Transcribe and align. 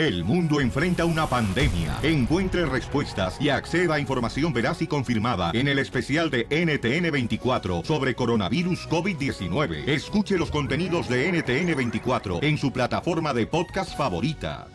El 0.00 0.24
mundo 0.24 0.62
enfrenta 0.62 1.04
una 1.04 1.26
pandemia. 1.26 1.98
Encuentre 2.02 2.64
respuestas 2.64 3.36
y 3.38 3.50
acceda 3.50 3.96
a 3.96 4.00
información 4.00 4.50
veraz 4.50 4.80
y 4.80 4.86
confirmada 4.86 5.50
en 5.52 5.68
el 5.68 5.78
especial 5.78 6.30
de 6.30 6.48
NTN24 6.48 7.84
sobre 7.84 8.14
coronavirus 8.14 8.88
COVID-19. 8.88 9.86
Escuche 9.86 10.38
los 10.38 10.50
contenidos 10.50 11.06
de 11.10 11.30
NTN24 11.30 12.42
en 12.42 12.56
su 12.56 12.72
plataforma 12.72 13.34
de 13.34 13.46
podcast 13.46 13.94
favorita. 13.94 14.68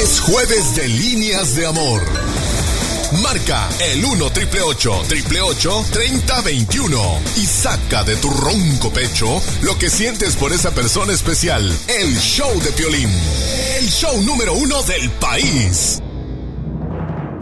Es 0.00 0.20
jueves 0.20 0.76
de 0.76 0.86
líneas 0.86 1.56
de 1.56 1.66
amor. 1.66 2.00
Marca 3.20 3.68
el 3.92 4.04
1 4.04 4.30
triple 4.30 4.62
888 4.62 5.84
3021 5.92 6.98
y 7.36 7.46
saca 7.46 8.04
de 8.04 8.16
tu 8.16 8.30
ronco 8.30 8.90
pecho 8.90 9.40
lo 9.62 9.76
que 9.76 9.90
sientes 9.90 10.36
por 10.36 10.52
esa 10.52 10.70
persona 10.70 11.12
especial. 11.12 11.62
El 11.88 12.16
show 12.18 12.50
de 12.62 12.72
Piolín. 12.72 13.10
El 13.78 13.88
show 13.88 14.22
número 14.22 14.54
uno 14.54 14.82
del 14.84 15.10
país. 15.10 16.00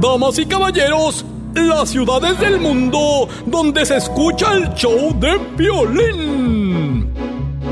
Damas 0.01 0.39
y 0.39 0.47
caballeros, 0.47 1.25
las 1.55 1.91
ciudades 1.91 2.41
del 2.41 2.59
mundo 2.59 3.29
donde 3.47 3.85
se 3.85 3.99
escucha 3.99 4.55
el 4.55 4.73
show 4.75 5.15
de 5.21 5.39
violín. 5.57 6.70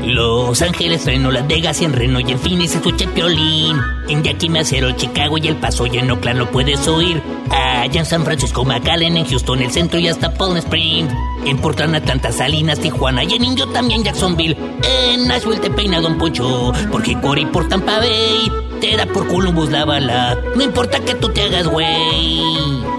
Los 0.09 0.61
Ángeles, 0.63 1.05
Reno, 1.05 1.31
Las 1.31 1.47
Vegas 1.47 1.81
y 1.81 1.85
en 1.85 1.93
Reno 1.93 2.19
y 2.19 2.31
en 2.31 2.39
Phoenix 2.39 2.75
escucha 2.75 3.07
Piolín. 3.13 3.77
En 4.07 4.23
Yakima, 4.23 4.63
Cero, 4.63 4.91
Chicago 4.95 5.37
y 5.37 5.47
El 5.47 5.55
Paso 5.57 5.85
y 5.85 5.97
en 5.97 6.09
Oakland 6.09 6.39
lo 6.39 6.49
puedes 6.49 6.87
oír. 6.87 7.21
Allá 7.51 7.99
en 7.99 8.05
San 8.05 8.25
Francisco, 8.25 8.65
McAllen, 8.65 9.17
en 9.17 9.25
Houston, 9.25 9.61
el 9.61 9.71
centro 9.71 9.99
y 9.99 10.07
hasta 10.07 10.33
Palm 10.33 10.57
Springs. 10.57 11.13
En 11.45 11.57
Portland, 11.59 11.95
Atlanta, 11.95 12.31
Salinas, 12.31 12.79
Tijuana 12.79 13.23
y 13.23 13.33
en 13.33 13.43
Indio 13.43 13.67
también 13.67 14.03
Jacksonville. 14.03 14.57
En 14.83 15.27
Nashville 15.27 15.59
te 15.59 15.69
peina 15.69 16.01
Don 16.01 16.17
Poncho, 16.17 16.73
porque 16.91 17.19
Corey 17.21 17.45
por 17.45 17.67
Tampa 17.67 17.99
Bay 17.99 18.51
te 18.81 18.95
da 18.97 19.05
por 19.05 19.27
Columbus 19.27 19.69
la 19.69 19.85
bala. 19.85 20.37
No 20.55 20.63
importa 20.63 20.99
que 20.99 21.13
tú 21.15 21.29
te 21.29 21.43
hagas 21.43 21.67
güey. 21.67 22.98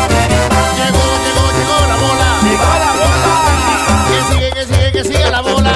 Llegó, 0.31 1.03
llegó, 1.25 1.45
llegó 1.57 1.77
la 1.87 1.97
bola. 2.03 2.27
Llegó 2.43 2.71
la 2.83 2.91
bola. 2.99 3.31
Que 4.07 4.17
sigue, 4.33 4.49
que 4.51 4.63
sigue, 4.65 4.91
que 4.91 5.03
sigue 5.03 5.29
la 5.31 5.41
bola. 5.41 5.73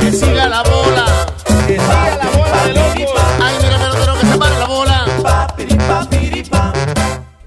Que 0.00 0.12
siga 0.12 0.46
la 0.48 0.62
bola. 0.62 1.06
Que 1.66 1.74
siga 1.78 2.16
la 2.16 2.30
bola 2.30 2.64
de 2.64 2.72
locos. 2.74 3.22
Ay, 3.42 3.54
mira, 3.62 3.76
pelotero, 3.78 4.14
que 4.20 4.26
se 4.26 4.38
pare 4.38 4.58
la 4.58 4.66
bola. 4.66 5.06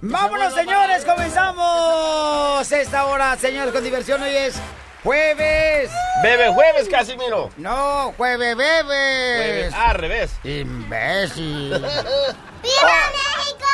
Vámonos, 0.01 0.53
señores, 0.53 1.05
comenzamos 1.05 2.71
esta 2.71 3.05
hora, 3.05 3.35
señores, 3.37 3.73
con 3.73 3.83
diversión. 3.83 4.21
Hoy 4.21 4.35
es 4.35 4.55
jueves. 5.03 5.91
Bebe 6.23 6.49
jueves, 6.49 6.89
Casimiro. 6.89 7.49
No, 7.57 8.13
jueves, 8.17 8.57
bebes. 8.57 8.85
Jueves. 8.85 9.73
Al 9.73 9.95
revés. 9.95 10.31
Imbécil. 10.43 11.73
¡Viva 12.61 12.91
México! 13.11 13.65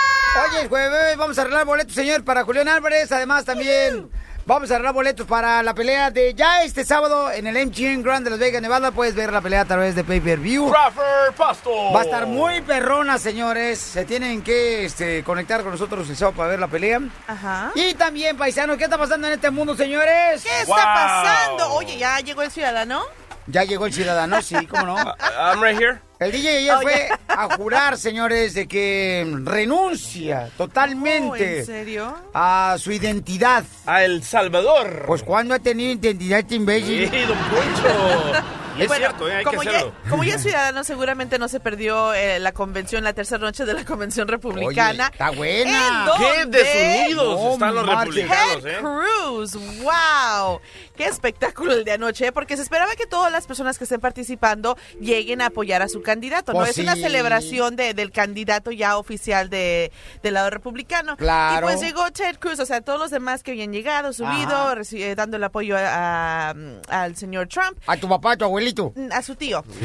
Oye, 0.49 0.61
es 0.63 0.69
jueves, 0.69 1.17
vamos 1.17 1.37
a 1.37 1.41
arreglar 1.41 1.65
boletos, 1.65 1.93
señor, 1.95 2.23
para 2.23 2.43
Julián 2.43 2.67
Álvarez. 2.67 3.11
Además, 3.11 3.45
también 3.45 4.09
vamos 4.45 4.69
a 4.69 4.75
arreglar 4.75 4.93
boletos 4.93 5.25
para 5.25 5.63
la 5.63 5.73
pelea 5.73 6.11
de 6.11 6.33
ya 6.33 6.61
este 6.63 6.83
sábado 6.83 7.31
en 7.31 7.47
el 7.47 7.55
MGM 7.67 8.03
Grand 8.03 8.23
de 8.25 8.31
Las 8.31 8.39
Vegas, 8.39 8.61
Nevada. 8.61 8.91
Puedes 8.91 9.15
ver 9.15 9.31
la 9.31 9.39
pelea 9.41 9.61
a 9.61 9.65
través 9.65 9.95
de 9.95 10.03
Pay 10.03 10.19
Per 10.19 10.39
View. 10.39 10.69
Crawford 10.69 11.33
Pasto. 11.37 11.91
Va 11.93 12.01
a 12.01 12.03
estar 12.03 12.25
muy 12.27 12.61
perrona, 12.61 13.17
señores. 13.17 13.79
Se 13.79 14.03
tienen 14.03 14.41
que 14.43 14.83
este, 14.85 15.23
conectar 15.23 15.61
con 15.63 15.71
nosotros 15.71 16.09
el 16.09 16.17
sábado 16.17 16.35
para 16.37 16.49
ver 16.49 16.59
la 16.59 16.67
pelea. 16.67 16.99
Ajá. 17.27 17.71
Y 17.73 17.93
también, 17.93 18.35
paisanos, 18.37 18.77
¿qué 18.77 18.83
está 18.83 18.97
pasando 18.97 19.27
en 19.27 19.33
este 19.33 19.49
mundo, 19.51 19.73
señores? 19.75 20.43
¿Qué 20.43 20.61
está 20.61 20.65
Wow. 20.65 20.75
pasando? 20.75 21.73
Oye, 21.75 21.97
ya 21.97 22.19
llegó 22.19 22.41
el 22.41 22.51
ciudadano. 22.51 23.03
Ya 23.47 23.63
llegó 23.63 23.85
el 23.85 23.93
ciudadano, 23.93 24.41
sí, 24.41 24.55
¿cómo 24.67 24.85
no? 24.87 24.95
I'm 25.39 25.61
right 25.61 25.79
here. 25.79 25.99
El 26.19 26.31
DJ 26.31 26.57
ayer 26.59 26.75
Oye. 26.77 26.83
fue 26.83 27.09
a 27.27 27.55
jurar, 27.57 27.97
señores, 27.97 28.53
de 28.53 28.67
que 28.67 29.27
renuncia 29.43 30.49
totalmente 30.57 31.29
Oh, 31.29 31.59
¿En 31.59 31.65
serio? 31.65 32.15
a 32.33 32.75
su 32.79 32.91
identidad. 32.91 33.63
A 33.85 34.03
El 34.03 34.23
Salvador. 34.23 35.03
Pues 35.05 35.21
cuando 35.23 35.53
ha 35.53 35.59
tenido 35.59 35.91
identidad 35.91 36.39
este 36.39 36.55
Sí, 36.55 36.55
imbécil. 36.55 37.11
don 37.27 37.37
Poncho. 37.37 38.43
Y 38.77 38.81
es 38.81 38.87
Bueno, 38.87 39.05
cierto, 39.07 39.29
¿eh? 39.29 39.35
hay 39.35 39.43
como 39.45 39.59
que 39.61 39.65
ya, 39.65 39.71
hacerlo. 39.77 39.93
como 40.09 40.23
ya 40.23 40.35
es 40.35 40.41
ciudadano, 40.41 40.83
seguramente 40.83 41.39
no 41.39 41.47
se 41.47 41.59
perdió 41.59 42.13
eh, 42.13 42.39
la 42.39 42.51
convención, 42.51 43.03
la 43.03 43.13
tercera 43.13 43.39
noche 43.39 43.65
de 43.65 43.73
la 43.73 43.85
convención 43.85 44.27
republicana. 44.27 45.05
Oye, 45.05 45.11
está 45.13 45.29
buena. 45.31 46.05
¿En 46.05 46.51
¡Qué 46.51 46.57
desunidos 46.57 47.39
No 47.41 47.53
están 47.53 47.75
los 47.75 47.87
republicanos, 47.87 48.63
Ted 48.63 48.75
eh! 48.75 48.77
Cruz, 48.79 49.53
wow, 49.81 50.59
qué 50.95 51.05
espectáculo 51.05 51.73
el 51.73 51.83
de 51.85 51.93
anoche, 51.93 52.27
¿eh? 52.27 52.31
porque 52.31 52.55
se 52.57 52.63
esperaba 52.63 52.95
que 52.95 53.05
todas 53.05 53.31
las 53.31 53.47
personas 53.47 53.77
que 53.77 53.85
estén 53.85 53.99
participando 54.01 54.77
lleguen 54.99 55.41
a 55.41 55.47
apoyar 55.47 55.81
a 55.81 55.87
su 55.87 56.01
candidato, 56.01 56.53
¿no? 56.53 56.59
Pues 56.59 56.71
es 56.71 56.77
una 56.79 56.95
celebración 56.95 57.75
de- 57.75 57.93
del 57.93 58.11
candidato 58.11 58.71
ya 58.71 58.97
oficial 58.97 59.49
de, 59.49 59.91
del 60.23 60.33
lado 60.33 60.49
republicano. 60.49 61.15
Claro. 61.17 61.67
Y 61.69 61.71
pues 61.71 61.81
llegó 61.81 62.11
Ted 62.11 62.37
Cruz, 62.39 62.59
o 62.59 62.65
sea, 62.65 62.81
todos 62.81 62.99
los 62.99 63.11
demás 63.11 63.43
que 63.43 63.51
habían 63.51 63.71
llegado, 63.71 64.11
subido, 64.13 64.75
dando 65.15 65.37
el 65.37 65.43
apoyo 65.43 65.77
a- 65.77 66.49
a- 66.49 66.55
al 66.89 67.15
señor 67.15 67.47
Trump, 67.47 67.77
A 67.87 67.97
tu 67.97 68.07
papá, 68.09 68.33
a 68.33 68.37
tu 68.37 68.45
abuelito. 68.73 68.93
a 69.11 69.21
su 69.21 69.35
tío. 69.35 69.63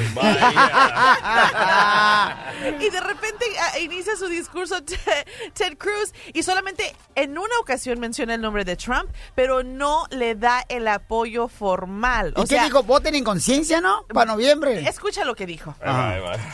Y 2.80 2.90
de 2.90 3.00
repente 3.00 3.44
ah, 3.60 3.78
inicia 3.78 4.16
su 4.16 4.26
discurso 4.28 4.82
Ted, 4.82 5.76
Cruz 5.78 6.12
y 6.34 6.42
solamente 6.42 6.94
en 7.14 7.38
una 7.38 7.58
ocasión 7.60 7.98
menciona 8.00 8.34
el 8.34 8.40
nombre 8.40 8.64
de 8.64 8.76
Trump, 8.76 9.10
pero 9.34 9.62
no 9.62 10.06
le 10.10 10.34
da 10.34 10.64
el 10.68 10.86
apoyo 10.88 11.48
formal. 11.48 12.34
¿Y 12.36 12.40
O 12.40 12.42
qué 12.42 12.56
sea, 12.56 12.64
dijo? 12.64 12.82
Voten 12.82 13.14
en 13.14 13.24
conciencia, 13.24 13.80
¿no? 13.80 14.04
Para 14.12 14.32
noviembre. 14.32 14.80
escucha 14.88 15.24
lo 15.24 15.34
que 15.34 15.46
dijo. 15.46 15.74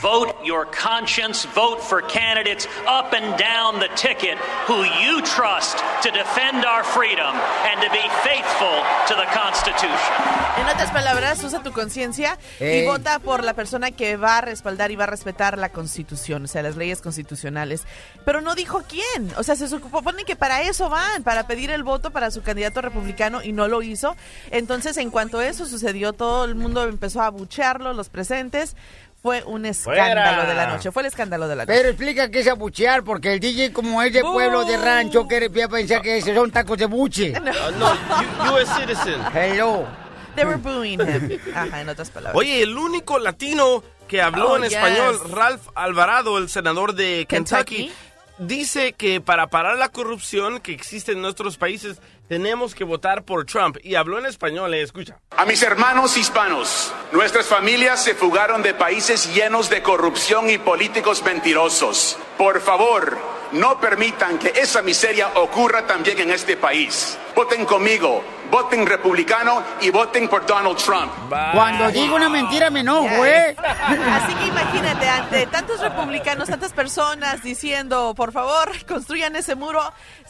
Vote 0.03 0.35
your 0.45 0.67
conscience. 0.71 1.47
Vote 1.55 1.81
for 1.83 2.03
candidates 2.07 2.69
up 2.87 3.13
and 3.13 3.37
down 3.39 3.79
the 3.81 3.89
ticket 3.97 4.39
who 4.69 4.85
you 5.03 5.21
trust 5.23 5.79
to 6.03 6.11
defend 6.11 6.65
our 6.65 6.85
freedom 6.85 7.35
and 7.67 7.81
to 7.83 7.91
be 7.91 8.03
faithful 8.23 8.83
to 9.09 9.15
the 9.15 9.27
Constitution. 9.37 10.15
En 10.59 10.67
otras 10.69 10.91
palabras, 10.91 11.43
usa 11.45 11.63
tu 11.63 11.73
conciencia 11.73 12.16
y 12.61 12.85
vota 12.87 13.19
por 13.19 13.45
la 13.45 13.55
persona 13.55 13.91
que 13.91 14.17
va 14.17 14.39
a 14.39 14.41
respaldar 14.41 14.91
y 14.91 14.97
va 14.97 15.05
a 15.05 15.09
respetar 15.09 15.59
la 15.59 15.69
Constitución, 15.71 16.45
o 16.45 16.47
sea, 16.49 16.63
las 16.63 16.77
leyes 16.77 17.01
constitucionales. 17.01 17.85
Pero 18.25 18.41
no 18.41 18.55
dijo 18.55 18.83
quién. 18.89 19.31
O 19.37 19.43
sea, 19.43 19.57
se 19.57 19.69
supone 19.69 20.25
que 20.25 20.37
para 20.37 20.63
eso 20.63 20.89
van, 20.89 21.23
para 21.23 21.47
pedir 21.47 21.71
el 21.71 21.83
voto 21.83 22.11
para 22.11 22.31
su 22.31 22.43
candidato 22.43 22.81
republicano 22.83 23.43
y 23.43 23.53
no 23.53 23.69
lo 23.69 23.83
hizo. 23.83 24.17
Entonces, 24.51 24.97
en 24.97 25.11
cuanto 25.11 25.39
a 25.39 25.47
eso 25.47 25.67
sucedió, 25.67 26.13
todo 26.13 26.45
el 26.45 26.55
mundo 26.55 26.85
empezó 26.85 27.23
a 27.23 27.27
abuchearlo, 27.27 27.93
los 27.93 28.09
presentes. 28.09 28.77
Fue 29.23 29.43
un 29.43 29.67
escándalo 29.67 30.05
¡Fuera! 30.37 30.47
de 30.47 30.55
la 30.55 30.67
noche. 30.69 30.93
Fue 30.93 31.03
el 31.03 31.07
escándalo 31.07 31.49
de 31.49 31.57
la 31.57 31.65
noche. 31.65 31.77
Pero 31.77 31.89
explica 31.89 32.31
qué 32.31 32.41
es 32.41 32.47
abuchear, 32.49 33.03
porque 33.03 33.33
el 33.33 33.41
DJ, 33.41 33.73
como 33.73 34.01
es 34.03 34.13
de 34.13 34.21
pueblo, 34.21 34.65
de 34.65 34.77
rancho, 34.77 35.27
que 35.27 35.51
pensar 35.51 36.01
que 36.01 36.21
son 36.23 36.51
tacos 36.53 36.79
de 36.79 36.87
buche. 36.87 37.33
No, 37.41 38.53
U- 38.53 38.55
U.S. 38.55 38.71
citizen. 38.79 39.21
Hello. 39.35 40.06
They 40.37 40.45
were 40.45 40.57
booing 40.59 41.01
him. 41.01 41.39
Ajá, 41.55 41.81
en 41.81 41.89
otras 41.89 42.11
palabras. 42.11 42.37
Oye, 42.37 42.63
el 42.63 42.77
único 42.77 43.19
latino 43.19 43.83
que 44.07 44.23
habló 44.23 44.53
Oh, 44.53 44.57
en 44.57 44.63
yes. 44.65 44.73
español, 44.75 45.21
Ralph 45.33 45.63
Alvarado, 45.75 46.39
el 46.39 46.49
senador 46.49 46.95
de 46.95 47.27
Kentucky. 47.29 47.77
Kentucky, 47.89 47.93
dice 48.39 48.93
que 48.93 49.21
para 49.21 49.49
parar 49.49 49.79
la 49.79 49.89
corrupción 49.89 50.61
que 50.61 50.73
existe 50.73 51.13
en 51.13 51.23
nuestros 51.23 51.57
países 51.57 51.99
tenemos 52.29 52.75
que 52.75 52.85
votar 52.85 53.25
por 53.25 53.47
Trump. 53.47 53.79
Y 53.83 53.95
habló 53.95 54.19
en 54.19 54.27
español, 54.27 54.75
eh, 54.75 54.83
escucha. 54.83 55.19
A 55.31 55.45
mis 55.47 55.63
hermanos 55.63 56.17
hispanos, 56.17 56.93
nuestras 57.13 57.47
familias 57.47 58.03
se 58.05 58.15
fugaron 58.15 58.63
de 58.63 58.75
países 58.75 59.33
llenos 59.35 59.71
de 59.71 59.83
corrupción 59.83 60.51
y 60.51 60.59
políticos 60.59 61.23
mentirosos. 61.25 62.19
Por 62.37 62.61
favor, 62.61 63.17
no 63.53 63.81
permitan 63.81 64.39
que 64.39 64.49
esa 64.57 64.83
miseria 64.83 65.29
ocurra 65.37 65.87
también 65.87 66.19
en 66.19 66.31
este 66.31 66.57
país. 66.57 67.17
Voten 67.37 67.67
conmigo, 67.67 68.25
voten 68.51 68.87
republicano 68.87 69.63
y 69.83 69.91
voten 69.91 70.27
por 70.27 70.47
Donald 70.47 70.79
Trump. 70.79 71.13
Cuando 71.29 71.91
digo 71.91 72.17
una 72.17 72.31
mentira 72.31 72.71
me 72.71 72.81
enojo, 72.81 73.27
¿eh? 73.27 73.55
Así 73.59 74.35
que 74.37 74.47
imagínate, 74.47 75.07
ante 75.07 75.47
tantos 75.49 75.81
republicanos, 75.81 76.49
tantas 76.49 76.73
personas 76.73 77.43
diciendo, 77.43 78.15
por 78.17 78.33
favor, 78.33 78.73
construyan 78.89 79.37
ese 79.37 79.55
muro, 79.55 79.83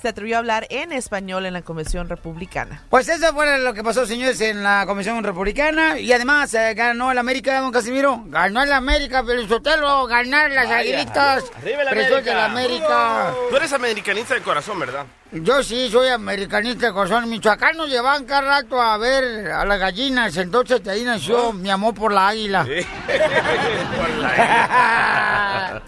se 0.02 0.08
atrevió 0.08 0.34
a 0.34 0.38
hablar 0.40 0.66
en 0.68 0.90
español 0.90 1.46
en 1.46 1.52
la 1.52 1.62
Convención 1.62 2.08
Republicana. 2.08 2.82
Pues 2.90 3.08
eso 3.08 3.32
fue 3.32 3.56
lo 3.60 3.72
que 3.72 3.84
pasó, 3.84 4.04
señores, 4.04 4.40
en 4.40 4.64
la 4.64 4.84
Comisión 4.84 5.22
Republicana. 5.22 6.00
Y 6.00 6.12
además, 6.12 6.52
eh, 6.54 6.74
ganó 6.74 7.12
el 7.12 7.18
América, 7.18 7.60
don 7.60 7.70
Casimiro. 7.70 8.24
Ganó 8.26 8.64
el 8.64 8.72
América, 8.72 9.22
Pelizotelo. 9.22 10.06
Ganar 10.08 10.50
las 10.50 10.68
aguilitas. 10.68 11.44
Arriba 11.56 11.82
el 11.82 11.88
América. 11.88 12.20
de 12.20 12.34
la 12.34 12.44
América. 12.46 13.34
Tú 13.48 13.56
eres 13.56 13.72
americanista 13.72 14.34
de 14.34 14.42
corazón, 14.42 14.80
¿verdad? 14.80 15.06
Yo 15.32 15.62
sí 15.62 15.88
soy 15.90 16.08
americanista 16.08 16.92
de 17.04 17.08
corazón. 17.08 17.28
Michoacán 17.28 17.76
nos 17.76 17.88
llevan 17.88 18.24
cada 18.24 18.62
rato 18.62 18.80
a 18.80 18.96
ver 18.96 19.50
a 19.50 19.64
las 19.64 19.78
gallinas. 19.78 20.36
Entonces 20.36 20.82
de 20.82 20.90
ahí 20.90 21.04
nació 21.04 21.52
mi 21.52 21.70
amor 21.70 21.94
por 21.94 22.12
la 22.12 22.28
águila. 22.28 22.66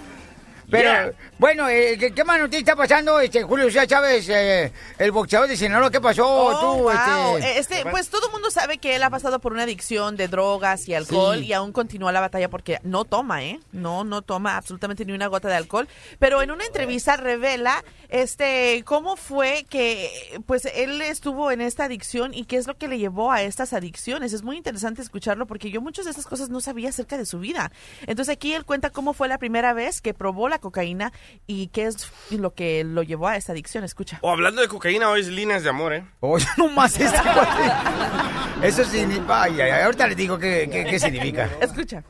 Pero, 0.70 0.90
Yeah. 0.90 1.12
Bueno, 1.38 1.68
eh, 1.68 1.96
¿qué, 1.98 2.12
qué 2.12 2.24
más 2.24 2.38
noticia 2.40 2.58
está 2.58 2.74
pasando, 2.76 3.20
este 3.20 3.44
Julio 3.44 3.66
César 3.66 3.86
Chávez, 3.86 4.28
eh, 4.28 4.72
el 4.98 5.12
boxeador 5.12 5.48
de 5.48 5.56
Sinaloa? 5.56 5.90
¿Qué 5.90 6.00
pasó 6.00 6.26
Oh, 6.26 6.60
tú? 6.76 6.82
wow. 6.82 7.36
este? 7.38 7.58
Este, 7.78 7.90
pues 7.90 8.08
todo 8.10 8.26
el 8.26 8.32
mundo 8.32 8.50
sabe 8.50 8.78
que 8.78 8.96
él 8.96 9.02
ha 9.04 9.10
pasado 9.10 9.38
por 9.38 9.52
una 9.52 9.62
adicción 9.62 10.16
de 10.16 10.26
drogas 10.28 10.88
y 10.88 10.94
alcohol 10.94 11.38
Sí. 11.38 11.46
y 11.46 11.52
aún 11.52 11.72
continúa 11.72 12.10
la 12.10 12.20
batalla 12.20 12.48
porque 12.50 12.78
no 12.82 13.04
toma, 13.04 13.44
¿eh? 13.44 13.60
No, 13.70 14.02
no 14.04 14.22
toma 14.22 14.56
absolutamente 14.56 15.04
ni 15.04 15.12
una 15.12 15.28
gota 15.28 15.48
de 15.48 15.54
alcohol. 15.54 15.86
Pero 16.18 16.42
en 16.42 16.50
una 16.50 16.64
entrevista 16.64 17.16
revela, 17.16 17.84
este, 18.08 18.82
cómo 18.84 19.16
fue 19.16 19.64
que, 19.70 20.40
pues, 20.46 20.64
él 20.74 21.00
estuvo 21.02 21.50
en 21.52 21.60
esta 21.60 21.84
adicción 21.84 22.34
y 22.34 22.46
qué 22.46 22.56
es 22.56 22.66
lo 22.66 22.76
que 22.76 22.88
le 22.88 22.98
llevó 22.98 23.30
a 23.30 23.42
estas 23.42 23.72
adicciones. 23.74 24.32
Es 24.32 24.42
muy 24.42 24.56
interesante 24.56 25.02
escucharlo 25.02 25.46
porque 25.46 25.70
yo 25.70 25.80
muchas 25.80 26.04
de 26.06 26.10
estas 26.10 26.26
cosas 26.26 26.48
no 26.48 26.60
sabía 26.60 26.88
acerca 26.88 27.16
de 27.16 27.26
su 27.26 27.38
vida. 27.38 27.70
Entonces 28.06 28.32
aquí 28.32 28.54
él 28.54 28.64
cuenta 28.64 28.90
cómo 28.90 29.12
fue 29.12 29.28
la 29.28 29.38
primera 29.38 29.72
vez 29.72 30.00
que 30.00 30.14
probó 30.14 30.48
la 30.48 30.58
cocaína 30.58 31.12
y 31.46 31.68
qué 31.68 31.86
es 31.86 32.10
lo 32.30 32.54
que 32.54 32.84
lo 32.84 33.02
llevó 33.02 33.28
a 33.28 33.36
esta 33.36 33.52
adicción. 33.52 33.84
Escucha. 33.84 34.18
O 34.22 34.30
hablando 34.30 34.60
de 34.62 34.68
cocaína, 34.68 35.08
hoy 35.10 35.20
es 35.20 35.28
líneas 35.28 35.62
de 35.62 35.70
amor, 35.70 35.92
¿eh? 35.94 36.04
Oye, 36.20 36.44
no 36.58 36.68
más 36.70 36.98
este 36.98 37.16
cuate. 37.22 38.66
Eso 38.66 38.84
significa. 38.84 39.42
Ay, 39.42 39.60
ay, 39.60 39.70
ay, 39.70 39.82
ahorita 39.82 40.06
les 40.08 40.16
digo 40.16 40.38
qué, 40.38 40.68
qué, 40.70 40.84
qué 40.84 40.98
significa. 40.98 41.48
Escucha. 41.60 42.02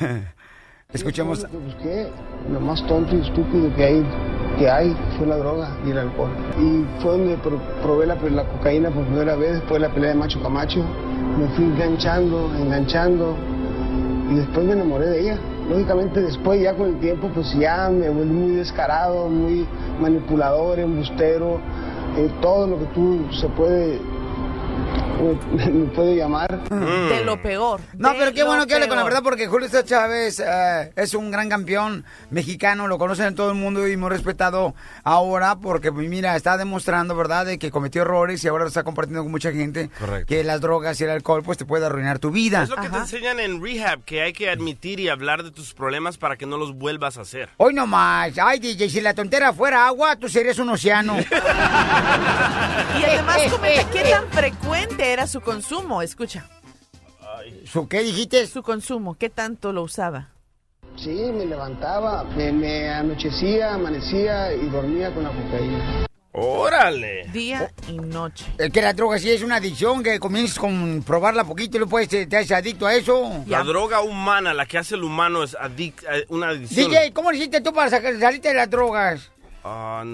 Escuchemos. 0.92 1.42
Lo 1.42 1.50
que 1.50 1.56
busqué, 1.56 2.08
lo 2.50 2.60
más 2.60 2.86
tonto 2.86 3.16
y 3.16 3.20
estúpido 3.20 3.74
que 3.74 3.84
hay, 3.84 4.06
que 4.58 4.70
hay 4.70 4.96
fue 5.18 5.26
la 5.26 5.36
droga 5.36 5.76
y 5.84 5.90
el 5.90 5.98
alcohol. 5.98 6.30
Y 6.58 7.02
fue 7.02 7.12
donde 7.18 7.36
pro- 7.38 7.60
probé 7.82 8.06
la, 8.06 8.14
la 8.14 8.44
cocaína 8.44 8.90
por 8.90 9.04
primera 9.04 9.34
vez 9.34 9.54
después 9.54 9.74
de 9.82 9.88
la 9.88 9.92
pelea 9.92 10.10
de 10.10 10.16
Macho 10.16 10.40
Camacho. 10.42 10.82
Me 11.38 11.48
fui 11.56 11.64
enganchando, 11.64 12.54
enganchando 12.56 13.36
y 14.30 14.36
después 14.36 14.64
me 14.64 14.72
enamoré 14.74 15.06
de 15.06 15.20
ella. 15.22 15.38
Lógicamente 15.68 16.22
después 16.22 16.60
ya 16.62 16.74
con 16.74 16.88
el 16.88 17.00
tiempo 17.00 17.28
pues 17.34 17.52
ya 17.54 17.88
me 17.90 18.08
volví 18.08 18.32
muy 18.32 18.56
descarado, 18.56 19.28
muy 19.28 19.66
manipulador, 20.00 20.78
embustero, 20.78 21.58
eh, 22.16 22.30
todo 22.40 22.68
lo 22.68 22.78
que 22.78 22.86
tú 22.86 23.20
se 23.32 23.48
puede, 23.48 24.00
me, 25.52 25.86
puede 25.86 26.16
llamar. 26.16 26.68
De 26.68 27.24
lo 27.24 27.40
peor. 27.40 27.80
No, 27.94 28.14
pero 28.18 28.32
qué 28.32 28.44
bueno 28.44 28.66
que 28.66 28.74
hable 28.74 28.88
con 28.88 28.96
la 28.96 29.04
verdad 29.04 29.22
porque 29.22 29.46
Julio 29.46 29.68
César 29.68 29.84
Chávez 29.84 30.40
eh, 30.40 30.92
es 30.96 31.14
un 31.14 31.30
gran 31.30 31.48
campeón 31.48 32.04
mexicano, 32.30 32.86
lo 32.86 32.98
conocen 32.98 33.26
en 33.26 33.34
todo 33.34 33.50
el 33.50 33.56
mundo 33.56 33.86
y 33.88 33.96
muy 33.96 34.10
respetado 34.10 34.74
ahora 35.04 35.56
porque 35.56 35.90
mira, 35.90 36.36
está 36.36 36.56
demostrando, 36.56 37.16
¿verdad?, 37.16 37.46
de 37.46 37.58
que 37.58 37.70
cometió 37.70 38.02
errores 38.02 38.44
y 38.44 38.48
ahora 38.48 38.64
lo 38.64 38.68
está 38.68 38.84
compartiendo 38.84 39.22
con 39.22 39.32
mucha 39.32 39.52
gente 39.52 39.90
Correcto. 39.98 40.26
que 40.26 40.44
las 40.44 40.60
drogas 40.60 41.00
y 41.00 41.04
el 41.04 41.10
alcohol 41.10 41.42
pues 41.42 41.58
te 41.58 41.64
puede 41.64 41.86
arruinar 41.86 42.18
tu 42.18 42.30
vida. 42.30 42.62
Es 42.62 42.68
lo 42.68 42.76
que 42.76 42.88
te 42.88 42.96
enseñan 42.96 43.40
en 43.40 43.62
rehab, 43.62 44.02
que 44.04 44.22
hay 44.22 44.32
que 44.32 44.50
admitir 44.50 45.00
y 45.00 45.08
hablar 45.08 45.42
de 45.42 45.50
tus 45.50 45.74
problemas 45.74 46.18
para 46.18 46.36
que 46.36 46.46
no 46.46 46.56
los 46.56 46.74
vuelvas 46.74 47.18
a 47.18 47.22
hacer. 47.22 47.48
Hoy 47.56 47.74
no 47.74 47.86
más. 47.86 48.32
Ay, 48.38 48.58
DJ, 48.58 48.90
si 48.90 49.00
la 49.00 49.14
tontera 49.14 49.52
fuera 49.52 49.86
agua, 49.86 50.16
tú 50.16 50.28
serías 50.28 50.58
un 50.58 50.70
océano. 50.70 51.16
Y 52.98 53.04
además 53.04 53.38
comenta 53.50 53.90
qué 53.90 54.02
tan 54.04 54.26
frecuente 54.30 54.65
era 54.74 55.26
su 55.26 55.40
consumo. 55.40 56.02
Escucha. 56.02 56.48
¿Su 57.64 57.88
qué 57.88 58.02
dijiste? 58.02 58.46
Su 58.46 58.62
consumo, 58.62 59.14
qué 59.14 59.30
tanto 59.30 59.72
lo 59.72 59.82
usaba. 59.82 60.30
Sí, 60.96 61.10
me 61.32 61.44
levantaba, 61.44 62.24
me, 62.24 62.50
me 62.52 62.88
anochecía, 62.88 63.74
amanecía 63.74 64.54
y 64.54 64.68
dormía 64.68 65.12
con 65.12 65.24
la 65.24 65.30
cocaína. 65.30 66.06
¡Órale! 66.32 67.26
Día 67.32 67.70
y 67.88 67.92
noche. 67.98 68.44
Es 68.58 68.70
que 68.70 68.82
la 68.82 68.92
droga 68.92 69.18
sí 69.18 69.30
es 69.30 69.42
una 69.42 69.56
adicción 69.56 70.02
que 70.02 70.18
comienzas 70.18 70.58
con 70.58 71.02
probarla 71.06 71.44
poquito 71.44 71.76
y 71.76 71.80
luego 71.80 71.90
puedes, 71.90 72.08
te, 72.08 72.26
te 72.26 72.36
haces 72.36 72.52
adicto 72.52 72.86
a 72.86 72.94
eso. 72.94 73.42
La 73.46 73.62
droga 73.62 74.00
humana, 74.02 74.52
la 74.52 74.66
que 74.66 74.76
hace 74.78 74.96
el 74.96 75.04
humano, 75.04 75.42
es 75.42 75.54
adic- 75.56 76.04
eh, 76.10 76.26
una 76.28 76.48
adicción. 76.48 76.90
DJ, 76.90 77.12
¿cómo 77.12 77.30
le 77.30 77.38
hiciste 77.38 77.60
tú 77.62 77.72
para 77.72 77.88
sacar, 77.90 78.18
salirte 78.18 78.48
de 78.48 78.54
las 78.54 78.68
drogas? 78.70 79.30
Ah. 79.68 80.04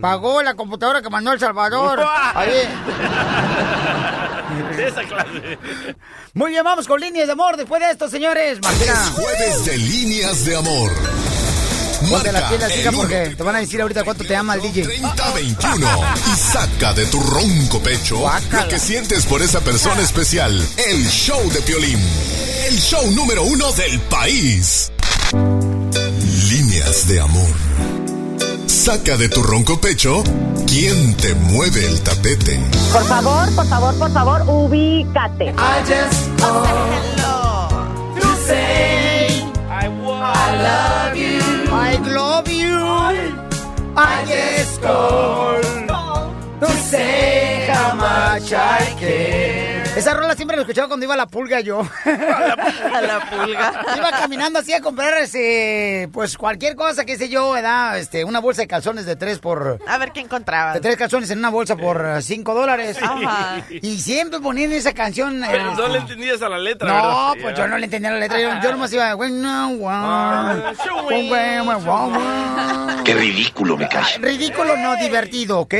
Pagó 0.00 0.42
la 0.42 0.54
computadora 0.54 1.00
que 1.00 1.10
mandó 1.10 1.32
El 1.32 1.38
Salvador. 1.38 2.04
Ahí. 2.34 2.68
De 4.76 4.88
esa 4.88 5.02
clase. 5.04 5.58
Muy 6.34 6.50
bien, 6.50 6.64
vamos 6.64 6.86
con 6.88 7.00
líneas 7.00 7.26
de 7.26 7.32
amor 7.32 7.56
después 7.56 7.80
de 7.80 7.90
esto, 7.90 8.08
señores. 8.08 8.60
Martina. 8.62 8.92
Es 8.92 9.10
jueves 9.10 9.64
de 9.64 9.78
líneas 9.78 10.44
de 10.44 10.56
amor. 10.56 10.92
Ponte 12.10 12.30
las 12.30 12.52
pilas, 12.52 12.72
uno 12.82 12.98
porque 12.98 13.34
te 13.36 13.42
van 13.42 13.56
a 13.56 13.60
decir 13.60 13.80
ahorita 13.80 14.04
cuánto 14.04 14.24
te 14.24 14.36
ama 14.36 14.54
el 14.54 14.62
DJ. 14.62 14.82
3021 14.84 15.88
y 16.32 16.36
saca 16.36 16.92
de 16.92 17.06
tu 17.06 17.20
ronco 17.20 17.80
pecho 17.80 18.22
lo 18.52 18.68
que 18.68 18.78
sientes 18.78 19.24
por 19.24 19.40
esa 19.40 19.60
persona 19.60 20.02
especial. 20.02 20.62
El 20.76 21.08
show 21.08 21.40
de 21.50 21.60
Piolín. 21.62 21.98
El 22.68 22.78
show 22.78 23.10
número 23.12 23.44
uno 23.44 23.72
del 23.72 23.98
país. 24.00 24.92
Líneas 26.50 27.08
de 27.08 27.20
amor. 27.20 27.95
Saca 28.66 29.16
de 29.16 29.28
tu 29.28 29.42
ronco 29.42 29.80
pecho 29.80 30.22
quién 30.66 31.16
te 31.16 31.34
mueve 31.34 31.86
el 31.86 32.02
tapete. 32.02 32.58
Por 32.92 33.04
favor, 33.04 33.48
por 33.54 33.66
favor, 33.66 33.94
por 33.98 34.10
favor, 34.12 34.42
ubícate. 34.48 35.54
I 35.56 35.80
just 35.86 36.36
to 38.20 38.36
say 38.46 39.26
I 39.70 39.86
I 39.86 40.52
love 40.62 41.16
you. 41.16 41.40
I 41.72 41.96
love 42.12 42.48
you. 42.48 42.76
I 43.96 44.24
just 44.26 44.82
call 44.82 45.62
to 46.60 46.66
say 46.90 47.66
how 47.68 47.94
much 47.94 48.52
I 48.52 48.94
care. 48.98 49.75
Esa 49.96 50.14
rola 50.14 50.34
siempre 50.34 50.56
la 50.56 50.62
escuchaba 50.62 50.88
cuando 50.88 51.04
iba 51.04 51.14
a 51.14 51.16
la 51.16 51.26
pulga 51.26 51.60
yo. 51.60 51.80
A 51.80 53.00
la 53.00 53.30
pulga. 53.30 53.72
Iba 53.96 54.10
caminando 54.10 54.58
así 54.58 54.72
a 54.72 54.80
comprar 54.80 55.14
ese, 55.14 56.08
pues 56.12 56.36
cualquier 56.36 56.76
cosa, 56.76 57.04
qué 57.04 57.16
sé 57.16 57.28
yo, 57.28 57.52
¿verdad? 57.52 57.98
Este, 57.98 58.24
una 58.24 58.40
bolsa 58.40 58.62
de 58.62 58.68
calzones 58.68 59.06
de 59.06 59.16
tres 59.16 59.38
por... 59.38 59.80
A 59.86 59.98
ver 59.98 60.12
qué 60.12 60.20
encontraba. 60.20 60.74
De 60.74 60.80
tres 60.80 60.96
calzones 60.96 61.30
en 61.30 61.38
una 61.38 61.48
bolsa 61.48 61.76
por 61.76 62.22
cinco 62.22 62.54
dólares. 62.54 62.98
Ajá. 63.00 63.64
Y 63.70 63.98
siempre 63.98 64.40
ponían 64.40 64.72
esa 64.72 64.92
canción. 64.92 65.42
Pero 65.50 65.74
no 65.74 65.88
le 65.88 65.98
entendías 65.98 66.42
a 66.42 66.48
la 66.48 66.58
letra, 66.58 66.88
No, 66.88 67.32
pues 67.40 67.56
yo 67.56 67.66
no 67.66 67.78
le 67.78 67.84
entendía 67.86 68.10
la 68.10 68.18
letra. 68.18 68.38
Yo, 68.38 68.50
yo 68.62 68.72
nomás 68.72 68.92
iba, 68.92 69.12
guau. 69.14 69.26
Qué 73.04 73.14
ridículo 73.14 73.76
me 73.76 73.88
cae. 73.88 74.18
Ridículo, 74.18 74.76
no 74.76 74.96
divertido, 74.96 75.60
¿ok? 75.60 75.74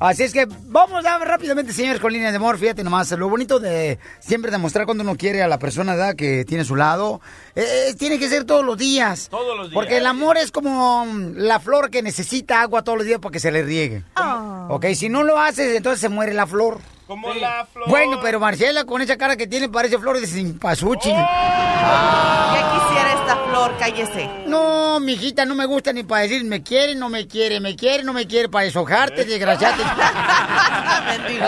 Así 0.00 0.24
es 0.24 0.32
que 0.32 0.46
vamos 0.66 1.04
a 1.06 1.18
ver 1.18 1.28
rápidamente, 1.28 1.72
señores, 1.72 2.00
con 2.00 2.12
líneas 2.12 2.32
de 2.32 2.36
amor. 2.36 2.58
Fíjate 2.58 2.84
nomás, 2.84 3.10
lo 3.12 3.28
bonito 3.38 3.60
de 3.60 4.00
siempre 4.18 4.50
demostrar 4.50 4.84
cuando 4.84 5.04
uno 5.04 5.16
quiere 5.16 5.42
a 5.44 5.46
la 5.46 5.60
persona 5.60 5.94
¿verdad? 5.94 6.16
que 6.16 6.44
tiene 6.44 6.62
a 6.62 6.64
su 6.64 6.74
lado, 6.74 7.20
eh, 7.54 7.94
tiene 7.96 8.18
que 8.18 8.28
ser 8.28 8.42
todos 8.42 8.64
los 8.64 8.76
días. 8.76 9.28
Todos 9.30 9.56
los 9.56 9.68
días. 9.68 9.74
Porque 9.74 9.98
el 9.98 10.06
amor 10.06 10.36
es 10.36 10.50
como 10.50 11.06
mm, 11.06 11.34
la 11.36 11.60
flor 11.60 11.88
que 11.88 12.02
necesita 12.02 12.62
agua 12.62 12.82
todos 12.82 12.98
los 12.98 13.06
días 13.06 13.20
para 13.20 13.32
que 13.32 13.38
se 13.38 13.52
le 13.52 13.62
riegue. 13.62 14.02
Ok, 14.68 14.86
si 14.96 15.08
no 15.08 15.22
lo 15.22 15.38
haces, 15.38 15.76
entonces 15.76 16.00
se 16.00 16.08
muere 16.08 16.34
la 16.34 16.48
flor. 16.48 16.80
Como 17.08 17.32
la 17.32 17.66
flor. 17.72 17.88
Bueno, 17.88 18.18
pero 18.22 18.38
Marcela 18.38 18.84
con 18.84 19.00
esa 19.00 19.16
cara 19.16 19.34
que 19.34 19.46
tiene 19.46 19.70
parece 19.70 19.98
flor 19.98 20.20
de 20.20 20.26
simpasuchi. 20.26 21.08
Ya 21.08 22.70
quisiera 22.74 23.12
esta 23.14 23.36
flor 23.48 23.72
cállese. 23.78 24.28
No, 24.46 25.00
mijita, 25.00 25.46
no 25.46 25.54
me 25.54 25.64
gusta 25.64 25.90
ni 25.94 26.02
para 26.02 26.24
decir 26.24 26.44
me 26.44 26.62
quiere, 26.62 26.94
no 26.94 27.08
me 27.08 27.26
quiere, 27.26 27.60
me 27.60 27.74
quiere, 27.76 28.04
no 28.04 28.12
me 28.12 28.26
quiere, 28.26 28.50
para 28.50 28.66
deshojarte, 28.66 29.24
desgraciate. 29.24 29.82
Mendigo. 31.08 31.46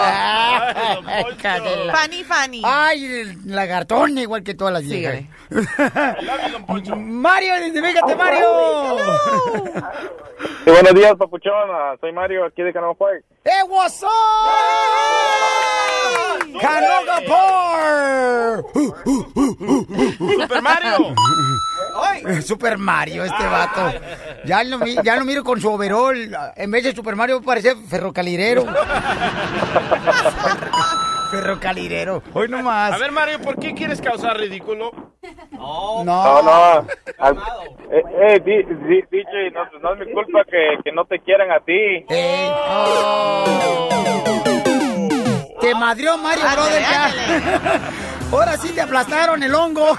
Cadela. 1.42 1.94
Fanny, 1.94 2.24
Fanny. 2.24 2.62
Ay, 2.64 3.04
el 3.04 3.38
lagartón, 3.44 4.16
igual 4.16 4.42
que 4.42 4.54
todas 4.54 4.72
las 4.72 4.82
viejas. 4.82 5.24
Mario, 6.96 7.58
identifícate, 7.58 8.16
Mario. 8.16 8.96
Sí, 10.64 10.70
buenos 10.70 10.94
días, 10.94 11.14
papuchón. 11.18 11.68
Ah, 11.70 11.96
Soy 12.00 12.12
Mario, 12.12 12.46
aquí 12.46 12.62
de 12.62 12.72
Canoa 12.72 12.94
Park. 12.94 13.24
¡Eh, 13.44 13.62
what's 13.68 14.02
up? 14.02 14.08
¡Canoga 16.60 17.20
Park! 17.28 18.66
¡Super 20.18 20.62
Mario! 20.62 21.14
Super 22.42 22.78
Mario, 22.78 23.24
este 23.24 23.46
vato. 23.46 23.92
Ya 24.44 24.62
lo, 24.64 24.78
mi- 24.78 24.96
ya 25.02 25.16
lo 25.16 25.24
miro 25.24 25.42
con 25.42 25.60
su 25.60 25.72
overall. 25.72 26.30
En 26.56 26.70
vez 26.70 26.84
de 26.84 26.94
Super 26.94 27.16
Mario 27.16 27.40
parece 27.42 27.74
ferrocalirero. 27.88 28.66
ferrocalirero. 31.30 32.22
Hoy 32.34 32.48
nomás. 32.48 32.92
A 32.92 32.98
ver, 32.98 33.12
Mario, 33.12 33.40
¿por 33.40 33.56
qué 33.58 33.74
quieres 33.74 34.00
causar 34.00 34.36
ridículo? 34.38 34.90
No. 35.52 36.04
No, 36.04 36.42
no. 36.42 36.86
Al- 37.18 37.36
eh, 37.90 38.02
eh, 38.20 38.40
di- 38.44 38.62
di- 38.64 39.04
DJ, 39.10 39.50
no, 39.52 39.64
no 39.80 39.92
es 39.94 40.06
mi 40.06 40.12
culpa 40.12 40.44
que, 40.44 40.78
que 40.84 40.92
no 40.92 41.04
te 41.04 41.18
quieran 41.20 41.50
a 41.52 41.60
ti. 41.60 42.04
Te 45.60 45.74
madrió 45.74 46.16
Mario, 46.18 46.44
brother, 46.52 46.80
ya. 46.80 47.10
Ahora 48.32 48.56
sí 48.56 48.72
te 48.72 48.80
aplastaron 48.80 49.42
el 49.42 49.52
hongo. 49.54 49.90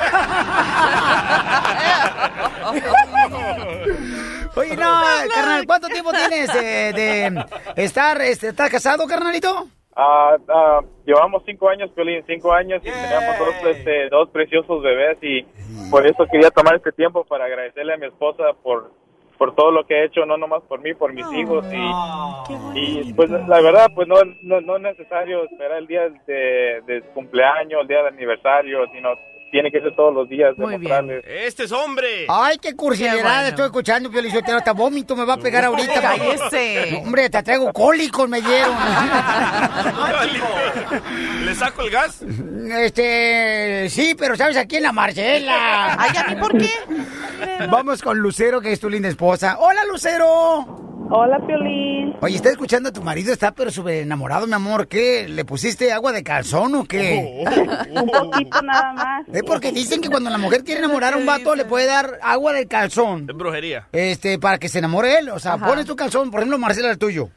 Oye, 4.56 4.76
no, 4.76 5.02
carnal, 5.34 5.66
¿cuánto 5.66 5.88
tiempo 5.88 6.12
tienes 6.12 6.54
eh, 6.56 6.92
de 6.94 7.46
estar, 7.84 8.22
este, 8.22 8.50
¿estás 8.50 8.70
casado, 8.70 9.08
carnalito? 9.08 9.68
Ah, 9.96 10.38
ah, 10.48 10.80
llevamos 11.06 11.44
cinco 11.46 11.70
años, 11.70 11.92
Piolín, 11.92 12.24
cinco 12.26 12.54
años 12.54 12.82
y 12.82 12.90
tenemos 12.90 13.38
dos, 13.38 13.76
este, 13.76 14.10
dos 14.10 14.30
preciosos 14.30 14.82
bebés 14.82 15.18
y 15.22 15.46
por 15.90 16.08
eso 16.08 16.26
quería 16.32 16.50
tomar 16.50 16.76
este 16.76 16.94
tiempo 16.94 17.26
para 17.26 17.46
agradecerle 17.46 17.94
a 17.94 17.98
mi 17.98 18.06
esposa 18.08 18.44
por, 18.64 18.92
por 19.42 19.56
todo 19.56 19.72
lo 19.72 19.88
que 19.88 19.96
ha 19.96 20.04
hecho, 20.04 20.24
no 20.24 20.38
nomás 20.38 20.62
por 20.70 20.82
mí, 20.82 20.94
por 20.94 21.14
mis 21.14 21.26
hijos 21.34 21.66
y, 22.76 23.10
y 23.10 23.12
pues 23.14 23.32
la 23.32 23.60
verdad, 23.60 23.88
pues 23.96 24.08
no, 24.08 24.18
no, 24.44 24.62
no 24.62 24.76
es 24.76 24.82
necesario 24.84 25.46
esperar 25.46 25.80
el 25.80 25.88
día 25.88 26.10
de, 26.28 26.84
de 26.86 27.02
cumpleaños, 27.16 27.82
el 27.82 27.88
día 27.88 28.04
de 28.04 28.10
aniversario, 28.10 28.86
sino 28.94 29.16
tiene 29.52 29.72
que 29.72 29.82
ser 29.82 29.96
todos 29.96 30.14
los 30.14 30.30
días 30.30 30.56
demostrarles. 30.58 31.24
Este 31.28 31.66
es 31.66 31.72
hombre. 31.72 32.26
Ay, 32.30 32.58
qué 32.58 32.74
bueno. 32.74 33.48
estoy 33.48 33.66
escuchando, 33.66 34.10
Piolichotero. 34.10 34.58
Hasta 34.58 34.74
vómito 34.74 35.16
me 35.16 35.26
va 35.26 35.34
a 35.34 35.38
pegar 35.38 35.66
ahorita. 35.66 36.02
Cállese. 36.02 37.02
Hombre, 37.04 37.30
te 37.30 37.44
traigo 37.44 37.72
cólicos, 37.74 38.28
me 38.28 38.42
dieron. 38.42 38.72
¿Le 41.46 41.56
saco 41.56 41.82
el 41.84 41.90
gas? 41.90 42.22
Este, 42.22 43.88
sí, 43.90 44.16
pero 44.18 44.36
¿sabes 44.36 44.58
aquí 44.58 44.78
en 44.78 44.84
la 44.84 44.92
Marcela? 44.92 45.96
Ay, 46.00 46.12
¿a 46.18 46.28
mí 46.30 46.36
por 46.36 46.58
qué? 46.58 46.70
Vamos 47.70 48.02
con 48.02 48.18
Lucero, 48.18 48.62
que 48.62 48.72
es 48.72 48.80
tu 48.80 48.90
linda 48.90 49.10
esposa. 49.10 49.58
Hola, 49.60 49.84
Lucero. 49.86 50.91
Hola, 51.14 51.40
Piolín. 51.46 52.16
Oye, 52.22 52.38
está 52.38 52.52
escuchando 52.52 52.88
a 52.88 52.94
tu 52.94 53.02
marido, 53.02 53.34
está 53.34 53.52
pero 53.52 53.70
súper 53.70 53.96
enamorado, 53.96 54.48
mi 54.48 54.54
amor. 54.54 54.88
¿Qué? 54.88 55.28
¿Le 55.28 55.44
pusiste 55.44 55.92
agua 55.92 56.14
de 56.14 56.24
calzón 56.24 56.74
o 56.76 56.86
qué? 56.86 57.44
Un 57.92 58.08
poquito 58.08 58.62
nada 58.62 58.94
más. 58.94 59.26
Es 59.28 59.44
porque 59.44 59.74
dicen 59.74 60.00
que 60.00 60.08
cuando 60.08 60.30
la 60.30 60.38
mujer 60.38 60.64
quiere 60.64 60.80
enamorar 60.80 61.14
a 61.14 61.18
un 61.18 61.26
vato, 61.26 61.54
le 61.54 61.66
puede 61.66 61.86
dar 61.86 62.18
agua 62.22 62.54
de 62.54 62.66
calzón. 62.66 63.28
Es 63.30 63.36
brujería. 63.36 63.90
Este, 63.92 64.40
para 64.40 64.58
que 64.58 64.70
se 64.70 64.80
enamore 64.80 65.20
él. 65.20 65.30
O 65.30 65.40
sea, 65.40 65.56
Ajá. 65.56 65.68
pones 65.68 65.86
tu 65.86 65.98
calzón, 65.98 66.32
por 66.32 66.40
ejemplo, 66.40 66.58
Marcela, 66.58 66.90
el 66.90 66.98
tuyo. 66.98 67.30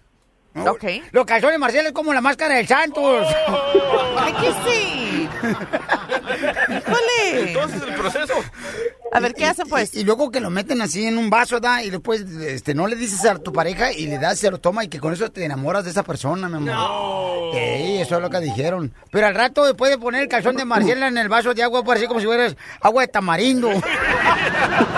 ¿no? 0.55 0.71
Ok. 0.71 0.85
Los 1.11 1.25
calzones, 1.25 1.59
Marcela, 1.59 1.89
es 1.89 1.95
como 1.95 2.15
la 2.15 2.21
máscara 2.21 2.55
del 2.55 2.69
Santos. 2.69 3.27
Ay, 4.17 4.33
¿qué 4.41 4.53
sí? 4.71 5.29
Híjole. 6.69 7.49
Entonces 7.49 7.83
el 7.83 7.95
proceso. 7.95 8.35
A 9.15 9.21
ver, 9.21 9.33
¿qué 9.35 9.47
hacen 9.47 9.69
pues? 9.69 9.95
Y, 9.95 10.01
y 10.01 10.05
luego 10.05 10.31
que 10.31 10.41
lo 10.41 10.51
meten 10.51 10.83
así 10.83 11.07
en 11.07 11.17
un 11.19 11.31
vaso, 11.31 11.61
¿da? 11.61 11.85
Y 11.85 11.91
después 11.91 12.23
este, 12.23 12.75
no 12.75 12.89
le 12.89 12.97
dices 12.97 13.25
a 13.25 13.39
tu 13.39 13.53
pareja 13.53 13.93
y 13.93 14.07
le 14.07 14.19
das, 14.19 14.41
se 14.41 14.51
lo 14.51 14.59
toma 14.59 14.83
y 14.85 14.89
que 14.89 14.99
con 14.99 15.13
eso 15.13 15.31
te 15.31 15.45
enamoras 15.45 15.85
de 15.85 15.91
esa 15.91 16.03
persona, 16.03 16.49
mi 16.49 16.57
amor. 16.57 17.55
Ey, 17.55 18.01
eso 18.01 18.17
es 18.17 18.21
lo 18.23 18.29
que 18.29 18.41
dijeron. 18.41 18.93
Pero 19.13 19.27
al 19.29 19.35
rato, 19.35 19.65
después 19.65 19.91
de 19.93 19.99
poner 19.99 20.23
el 20.23 20.29
calzón 20.29 20.57
de 20.57 20.65
Marcela 20.65 21.07
en 21.07 21.17
el 21.17 21.29
vaso 21.29 21.55
de 21.55 21.63
agua, 21.63 21.85
parece 21.85 22.09
como 22.09 22.19
si 22.19 22.27
fueras 22.27 22.57
agua 22.81 23.03
de 23.03 23.09
tamarindo. 23.09 23.71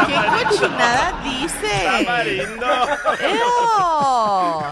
¿Qué 0.06 0.14
cochinada 0.48 1.12
dice? 1.22 1.84
Tamarindo. 1.84 2.66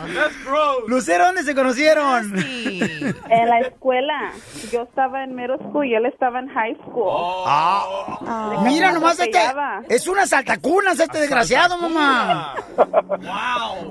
Ew. 0.05 0.89
Lucero, 0.89 1.27
¿dónde 1.27 1.43
se 1.43 1.55
conocieron? 1.55 2.35
En 2.39 3.49
la 3.49 3.61
escuela. 3.61 4.33
Yo 4.73 4.83
estaba 4.83 5.25
en 5.25 5.35
middle 5.35 5.59
school 5.59 5.87
y 5.87 5.95
él 5.95 6.07
estaba 6.07 6.39
en 6.41 6.49
high 6.49 6.77
school. 6.87 7.09
Ah, 7.47 8.61
mira 8.63 8.93
nomás 8.93 9.19
este. 9.19 9.39
Es 9.89 10.07
una 10.09 10.27
saltacunas 10.27 10.99
este 11.01 11.19
desgraciado, 11.19 11.77
mamá. 11.79 12.55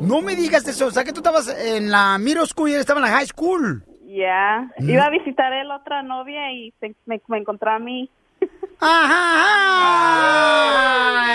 No 0.01 0.21
me 0.21 0.35
digas 0.35 0.67
eso. 0.67 0.87
O 0.87 0.91
sea 0.91 1.03
que 1.03 1.13
tú 1.13 1.19
estabas 1.19 1.47
en 1.47 1.91
la 1.91 2.17
middle 2.17 2.45
school 2.45 2.69
y 2.69 2.73
él 2.73 2.79
estaba 2.81 2.99
en 2.99 3.05
la 3.05 3.11
high 3.17 3.27
school. 3.27 3.83
Ya. 4.07 4.69
Mm. 4.79 4.89
Iba 4.89 5.05
a 5.05 5.09
visitar 5.09 5.51
él 5.53 5.71
otra 5.71 6.03
novia 6.03 6.51
y 6.51 6.71
se- 6.79 6.95
me, 7.05 7.19
me 7.27 7.37
encontró 7.39 7.71
a 7.71 7.79
mí. 7.79 8.09
Ajá. 8.83 9.63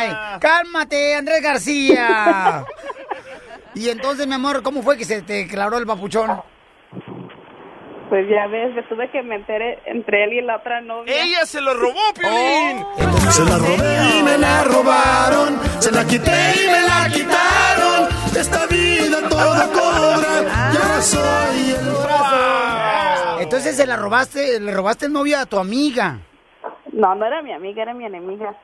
Ay, 0.01 0.39
cálmate, 0.41 1.15
Andrés 1.15 1.43
García. 1.43 2.65
Y 3.75 3.89
entonces, 3.89 4.27
mi 4.27 4.35
amor, 4.35 4.63
¿cómo 4.63 4.83
fue 4.83 4.99
que 4.99 5.05
se 5.05 5.23
te 5.23 5.33
declaró 5.35 5.79
el 5.79 5.87
papuchón? 5.87 6.43
Pues 8.09 8.27
ya 8.29 8.47
ves, 8.47 8.75
me 8.75 8.83
tuve 8.85 9.11
que 9.11 9.23
meter 9.23 9.83
entre 9.87 10.25
él 10.25 10.33
y 10.33 10.41
la 10.41 10.57
otra 10.57 10.81
novia. 10.81 11.15
¡Ella 11.23 11.45
se 11.45 11.61
lo 11.61 11.75
robó, 11.75 12.01
Piolín! 12.15 12.85
Se 13.31 13.45
la 13.45 13.59
robé 13.59 14.19
y 14.19 14.23
me 14.23 14.39
la 14.39 14.65
robaron, 14.65 15.61
se 15.79 15.93
la 15.93 16.07
quité 16.07 16.55
y 16.65 16.67
me 16.69 16.81
la 16.83 17.09
quitaron. 17.13 18.09
Esta 18.35 18.67
vida 18.67 19.29
todo 19.29 19.73
cobra, 19.73 20.43
y 20.73 20.77
ahora 20.77 21.03
soy 21.03 21.77
el 23.39 23.43
Entonces 23.43 23.77
se 23.77 23.87
la 23.87 23.97
robaste, 23.97 24.59
le 24.59 24.73
robaste 24.73 25.07
el 25.07 25.13
novio 25.13 25.39
a 25.39 25.47
tu 25.47 25.59
amiga. 25.59 26.19
No, 26.99 27.15
no 27.15 27.25
era 27.27 27.41
mi 27.43 27.53
amiga, 27.53 27.83
era 27.83 27.95
mi 27.95 28.07
enemiga. 28.07 28.57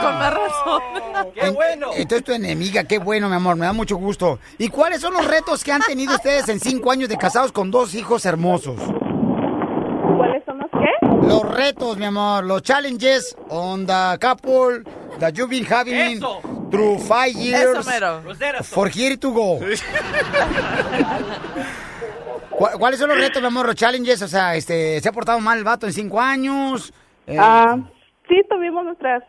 Con 0.00 0.14
más 0.18 0.32
razón. 0.32 0.80
¡Qué 1.34 1.50
bueno! 1.50 1.88
Entonces 1.96 2.24
tu 2.24 2.30
enemiga, 2.32 2.84
qué 2.84 3.00
bueno, 3.00 3.28
mi 3.28 3.34
amor, 3.34 3.56
me 3.56 3.66
da 3.66 3.72
mucho 3.72 3.96
gusto. 3.96 4.38
¿Y 4.58 4.68
cuáles 4.68 5.00
son 5.00 5.12
los 5.14 5.26
retos 5.26 5.64
que 5.64 5.72
han 5.72 5.82
tenido 5.82 6.14
ustedes 6.14 6.48
en 6.48 6.60
cinco 6.60 6.92
años 6.92 7.08
de 7.08 7.16
casados 7.18 7.50
con 7.50 7.72
dos 7.72 7.96
hijos 7.96 8.24
hermosos? 8.26 8.76
¿Cuáles 8.76 10.44
son 10.46 10.58
los 10.58 10.70
qué? 10.70 11.26
Los 11.26 11.42
retos, 11.52 11.96
mi 11.98 12.04
amor, 12.04 12.44
los 12.44 12.62
challenges 12.62 13.34
on 13.48 13.84
the 13.84 14.16
couple 14.20 14.84
that 15.18 15.32
you've 15.32 15.50
been 15.50 15.66
having 15.66 16.18
Eso. 16.18 16.40
through 16.70 17.00
five 17.00 17.32
years 17.34 17.76
Eso, 17.76 17.90
mero. 17.90 18.22
for 18.62 18.88
here 18.88 19.16
to 19.16 19.32
go. 19.32 19.58
¿Cu- 22.58 22.78
¿Cuáles 22.78 22.98
son 22.98 23.08
los 23.10 23.18
retos, 23.18 23.40
mi 23.40 23.46
amor, 23.48 23.66
los 23.66 23.74
challenges? 23.76 24.20
O 24.22 24.28
sea, 24.28 24.54
este, 24.56 25.00
¿se 25.00 25.08
ha 25.08 25.12
portado 25.12 25.38
mal 25.40 25.58
el 25.58 25.64
vato 25.64 25.86
en 25.86 25.92
cinco 25.92 26.20
años? 26.20 26.92
Eh, 27.26 27.36
Ah, 27.38 27.76
sí, 28.28 28.42
tuvimos 28.50 28.84
nuestras 28.84 29.22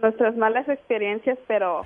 nuestras 0.00 0.36
malas 0.36 0.68
experiencias, 0.68 1.36
pero 1.48 1.84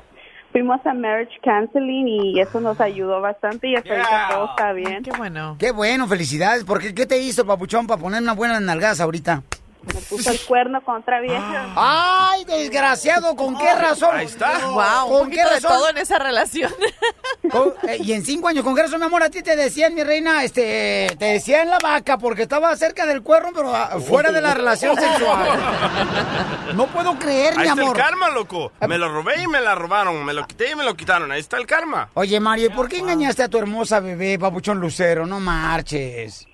fuimos 0.52 0.84
a 0.84 0.92
marriage 0.92 1.32
counseling 1.42 2.06
y 2.08 2.40
eso 2.40 2.60
nos 2.60 2.78
ayudó 2.78 3.22
bastante 3.22 3.68
y 3.68 3.74
hasta 3.74 3.90
ahorita 3.94 4.28
todo 4.30 4.44
está 4.50 4.72
bien. 4.74 5.02
Qué 5.02 5.12
bueno. 5.12 5.56
Qué 5.58 5.70
bueno, 5.72 6.06
felicidades. 6.06 6.64
Porque 6.64 6.94
¿qué 6.94 7.06
te 7.06 7.18
hizo 7.18 7.46
papuchón 7.46 7.86
para 7.86 7.98
poner 8.00 8.20
una 8.22 8.34
buena 8.34 8.60
nalgadas 8.60 9.00
ahorita? 9.00 9.42
Me 9.84 10.00
puso 10.02 10.30
el 10.30 10.40
cuerno 10.42 10.82
contra 10.84 11.20
vieja. 11.20 11.66
¡Ay, 11.76 12.44
desgraciado! 12.44 13.34
¿Con 13.36 13.56
qué 13.58 13.74
razón? 13.74 14.10
Ahí 14.16 14.26
está. 14.26 14.58
Wow, 14.68 15.06
un 15.14 15.18
¿Con 15.20 15.30
qué 15.30 15.38
de 15.38 15.50
razón? 15.50 15.70
todo 15.70 15.88
en 15.90 15.98
esa 15.98 16.18
relación. 16.18 16.72
Con- 17.50 17.74
eh, 17.88 17.98
y 18.00 18.12
en 18.12 18.24
cinco 18.24 18.48
años, 18.48 18.62
¿con 18.64 18.74
qué 18.76 18.82
razón, 18.82 19.00
mi 19.00 19.06
amor? 19.06 19.22
A 19.24 19.30
ti 19.30 19.42
te 19.42 19.56
decían, 19.56 19.94
mi 19.94 20.04
reina, 20.04 20.44
este, 20.44 21.08
te 21.18 21.24
decían 21.26 21.68
la 21.68 21.78
vaca 21.78 22.16
porque 22.18 22.42
estaba 22.42 22.74
cerca 22.76 23.04
del 23.06 23.22
cuerno, 23.22 23.50
pero 23.54 23.74
ah, 23.74 23.98
fuera 24.06 24.30
de 24.30 24.40
la 24.40 24.54
relación 24.54 24.96
sexual. 24.96 25.48
No 26.74 26.86
puedo 26.86 27.18
creer, 27.18 27.52
Ahí 27.52 27.58
mi 27.58 27.62
está 27.68 27.82
amor. 27.82 27.96
el 27.96 28.02
karma, 28.02 28.30
loco. 28.30 28.72
Me 28.88 28.96
lo 28.96 29.12
robé 29.12 29.42
y 29.42 29.46
me 29.46 29.60
la 29.60 29.74
robaron. 29.74 30.24
Me 30.24 30.32
lo 30.32 30.46
quité 30.46 30.70
y 30.70 30.74
me 30.74 30.84
lo 30.84 30.94
quitaron. 30.94 31.30
Ahí 31.30 31.40
está 31.40 31.58
el 31.58 31.66
karma. 31.66 32.08
Oye, 32.14 32.40
Mario, 32.40 32.66
¿y 32.66 32.70
por 32.70 32.88
qué 32.88 32.98
engañaste 32.98 33.42
a 33.42 33.48
tu 33.48 33.58
hermosa 33.58 34.00
bebé, 34.00 34.38
papuchón 34.38 34.78
Lucero? 34.80 35.26
No 35.26 35.38
marches. 35.38 36.46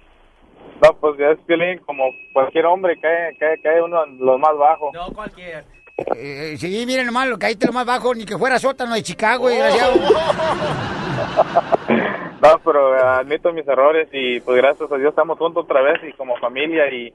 No, 0.82 0.92
pues 1.00 1.18
ya 1.18 1.30
es 1.30 1.38
Piolín, 1.40 1.78
como 1.80 2.04
cualquier 2.32 2.66
hombre, 2.66 2.98
cae, 3.00 3.36
cae, 3.38 3.60
cae 3.60 3.82
uno 3.82 4.04
en 4.04 4.18
lo 4.18 4.38
más 4.38 4.56
bajo. 4.56 4.90
No, 4.92 5.12
cualquier. 5.12 5.64
Eh, 6.16 6.54
sí, 6.56 6.84
miren 6.86 7.06
nomás, 7.06 7.28
lo 7.28 7.38
caíste 7.38 7.66
lo 7.66 7.72
más 7.72 7.84
bajo, 7.84 8.14
ni 8.14 8.24
que 8.24 8.38
fuera 8.38 8.58
sótano 8.58 8.94
de 8.94 9.02
Chicago, 9.02 9.48
desgraciado. 9.48 9.94
No, 12.40 12.60
pero 12.64 12.96
eh, 12.96 13.00
admito 13.00 13.52
mis 13.52 13.66
errores 13.66 14.08
y 14.12 14.38
pues 14.40 14.56
gracias 14.58 14.92
a 14.92 14.96
Dios 14.96 15.10
estamos 15.10 15.38
juntos 15.38 15.64
otra 15.64 15.82
vez 15.82 15.98
y 16.08 16.12
como 16.12 16.36
familia 16.36 16.88
y, 16.92 17.12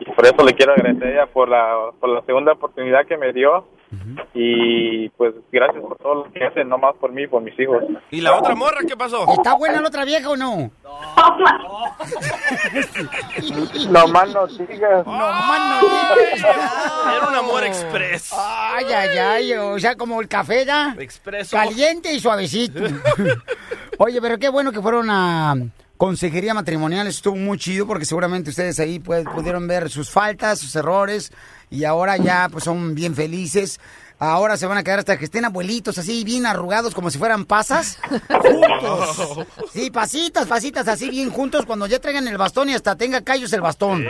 y 0.00 0.10
por 0.10 0.26
eso 0.26 0.44
le 0.44 0.54
quiero 0.54 0.72
agradecer 0.72 1.06
a 1.06 1.10
ella 1.10 1.26
por 1.26 1.48
la, 1.48 1.90
por 2.00 2.08
la 2.08 2.22
segunda 2.22 2.52
oportunidad 2.52 3.06
que 3.06 3.16
me 3.16 3.32
dio 3.32 3.66
y 4.34 5.08
pues 5.10 5.34
gracias 5.50 5.82
por 5.82 5.98
todo 5.98 6.14
lo 6.14 6.32
que 6.32 6.44
hacen, 6.44 6.68
no 6.68 6.78
más 6.78 6.94
por 6.96 7.10
mí, 7.10 7.26
por 7.26 7.42
mis 7.42 7.58
hijos. 7.58 7.82
¿Y 8.10 8.20
la 8.20 8.38
otra 8.38 8.54
morra 8.54 8.78
qué 8.86 8.96
pasó? 8.96 9.26
¿Está 9.32 9.54
buena 9.56 9.80
la 9.80 9.88
otra 9.88 10.04
vieja 10.04 10.30
o 10.30 10.36
no? 10.36 10.70
No 13.90 14.08
más 14.08 14.32
no 14.32 14.46
digas. 14.46 15.04
No 15.04 15.12
más 15.12 15.82
no 15.82 15.88
digas. 16.24 16.44
Era 17.16 17.28
un 17.28 17.34
amor 17.34 17.64
express. 17.64 18.32
Ay, 18.32 18.84
ay, 18.94 19.18
ay, 19.18 19.52
o 19.54 19.78
sea, 19.80 19.96
como 19.96 20.20
el 20.20 20.28
café, 20.28 20.64
¿da? 20.64 20.94
Expreso. 20.98 21.56
Caliente 21.56 22.12
y 22.12 22.20
suavecito. 22.20 22.82
Oye, 23.98 24.20
pero 24.22 24.38
qué 24.38 24.48
bueno 24.48 24.70
que 24.70 24.80
fueron 24.80 25.10
a 25.10 25.56
consejería 26.00 26.54
matrimonial, 26.54 27.06
estuvo 27.08 27.36
muy 27.36 27.58
chido 27.58 27.86
porque 27.86 28.06
seguramente 28.06 28.48
ustedes 28.48 28.80
ahí 28.80 28.98
pues, 29.00 29.22
pudieron 29.34 29.68
ver 29.68 29.90
sus 29.90 30.08
faltas, 30.08 30.58
sus 30.58 30.74
errores 30.74 31.30
y 31.68 31.84
ahora 31.84 32.16
ya 32.16 32.48
pues 32.50 32.64
son 32.64 32.94
bien 32.94 33.14
felices. 33.14 33.78
Ahora 34.18 34.56
se 34.56 34.64
van 34.64 34.78
a 34.78 34.82
quedar 34.82 35.00
hasta 35.00 35.18
que 35.18 35.26
estén 35.26 35.44
abuelitos 35.44 35.98
así 35.98 36.24
bien 36.24 36.46
arrugados 36.46 36.94
como 36.94 37.10
si 37.10 37.18
fueran 37.18 37.44
pasas. 37.44 37.98
Juntos. 38.28 39.46
Sí, 39.74 39.90
pasitas, 39.90 40.46
pasitas 40.48 40.88
así 40.88 41.10
bien 41.10 41.30
juntos 41.30 41.66
cuando 41.66 41.86
ya 41.86 41.98
traigan 41.98 42.26
el 42.26 42.38
bastón 42.38 42.70
y 42.70 42.74
hasta 42.74 42.96
tenga 42.96 43.20
callos 43.20 43.52
el 43.52 43.60
bastón. 43.60 44.04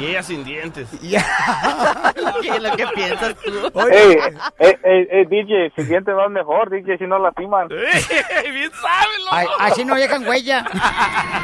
Y 0.00 0.06
ella 0.06 0.22
sin 0.22 0.44
dientes. 0.44 0.88
¿Qué 1.00 2.48
es 2.48 2.62
lo 2.62 2.74
que 2.74 2.86
piensas 2.94 3.36
tú? 3.36 3.80
Ey, 3.90 4.18
ey, 4.58 4.74
ey, 4.82 5.08
ey, 5.10 5.24
DJ, 5.26 5.72
si 5.76 5.84
sientes 5.84 6.14
más 6.14 6.30
mejor, 6.30 6.70
DJ, 6.70 6.96
si 6.96 7.06
no 7.06 7.18
lastiman. 7.18 7.68
Bien 7.68 8.70
sabes, 8.70 9.26
Ay, 9.30 9.46
así 9.58 9.84
no 9.84 9.94
dejan 9.96 10.26
huella. 10.26 10.64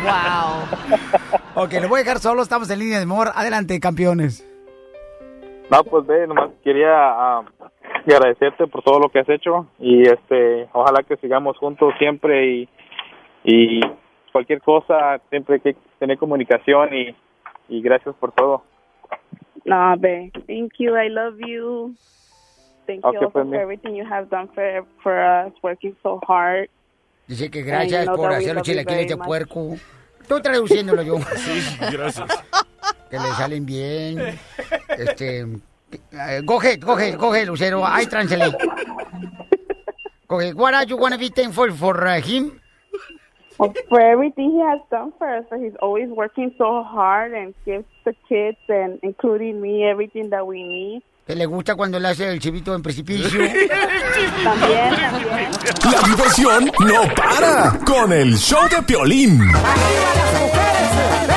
wow. 0.05 1.65
Ok, 1.65 1.73
lo 1.83 1.89
voy 1.89 2.01
a 2.01 2.05
dejar 2.05 2.19
solo, 2.19 2.43
estamos 2.43 2.71
en 2.71 2.79
línea 2.79 2.97
de 2.97 3.05
amor. 3.05 3.29
Adelante, 3.35 3.79
campeones. 3.79 4.43
No, 5.71 5.85
pues 5.85 6.07
ve, 6.07 6.27
nomás 6.27 6.51
quería 6.65 6.95
ah, 6.95 7.43
agradecerte 8.07 8.67
por 8.69 8.83
todo 8.83 9.01
lo 9.01 9.11
que 9.11 9.19
has 9.19 9.29
hecho 9.29 9.67
y 9.79 10.03
este, 10.03 10.69
ojalá 10.73 11.03
que 11.03 11.17
sigamos 11.17 11.59
juntos 11.59 11.93
siempre 11.99 12.47
y, 12.47 12.69
y 13.45 13.81
cualquier 14.33 14.63
cosa, 14.63 15.21
siempre 15.29 15.57
hay 15.57 15.61
que 15.61 15.77
tener 15.99 16.17
comunicación 16.17 16.95
y, 16.95 17.17
y 17.69 17.83
gracias 17.83 18.15
por 18.17 18.33
todo. 18.33 18.63
No, 19.65 19.97
babe. 19.97 20.31
Thank 20.47 20.75
you. 20.79 20.97
I 20.97 21.09
love 21.09 21.39
you. 21.39 21.95
Thank 22.87 23.05
Okay, 23.05 23.19
you 23.19 23.27
also 23.27 23.31
pues, 23.31 23.49
for 23.49 23.57
everything 23.57 23.97
you 23.97 24.05
have 24.05 24.29
done 24.31 24.49
for 24.55 24.87
for 25.03 25.19
us, 25.19 25.53
working 25.63 25.97
so 26.03 26.21
hard. 26.27 26.69
Dice 27.27 27.51
que 27.51 27.63
gracias 27.63 28.07
por 28.07 28.33
hacer 28.33 28.55
los 28.55 28.63
chilaquiles 28.63 29.09
de 29.09 29.17
puerco. 29.17 29.77
Estoy 30.21 30.43
traduciéndolo 30.43 31.03
yo. 31.03 31.19
Sí, 31.37 31.77
gracias. 31.93 32.29
Que 33.11 33.19
le 33.19 33.29
salen 33.35 33.65
bien. 33.67 34.19
Este. 34.89 35.41
eh, 35.41 36.41
go 36.45 36.59
ahead, 36.61 36.81
go 36.81 36.93
ahead, 36.93 37.17
go 37.17 37.33
ahead, 37.33 37.47
Lucero. 37.47 37.83
I 37.85 38.07
translate. 38.07 38.57
Go 40.29 40.41
ahead. 40.41 40.55
What 40.57 40.75
are 40.75 40.85
you 40.85 40.97
gonna 40.97 41.19
be 41.19 41.29
thankful 41.29 41.71
for 41.73 42.05
uh, 42.05 42.21
him? 42.21 42.61
Well, 43.59 43.73
for 43.89 44.01
everything 44.01 44.51
he 44.53 44.61
has 44.61 44.81
done 44.91 45.13
for 45.19 45.29
us, 45.29 45.45
he's 45.59 45.77
always 45.81 46.09
working 46.11 46.55
so 46.59 46.83
hard 46.83 47.33
and 47.33 47.55
gives 47.65 47.87
the 48.05 48.15
kids 48.29 48.59
and 48.69 48.99
including 49.03 49.61
me 49.61 49.85
everything 49.85 50.31
that 50.31 50.47
we 50.47 50.63
need. 50.63 51.03
Que 51.27 51.35
le 51.35 51.47
gusta 51.47 51.75
cuando 51.75 51.99
le 51.99 52.09
hace 52.09 52.31
el 52.31 52.39
chivito 52.39 52.75
en 52.75 52.83
precipicio. 52.83 53.41
También, 54.45 54.95
también. 54.95 55.51
La 55.91 56.01
diversión 56.09 56.71
no 56.81 57.15
para 57.15 57.79
con 57.85 58.13
el 58.13 58.37
show 58.37 58.69
de 58.69 58.83
Piolín. 58.83 59.41
¡Arriba 59.41 61.36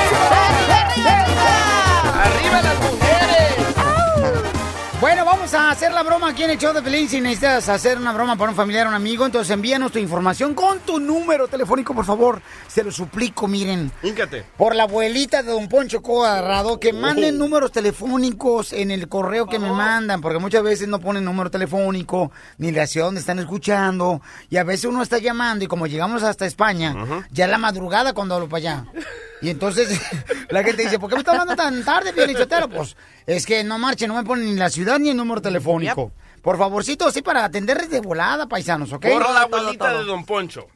vamos 5.40 5.54
a 5.54 5.70
hacer 5.70 5.90
la 5.92 6.02
broma 6.02 6.28
aquí 6.28 6.42
en 6.42 6.50
el 6.50 6.58
show 6.58 6.74
de 6.74 6.82
Pelín. 6.82 7.08
Si 7.08 7.18
necesitas 7.18 7.66
hacer 7.70 7.96
una 7.96 8.12
broma 8.12 8.36
para 8.36 8.50
un 8.50 8.56
familiar 8.56 8.86
o 8.86 8.90
un 8.90 8.94
amigo, 8.94 9.24
entonces 9.24 9.50
envíanos 9.50 9.90
tu 9.90 9.98
información 9.98 10.52
con 10.52 10.80
tu 10.80 11.00
número 11.00 11.48
telefónico, 11.48 11.94
por 11.94 12.04
favor. 12.04 12.42
Se 12.68 12.84
lo 12.84 12.92
suplico, 12.92 13.48
miren. 13.48 13.90
Híncate. 14.02 14.44
Por 14.58 14.76
la 14.76 14.82
abuelita 14.82 15.42
de 15.42 15.52
Don 15.52 15.66
Poncho 15.66 16.02
Coagarrado, 16.02 16.78
que 16.78 16.92
manden 16.92 17.38
números 17.38 17.72
telefónicos 17.72 18.74
en 18.74 18.90
el 18.90 19.08
correo 19.08 19.46
que 19.46 19.58
me 19.58 19.70
mandan, 19.70 20.20
porque 20.20 20.38
muchas 20.38 20.62
veces 20.62 20.88
no 20.88 21.00
ponen 21.00 21.24
número 21.24 21.50
telefónico, 21.50 22.30
ni 22.58 22.70
la 22.70 22.86
ciudad 22.86 23.06
donde 23.06 23.20
están 23.20 23.38
escuchando, 23.38 24.20
y 24.50 24.58
a 24.58 24.64
veces 24.64 24.84
uno 24.84 25.00
está 25.02 25.16
llamando, 25.16 25.64
y 25.64 25.68
como 25.68 25.86
llegamos 25.86 26.22
hasta 26.22 26.44
España, 26.44 26.94
ya 27.30 27.46
es 27.46 27.50
la 27.50 27.56
madrugada 27.56 28.12
cuando 28.12 28.34
hablo 28.34 28.48
para 28.50 28.58
allá. 28.58 28.84
Y 29.42 29.50
entonces 29.50 30.00
la 30.50 30.62
gente 30.62 30.82
dice, 30.82 30.98
¿por 30.98 31.08
qué 31.08 31.16
me 31.16 31.20
está 31.20 31.32
hablando 31.32 31.56
tan 31.56 31.84
tarde, 31.84 32.12
Pielichotero? 32.12 32.68
Pues 32.68 32.96
es 33.26 33.46
que 33.46 33.64
no 33.64 33.78
marchen, 33.78 34.08
no 34.08 34.14
me 34.14 34.24
ponen 34.24 34.46
ni 34.46 34.56
la 34.56 34.70
ciudad 34.70 34.98
ni 34.98 35.10
el 35.10 35.16
número 35.16 35.40
telefónico. 35.40 36.12
Por 36.42 36.56
favorcito, 36.56 37.10
sí, 37.10 37.22
para 37.22 37.44
atenderles 37.44 37.90
de 37.90 38.00
volada, 38.00 38.46
paisanos, 38.46 38.92
¿ok? 38.92 39.06
Por 39.06 39.22
la 39.22 39.42
abuelita 39.42 39.92
de 39.92 40.04
Don 40.04 40.24
Poncho. 40.24 40.66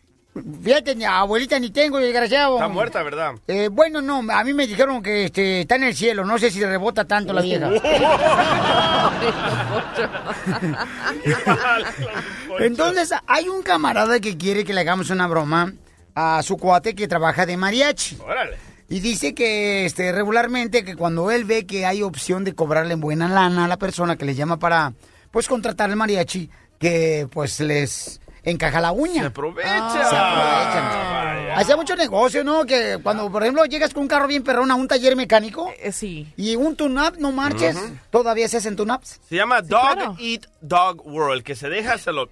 Fíjate, 0.63 0.97
ni 0.97 1.05
abuelita 1.05 1.59
ni 1.61 1.71
tengo, 1.71 1.99
desgraciado. 1.99 2.57
Está 2.57 2.69
muerta, 2.69 3.03
¿verdad? 3.05 3.35
Eh, 3.47 3.69
bueno, 3.71 4.03
no, 4.03 4.21
a 4.33 4.43
mí 4.43 4.53
me 4.53 4.67
dijeron 4.67 5.01
que 5.01 5.27
este, 5.27 5.61
está 5.61 5.77
en 5.77 5.85
el 5.85 5.95
cielo, 5.95 6.25
no 6.25 6.39
sé 6.39 6.51
si 6.51 6.65
rebota 6.65 7.05
tanto 7.05 7.33
la 7.33 7.41
vieja. 7.41 7.71
Entonces, 12.59 13.15
hay 13.27 13.49
un 13.49 13.63
camarada 13.63 14.19
que 14.19 14.37
quiere 14.37 14.65
que 14.65 14.75
le 14.75 14.81
hagamos 14.81 15.11
una 15.11 15.29
broma 15.29 15.73
a 16.15 16.43
su 16.43 16.57
cuate 16.57 16.95
que 16.95 17.09
trabaja 17.09 17.47
de 17.47 17.57
mariachi. 17.57 18.19
Órale. 18.25 18.57
Y 18.89 19.01
dice 19.01 19.35
que 19.35 19.87
este, 19.87 20.13
regularmente 20.13 20.85
que 20.85 20.95
cuando 20.95 21.31
él 21.31 21.45
ve 21.45 21.67
que 21.67 21.87
hay 21.87 22.03
opción 22.03 22.45
de 22.45 22.55
cobrarle 22.55 22.95
en 22.95 23.01
buena 23.01 23.29
lana 23.29 23.65
a 23.65 23.69
la 23.69 23.79
persona 23.79 24.17
que 24.17 24.25
le 24.25 24.35
llama 24.35 24.59
para 24.59 24.93
pues 25.31 25.49
contratar 25.49 25.91
el 25.91 25.97
mariachi, 25.97 26.51
que 26.79 27.27
pues 27.33 27.61
les 27.61 28.21
encaja 28.45 28.81
la 28.81 28.93
uña. 28.93 29.23
Se 29.23 29.27
aprovecha. 29.29 29.91
Se 29.91 30.17
aprovechan. 30.17 31.59
Hacía 31.59 31.77
mucho 31.77 31.97
negocio, 31.97 32.45
¿no? 32.45 32.65
Que 32.65 32.99
cuando, 33.03 33.31
por 33.31 33.43
ejemplo, 33.43 33.65
llegas 33.65 33.95
con 33.95 34.03
un 34.03 34.09
carro 34.09 34.27
bien 34.27 34.43
perrón 34.43 34.71
a 34.71 34.75
un 34.75 34.89
taller 34.89 35.17
mecánico. 35.17 35.73
sí. 35.93 36.33
Y 36.37 36.57
un 36.57 36.77
tune-up, 36.77 37.17
no 37.19 37.33
marches. 37.33 37.77
Ujú. 37.77 37.97
Todavía 38.11 38.49
se 38.49 38.59
hacen 38.59 38.77
tune-ups. 38.77 39.21
Se 39.29 39.37
llama 39.37 39.63
Dog 39.63 40.17
Eat 40.21 40.47
Dog 40.61 41.07
World, 41.07 41.43
que 41.43 41.55
se 41.55 41.69
deja, 41.69 41.97
se 41.97 42.13
lo... 42.13 42.29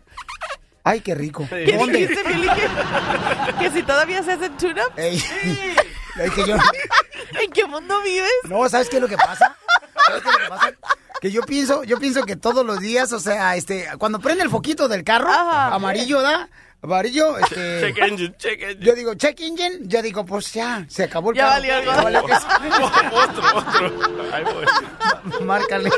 Ay, 0.85 1.01
qué 1.01 1.15
rico. 1.15 1.47
¿Qué 1.49 1.77
¿Dónde? 1.77 1.99
dijiste, 1.99 2.29
Billy? 2.29 2.49
Que, 3.59 3.65
que 3.65 3.71
si 3.71 3.83
todavía 3.83 4.23
se 4.23 4.33
hacen 4.33 4.57
tune-ups. 4.57 4.97
Es 4.97 6.31
que 6.33 6.47
yo- 6.47 6.57
¿En 7.41 7.51
qué 7.53 7.65
mundo 7.65 8.03
vives? 8.03 8.31
No, 8.45 8.69
¿sabes 8.69 8.89
qué 8.91 8.97
es 8.97 9.03
lo 9.03 9.09
que 9.09 9.17
pasa? 9.17 9.57
¿Sabes 10.07 10.23
qué 10.23 10.29
es 10.29 10.35
lo 10.37 10.43
que 10.43 10.49
pasa? 10.51 10.73
Que 11.23 11.31
yo 11.31 11.41
pienso, 11.43 11.85
yo 11.85 11.99
pienso 11.99 12.25
que 12.25 12.37
todos 12.37 12.67
los 12.67 12.81
días, 12.81 13.13
o 13.15 13.21
sea, 13.21 13.57
este, 13.57 13.89
cuando 13.99 14.19
prende 14.21 14.43
el 14.43 14.51
foquito 14.51 14.89
del 14.89 15.05
carro, 15.05 15.33
amarillo, 15.33 16.21
¿da? 16.21 16.51
Amarillo, 16.83 17.39
este. 17.39 17.81
Check 17.81 17.99
engine, 17.99 18.35
check 18.37 18.63
engine. 18.63 18.85
Yo 18.85 18.95
digo, 18.95 19.15
check 19.15 19.41
engine, 19.41 19.79
yo 19.83 20.03
digo, 20.03 20.27
pues 20.27 20.53
ya, 20.53 20.85
se 20.89 21.05
acabó 21.05 21.31
el 21.31 21.37
Ya 21.37 21.47
valió, 21.47 21.83
Ya 21.83 22.03
valió 22.03 22.25
que- 22.27 22.33
otro, 23.13 23.43
otro. 23.57 24.35
Ahí 24.35 24.45
voy. 24.45 24.67
Márcale. 25.47 25.91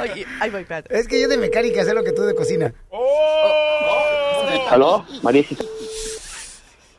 Oye, 0.00 0.26
ahí 0.40 0.50
voy, 0.50 0.62
espérate. 0.62 0.98
Es 0.98 1.06
que 1.06 1.20
yo 1.20 1.28
de 1.28 1.36
mecánica 1.38 1.84
sé 1.84 1.94
lo 1.94 2.02
que 2.02 2.12
tú 2.12 2.22
de 2.22 2.34
cocina. 2.34 2.74
¿Aló? 4.70 5.04
María, 5.22 5.44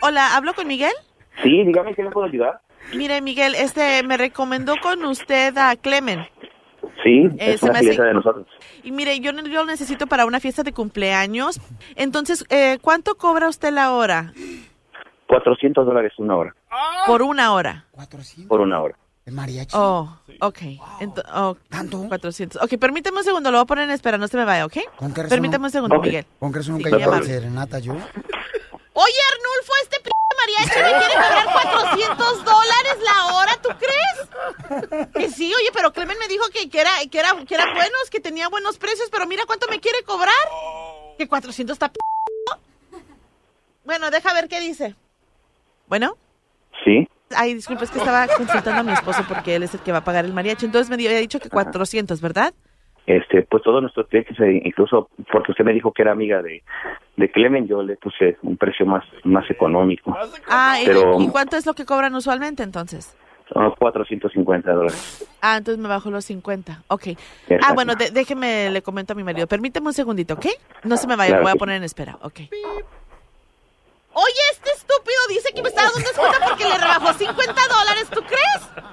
Hola, 0.01 0.35
¿hablo 0.35 0.53
con 0.53 0.67
Miguel? 0.67 0.93
Sí, 1.43 1.63
dígame, 1.65 1.93
¿qué 1.95 2.03
le 2.03 2.11
puedo 2.11 2.27
ayudar? 2.27 2.61
Mire, 2.93 3.19
Miguel, 3.21 3.55
este, 3.55 4.03
me 4.03 4.15
recomendó 4.17 4.75
con 4.81 5.03
usted 5.05 5.57
a 5.57 5.75
Clemen. 5.75 6.25
Sí, 7.03 7.25
Eh, 7.37 7.53
es 7.53 7.59
se 7.59 7.69
una 7.69 7.79
hace- 7.79 8.01
de 8.01 8.13
nosotros. 8.13 8.47
Y 8.83 8.91
mire, 8.91 9.19
yo, 9.19 9.31
yo 9.31 9.41
lo 9.61 9.65
necesito 9.65 10.07
para 10.07 10.25
una 10.25 10.39
fiesta 10.39 10.63
de 10.63 10.73
cumpleaños. 10.73 11.59
Entonces, 11.95 12.45
eh, 12.49 12.77
¿cuánto 12.81 13.15
cobra 13.15 13.47
usted 13.49 13.71
la 13.71 13.91
hora? 13.93 14.33
400 15.27 15.85
dólares 15.85 16.13
una 16.17 16.35
hora, 16.35 16.55
Por 17.07 17.21
una 17.21 17.53
hora. 17.53 17.85
por 18.47 18.61
una 18.61 18.81
hora. 18.81 18.95
¿El 19.25 19.33
mariachi? 19.33 19.75
Oh, 19.75 20.19
ok. 20.41 20.59
Ento- 20.99 21.23
oh, 21.33 21.57
400. 22.07 22.61
Ok, 22.61 22.77
permíteme 22.79 23.17
un 23.17 23.23
segundo, 23.23 23.49
lo 23.49 23.57
voy 23.57 23.63
a 23.63 23.65
poner 23.65 23.85
en 23.85 23.91
espera, 23.91 24.19
no 24.19 24.27
se 24.27 24.37
me 24.37 24.45
vaya, 24.45 24.65
¿ok? 24.67 24.73
¿Con 24.97 25.09
razón 25.15 25.29
Permítame 25.29 25.61
no- 25.63 25.65
un 25.67 25.71
segundo. 25.71 25.99
Miguel. 25.99 26.25
¿Con 26.37 26.51
qué 26.51 26.59
razón 26.59 26.77
Sí, 26.77 26.83
nunca 26.83 27.03
amable. 27.05 27.25
serenata 27.25 27.79
yo? 27.79 27.93
Oye, 27.93 28.03
Arnulfo, 29.31 29.73
este 29.83 29.99
p 30.03 30.11
mariachi 30.35 30.79
me 30.79 30.97
quiere 30.99 31.13
cobrar 31.13 31.45
400 31.45 32.45
dólares 32.45 32.97
la 33.03 33.35
hora, 33.35 33.57
¿tú 33.61 33.69
crees? 33.77 35.11
Que 35.13 35.29
sí, 35.29 35.53
oye, 35.53 35.69
pero 35.73 35.93
Clemen 35.93 36.17
me 36.19 36.27
dijo 36.27 36.47
que, 36.49 36.69
que, 36.69 36.81
era, 36.81 36.91
que, 37.09 37.19
era, 37.19 37.31
que 37.45 37.53
eran 37.55 37.73
buenos, 37.73 38.09
que 38.09 38.19
tenía 38.19 38.49
buenos 38.49 38.77
precios, 38.77 39.09
pero 39.11 39.27
mira 39.27 39.45
cuánto 39.45 39.67
me 39.67 39.79
quiere 39.79 40.03
cobrar. 40.03 40.33
Que 41.17 41.27
400 41.27 41.73
está 41.73 41.91
p 41.91 41.99
Bueno, 43.83 44.11
deja 44.11 44.33
ver 44.33 44.47
qué 44.47 44.59
dice. 44.59 44.95
Bueno. 45.87 46.17
Sí, 46.83 47.07
Ay, 47.35 47.55
disculpe, 47.55 47.85
es 47.85 47.91
que 47.91 47.97
estaba 47.97 48.27
consultando 48.27 48.81
a 48.81 48.83
mi 48.83 48.91
esposo 48.91 49.23
porque 49.27 49.55
él 49.55 49.63
es 49.63 49.73
el 49.73 49.79
que 49.79 49.91
va 49.91 49.99
a 49.99 50.03
pagar 50.03 50.25
el 50.25 50.33
mariachi. 50.33 50.65
Entonces 50.65 50.89
me 50.89 50.95
había 50.95 51.17
dicho 51.17 51.39
que 51.39 51.49
400, 51.49 52.21
¿verdad? 52.21 52.53
Este, 53.07 53.43
pues 53.43 53.61
todos 53.63 53.81
nuestros 53.81 54.07
clientes, 54.07 54.39
eh, 54.39 54.61
incluso 54.65 55.09
porque 55.31 55.51
usted 55.51 55.63
me 55.63 55.73
dijo 55.73 55.91
que 55.93 56.01
era 56.01 56.11
amiga 56.11 56.41
de, 56.41 56.63
de 57.17 57.31
Clemen, 57.31 57.67
yo 57.67 57.83
le 57.83 57.97
puse 57.97 58.37
un 58.41 58.57
precio 58.57 58.85
más, 58.85 59.03
más 59.23 59.49
económico. 59.51 60.15
Ah, 60.47 60.79
¿y- 60.81 60.85
Pero- 60.85 61.19
¿y 61.21 61.27
cuánto 61.29 61.55
es 61.57 61.65
lo 61.65 61.73
que 61.73 61.85
cobran 61.85 62.15
usualmente 62.15 62.63
entonces? 62.63 63.15
Son 63.53 63.69
450 63.75 64.71
dólares. 64.73 65.23
Ah, 65.39 65.57
entonces 65.57 65.79
me 65.79 65.87
bajo 65.87 66.09
los 66.09 66.25
50. 66.25 66.81
Ok. 66.87 67.09
Ah, 67.61 67.73
bueno, 67.73 67.93
de- 67.93 68.09
déjeme, 68.09 68.71
le 68.71 68.81
comento 68.81 69.13
a 69.13 69.15
mi 69.15 69.23
marido. 69.23 69.45
Permíteme 69.45 69.85
un 69.85 69.93
segundito, 69.93 70.33
¿ok? 70.33 70.47
No 70.83 70.97
se 70.97 71.05
me 71.05 71.15
vaya, 71.15 71.27
Claro 71.29 71.43
lo 71.43 71.49
voy 71.49 71.55
a 71.55 71.59
poner 71.59 71.75
en 71.77 71.83
espera. 71.83 72.17
Ok. 72.23 72.39
Oye, 74.17 74.41
este 74.53 74.69
estúpido 74.71 75.19
dice 75.29 75.51
que 75.53 75.61
me 75.61 75.69
está 75.69 75.83
dando 75.83 75.99
descuento 75.99 76.37
porque 76.47 76.63
le 76.63 76.77
rebajó 76.77 77.13
50 77.13 77.61
dólares, 77.67 78.07
¿tú 78.11 78.21
crees? 78.21 78.85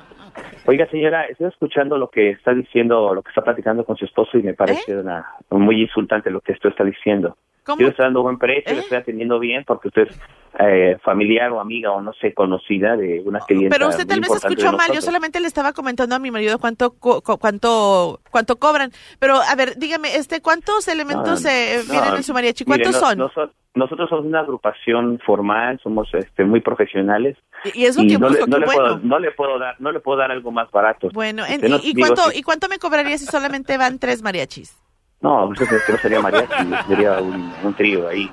Oiga, 0.66 0.86
señora, 0.86 1.24
estoy 1.24 1.48
escuchando 1.48 1.98
lo 1.98 2.08
que 2.08 2.30
está 2.30 2.54
diciendo, 2.54 3.14
lo 3.14 3.22
que 3.22 3.30
está 3.30 3.42
platicando 3.42 3.84
con 3.84 3.96
su 3.96 4.04
esposo 4.04 4.38
y 4.38 4.42
me 4.42 4.54
parece 4.54 4.96
una, 4.96 5.26
muy 5.50 5.82
insultante 5.82 6.30
lo 6.30 6.40
que 6.40 6.52
esto 6.52 6.68
está 6.68 6.84
diciendo. 6.84 7.36
¿Cómo? 7.64 7.78
Yo 7.80 7.86
le 7.86 7.90
estoy 7.90 8.04
dando 8.04 8.22
buen 8.22 8.38
precio, 8.38 8.72
le 8.74 8.80
estoy 8.80 8.98
atendiendo 8.98 9.38
bien 9.38 9.64
porque 9.64 9.88
usted 9.88 10.02
es 10.08 10.18
eh, 10.58 10.98
familiar 11.04 11.50
o 11.52 11.60
amiga 11.60 11.92
o 11.92 12.00
no 12.02 12.12
sé, 12.14 12.34
conocida 12.34 12.96
de 12.96 13.22
una 13.24 13.38
clienta 13.40 13.74
Pero 13.76 13.88
usted 13.88 14.06
tal 14.06 14.20
vez 14.20 14.30
escuchó 14.34 14.66
mal. 14.72 14.80
Yo 14.88 14.94
nosotros. 14.94 15.04
solamente 15.04 15.40
le 15.40 15.46
estaba 15.46 15.72
comentando 15.72 16.14
a 16.14 16.18
mi 16.18 16.30
marido 16.30 16.58
cuánto 16.58 16.90
co- 16.98 17.22
cuánto 17.22 18.20
cuánto 18.30 18.56
cobran. 18.56 18.90
Pero 19.18 19.36
a 19.36 19.54
ver, 19.54 19.76
dígame, 19.78 20.16
este, 20.16 20.42
¿cuántos 20.42 20.88
elementos 20.88 21.42
No, 21.44 21.50
eh, 21.50 21.82
no, 21.86 21.92
vienen 21.92 22.14
en 22.16 22.22
su 22.22 22.34
mariachi? 22.34 22.64
mire, 22.66 22.82
¿Cuántos 22.84 23.00
no- 23.00 23.08
son? 23.08 23.18
noso- 23.18 23.52
nosotros 23.74 24.10
somos 24.10 24.26
una 24.26 24.40
agrupación 24.40 25.18
formal, 25.24 25.80
somos 25.82 26.06
este, 26.12 26.44
muy 26.44 26.60
profesionales. 26.60 27.38
Y- 27.64 27.82
y 27.82 27.84
es 27.86 27.96
lo 27.96 28.02
que 28.02 28.18
no, 28.18 28.28
le, 28.28 28.40
no 28.46 28.58
le 28.58 28.66
bueno. 28.66 28.82
puedo, 28.82 28.98
no 28.98 29.18
le 29.18 29.30
puedo 29.30 29.58
dar, 29.58 29.80
no 29.80 29.92
le 29.92 30.00
puedo 30.00 30.18
dar 30.18 30.30
algo 30.30 30.50
más 30.50 30.70
barato. 30.70 31.08
Bueno, 31.14 31.44
en- 31.46 31.60
y, 31.66 31.74
y 31.76 31.94
digo, 31.94 32.08
cuánto 32.08 32.30
sí. 32.30 32.40
y 32.40 32.42
cuánto 32.42 32.68
me 32.68 32.78
cobraría 32.78 33.16
si 33.16 33.24
solamente 33.24 33.78
van 33.78 33.98
tres 33.98 34.20
mariachis? 34.22 34.76
No, 35.22 35.50
pues 35.56 35.70
es 35.72 35.82
que 35.84 35.92
no 35.92 35.98
sería 35.98 36.20
mariachi, 36.20 36.54
sería 36.88 37.12
un, 37.20 37.54
un 37.62 37.74
trío 37.74 38.08
ahí. 38.08 38.30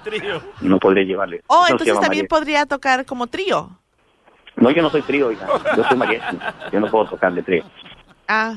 No 0.62 0.80
podría 0.80 1.04
llevarle. 1.04 1.44
Oh, 1.48 1.62
No 1.62 1.68
entonces 1.68 1.94
también 1.94 2.10
mariachi. 2.24 2.28
podría 2.28 2.66
tocar 2.66 3.06
como 3.06 3.28
trío. 3.28 3.70
No, 4.56 4.72
yo 4.72 4.82
no 4.82 4.90
soy 4.90 5.04
trío, 5.04 5.28
oiga. 5.28 5.48
Yo 5.78 5.84
soy 5.84 5.98
mariachi. 5.98 6.38
Yo 6.72 6.80
no 6.80 6.90
puedo 6.90 7.06
tocar 7.10 7.32
de 7.34 7.44
trío. 7.44 7.64
Ah, 8.28 8.56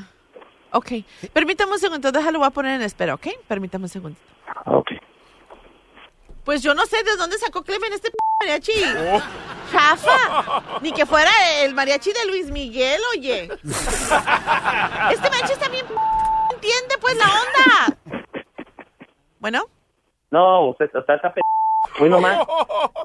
ok. 0.73 0.88
Permítame 1.33 1.73
un 1.73 1.79
segundo, 1.79 2.11
déjalo, 2.11 2.38
voy 2.38 2.49
a 2.49 2.51
poner 2.51 2.75
en 2.77 2.83
espera, 2.83 3.14
¿ok? 3.14 3.27
Permítame 3.47 3.85
un 3.85 3.88
segundo. 3.90 4.18
Ah, 4.49 4.62
Ok. 4.66 4.90
Pues 6.45 6.61
yo 6.61 6.75
no 6.75 6.85
sé 6.87 7.05
de 7.05 7.14
dónde 7.16 7.38
sacó 7.38 7.62
Clemen 7.62 7.92
este 7.92 8.11
p 8.11 8.16
mariachi. 8.40 8.73
Chafa. 9.71 10.81
Ni 10.81 10.90
que 10.90 11.07
fuera 11.07 11.31
el 11.61 11.73
mariachi 11.73 12.11
de 12.12 12.27
Luis 12.27 12.51
Miguel, 12.51 13.01
oye. 13.16 13.45
Este 13.45 15.31
mariachi 15.31 15.53
está 15.53 15.68
bien 15.68 15.87
p 15.87 15.95
entiende 16.55 16.95
pues 17.01 17.16
la 17.16 17.25
onda. 17.27 18.22
Bueno. 19.43 19.65
No, 20.31 20.69
usted 20.69 20.85
está, 20.85 21.15
está. 21.17 21.35
Hoy 22.01 22.09
nomás. 22.09 22.47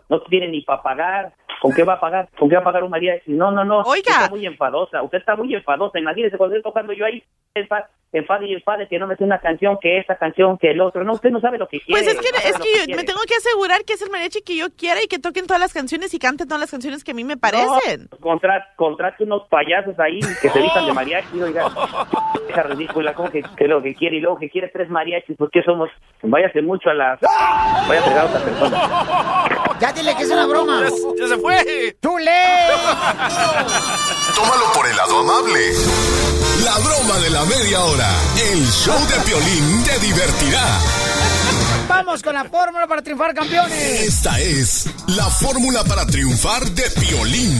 No 0.08 0.22
tiene 0.30 0.48
ni 0.50 0.62
para 0.62 0.84
pagar. 0.84 1.34
¿Con 1.60 1.74
qué 1.74 1.84
va 1.84 1.94
a 1.94 2.00
pagar? 2.00 2.30
¿Con 2.38 2.48
qué 2.48 2.56
va 2.56 2.62
a 2.62 2.66
pagar 2.66 2.84
un 2.84 2.92
mariachi? 2.92 3.32
No, 3.32 3.50
no, 3.50 3.66
no. 3.66 3.80
Oiga. 3.80 3.90
Usted 3.96 4.12
está 4.12 4.30
muy 4.30 4.46
enfadosa. 4.46 5.02
Usted 5.02 5.18
está 5.18 5.36
muy 5.36 5.56
enfadosa. 5.56 5.98
Imagínese 5.98 6.38
cuando 6.38 6.56
estoy 6.56 6.72
tocando 6.72 6.94
yo 6.94 7.06
ahí. 7.06 7.24
Enfa- 8.14 8.36
Enfade 8.38 8.48
y 8.48 8.54
enfade 8.54 8.88
que 8.88 9.00
no 9.00 9.08
me 9.08 9.16
sé 9.16 9.24
una 9.24 9.40
canción, 9.40 9.78
que 9.82 10.00
esta 10.00 10.16
canción, 10.18 10.58
que 10.58 10.72
el 10.72 10.82
otro. 10.82 11.04
No, 11.04 11.14
usted 11.14 11.30
no 11.30 11.40
sabe 11.42 11.58
lo 11.58 11.68
que 11.68 11.80
quiere. 11.80 12.02
Pues 12.02 12.08
es 12.16 12.20
que, 12.22 12.32
no 12.32 12.38
es 12.38 12.44
que 12.60 12.70
yo 12.80 12.86
quiere. 12.86 12.96
me 12.96 13.04
tengo 13.04 13.20
que 13.28 13.36
asegurar 13.36 13.84
que 13.86 13.94
es 13.94 14.02
el 14.02 14.10
mariachi 14.10 14.42
que 14.42 14.56
yo 14.56 14.68
quiera 14.76 15.02
y 15.04 15.08
que 15.08 15.20
toquen 15.20 15.46
todas 15.48 15.60
las 15.60 15.74
canciones 15.74 16.14
y 16.14 16.20
canten 16.20 16.48
todas 16.48 16.62
las 16.62 16.72
canciones 16.72 17.04
que 17.04 17.12
a 17.12 17.14
mí 17.14 17.24
me 17.24 17.38
parecen. 17.38 18.08
No, 18.12 18.18
contra- 18.20 18.74
contrate 18.76 19.24
unos 19.24 19.44
payasos 19.50 20.00
ahí 20.00 20.20
que 20.42 20.50
se 20.50 20.60
vistan 20.62 20.86
de 20.86 20.94
mariachi, 20.94 21.42
oiga. 21.42 21.68
Esa 22.50 22.64
ridícula, 22.64 23.14
como 23.14 23.30
que, 23.30 23.44
que 23.58 23.68
lo 23.68 23.82
que 23.82 23.94
quiere 23.94 24.18
y 24.18 24.22
luego 24.22 24.38
que 24.40 24.50
quiere 24.50 24.70
tres 24.70 24.90
mariachis, 24.90 25.36
¿por 25.38 25.52
qué 25.52 25.62
somos? 25.64 25.90
Váyase 26.24 26.62
mucho 26.62 26.90
a 26.90 26.94
la... 26.94 27.18
Vaya 27.88 28.02
a 28.02 28.06
pegar 28.06 28.20
a 28.20 28.26
otra 28.26 28.40
persona. 28.40 29.44
Ya 29.80 29.94
dile 29.94 30.16
que 30.16 30.24
es 30.24 30.32
una 30.32 30.48
broma. 30.48 30.82
¡Ya 31.20 31.28
se 31.28 31.38
fue! 31.38 31.96
¡Chule! 32.02 32.32
Tómalo 34.36 34.66
por 34.74 34.88
el 34.88 34.96
lado 34.96 35.20
amable. 35.20 35.60
La 36.68 36.78
broma 36.80 37.18
de 37.20 37.30
la 37.30 37.46
media 37.46 37.82
hora. 37.82 38.10
El 38.52 38.62
show 38.66 39.00
de 39.08 39.16
Piolín 39.24 39.84
te 39.86 39.98
divertirá. 40.06 40.66
Vamos 41.88 42.22
con 42.22 42.34
la 42.34 42.44
fórmula 42.44 42.86
para 42.86 43.02
triunfar, 43.02 43.34
campeones. 43.34 44.02
Esta 44.02 44.38
es 44.42 44.86
la 45.16 45.30
fórmula 45.30 45.86
para 45.86 46.06
triunfar 46.06 46.66
de 46.72 46.84
Piolín. 47.00 47.58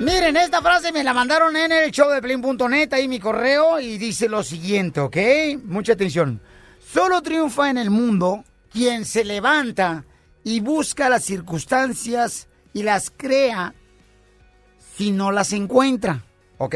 Miren, 0.00 0.36
esta 0.36 0.60
frase 0.60 0.90
me 0.90 1.04
la 1.04 1.14
mandaron 1.14 1.56
en 1.56 1.70
el 1.70 1.92
show 1.92 2.10
de 2.10 2.88
ahí 2.90 3.06
mi 3.06 3.20
correo, 3.20 3.78
y 3.78 3.96
dice 3.96 4.28
lo 4.28 4.42
siguiente, 4.42 4.98
¿ok? 4.98 5.16
Mucha 5.66 5.92
atención. 5.92 6.42
Solo 6.92 7.22
triunfa 7.22 7.70
en 7.70 7.78
el 7.78 7.90
mundo 7.90 8.42
quien 8.72 9.04
se 9.04 9.24
levanta 9.24 10.04
y 10.42 10.58
busca 10.58 11.08
las 11.08 11.22
circunstancias 11.22 12.48
y 12.72 12.82
las 12.82 13.12
crea 13.16 13.72
si 15.00 15.12
no 15.12 15.32
las 15.32 15.54
encuentra, 15.54 16.20
¿ok? 16.58 16.74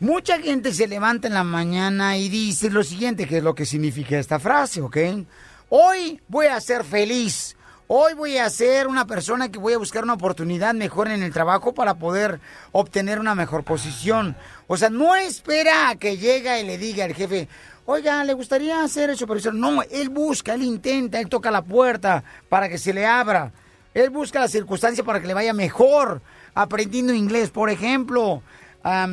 Mucha 0.00 0.38
gente 0.38 0.74
se 0.74 0.86
levanta 0.86 1.28
en 1.28 1.32
la 1.32 1.44
mañana 1.44 2.18
y 2.18 2.28
dice 2.28 2.68
lo 2.68 2.84
siguiente, 2.84 3.26
que 3.26 3.38
es 3.38 3.42
lo 3.42 3.54
que 3.54 3.64
significa 3.64 4.18
esta 4.18 4.38
frase, 4.38 4.82
¿ok? 4.82 4.98
Hoy 5.70 6.20
voy 6.28 6.44
a 6.44 6.60
ser 6.60 6.84
feliz. 6.84 7.56
Hoy 7.86 8.12
voy 8.12 8.36
a 8.36 8.50
ser 8.50 8.86
una 8.86 9.06
persona 9.06 9.50
que 9.50 9.58
voy 9.58 9.72
a 9.72 9.78
buscar 9.78 10.04
una 10.04 10.12
oportunidad 10.12 10.74
mejor 10.74 11.08
en 11.08 11.22
el 11.22 11.32
trabajo 11.32 11.72
para 11.72 11.94
poder 11.94 12.38
obtener 12.72 13.18
una 13.18 13.34
mejor 13.34 13.64
posición. 13.64 14.36
O 14.66 14.76
sea, 14.76 14.90
no 14.90 15.16
espera 15.16 15.88
a 15.88 15.96
que 15.96 16.18
llegue 16.18 16.60
y 16.60 16.66
le 16.66 16.76
diga 16.76 17.06
al 17.06 17.14
jefe, 17.14 17.48
oiga, 17.86 18.24
¿le 18.24 18.34
gustaría 18.34 18.86
ser 18.88 19.08
el 19.08 19.16
supervisor? 19.16 19.54
No, 19.54 19.82
él 19.90 20.10
busca, 20.10 20.52
él 20.52 20.64
intenta, 20.64 21.18
él 21.18 21.30
toca 21.30 21.50
la 21.50 21.62
puerta 21.62 22.22
para 22.50 22.68
que 22.68 22.76
se 22.76 22.92
le 22.92 23.06
abra. 23.06 23.52
Él 23.94 24.10
busca 24.10 24.38
la 24.38 24.48
circunstancia 24.48 25.02
para 25.02 25.18
que 25.18 25.26
le 25.26 25.32
vaya 25.32 25.54
mejor 25.54 26.20
aprendiendo 26.54 27.12
inglés, 27.12 27.50
por 27.50 27.70
ejemplo. 27.70 28.42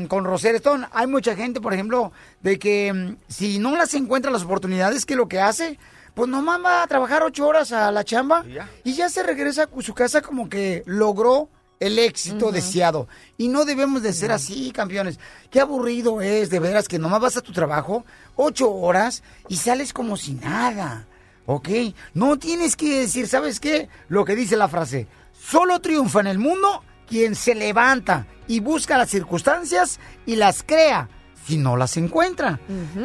con 0.07 0.23
Rosetta 0.23 0.57
Stone, 0.57 0.87
hay 0.93 1.07
mucha 1.07 1.35
gente, 1.35 1.59
por 1.59 1.73
ejemplo, 1.73 2.11
de 2.41 2.57
que 2.57 2.93
mm, 2.93 3.17
si 3.27 3.59
no 3.59 3.75
las 3.75 3.93
encuentra 3.93 4.31
las 4.31 4.43
oportunidades, 4.43 5.05
que 5.05 5.15
lo 5.15 5.27
que 5.27 5.39
hace? 5.39 5.77
Pues 6.13 6.29
nomás 6.29 6.63
va 6.63 6.81
a 6.81 6.87
trabajar 6.87 7.23
ocho 7.23 7.45
horas 7.45 7.73
a 7.73 7.91
la 7.91 8.05
chamba 8.05 8.45
y 8.85 8.93
ya 8.93 9.09
se 9.09 9.21
regresa 9.21 9.63
a 9.63 9.81
su 9.81 9.93
casa 9.93 10.21
como 10.21 10.47
que 10.47 10.81
logró 10.85 11.49
el 11.79 11.99
éxito 11.99 12.51
deseado. 12.51 13.07
Y 13.37 13.47
no 13.47 13.65
debemos 13.65 14.01
de 14.01 14.13
ser 14.13 14.31
así, 14.31 14.71
campeones. 14.71 15.19
Qué 15.49 15.59
aburrido 15.59 16.21
es, 16.21 16.49
de 16.49 16.59
veras, 16.59 16.87
que 16.87 16.99
nomás 16.99 17.19
vas 17.19 17.37
a 17.37 17.41
tu 17.41 17.51
trabajo 17.51 18.05
ocho 18.35 18.71
horas 18.71 19.23
y 19.47 19.57
sales 19.57 19.93
como 19.93 20.17
si 20.17 20.33
nada. 20.33 21.07
¿Ok? 21.45 21.69
No 22.13 22.37
tienes 22.37 22.75
que 22.75 23.01
decir, 23.01 23.27
¿sabes 23.27 23.59
qué? 23.59 23.89
Lo 24.07 24.25
que 24.25 24.35
dice 24.35 24.55
la 24.55 24.67
frase. 24.67 25.07
Solo 25.33 25.79
triunfa 25.79 26.21
en 26.21 26.27
el 26.27 26.39
mundo 26.39 26.83
quien 27.07 27.35
se 27.35 27.55
levanta 27.55 28.27
y 28.47 28.59
busca 28.59 28.97
las 28.97 29.09
circunstancias 29.09 29.99
y 30.25 30.35
las 30.35 30.63
crea 30.63 31.09
si 31.45 31.57
no 31.57 31.77
las 31.77 31.95
encuentra. 31.97 32.59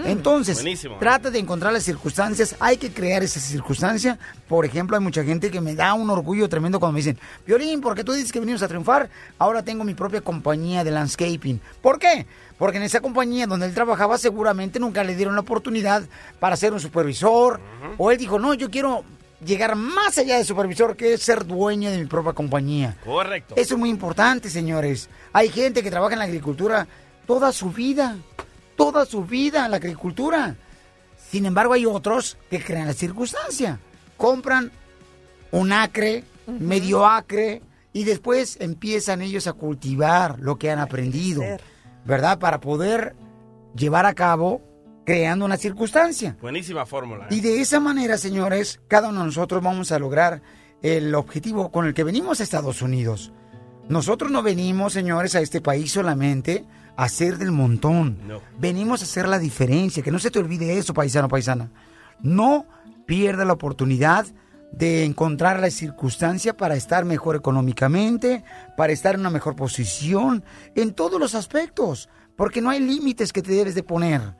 Entonces, 0.04 0.56
Buenísimo. 0.56 0.96
trata 0.98 1.30
de 1.30 1.38
encontrar 1.38 1.74
las 1.74 1.82
circunstancias, 1.82 2.56
hay 2.58 2.78
que 2.78 2.90
crear 2.90 3.22
esa 3.22 3.38
circunstancia. 3.38 4.18
Por 4.48 4.64
ejemplo, 4.64 4.96
hay 4.96 5.02
mucha 5.02 5.22
gente 5.22 5.50
que 5.50 5.60
me 5.60 5.74
da 5.74 5.92
un 5.92 6.08
orgullo 6.08 6.48
tremendo 6.48 6.80
cuando 6.80 6.94
me 6.94 7.00
dicen, 7.00 7.18
Violín, 7.46 7.82
porque 7.82 8.02
tú 8.02 8.12
dices 8.12 8.32
que 8.32 8.40
venimos 8.40 8.62
a 8.62 8.68
triunfar, 8.68 9.10
ahora 9.38 9.62
tengo 9.62 9.84
mi 9.84 9.94
propia 9.94 10.22
compañía 10.22 10.84
de 10.84 10.90
landscaping. 10.90 11.60
¿Por 11.82 11.98
qué? 11.98 12.26
Porque 12.56 12.78
en 12.78 12.84
esa 12.84 13.00
compañía 13.00 13.46
donde 13.46 13.66
él 13.66 13.74
trabajaba 13.74 14.16
seguramente 14.16 14.80
nunca 14.80 15.04
le 15.04 15.16
dieron 15.16 15.34
la 15.34 15.42
oportunidad 15.42 16.02
para 16.38 16.56
ser 16.56 16.72
un 16.72 16.80
supervisor. 16.80 17.60
O 17.98 18.10
él 18.10 18.16
dijo, 18.16 18.38
no, 18.38 18.54
yo 18.54 18.70
quiero 18.70 19.04
llegar 19.44 19.76
más 19.76 20.18
allá 20.18 20.36
de 20.38 20.44
supervisor, 20.44 20.96
que 20.96 21.14
es 21.14 21.22
ser 21.22 21.46
dueño 21.46 21.90
de 21.90 21.98
mi 21.98 22.06
propia 22.06 22.32
compañía. 22.32 22.96
Correcto. 23.04 23.54
Eso 23.56 23.74
es 23.74 23.80
muy 23.80 23.90
importante, 23.90 24.50
señores. 24.50 25.08
Hay 25.32 25.48
gente 25.48 25.82
que 25.82 25.90
trabaja 25.90 26.14
en 26.14 26.20
la 26.20 26.24
agricultura 26.26 26.86
toda 27.26 27.52
su 27.52 27.70
vida, 27.70 28.16
toda 28.76 29.06
su 29.06 29.24
vida 29.24 29.64
en 29.64 29.70
la 29.70 29.76
agricultura. 29.78 30.56
Sin 31.30 31.46
embargo, 31.46 31.72
hay 31.72 31.86
otros 31.86 32.36
que 32.50 32.62
crean 32.62 32.86
la 32.86 32.92
circunstancia. 32.92 33.78
Compran 34.16 34.70
un 35.52 35.72
acre, 35.72 36.24
medio 36.46 37.06
acre, 37.06 37.62
y 37.92 38.04
después 38.04 38.56
empiezan 38.60 39.20
ellos 39.22 39.46
a 39.46 39.52
cultivar 39.52 40.38
lo 40.38 40.58
que 40.58 40.70
han 40.70 40.78
aprendido, 40.78 41.42
¿verdad? 42.04 42.38
Para 42.38 42.60
poder 42.60 43.16
llevar 43.74 44.06
a 44.06 44.14
cabo 44.14 44.62
creando 45.10 45.44
una 45.44 45.56
circunstancia. 45.56 46.36
Buenísima 46.40 46.86
fórmula. 46.86 47.24
¿eh? 47.24 47.34
Y 47.34 47.40
de 47.40 47.60
esa 47.60 47.80
manera, 47.80 48.16
señores, 48.16 48.80
cada 48.86 49.08
uno 49.08 49.20
de 49.20 49.26
nosotros 49.26 49.60
vamos 49.60 49.90
a 49.90 49.98
lograr 49.98 50.40
el 50.82 51.12
objetivo 51.16 51.72
con 51.72 51.84
el 51.86 51.94
que 51.94 52.04
venimos 52.04 52.38
a 52.38 52.44
Estados 52.44 52.80
Unidos. 52.80 53.32
Nosotros 53.88 54.30
no 54.30 54.40
venimos, 54.40 54.92
señores, 54.92 55.34
a 55.34 55.40
este 55.40 55.60
país 55.60 55.90
solamente 55.90 56.64
a 56.96 57.04
hacer 57.04 57.38
del 57.38 57.50
montón. 57.50 58.18
No. 58.24 58.40
Venimos 58.60 59.00
a 59.00 59.04
hacer 59.04 59.26
la 59.26 59.40
diferencia. 59.40 60.00
Que 60.00 60.12
no 60.12 60.20
se 60.20 60.30
te 60.30 60.38
olvide 60.38 60.78
eso, 60.78 60.94
paisano, 60.94 61.26
paisana. 61.26 61.72
No 62.20 62.66
pierda 63.04 63.44
la 63.44 63.54
oportunidad 63.54 64.26
de 64.70 65.04
encontrar 65.04 65.58
la 65.58 65.70
circunstancia 65.70 66.56
para 66.56 66.76
estar 66.76 67.04
mejor 67.04 67.34
económicamente, 67.34 68.44
para 68.76 68.92
estar 68.92 69.16
en 69.16 69.22
una 69.22 69.30
mejor 69.30 69.56
posición, 69.56 70.44
en 70.76 70.94
todos 70.94 71.18
los 71.18 71.34
aspectos, 71.34 72.08
porque 72.36 72.60
no 72.60 72.70
hay 72.70 72.78
límites 72.78 73.32
que 73.32 73.42
te 73.42 73.50
debes 73.50 73.74
de 73.74 73.82
poner. 73.82 74.38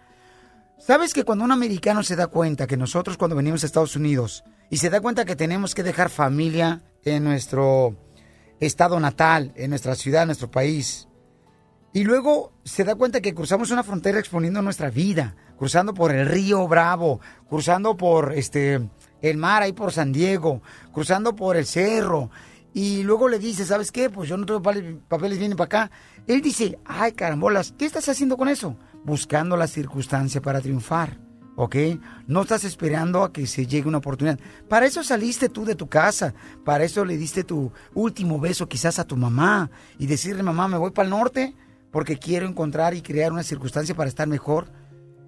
¿Sabes 0.81 1.13
que 1.13 1.25
cuando 1.25 1.45
un 1.45 1.53
americano 1.53 2.03
se 2.03 2.17
da 2.17 2.27
cuenta 2.29 2.67
que 2.67 2.79
nosotros 2.79 3.19
cuando 3.19 3.37
venimos 3.37 3.63
a 3.63 3.67
Estados 3.67 3.97
Unidos 3.97 4.45
y 4.71 4.79
se 4.79 4.89
da 4.89 5.03
cuenta 5.03 5.27
que 5.27 5.37
tenemos 5.37 5.75
que 5.75 5.83
dejar 5.83 6.09
familia 6.09 6.83
en 7.05 7.23
nuestro 7.23 7.97
estado 8.61 8.99
natal, 8.99 9.53
en 9.57 9.69
nuestra 9.71 9.95
ciudad, 9.95 10.23
en 10.23 10.29
nuestro 10.29 10.51
país. 10.51 11.07
Y 11.93 12.05
luego 12.05 12.55
se 12.65 12.85
da 12.85 12.95
cuenta 12.95 13.21
que 13.21 13.35
cruzamos 13.35 13.71
una 13.71 13.83
frontera 13.83 14.19
exponiendo 14.19 14.63
nuestra 14.63 14.89
vida, 14.89 15.37
cruzando 15.59 15.93
por 15.93 16.15
el 16.15 16.27
río 16.27 16.67
Bravo, 16.67 17.21
cruzando 17.47 17.99
por 17.99 18.33
este 18.33 18.89
el 19.21 19.37
mar 19.37 19.63
ahí 19.63 19.75
por 19.75 19.93
San 19.93 20.13
Diego, 20.13 20.63
cruzando 20.95 21.37
por 21.37 21.59
el 21.59 21.67
cerro. 21.67 22.31
Y 22.73 23.03
luego 23.03 23.29
le 23.29 23.39
dice, 23.39 23.67
¿sabes 23.67 23.93
qué? 23.93 24.09
Pues 24.09 24.31
yo 24.31 24.39
no 24.39 24.47
tengo 24.47 24.63
papeles, 24.63 25.39
vienen 25.39 25.59
para 25.59 25.67
acá. 25.67 25.91
Él 26.27 26.41
dice, 26.41 26.79
ay 26.87 27.13
carambolas, 27.13 27.75
¿qué 27.77 27.85
estás 27.85 28.09
haciendo 28.09 28.39
con 28.39 28.49
eso? 28.49 28.77
Buscando 29.05 29.57
la 29.57 29.67
circunstancia 29.67 30.41
para 30.41 30.61
triunfar. 30.61 31.19
¿ok? 31.57 31.77
No 32.27 32.43
estás 32.43 32.65
esperando 32.65 33.23
a 33.23 33.33
que 33.33 33.47
se 33.47 33.67
llegue 33.67 33.89
una 33.89 33.99
oportunidad. 33.99 34.39
Para 34.69 34.87
eso 34.87 35.05
saliste 35.05 35.51
tú 35.51 35.67
de 35.67 35.75
tu 35.75 35.89
casa, 35.89 36.33
para 36.65 36.85
eso 36.85 37.05
le 37.05 37.19
diste 37.19 37.45
tu 37.45 37.71
último 37.93 38.41
beso 38.41 38.67
quizás 38.67 38.99
a 38.99 39.05
tu 39.05 39.17
mamá 39.17 39.71
y 39.99 40.07
decirle, 40.07 40.43
mamá, 40.43 40.69
me 40.69 40.79
voy 40.79 40.91
para 40.91 41.05
el 41.05 41.11
norte 41.11 41.55
porque 41.91 42.19
quiero 42.19 42.47
encontrar 42.47 42.95
y 42.95 43.03
crear 43.03 43.33
una 43.33 43.43
circunstancia 43.43 43.95
para 43.95 44.09
estar 44.09 44.27
mejor 44.27 44.69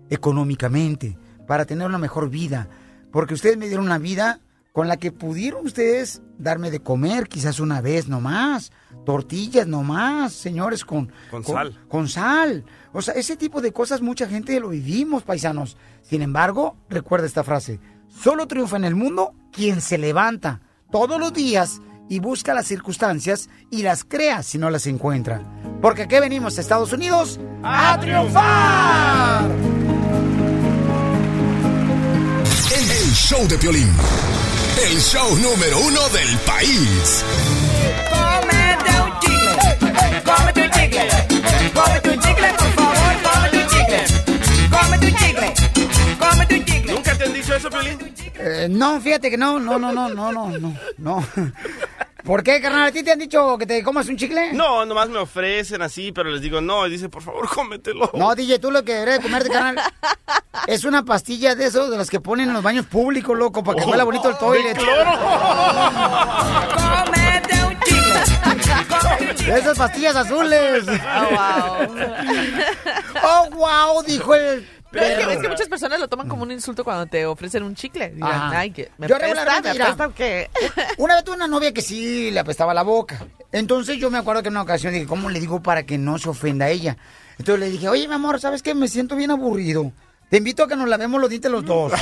económicamente, 0.09 1.19
para 1.47 1.65
tener 1.65 1.87
una 1.87 1.99
mejor 1.99 2.31
vida, 2.31 2.69
porque 3.11 3.35
ustedes 3.35 3.59
me 3.59 3.67
dieron 3.67 3.85
una 3.85 3.99
vida 3.99 4.41
con 4.73 4.89
la 4.89 4.97
que 4.97 5.13
pudieron 5.13 5.67
ustedes 5.67 6.23
darme 6.39 6.71
de 6.71 6.81
comer 6.81 7.29
quizás 7.29 7.61
una 7.61 7.83
vez 7.83 8.09
nomás, 8.09 8.73
tortillas 9.05 9.67
nomás, 9.67 10.33
señores, 10.33 10.85
con, 10.85 11.13
Con 11.31 11.45
sal. 11.45 11.79
Con 11.89 12.09
sal. 12.09 12.65
O 12.93 13.01
sea, 13.03 13.15
ese 13.15 13.37
tipo 13.37 13.61
de 13.61 13.73
cosas 13.73 14.03
mucha 14.03 14.29
gente 14.29 14.59
lo 14.61 14.69
vivimos, 14.69 15.23
paisanos. 15.23 15.77
Sin 16.03 16.23
embargo, 16.23 16.77
recuerda 16.89 17.27
esta 17.27 17.45
frase, 17.45 17.81
solo 18.09 18.47
triunfa 18.47 18.77
en 18.77 18.85
el 18.85 18.95
mundo 18.95 19.35
quien 19.53 19.81
se 19.81 19.99
levanta 19.99 20.61
todos 20.91 21.19
los 21.19 21.33
días 21.33 21.81
y 22.09 22.19
busca 22.21 22.53
las 22.53 22.67
circunstancias 22.67 23.49
y 23.71 23.83
las 23.83 24.05
crea 24.05 24.43
si 24.43 24.59
no 24.59 24.69
las 24.69 24.87
encuentra. 24.87 25.43
Porque 25.81 26.03
aquí 26.03 26.19
venimos 26.21 26.59
a 26.59 26.61
Estados 26.61 26.93
Unidos 26.93 27.41
a 27.63 27.99
triunfar. 28.01 29.51
El, 32.77 32.91
el 32.91 33.11
show 33.15 33.49
de 33.49 33.57
Piolín. 33.59 33.89
El 34.91 35.01
show 35.01 35.37
número 35.37 35.79
uno 35.81 36.09
del 36.11 36.37
país. 36.47 37.25
Cómete 38.11 38.91
un 39.01 39.21
chicle, 39.21 40.23
cómete 40.25 40.63
un 40.63 40.71
chicle, 40.71 41.09
cómete 41.75 42.11
un 42.11 42.21
chicle, 42.21 42.49
por 42.59 42.73
favor, 42.73 42.97
cómete 43.23 43.57
un 43.59 43.69
chicle, 43.69 44.05
cómete 44.71 45.07
un 45.07 45.15
chicle, 45.17 45.55
cómete 46.19 46.55
un 46.55 46.65
chicle. 46.65 46.93
¿Nunca 46.93 47.19
te 47.19 47.25
han 47.25 47.33
dicho 47.33 47.55
eso, 47.55 47.71
Piolín? 47.71 47.99
Eh, 48.35 48.67
no, 48.71 49.01
fíjate 49.01 49.31
que 49.31 49.37
no, 49.37 49.59
no, 49.59 49.79
no, 49.79 49.93
no, 49.93 50.09
no, 50.09 50.33
no, 50.33 50.59
no, 50.59 50.75
no. 50.99 51.27
¿Por 52.25 52.45
qué, 52.45 52.61
carnal? 52.61 52.89
¿A 52.89 52.93
ti 52.93 53.03
te 53.03 53.11
han 53.11 53.19
dicho 53.19 53.59
que 53.59 53.67
te 53.67 53.83
comas 53.83 54.09
un 54.09 54.17
chicle? 54.17 54.53
No, 54.53 54.87
nomás 54.87 55.09
me 55.09 55.19
ofrecen 55.19 55.83
así, 55.83 56.13
pero 56.13 56.31
les 56.31 56.41
digo 56.41 56.61
no. 56.61 56.87
Y 56.87 56.91
dice, 56.91 57.09
por 57.09 57.23
favor, 57.23 57.49
cómetelo. 57.49 58.11
No, 58.15 58.35
DJ, 58.35 58.61
tú 58.61 58.71
lo 58.71 58.85
que 58.85 58.93
deberías 58.93 59.19
de 59.19 59.23
comerte, 59.25 59.51
carnal, 59.51 59.81
es 60.69 60.85
una 60.85 61.05
pastilla 61.05 61.57
de 61.57 61.67
esos, 61.67 61.91
de 61.91 61.97
las 61.97 62.11
que 62.11 62.21
ponen 62.21 62.49
en 62.49 62.55
los 62.55 62.63
baños 62.63 62.87
públicos, 62.87 63.37
loco, 63.37 63.65
para 63.65 63.83
que 63.83 63.91
huela 63.91 64.05
bonito 64.05 64.29
el 64.29 64.39
toilet. 64.39 64.77
Cómete 64.77 64.93
un 64.93 64.99
chicle. 66.69 66.82
Esas 69.49 69.77
pastillas 69.79 70.17
azules. 70.17 70.85
Oh, 70.87 71.29
wow. 71.31 71.89
Oh, 73.25 73.51
wow, 73.51 74.03
dijo 74.07 74.35
el 74.35 74.67
Pero 74.91 75.05
es 75.05 75.11
que, 75.13 75.17
perro. 75.19 75.31
es 75.33 75.39
que 75.39 75.49
muchas 75.49 75.69
personas 75.69 76.01
lo 76.01 76.09
toman 76.09 76.29
como 76.29 76.43
un 76.43 76.51
insulto 76.51 76.85
cuando 76.85 77.07
te 77.07 77.25
ofrecen 77.27 77.63
un 77.63 77.75
chicle. 77.75 78.11
Dirán, 78.11 78.53
ay, 78.55 78.71
que 78.71 78.91
me 78.99 79.09
Yo 79.09 79.17
apesta, 79.17 79.61
me 79.63 79.71
apesta, 79.71 80.07
¿o 80.07 80.15
qué? 80.15 80.51
Una 80.99 81.15
vez 81.17 81.25
tuve 81.25 81.37
una 81.37 81.49
novia 81.49 81.73
que 81.73 81.83
sí 81.83 82.31
le 82.31 82.41
apestaba 82.41 82.73
la 82.75 82.83
boca. 82.83 83.25
Entonces 83.53 83.99
yo 83.99 84.11
me 84.11 84.19
acuerdo 84.19 84.43
que 84.43 84.49
en 84.49 84.55
una 84.55 84.63
ocasión 84.63 84.93
dije, 84.93 85.07
¿cómo 85.07 85.29
le 85.31 85.41
digo 85.41 85.63
para 85.63 85.85
que 85.85 85.99
no 85.99 86.19
se 86.19 86.29
ofenda 86.29 86.67
a 86.67 86.71
ella? 86.71 86.97
Entonces 87.39 87.61
le 87.61 87.71
dije, 87.71 87.89
oye, 87.89 88.07
mi 88.09 88.15
amor, 88.15 88.41
¿sabes 88.41 88.63
qué? 88.63 88.75
Me 88.75 88.89
siento 88.89 89.17
bien 89.17 89.31
aburrido. 89.31 89.93
Te 90.31 90.39
invito 90.39 90.65
a 90.65 90.69
que 90.69 90.77
nos 90.77 90.89
lavemos 90.89 91.21
los 91.21 91.29
dientes 91.31 91.51
los 91.51 91.65
dos. 91.65 91.93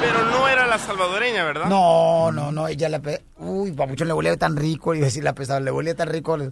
Pero 0.00 0.24
no 0.30 0.48
era 0.48 0.66
la 0.66 0.78
salvadoreña, 0.78 1.44
¿verdad? 1.44 1.66
No, 1.66 2.30
no, 2.32 2.50
no, 2.52 2.66
ella 2.68 2.88
le 2.88 3.00
pe... 3.00 3.22
Uy, 3.38 3.72
papuchón, 3.72 4.08
le 4.08 4.14
volía 4.14 4.36
tan 4.36 4.56
rico. 4.56 4.94
Iba 4.94 5.04
a 5.04 5.08
decir 5.08 5.22
la 5.24 5.34
pesada, 5.34 5.60
le 5.60 5.70
volía 5.70 5.94
tan 5.94 6.08
rico. 6.08 6.36
Le- 6.36 6.50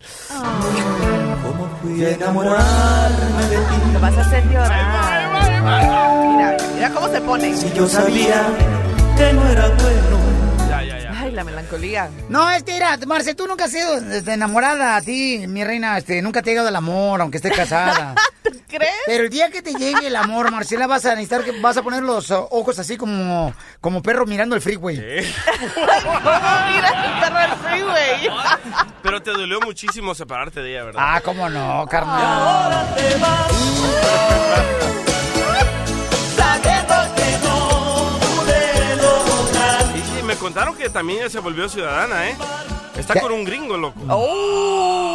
Fui 1.82 2.04
a 2.04 2.10
enamorarme 2.10 3.46
de 3.50 3.56
ti. 3.56 3.92
Lo 3.92 4.00
vas 4.00 4.16
a 4.16 4.20
hacer 4.20 4.44
llorar. 4.50 5.58
Mira, 6.36 6.56
mira 6.74 6.90
cómo 6.90 7.08
se 7.08 7.20
pone. 7.20 7.56
Si 7.56 7.72
yo 7.72 7.88
sabía 7.88 8.42
que 9.16 9.32
no 9.32 9.46
era 9.48 9.68
bueno. 9.68 10.37
La 11.38 11.44
melancolía. 11.44 12.10
No, 12.28 12.50
es 12.50 12.64
que 12.64 12.72
mira, 12.72 12.98
Marce, 13.06 13.32
tú 13.36 13.46
nunca 13.46 13.66
has 13.66 13.70
sido 13.70 13.94
este, 13.94 14.32
enamorada 14.32 14.96
a 14.96 15.02
ti, 15.02 15.44
mi 15.46 15.62
reina, 15.62 15.96
este, 15.96 16.20
nunca 16.20 16.42
te 16.42 16.50
ha 16.50 16.52
llegado 16.52 16.68
el 16.68 16.74
amor, 16.74 17.20
aunque 17.20 17.36
estés 17.36 17.56
casada. 17.56 18.16
¿Crees? 18.68 18.90
Pero 19.06 19.22
el 19.22 19.30
día 19.30 19.48
que 19.48 19.62
te 19.62 19.72
llegue 19.72 20.08
el 20.08 20.16
amor, 20.16 20.50
Marcela, 20.50 20.88
vas 20.88 21.04
a 21.04 21.10
necesitar 21.10 21.44
que 21.44 21.52
vas 21.60 21.76
a 21.76 21.84
poner 21.84 22.02
los 22.02 22.28
uh, 22.32 22.48
ojos 22.50 22.80
así 22.80 22.96
como, 22.96 23.54
como 23.80 24.02
perro 24.02 24.26
mirando 24.26 24.56
el 24.56 24.60
freeway. 24.60 24.96
¿Cómo 24.96 25.86
mira 26.72 27.04
el 27.06 27.20
perro 27.20 27.38
del 27.38 27.52
freeway? 27.62 28.30
Pero 29.04 29.22
te 29.22 29.30
dolió 29.30 29.60
muchísimo 29.60 30.16
separarte 30.16 30.60
de 30.60 30.72
ella, 30.72 30.84
¿verdad? 30.86 31.02
Ah, 31.04 31.20
cómo 31.24 31.48
no, 31.48 31.86
carnal. 31.88 32.84
Sabiendo 32.96 33.26
contaron 40.48 40.74
que 40.74 40.88
también 40.88 41.18
ella 41.18 41.28
se 41.28 41.40
volvió 41.40 41.68
ciudadana, 41.68 42.30
¿eh? 42.30 42.36
Está 42.96 43.12
¿Qué? 43.12 43.20
con 43.20 43.32
un 43.32 43.44
gringo, 43.44 43.76
loco. 43.76 44.00
Oh, 44.08 45.07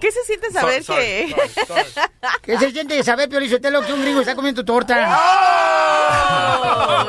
¿Qué 0.00 0.10
se 0.12 0.22
siente 0.24 0.50
saber 0.50 0.82
Sorry, 0.82 1.02
que... 1.02 1.28
sorry, 1.30 1.66
sorry, 1.66 1.84
sorry. 1.90 2.08
¿Qué 2.42 2.58
se 2.58 2.70
siente 2.70 3.02
saber, 3.02 3.28
Piolizotelo, 3.28 3.82
que 3.82 3.92
un 3.92 4.02
gringo 4.02 4.20
está 4.20 4.34
comiendo 4.34 4.62
tu 4.62 4.72
torta? 4.72 5.18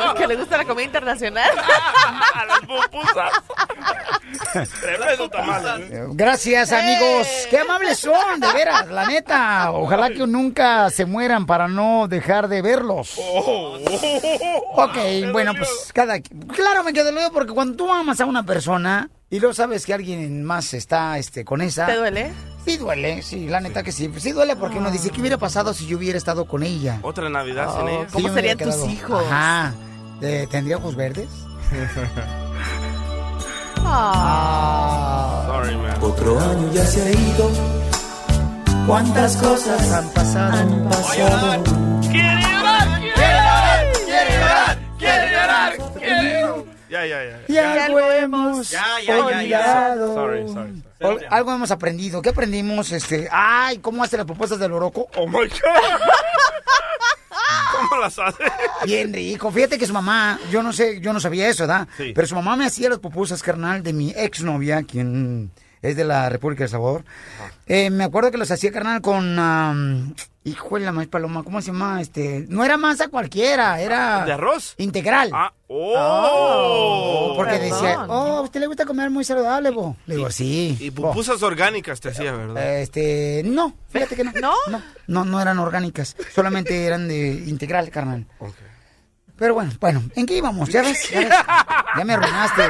Oh, 0.10 0.14
que 0.16 0.28
le 0.28 0.36
gusta 0.36 0.58
la 0.58 0.66
comida 0.66 0.86
internacional? 0.86 1.50
A 2.34 2.46
las 2.46 2.60
pupusas. 2.62 3.32
Tremendo 4.82 5.30
tamal. 5.30 5.82
¿eh? 5.82 6.06
Gracias, 6.12 6.72
amigos. 6.72 7.28
Qué 7.50 7.60
amables 7.60 8.00
son, 8.00 8.40
de 8.40 8.52
veras, 8.54 8.88
la 8.88 9.06
neta. 9.06 9.72
Ojalá 9.72 10.10
que 10.10 10.26
nunca 10.28 10.90
se 10.90 11.06
mueran 11.06 11.46
para 11.46 11.68
no 11.68 12.08
dejar 12.08 12.48
de 12.48 12.62
verlos. 12.62 13.16
Oh. 13.18 13.78
Ok, 14.76 14.98
bueno, 15.32 15.54
pues 15.56 15.92
cada... 15.94 16.20
Claro, 16.20 16.84
me 16.84 16.94
quedo 16.94 17.12
luego 17.12 17.32
porque 17.32 17.54
cuando 17.54 17.76
tú 17.76 17.92
amas 17.92 18.20
a 18.20 18.26
una 18.26 18.44
persona 18.44 19.10
y 19.30 19.40
luego 19.40 19.54
sabes 19.54 19.86
que 19.86 19.94
alguien 19.94 20.44
más 20.44 20.74
está 20.74 21.18
este, 21.18 21.44
con 21.46 21.62
esa... 21.62 21.86
¿Te 21.88 21.96
duele? 21.96 22.32
Sí 22.66 22.78
duele, 22.78 23.22
sí, 23.22 23.48
la 23.48 23.60
neta 23.60 23.84
que 23.84 23.92
sí. 23.92 24.12
Sí 24.18 24.32
duele 24.32 24.56
porque 24.56 24.78
uno 24.80 24.90
dice, 24.92 25.10
¿qué 25.12 25.20
hubiera 25.22 25.38
pasado 25.38 25.74
si 25.74 25.86
yo 25.88 25.98
hubiera 25.98 26.18
estado 26.18 26.46
con 26.46 26.64
ella? 26.64 27.00
Otra 27.04 27.30
Navidad 27.30 27.70
sin 27.72 27.82
Oh, 27.82 27.90
ella. 27.90 28.08
¿Cómo 28.12 28.34
serían 28.34 28.58
tus 28.58 28.68
quedado. 28.76 28.90
hijos? 28.90 29.24
Ajá. 29.28 29.74
Eh, 30.22 30.48
¿Tendría 30.50 30.78
ojos 30.78 30.96
verdes? 30.96 31.28
Ah. 33.88 35.44
Sorry, 35.48 35.76
man. 35.78 35.96
Otro 36.02 36.40
año 36.40 36.72
ya 36.74 36.84
se 36.86 37.02
ha 37.04 37.12
ido. 37.12 37.52
¿Cuántas 38.88 39.38
cosas 39.38 39.92
Han 39.92 40.10
pasado. 40.10 40.54
han 40.58 40.90
pasado? 40.90 41.64
¡Quiere 42.02 42.42
llorar! 42.42 43.00
¡Quiere 43.00 43.16
llorar! 43.16 43.88
¡Quiere 44.06 44.32
llorar! 44.40 44.78
¡Quiere 44.98 45.32
llorar! 45.32 45.78
¡Quiere 46.00 46.42
llorar! 46.42 46.75
Ya, 46.96 47.06
ya, 47.06 47.42
ya. 47.48 47.50
Y 47.50 47.58
algo 47.58 48.00
hemos 48.00 48.70
Ya, 48.70 48.86
ya, 49.06 49.06
ya, 49.06 49.18
ya. 49.18 49.26
olvidado. 49.26 50.14
Sorry, 50.14 50.48
sorry. 50.48 51.26
Algo 51.30 51.54
hemos 51.54 51.70
aprendido. 51.72 52.22
¿Qué 52.22 52.30
aprendimos? 52.30 52.90
Este, 52.94 53.28
ay, 53.30 53.80
¿cómo 53.80 54.02
hace 54.02 54.16
las 54.16 54.26
propuestas 54.26 54.60
del 54.60 54.72
oroco? 54.72 55.10
Oh 55.18 55.28
my 55.28 55.40
God. 55.40 55.50
¿Cómo 57.90 58.02
las 58.02 58.18
hace? 58.18 58.44
Bien 58.86 59.14
rico. 59.14 59.52
Fíjate 59.52 59.78
que 59.78 59.86
su 59.86 59.92
mamá, 59.94 60.40
yo 60.50 60.64
no 60.64 60.72
sé, 60.72 61.02
yo 61.02 61.12
no 61.12 61.20
sabía 61.20 61.50
eso, 61.50 61.64
¿verdad? 61.64 61.86
Sí. 61.98 62.14
Pero 62.16 62.26
su 62.28 62.36
mamá 62.36 62.56
me 62.56 62.66
hacía 62.66 62.88
las 62.90 63.00
pupusas, 63.00 63.44
carnal, 63.44 63.84
de 63.84 63.92
mi 63.92 64.12
exnovia, 64.16 64.84
quien 64.84 65.52
es 65.86 65.96
de 65.96 66.06
la 66.06 66.30
República 66.30 66.64
del 66.64 66.70
Salvador. 66.70 67.04
Eh, 67.68 67.90
me 67.90 68.04
acuerdo 68.04 68.32
que 68.32 68.38
los 68.38 68.52
hacía, 68.52 68.72
carnal, 68.72 69.02
con... 69.02 69.38
am, 69.40 70.14
hijo 70.44 70.78
de 70.78 70.86
la 70.86 70.92
maíz 70.92 71.10
paloma, 71.10 71.44
¿cómo 71.44 71.60
se 71.60 71.68
llama? 71.68 72.00
Este, 72.00 72.46
no 72.50 72.64
era 72.64 72.78
masa 72.78 73.08
cualquiera, 73.08 73.82
era... 73.82 74.24
¿De 74.26 74.32
arroz? 74.32 74.76
Integral. 74.78 75.32
Ah, 75.34 75.52
oh. 75.68 77.34
Porque 77.36 77.54
Perdón. 77.54 77.70
decía, 77.72 78.06
oh, 78.08 78.38
¿a 78.38 78.42
usted 78.42 78.60
le 78.60 78.68
gusta 78.68 78.86
comer 78.86 79.10
muy 79.10 79.24
saludable, 79.24 79.72
bo? 79.72 79.98
Le 80.06 80.16
digo, 80.18 80.30
sí. 80.30 80.78
Y 80.80 80.92
bo". 80.92 81.10
pupusas 81.10 81.42
orgánicas 81.42 82.00
te 82.00 82.10
hacía, 82.10 82.32
¿verdad? 82.32 82.80
Este, 82.80 83.42
no, 83.44 83.74
fíjate 83.90 84.16
que 84.16 84.24
no. 84.24 84.32
¿No? 84.40 84.54
No, 84.70 84.82
no, 85.08 85.26
no 85.26 85.42
eran 85.42 85.58
orgánicas. 85.58 86.16
Solamente 86.34 86.86
eran 86.86 87.08
de 87.08 87.28
integral, 87.48 87.90
carnal. 87.90 88.28
Ok. 88.38 88.54
Pero 89.38 89.56
bueno, 89.56 89.72
bueno, 89.82 90.04
¿en 90.16 90.26
qué 90.26 90.38
íbamos? 90.38 90.70
Ya 90.70 90.82
ves, 90.82 91.10
ya, 91.10 91.20
ves, 91.20 91.30
ya 91.98 92.06
me 92.06 92.14
arruinaste 92.14 92.64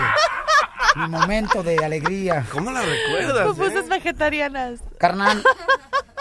mi 0.95 1.07
momento 1.07 1.63
de 1.63 1.77
alegría. 1.83 2.45
¿Cómo 2.51 2.71
la 2.71 2.81
recuerdas? 2.81 3.47
Pupusas 3.47 3.85
eh? 3.85 3.89
vegetarianas. 3.89 4.79
Carnal, 4.97 5.43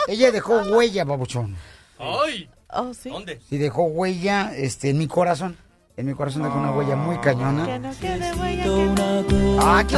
ella 0.09 0.31
dejó 0.31 0.59
huella, 0.63 1.05
babuchón. 1.05 1.57
¡Ay! 1.99 2.49
Oh, 2.71 2.93
sí. 2.93 3.09
¿Dónde? 3.09 3.41
Sí, 3.49 3.57
dejó 3.57 3.85
huella 3.85 4.53
este, 4.55 4.91
en 4.91 4.99
mi 4.99 5.07
corazón. 5.07 5.57
En 5.97 6.07
mi 6.07 6.15
corazón 6.15 6.43
dejó 6.43 6.59
una 6.59 6.73
huella 6.73 6.97
muy 6.97 7.19
cañona. 7.19 7.67
Que 7.67 7.79
no 7.79 7.91
quede 8.01 8.33
huella, 8.35 8.65
que 8.65 8.69
no- 8.69 9.57
¡Ah, 9.61 9.85
qué 9.87 9.97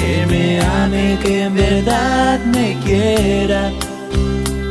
que 0.00 0.26
me 0.26 0.60
ame, 0.60 1.18
que 1.22 1.42
en 1.42 1.54
verdad 1.54 2.40
me 2.46 2.78
quiera, 2.84 3.70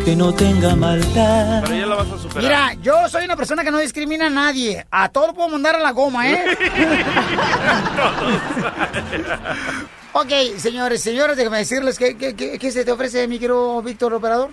que 0.10 0.15
no 0.15 0.34
tenga 0.34 0.76
maldad. 0.76 1.62
Pero 1.65 1.76
ya 1.76 1.86
la 1.86 1.95
vas 1.98 2.10
a 2.10 2.17
superar. 2.17 2.41
Mira, 2.43 2.74
yo 2.82 3.08
soy 3.08 3.26
una 3.26 3.36
persona 3.36 3.63
que 3.63 3.69
no 3.69 3.78
discrimina 3.78 4.26
a 4.26 4.30
nadie. 4.32 4.84
A 4.89 5.10
todo 5.10 5.28
lo 5.28 5.34
puedo 5.36 5.50
mandar 5.50 5.76
a 5.76 5.80
la 5.80 5.91
goma, 5.91 6.28
¿eh? 6.32 6.45
ok, 10.13 10.32
señores, 10.58 11.04
señores, 11.04 11.38
déjame 11.38 11.60
decirles 11.60 12.00
que- 12.00 12.17
¿qué 12.17 12.72
se 12.72 12.84
te 12.84 12.91
ofrece, 12.91 13.28
mi 13.28 13.38
querido 13.38 13.84
Víctor 13.84 14.15
Operador. 14.15 14.50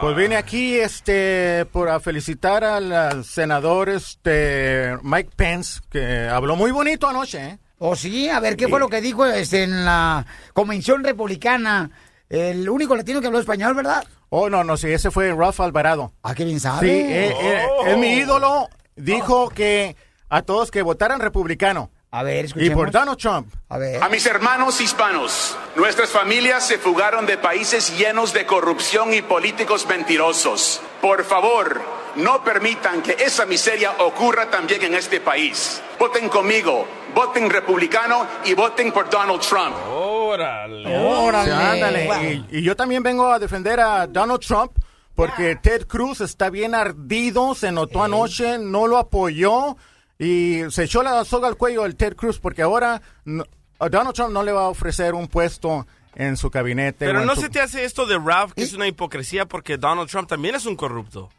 Pues 0.00 0.14
vine 0.14 0.36
aquí 0.36 0.78
este 0.78 1.66
para 1.72 1.98
felicitar 1.98 2.62
al 2.62 3.24
senador 3.24 3.88
este 3.88 4.96
Mike 5.02 5.30
Pence 5.34 5.80
que 5.90 6.28
habló 6.28 6.54
muy 6.54 6.70
bonito 6.70 7.08
anoche, 7.08 7.44
¿eh? 7.44 7.58
¿O 7.78 7.96
sí? 7.96 8.28
A 8.28 8.38
ver, 8.38 8.56
¿qué 8.56 8.68
fue 8.68 8.78
lo 8.78 8.88
que 8.88 9.00
dijo 9.00 9.26
este, 9.26 9.64
en 9.64 9.84
la 9.84 10.24
convención 10.52 11.02
republicana? 11.02 11.90
El 12.28 12.68
único 12.68 12.94
latino 12.94 13.20
que 13.20 13.26
habló 13.26 13.40
español, 13.40 13.74
¿verdad? 13.74 14.04
Oh, 14.30 14.48
no, 14.48 14.62
no, 14.64 14.76
sí, 14.76 14.88
ese 14.92 15.10
fue 15.10 15.32
Ralph 15.34 15.60
Alvarado. 15.60 16.12
Ah, 16.22 16.34
qué 16.34 16.44
bien 16.44 16.60
sabe. 16.60 16.86
Sí, 16.86 16.92
eh, 16.92 17.34
eh, 17.40 17.66
Oh. 17.68 17.86
es 17.86 17.98
mi 17.98 18.12
ídolo. 18.14 18.68
Dijo 18.94 19.48
que 19.50 19.96
a 20.28 20.42
todos 20.42 20.70
que 20.70 20.82
votaran 20.82 21.20
republicano. 21.20 21.90
A 22.12 22.24
ver, 22.24 22.46
Y 22.56 22.70
por 22.70 22.90
Donald 22.90 23.18
Trump. 23.18 23.54
A 23.68 23.78
ver. 23.78 24.02
A 24.02 24.08
mis 24.08 24.26
hermanos 24.26 24.80
hispanos, 24.80 25.56
nuestras 25.76 26.10
familias 26.10 26.66
se 26.66 26.76
fugaron 26.76 27.24
de 27.24 27.38
países 27.38 27.96
llenos 27.96 28.32
de 28.32 28.46
corrupción 28.46 29.14
y 29.14 29.22
políticos 29.22 29.86
mentirosos. 29.88 30.80
Por 31.00 31.24
favor, 31.24 31.80
no 32.16 32.42
permitan 32.42 33.00
que 33.02 33.12
esa 33.12 33.46
miseria 33.46 33.92
ocurra 34.00 34.50
también 34.50 34.82
en 34.82 34.94
este 34.94 35.20
país. 35.20 35.80
Voten 36.00 36.28
conmigo, 36.28 36.84
voten 37.14 37.48
republicano 37.48 38.26
y 38.44 38.54
voten 38.54 38.90
por 38.90 39.08
Donald 39.08 39.40
Trump. 39.40 39.76
Órale. 39.88 40.88
Sí, 41.44 41.50
ándale. 41.50 42.44
Y, 42.50 42.58
y 42.58 42.62
yo 42.62 42.74
también 42.74 43.04
vengo 43.04 43.30
a 43.30 43.38
defender 43.38 43.78
a 43.78 44.08
Donald 44.08 44.40
Trump 44.40 44.72
porque 45.14 45.54
Ted 45.54 45.86
Cruz 45.86 46.20
está 46.20 46.50
bien 46.50 46.74
ardido, 46.74 47.54
se 47.54 47.70
notó 47.70 48.02
anoche, 48.02 48.58
no 48.58 48.88
lo 48.88 48.98
apoyó 48.98 49.76
y 50.20 50.70
se 50.70 50.84
echó 50.84 51.02
la 51.02 51.24
soga 51.24 51.48
al 51.48 51.56
cuello 51.56 51.84
el 51.86 51.96
Ted 51.96 52.14
Cruz 52.14 52.38
porque 52.38 52.62
ahora 52.62 53.00
no- 53.24 53.44
Donald 53.90 54.14
Trump 54.14 54.30
no 54.32 54.42
le 54.42 54.52
va 54.52 54.64
a 54.66 54.68
ofrecer 54.68 55.14
un 55.14 55.26
puesto 55.26 55.86
en 56.14 56.36
su 56.36 56.50
gabinete. 56.50 57.06
Pero 57.06 57.24
no 57.24 57.34
su- 57.34 57.40
se 57.40 57.48
te 57.48 57.60
hace 57.60 57.84
esto 57.84 58.04
de 58.04 58.18
Ralph, 58.18 58.52
que 58.52 58.62
es 58.62 58.74
una 58.74 58.86
hipocresía 58.86 59.46
porque 59.46 59.78
Donald 59.78 60.10
Trump 60.10 60.28
también 60.28 60.54
es 60.54 60.66
un 60.66 60.76
corrupto. 60.76 61.30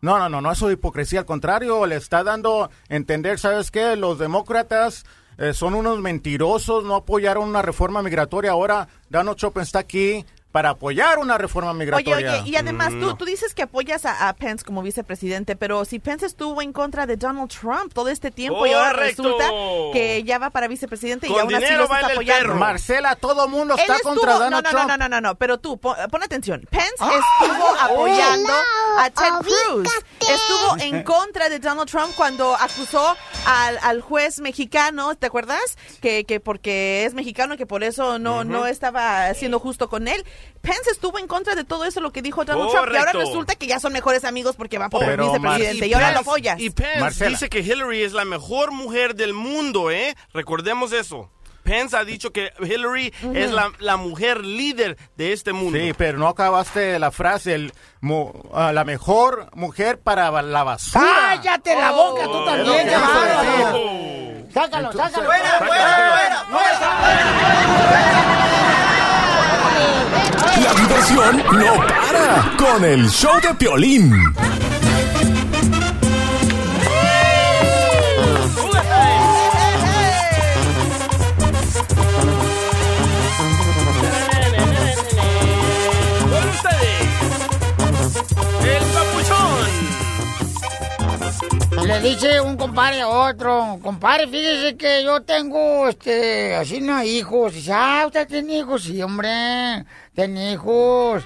No, 0.00 0.18
no, 0.18 0.28
no, 0.28 0.40
no 0.40 0.52
es 0.52 0.58
su 0.58 0.70
hipocresía, 0.70 1.20
al 1.20 1.26
contrario, 1.26 1.86
le 1.86 1.96
está 1.96 2.22
dando 2.24 2.64
a 2.64 2.70
entender, 2.88 3.38
¿sabes 3.38 3.70
qué? 3.70 3.96
Los 3.96 4.18
demócratas 4.18 5.04
eh, 5.38 5.52
son 5.54 5.74
unos 5.74 5.98
mentirosos, 5.98 6.84
no 6.84 6.94
apoyaron 6.94 7.48
una 7.48 7.62
reforma 7.62 8.02
migratoria, 8.02 8.52
ahora 8.52 8.86
Donald 9.10 9.36
Trump 9.36 9.58
está 9.58 9.80
aquí 9.80 10.24
para 10.54 10.70
apoyar 10.70 11.18
una 11.18 11.36
reforma 11.36 11.72
Oye, 11.72 11.78
migratoria. 11.80 12.40
oye, 12.40 12.48
y 12.48 12.54
además 12.54 12.92
Mm, 12.92 13.00
tú, 13.00 13.14
tú 13.16 13.24
dices 13.24 13.54
que 13.54 13.62
apoyas 13.64 14.04
a, 14.04 14.28
a 14.28 14.32
Pence 14.34 14.64
como 14.64 14.82
vicepresidente, 14.82 15.56
pero 15.56 15.84
si 15.84 15.98
Pence 15.98 16.26
estuvo 16.26 16.62
en 16.62 16.72
contra 16.72 17.06
de 17.06 17.16
Donald 17.16 17.50
Trump 17.50 17.92
todo 17.92 18.08
este 18.08 18.30
tiempo 18.30 18.64
y 18.64 18.72
ahora 18.72 18.92
resulta 18.92 19.48
que 19.92 20.22
ya 20.24 20.38
va 20.38 20.50
para 20.50 20.68
vicepresidente 20.68 21.26
y 21.26 21.30
Con 21.30 21.40
aún 21.40 21.54
así 21.56 21.64
dinero 21.64 21.80
los 21.82 21.90
está 21.90 21.94
baila 21.94 22.12
el 22.12 22.18
apoyando. 22.44 22.54
Marcela, 22.54 23.16
todo 23.16 23.48
mundo 23.48 23.74
está 23.74 23.96
estuvo- 23.96 24.10
contra 24.14 24.34
Donald 24.34 24.52
no, 24.52 24.62
no, 24.62 24.70
Trump. 24.70 24.88
No, 24.90 24.96
no, 24.96 25.08
no, 25.08 25.20
no, 25.20 25.34
pero 25.34 25.58
tú, 25.58 25.76
pon, 25.76 25.96
pon 26.08 26.22
atención. 26.22 26.64
Pence 26.70 26.94
estuvo 27.02 27.74
apoyando 27.80 28.52
a 29.00 29.10
Ted 29.10 29.32
Cruz. 29.40 29.88
Estuvo 30.20 30.76
en 30.80 31.02
contra 31.02 31.48
de 31.48 31.58
Donald 31.58 31.90
Trump 31.90 32.12
cuando 32.16 32.54
acusó 32.54 33.16
al, 33.46 33.78
al 33.82 34.00
juez 34.02 34.38
mexicano, 34.40 35.16
¿te 35.16 35.26
acuerdas? 35.26 35.76
Que, 36.00 36.24
que 36.24 36.38
porque 36.38 37.04
es 37.06 37.12
mexicano, 37.14 37.56
que 37.56 37.66
por 37.66 37.82
eso 37.82 38.20
no, 38.20 38.44
no 38.44 38.66
estaba 38.66 39.34
siendo 39.34 39.58
justo 39.58 39.88
con 39.88 40.06
él. 40.06 40.24
Pence 40.62 40.90
estuvo 40.90 41.18
en 41.18 41.26
contra 41.26 41.54
de 41.54 41.64
todo 41.64 41.84
eso, 41.84 42.00
lo 42.00 42.10
que 42.12 42.22
dijo 42.22 42.44
Donald 42.44 42.70
Trump. 42.70 42.74
Y 42.74 42.96
ahora 42.96 43.12
Correcto. 43.12 43.18
resulta 43.30 43.54
que 43.54 43.66
ya 43.66 43.78
son 43.80 43.92
mejores 43.92 44.24
amigos 44.24 44.56
porque 44.56 44.78
va 44.78 44.88
por 44.88 45.04
Pero, 45.04 45.26
vicepresidente. 45.26 45.80
Mar- 45.80 45.88
Y 45.88 45.94
ahora 45.94 46.12
lo 46.12 46.20
apoyas. 46.20 46.60
Y 46.60 46.70
Pence 46.70 47.00
Marcela. 47.00 47.30
dice 47.30 47.48
que 47.48 47.60
Hillary 47.60 48.02
es 48.02 48.12
la 48.12 48.24
mejor 48.24 48.72
mujer 48.72 49.14
del 49.14 49.34
mundo, 49.34 49.90
¿eh? 49.90 50.14
Recordemos 50.32 50.92
eso. 50.92 51.30
Pence 51.64 51.96
ha 51.96 52.04
dicho 52.04 52.30
que 52.30 52.52
Hillary 52.60 53.12
es 53.34 53.50
la, 53.50 53.72
la 53.78 53.96
mujer 53.96 54.44
líder 54.44 54.98
de 55.16 55.32
este 55.32 55.54
mundo. 55.54 55.78
Sí, 55.78 55.94
pero 55.96 56.18
no 56.18 56.28
acabaste 56.28 56.98
la 56.98 57.10
frase, 57.10 57.54
el, 57.54 57.72
mu- 58.02 58.32
ah, 58.52 58.70
la 58.72 58.84
mejor 58.84 59.48
mujer 59.54 59.98
para 59.98 60.30
la 60.42 60.62
basura. 60.62 61.06
¡Cállate 61.40 61.74
la 61.74 61.90
boca 61.92 62.24
tú 62.24 62.38
Es 62.40 62.44
también. 62.44 62.88
¡Sácalo, 64.52 64.92
sácalo! 64.92 65.26
¡Fuera, 65.26 65.58
fuera, 65.58 66.46
La 66.50 66.73
no 71.12 71.86
para 71.86 72.56
con 72.56 72.84
el 72.84 73.08
show 73.10 73.38
de 73.42 73.54
Piolín. 73.54 74.10
Le 91.86 92.00
dice 92.00 92.40
un 92.40 92.56
compadre 92.56 93.02
a 93.02 93.08
otro, 93.08 93.78
compadre, 93.82 94.26
fíjese 94.26 94.74
que 94.74 95.04
yo 95.04 95.20
tengo, 95.20 95.86
este, 95.86 96.56
así 96.56 96.80
no 96.80 97.02
hijos. 97.02 97.52
Dice, 97.52 97.72
ah, 97.74 98.04
usted 98.06 98.26
tiene 98.26 98.58
hijos, 98.58 98.84
sí, 98.84 99.02
hombre, 99.02 99.84
tiene 100.14 100.52
hijos. 100.52 101.22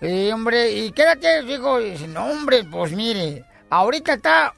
Sí, 0.00 0.30
hombre, 0.32 0.70
¿y 0.70 0.92
qué 0.92 1.02
edad 1.02 1.18
tiene 1.18 1.42
su 1.42 1.48
hijo? 1.48 1.78
Dice, 1.78 2.08
no, 2.08 2.24
hombre, 2.24 2.64
pues 2.64 2.92
mire, 2.92 3.44
ahorita 3.68 4.14
está 4.14 4.54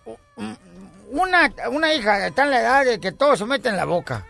una, 1.10 1.52
una 1.70 1.94
hija, 1.94 2.28
está 2.28 2.44
en 2.44 2.50
la 2.50 2.60
edad 2.60 2.84
de 2.84 3.00
que 3.00 3.10
todo 3.10 3.34
se 3.34 3.44
mete 3.44 3.70
en 3.70 3.76
la 3.76 3.86
boca. 3.86 4.24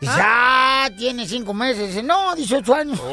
Dice, 0.00 0.14
ah, 0.16 0.88
tiene 0.96 1.26
cinco 1.26 1.52
meses. 1.52 1.88
Dice, 1.88 2.02
no, 2.04 2.34
18 2.36 2.74
años. 2.74 3.00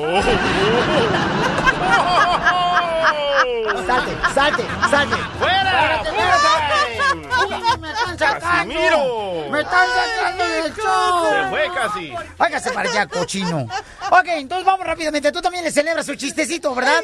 Salte, 3.85 4.11
salte, 4.33 4.63
salte. 4.89 5.15
¡Fuera! 5.39 6.01
Espérate. 6.03 6.76
¡Me 7.49 7.89
están 7.89 8.17
sacando! 8.19 8.73
¡Casimiro! 8.73 9.49
¡Me 9.51 9.59
están 9.61 9.87
sacando 9.89 10.43
del 10.47 10.73
show! 10.73 11.25
Se 11.29 11.49
fue 11.49 11.67
casi. 11.75 12.13
Hágase 12.37 12.71
para 12.71 12.89
allá, 12.89 13.07
cochino. 13.07 13.67
Ok, 14.11 14.27
entonces 14.27 14.65
vamos 14.65 14.85
rápidamente. 14.85 15.31
Tú 15.31 15.41
también 15.41 15.63
le 15.63 15.71
celebras 15.71 16.05
su 16.05 16.15
chistecito, 16.15 16.73
¿verdad? 16.75 17.01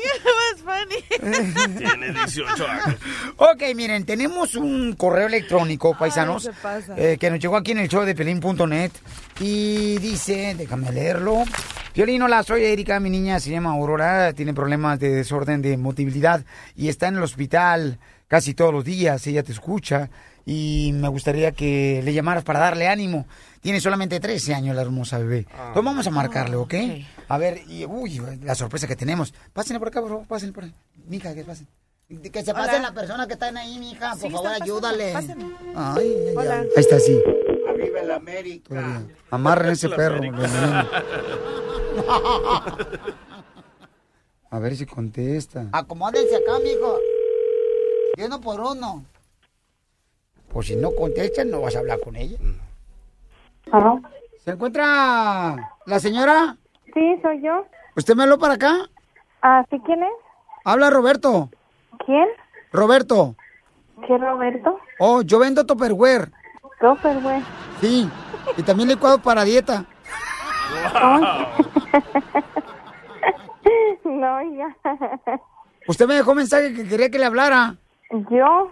Tiene 1.78 2.12
18 2.12 2.68
años. 2.68 2.96
Ok, 3.38 3.64
miren, 3.76 4.06
tenemos 4.06 4.56
un 4.56 4.94
correo 4.96 5.28
electrónico, 5.28 5.96
paisanos, 5.98 6.44
se 6.44 6.54
pasa. 6.54 6.94
eh, 6.98 7.18
que 7.20 7.30
nos 7.30 7.40
llegó 7.40 7.58
aquí 7.58 7.72
en 7.72 7.80
el 7.80 7.90
show 7.90 8.04
de 8.04 8.16
pelín.net 8.16 8.92
y 9.40 9.98
dice, 10.00 10.56
déjame 10.58 10.92
leerlo. 10.92 11.44
Piolín, 11.94 12.22
hola, 12.24 12.42
soy 12.44 12.66
Erika, 12.66 13.00
mi 13.00 13.10
niña 13.10 13.40
se 13.40 13.52
llama 13.52 13.72
Aurora, 13.72 14.34
tiene 14.34 14.54
problemas 14.54 15.00
de 15.00 15.10
desorden 15.10 15.62
de 15.62 15.78
motilidad 15.78 16.44
y 16.76 16.90
está 16.90 17.08
en 17.08 17.18
el 17.18 17.24
hospital 17.24 18.00
casi 18.28 18.56
todos 18.56 18.74
los 18.74 18.84
días, 18.84 19.28
ella 19.28 19.44
te 19.44 19.52
escucha 19.52 20.10
y 20.46 20.92
me 20.94 21.08
gustaría 21.08 21.52
que 21.54 22.02
le 22.04 22.14
llamaras 22.14 22.44
para 22.44 22.60
darle 22.60 22.88
ánimo. 22.88 23.26
Tiene 23.62 23.80
solamente 23.80 24.20
13 24.20 24.54
años 24.54 24.76
la 24.76 24.82
hermosa 24.82 25.18
bebé. 25.20 25.48
Pues 25.74 25.86
vamos 25.86 26.06
a 26.06 26.10
marcarle, 26.12 26.56
¿ok? 26.58 26.74
A 27.30 27.38
ver, 27.38 27.62
y, 27.68 27.86
uy, 27.86 28.22
la 28.44 28.56
sorpresa 28.56 28.88
que 28.88 28.96
tenemos. 28.98 29.34
Pásenle 29.54 29.80
por 29.80 29.88
acá, 29.88 30.02
por 30.02 30.10
favor, 30.10 30.28
pásenle 30.28 30.54
por 30.54 30.66
ahí. 30.66 30.74
Mija, 31.08 31.34
que 31.34 31.44
pasen. 31.46 31.68
Que 32.32 32.44
se 32.44 32.52
Hola. 32.52 32.66
pasen 32.66 32.82
la 32.84 32.94
persona 32.94 33.26
que 33.28 33.34
están 33.34 33.56
ahí, 33.58 33.80
mija, 33.80 34.12
por 34.12 34.20
Sí, 34.20 34.30
favor, 34.30 34.52
ayúdale. 34.62 35.14
pásenle. 35.14 35.46
Ay, 35.76 36.14
ay, 36.30 36.34
Hola. 36.36 36.60
ay. 36.60 36.68
Ahí 36.76 36.82
está, 36.82 37.00
sí. 37.00 37.18
Arriba 37.70 38.02
el 38.02 38.12
América. 38.12 39.02
Amarren 39.32 39.72
ese 39.72 39.90
perro. 39.90 40.20
A 44.50 44.60
ver 44.60 44.76
si 44.76 44.86
contesta. 44.86 45.68
Acomódense 45.72 46.36
acá, 46.36 46.60
mijo. 46.64 46.98
Y 48.18 48.24
uno 48.24 48.40
por 48.42 48.60
uno. 48.60 49.06
Pues 50.54 50.68
si 50.68 50.76
no 50.76 50.92
contestan, 50.92 51.50
no 51.50 51.62
vas 51.62 51.76
a 51.76 51.80
hablar 51.80 52.00
con 52.00 52.16
ella. 52.16 52.38
¿Se 54.46 54.52
encuentra 54.52 55.76
la 55.86 56.00
señora? 56.00 56.56
Sí, 56.94 57.20
soy 57.24 57.42
yo. 57.42 57.66
¿Usted 57.96 58.16
me 58.16 58.24
habló 58.24 58.38
para 58.38 58.54
acá? 58.54 58.90
Ah, 59.42 59.66
¿sí 59.70 59.82
quién 59.86 60.04
es? 60.04 60.12
Habla 60.64 60.92
Roberto. 60.92 61.50
¿Quién? 62.06 62.28
Roberto. 62.72 63.36
¿Qué 64.08 64.18
Roberto? 64.18 64.80
Oh, 65.00 65.22
yo 65.22 65.40
vendo 65.40 65.66
Tupperware. 65.66 66.32
Tupperware. 66.80 67.42
Sí. 67.82 68.10
Y 68.58 68.64
también 68.64 68.90
licuado 68.90 69.20
para 69.20 69.44
dieta. 69.44 69.86
no, 74.04 74.42
ya. 74.56 74.76
Usted 75.88 76.08
me 76.08 76.16
dejó 76.16 76.36
mensaje 76.36 76.74
que 76.74 76.88
quería 76.88 77.10
que 77.10 77.20
le 77.20 77.26
hablara. 77.26 77.76
¿Yo? 78.30 78.72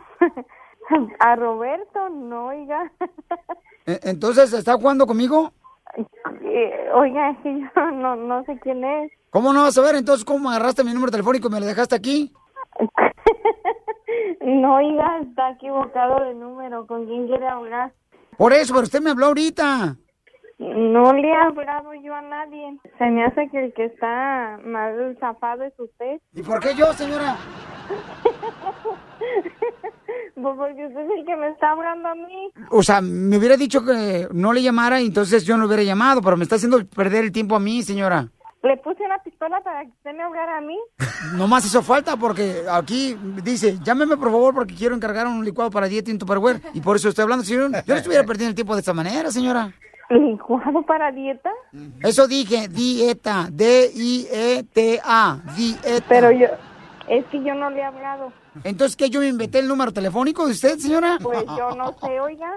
A 1.19 1.35
Roberto, 1.35 2.09
no, 2.09 2.47
oiga. 2.47 2.91
E- 3.85 3.99
Entonces, 4.03 4.53
¿está 4.53 4.73
jugando 4.75 5.07
conmigo? 5.07 5.51
Eh, 6.43 6.89
Oiga, 6.93 7.35
yo 7.43 7.91
no, 7.91 8.15
no 8.15 8.43
sé 8.45 8.59
quién 8.61 8.83
es. 8.83 9.11
¿Cómo 9.31 9.53
no 9.53 9.63
vas 9.63 9.77
a 9.77 9.81
ver? 9.81 9.95
Entonces, 9.95 10.23
¿cómo 10.25 10.49
agarraste 10.49 10.83
mi 10.83 10.93
número 10.93 11.11
telefónico 11.11 11.47
y 11.47 11.51
me 11.51 11.59
lo 11.59 11.65
dejaste 11.65 11.95
aquí? 11.95 12.31
No, 14.41 14.75
oiga, 14.75 15.19
está 15.21 15.51
equivocado 15.51 16.23
de 16.25 16.33
número. 16.33 16.85
¿Con 16.87 17.05
quién 17.05 17.27
quiere 17.27 17.47
hablar? 17.47 17.93
Por 18.37 18.53
eso, 18.53 18.73
pero 18.73 18.83
usted 18.83 19.01
me 19.01 19.11
habló 19.11 19.27
ahorita. 19.27 19.95
No 20.61 21.11
le 21.13 21.27
he 21.27 21.33
hablado 21.33 21.91
yo 22.03 22.13
a 22.13 22.21
nadie. 22.21 22.77
Se 22.99 23.05
me 23.05 23.25
hace 23.25 23.49
que 23.49 23.65
el 23.65 23.73
que 23.73 23.85
está 23.85 24.59
más 24.63 24.93
zafado 25.19 25.63
es 25.63 25.73
usted. 25.79 26.21
¿Y 26.35 26.43
por 26.43 26.59
qué 26.59 26.75
yo, 26.75 26.93
señora? 26.93 27.35
Pues 30.35 30.55
porque 30.57 30.87
usted 30.87 31.01
es 31.01 31.19
el 31.19 31.25
que 31.25 31.35
me 31.35 31.49
está 31.49 31.71
hablando 31.71 32.09
a 32.09 32.15
mí. 32.15 32.51
O 32.71 32.81
sea, 32.81 32.99
me 33.01 33.37
hubiera 33.37 33.55
dicho 33.57 33.85
que 33.85 34.27
no 34.31 34.53
le 34.53 34.63
llamara 34.63 34.99
y 34.99 35.05
entonces 35.05 35.45
yo 35.45 35.55
no 35.55 35.67
hubiera 35.67 35.83
llamado, 35.83 36.21
pero 36.21 36.35
me 36.35 36.43
está 36.43 36.55
haciendo 36.55 36.83
perder 36.87 37.25
el 37.25 37.31
tiempo 37.31 37.55
a 37.55 37.59
mí, 37.59 37.83
señora. 37.83 38.27
Le 38.63 38.77
puse 38.77 39.03
una 39.03 39.19
pistola 39.19 39.61
para 39.61 39.83
que 39.83 39.91
usted 39.91 40.13
me 40.15 40.23
hablara 40.23 40.57
a 40.57 40.61
mí. 40.61 40.77
Nomás 41.35 41.65
hizo 41.65 41.83
falta 41.83 42.17
porque 42.17 42.63
aquí 42.69 43.15
dice, 43.43 43.77
llámeme 43.83 44.17
por 44.17 44.31
favor 44.31 44.53
porque 44.53 44.73
quiero 44.73 44.95
encargar 44.95 45.27
un 45.27 45.45
licuado 45.45 45.69
para 45.69 45.87
dieta 45.87 46.11
un 46.11 46.17
Tupperware. 46.17 46.61
Y 46.73 46.81
por 46.81 46.95
eso 46.95 47.09
estoy 47.09 47.23
hablando, 47.23 47.45
señor. 47.45 47.71
Yo 47.85 47.93
no 47.93 47.95
estuviera 47.95 48.23
perdiendo 48.25 48.49
el 48.49 48.55
tiempo 48.55 48.73
de 48.73 48.79
esta 48.79 48.93
manera, 48.93 49.31
señora. 49.31 49.71
¿Licuado 50.11 50.81
para 50.83 51.11
dieta? 51.11 51.51
Eso 52.01 52.27
dije, 52.27 52.67
dieta, 52.67 53.47
D-I-E-T-A, 53.51 55.39
dieta. 55.55 56.05
Pero 56.09 56.31
yo, 56.31 56.47
es 57.07 57.25
que 57.27 57.41
yo 57.43 57.55
no 57.55 57.69
le 57.69 57.79
he 57.79 57.83
hablado. 57.83 58.33
Entonces, 58.63 58.97
¿qué? 58.97 59.09
¿Yo 59.09 59.21
me 59.21 59.27
inventé 59.27 59.59
el 59.59 59.67
número 59.67 59.93
telefónico 59.93 60.45
de 60.45 60.51
usted, 60.51 60.77
señora? 60.77 61.17
Pues 61.21 61.45
yo 61.57 61.71
no 61.75 61.95
sé, 61.99 62.19
oiga. 62.19 62.51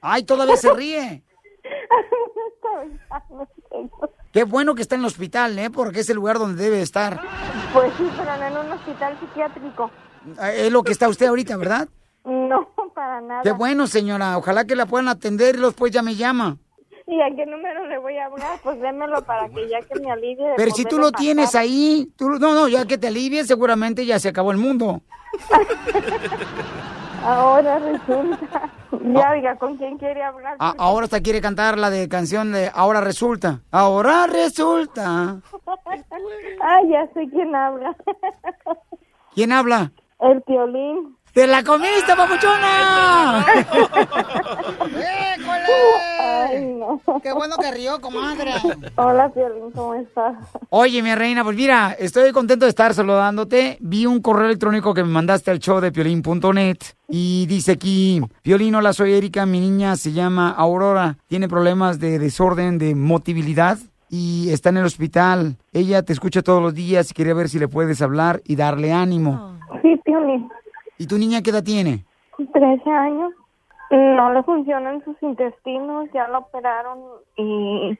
Ay, 0.00 0.22
todavía 0.22 0.56
se 0.56 0.72
ríe. 0.72 1.24
Qué 4.32 4.44
bueno 4.44 4.74
que 4.74 4.82
está 4.82 4.94
en 4.94 5.02
el 5.02 5.06
hospital, 5.06 5.58
¿eh? 5.58 5.70
Porque 5.70 6.00
es 6.00 6.08
el 6.08 6.16
lugar 6.16 6.38
donde 6.38 6.62
debe 6.62 6.80
estar. 6.80 7.20
Pues 7.72 7.92
sí, 7.98 8.08
pero 8.16 8.36
no 8.36 8.44
en 8.44 8.66
un 8.66 8.72
hospital 8.72 9.18
psiquiátrico. 9.20 9.90
Es 10.54 10.70
lo 10.72 10.82
que 10.82 10.92
está 10.92 11.08
usted 11.08 11.26
ahorita, 11.26 11.56
¿verdad? 11.56 11.88
No, 12.24 12.68
para 12.94 13.20
nada. 13.20 13.42
Qué 13.42 13.52
bueno, 13.52 13.86
señora. 13.86 14.36
Ojalá 14.38 14.64
que 14.64 14.76
la 14.76 14.86
puedan 14.86 15.08
atender 15.08 15.56
y 15.56 15.60
después 15.60 15.92
ya 15.92 16.02
me 16.02 16.14
llama. 16.14 16.56
¿Y 17.06 17.20
a 17.20 17.34
qué 17.34 17.44
número 17.46 17.86
le 17.88 17.98
voy 17.98 18.16
a 18.16 18.26
hablar? 18.26 18.58
Pues 18.62 18.80
démelo 18.80 19.22
para 19.24 19.48
que 19.48 19.68
ya 19.68 19.80
que 19.82 19.98
me 20.00 20.10
alivie. 20.10 20.46
de 20.46 20.54
Pero 20.56 20.70
si 20.70 20.84
tú 20.84 20.98
lo 20.98 21.10
tienes 21.10 21.54
ahí, 21.56 22.08
tú, 22.16 22.28
no, 22.30 22.54
no, 22.54 22.68
ya 22.68 22.86
que 22.86 22.96
te 22.96 23.08
alivies, 23.08 23.48
seguramente 23.48 24.06
ya 24.06 24.18
se 24.20 24.28
acabó 24.28 24.52
el 24.52 24.58
mundo. 24.58 25.02
Ahora 27.24 27.78
resulta. 27.78 28.70
Ya, 29.04 29.30
oiga, 29.30 29.56
¿con 29.56 29.76
quién 29.76 29.96
quiere 29.98 30.22
hablar? 30.22 30.56
A- 30.58 30.74
ahora 30.78 31.04
hasta 31.04 31.20
quiere 31.20 31.40
cantar 31.40 31.78
la 31.78 31.88
de 31.90 32.08
canción 32.08 32.52
de 32.52 32.70
Ahora 32.74 33.00
resulta. 33.00 33.60
Ahora 33.70 34.26
resulta. 34.26 35.40
Ah, 36.64 36.78
ya 36.88 37.06
sé 37.12 37.28
quién 37.30 37.54
habla. 37.56 37.96
¿Quién 39.34 39.50
habla? 39.52 39.90
El 40.20 40.42
violín. 40.46 41.16
¡Te 41.32 41.46
la 41.46 41.64
comiste, 41.64 42.14
papuchona! 42.14 43.46
Ay, 46.20 46.74
no. 46.78 47.00
¡Qué 47.22 47.32
bueno 47.32 47.56
que 47.56 47.70
rió, 47.70 47.98
comadre! 48.02 48.52
Hola, 48.96 49.28
Violín, 49.28 49.70
¿cómo 49.70 49.94
estás? 49.94 50.36
Oye, 50.68 51.02
mi 51.02 51.14
reina, 51.14 51.42
pues 51.42 51.56
mira, 51.56 51.96
estoy 51.98 52.32
contento 52.32 52.66
de 52.66 52.70
estar 52.70 52.92
saludándote. 52.92 53.78
Vi 53.80 54.04
un 54.04 54.20
correo 54.20 54.44
electrónico 54.46 54.92
que 54.92 55.02
me 55.04 55.08
mandaste 55.08 55.50
al 55.50 55.58
show 55.58 55.80
de 55.80 55.90
piolín.net 55.90 56.76
y 57.08 57.46
dice 57.46 57.72
aquí, 57.72 58.20
Piolín, 58.42 58.74
hola, 58.74 58.92
soy 58.92 59.14
Erika, 59.14 59.46
mi 59.46 59.60
niña 59.60 59.96
se 59.96 60.12
llama 60.12 60.50
Aurora, 60.50 61.16
tiene 61.28 61.48
problemas 61.48 61.98
de 61.98 62.18
desorden 62.18 62.76
de 62.76 62.94
motilidad 62.94 63.78
y 64.10 64.50
está 64.50 64.68
en 64.68 64.76
el 64.76 64.84
hospital. 64.84 65.56
Ella 65.72 66.02
te 66.02 66.12
escucha 66.12 66.42
todos 66.42 66.60
los 66.60 66.74
días 66.74 67.10
y 67.10 67.14
quería 67.14 67.32
ver 67.32 67.48
si 67.48 67.58
le 67.58 67.68
puedes 67.68 68.02
hablar 68.02 68.42
y 68.44 68.56
darle 68.56 68.92
ánimo. 68.92 69.58
Sí, 69.80 69.98
Piolín. 70.04 70.50
¿Y 71.02 71.08
tu 71.08 71.18
niña 71.18 71.42
qué 71.42 71.50
edad 71.50 71.64
tiene? 71.64 72.04
13 72.36 72.88
años. 72.88 73.32
No 73.90 74.32
le 74.32 74.44
funcionan 74.44 75.02
sus 75.04 75.20
intestinos, 75.20 76.08
ya 76.14 76.28
lo 76.28 76.38
operaron 76.38 77.00
y 77.36 77.98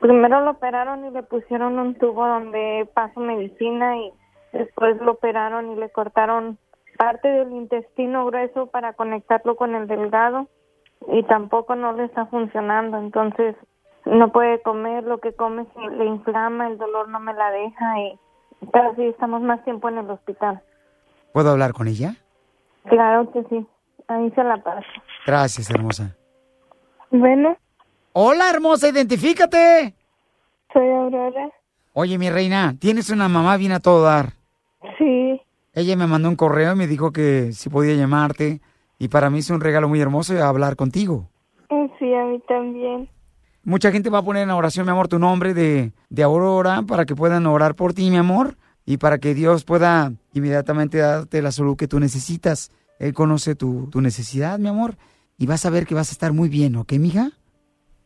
primero 0.00 0.40
lo 0.40 0.50
operaron 0.50 1.04
y 1.04 1.10
le 1.10 1.22
pusieron 1.22 1.78
un 1.78 1.94
tubo 1.94 2.26
donde 2.26 2.88
pasa 2.92 3.20
medicina 3.20 3.96
y 3.98 4.12
después 4.52 5.00
lo 5.00 5.12
operaron 5.12 5.70
y 5.70 5.76
le 5.76 5.90
cortaron 5.90 6.58
parte 6.98 7.28
del 7.28 7.52
intestino 7.52 8.26
grueso 8.26 8.66
para 8.66 8.94
conectarlo 8.94 9.54
con 9.54 9.76
el 9.76 9.86
delgado 9.86 10.48
y 11.06 11.22
tampoco 11.22 11.76
no 11.76 11.92
le 11.92 12.06
está 12.06 12.26
funcionando, 12.26 12.98
entonces 12.98 13.54
no 14.06 14.32
puede 14.32 14.60
comer, 14.62 15.04
lo 15.04 15.18
que 15.18 15.34
come 15.34 15.66
se 15.72 15.96
le 15.96 16.06
inflama, 16.06 16.66
el 16.66 16.78
dolor 16.78 17.08
no 17.08 17.20
me 17.20 17.32
la 17.32 17.52
deja 17.52 18.00
y 18.00 18.18
casi 18.72 19.04
estamos 19.04 19.40
más 19.40 19.62
tiempo 19.62 19.88
en 19.88 19.98
el 19.98 20.10
hospital. 20.10 20.60
¿Puedo 21.32 21.52
hablar 21.52 21.74
con 21.74 21.86
ella? 21.86 22.16
Claro 22.88 23.30
que 23.32 23.42
sí, 23.48 23.66
ahí 24.08 24.30
se 24.34 24.42
la 24.44 24.56
paso. 24.62 24.86
Gracias, 25.26 25.70
hermosa. 25.70 26.16
Bueno, 27.10 27.56
Hola, 28.12 28.50
hermosa, 28.50 28.88
identifícate. 28.88 29.94
soy 30.72 30.88
Aurora. 30.88 31.48
Oye, 31.92 32.18
mi 32.18 32.28
reina, 32.30 32.74
tienes 32.78 33.10
una 33.10 33.28
mamá 33.28 33.56
bien 33.56 33.72
a 33.72 33.80
todo 33.80 34.02
dar. 34.02 34.32
Sí. 34.98 35.40
Ella 35.74 35.96
me 35.96 36.06
mandó 36.08 36.28
un 36.28 36.34
correo 36.36 36.72
y 36.72 36.76
me 36.76 36.86
dijo 36.88 37.12
que 37.12 37.52
si 37.52 37.68
podía 37.70 37.94
llamarte. 37.94 38.60
Y 38.98 39.08
para 39.08 39.30
mí 39.30 39.38
es 39.38 39.50
un 39.50 39.60
regalo 39.60 39.88
muy 39.88 40.00
hermoso 40.00 40.42
hablar 40.44 40.74
contigo. 40.76 41.28
Sí, 41.98 42.14
a 42.14 42.24
mí 42.24 42.42
también. 42.48 43.08
Mucha 43.62 43.92
gente 43.92 44.10
va 44.10 44.18
a 44.18 44.22
poner 44.24 44.42
en 44.42 44.50
oración, 44.50 44.86
mi 44.86 44.92
amor, 44.92 45.06
tu 45.08 45.18
nombre 45.18 45.54
de, 45.54 45.92
de 46.08 46.22
Aurora 46.22 46.82
para 46.82 47.04
que 47.04 47.14
puedan 47.14 47.46
orar 47.46 47.74
por 47.74 47.92
ti, 47.92 48.10
mi 48.10 48.16
amor. 48.16 48.56
Y 48.90 48.96
para 48.96 49.18
que 49.18 49.34
Dios 49.34 49.62
pueda 49.62 50.12
inmediatamente 50.34 50.98
darte 50.98 51.40
la 51.42 51.52
salud 51.52 51.76
que 51.76 51.86
tú 51.86 52.00
necesitas. 52.00 52.72
Él 52.98 53.14
conoce 53.14 53.54
tu, 53.54 53.86
tu 53.88 54.00
necesidad, 54.00 54.58
mi 54.58 54.66
amor. 54.66 54.96
Y 55.38 55.46
vas 55.46 55.64
a 55.64 55.70
ver 55.70 55.86
que 55.86 55.94
vas 55.94 56.08
a 56.08 56.10
estar 56.10 56.32
muy 56.32 56.48
bien, 56.48 56.74
¿ok, 56.74 56.94
mija? 56.94 57.30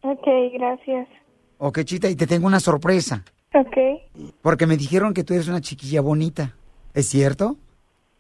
Ok, 0.02 0.26
gracias. 0.52 1.08
Ok, 1.56 1.84
chita, 1.84 2.10
y 2.10 2.16
te 2.16 2.26
tengo 2.26 2.46
una 2.46 2.60
sorpresa. 2.60 3.24
Ok. 3.54 4.34
Porque 4.42 4.66
me 4.66 4.76
dijeron 4.76 5.14
que 5.14 5.24
tú 5.24 5.32
eres 5.32 5.48
una 5.48 5.62
chiquilla 5.62 6.02
bonita. 6.02 6.54
¿Es 6.92 7.06
cierto? 7.08 7.56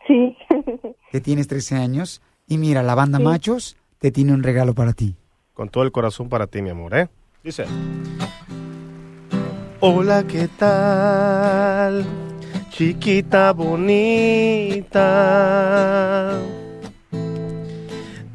Sí. 0.08 0.34
Que 1.12 1.20
tienes 1.20 1.48
13 1.48 1.74
años. 1.74 2.22
Y 2.48 2.56
mira, 2.56 2.82
la 2.82 2.94
banda 2.94 3.18
Machos 3.18 3.76
te 3.98 4.10
tiene 4.10 4.32
un 4.32 4.42
regalo 4.42 4.72
para 4.72 4.94
ti. 4.94 5.16
Con 5.52 5.68
todo 5.68 5.84
el 5.84 5.92
corazón 5.92 6.30
para 6.30 6.46
ti, 6.46 6.62
mi 6.62 6.70
amor, 6.70 6.96
¿eh? 6.96 7.08
Dice. 7.42 7.66
Hola, 9.80 10.24
¿qué 10.26 10.48
tal? 10.58 12.23
Chiquita 12.76 13.52
bonita. 13.52 15.00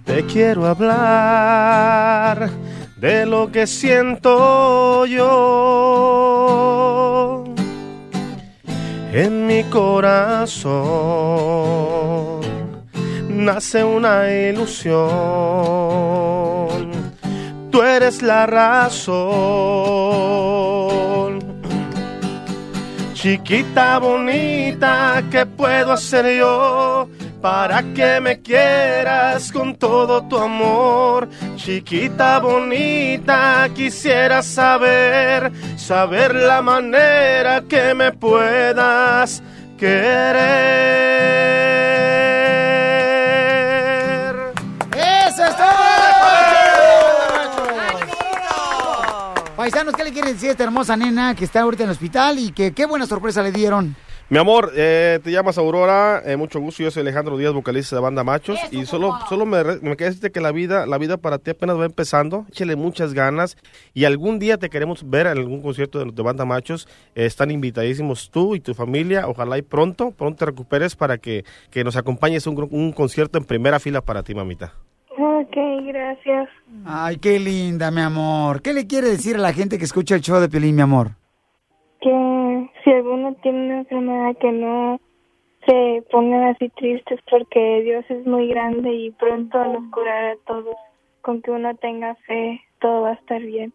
Te 0.05 0.25
quiero 0.27 0.65
hablar 0.65 2.49
de 2.95 3.25
lo 3.25 3.51
que 3.51 3.67
siento 3.67 5.05
yo 5.05 6.23
en 9.11 9.45
mi 9.45 9.65
corazón 9.65 10.79
nace 13.27 13.83
una 13.83 14.31
ilusión. 14.31 14.99
Tú 17.69 17.81
eres 17.81 18.21
la 18.21 18.45
razón. 18.45 19.99
Chiquita 23.21 23.99
bonita, 23.99 25.21
¿qué 25.29 25.45
puedo 25.45 25.91
hacer 25.91 26.37
yo 26.37 27.09
para 27.41 27.83
que 27.93 28.21
me 28.21 28.39
quieras 28.39 29.51
con 29.51 29.75
todo 29.75 30.23
tu 30.23 30.37
amor? 30.37 31.27
Chiquita 31.57 32.39
bonita, 32.39 33.67
quisiera 33.75 34.41
saber, 34.41 35.51
saber 35.75 36.33
la 36.33 36.61
manera 36.61 37.61
que 37.67 37.93
me 37.93 38.13
puedas 38.13 39.43
querer. 39.77 41.19
Paisanos, 49.89 49.95
¿qué 49.97 50.03
le 50.03 50.11
quieren 50.11 50.33
decir 50.33 50.49
a 50.49 50.51
esta 50.51 50.63
hermosa 50.63 50.95
nena 50.95 51.35
que 51.35 51.45
está 51.45 51.61
ahorita 51.61 51.83
en 51.83 51.89
el 51.89 51.93
hospital 51.93 52.39
y 52.39 52.51
que 52.51 52.73
qué 52.73 52.85
buena 52.85 53.05
sorpresa 53.05 53.41
le 53.41 53.51
dieron? 53.51 53.95
Mi 54.29 54.37
amor, 54.37 54.71
eh, 54.75 55.19
te 55.23 55.31
llamas 55.31 55.57
Aurora, 55.57 56.21
eh, 56.23 56.37
mucho 56.37 56.59
gusto, 56.59 56.83
yo 56.83 56.91
soy 56.91 57.01
Alejandro 57.01 57.35
Díaz, 57.35 57.51
vocalista 57.51 57.95
de 57.95 58.01
Banda 58.03 58.23
Machos, 58.23 58.59
y 58.69 58.85
solo, 58.85 59.17
solo 59.27 59.47
me, 59.47 59.63
me 59.81 59.97
queda 59.97 60.09
decirte 60.09 60.31
que 60.31 60.39
la 60.39 60.51
vida, 60.51 60.85
la 60.85 60.99
vida 60.99 61.17
para 61.17 61.39
ti 61.39 61.49
apenas 61.49 61.79
va 61.79 61.85
empezando, 61.85 62.45
échale 62.49 62.75
muchas 62.75 63.15
ganas, 63.15 63.57
y 63.95 64.05
algún 64.05 64.37
día 64.37 64.57
te 64.57 64.69
queremos 64.69 65.09
ver 65.09 65.25
en 65.25 65.39
algún 65.39 65.63
concierto 65.63 65.97
de, 65.97 66.11
de 66.11 66.21
Banda 66.21 66.45
Machos, 66.45 66.87
Eh, 67.15 67.25
están 67.25 67.49
invitadísimos 67.49 68.29
tú 68.29 68.53
y 68.53 68.59
tu 68.59 68.75
familia, 68.75 69.27
ojalá 69.27 69.57
y 69.57 69.63
pronto, 69.63 70.11
pronto 70.11 70.37
te 70.37 70.45
recuperes 70.45 70.95
para 70.95 71.17
que, 71.17 71.43
que 71.71 71.83
nos 71.83 71.95
acompañes 71.95 72.45
a 72.45 72.51
un 72.51 72.91
concierto 72.91 73.39
en 73.39 73.45
primera 73.45 73.79
fila 73.79 74.01
para 74.01 74.21
ti, 74.21 74.35
mamita. 74.35 74.75
Ok, 75.21 75.57
gracias. 75.85 76.47
Ay, 76.85 77.17
qué 77.17 77.39
linda, 77.39 77.91
mi 77.91 77.99
amor. 77.99 78.61
¿Qué 78.61 78.71
le 78.71 78.87
quiere 78.87 79.09
decir 79.09 79.35
a 79.35 79.39
la 79.39 79.51
gente 79.51 79.77
que 79.77 79.83
escucha 79.83 80.15
el 80.15 80.21
show 80.21 80.39
de 80.39 80.47
Piolín, 80.47 80.77
mi 80.77 80.81
amor? 80.81 81.09
Que 81.99 82.69
si 82.81 82.89
alguno 82.89 83.33
tiene 83.43 83.65
una 83.65 83.77
enfermedad 83.79 84.37
que 84.39 84.51
no 84.53 84.97
se 85.67 86.03
pongan 86.09 86.43
así 86.55 86.69
tristes 86.69 87.19
porque 87.29 87.81
Dios 87.83 88.05
es 88.07 88.25
muy 88.25 88.47
grande 88.47 88.93
y 88.93 89.11
pronto 89.11 89.57
nos 89.65 89.91
curará 89.91 90.31
a 90.31 90.37
todos. 90.47 90.75
Con 91.21 91.41
que 91.41 91.51
uno 91.51 91.75
tenga 91.75 92.15
fe, 92.25 92.61
todo 92.79 93.01
va 93.01 93.09
a 93.09 93.13
estar 93.15 93.41
bien. 93.41 93.73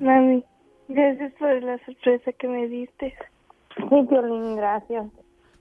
Mami, 0.00 0.42
gracias 0.88 1.32
por 1.34 1.62
la 1.62 1.78
sorpresa 1.86 2.32
que 2.32 2.48
me 2.48 2.66
diste. 2.66 3.14
Sí, 3.76 4.02
Piolín, 4.08 4.56
gracias. 4.56 5.06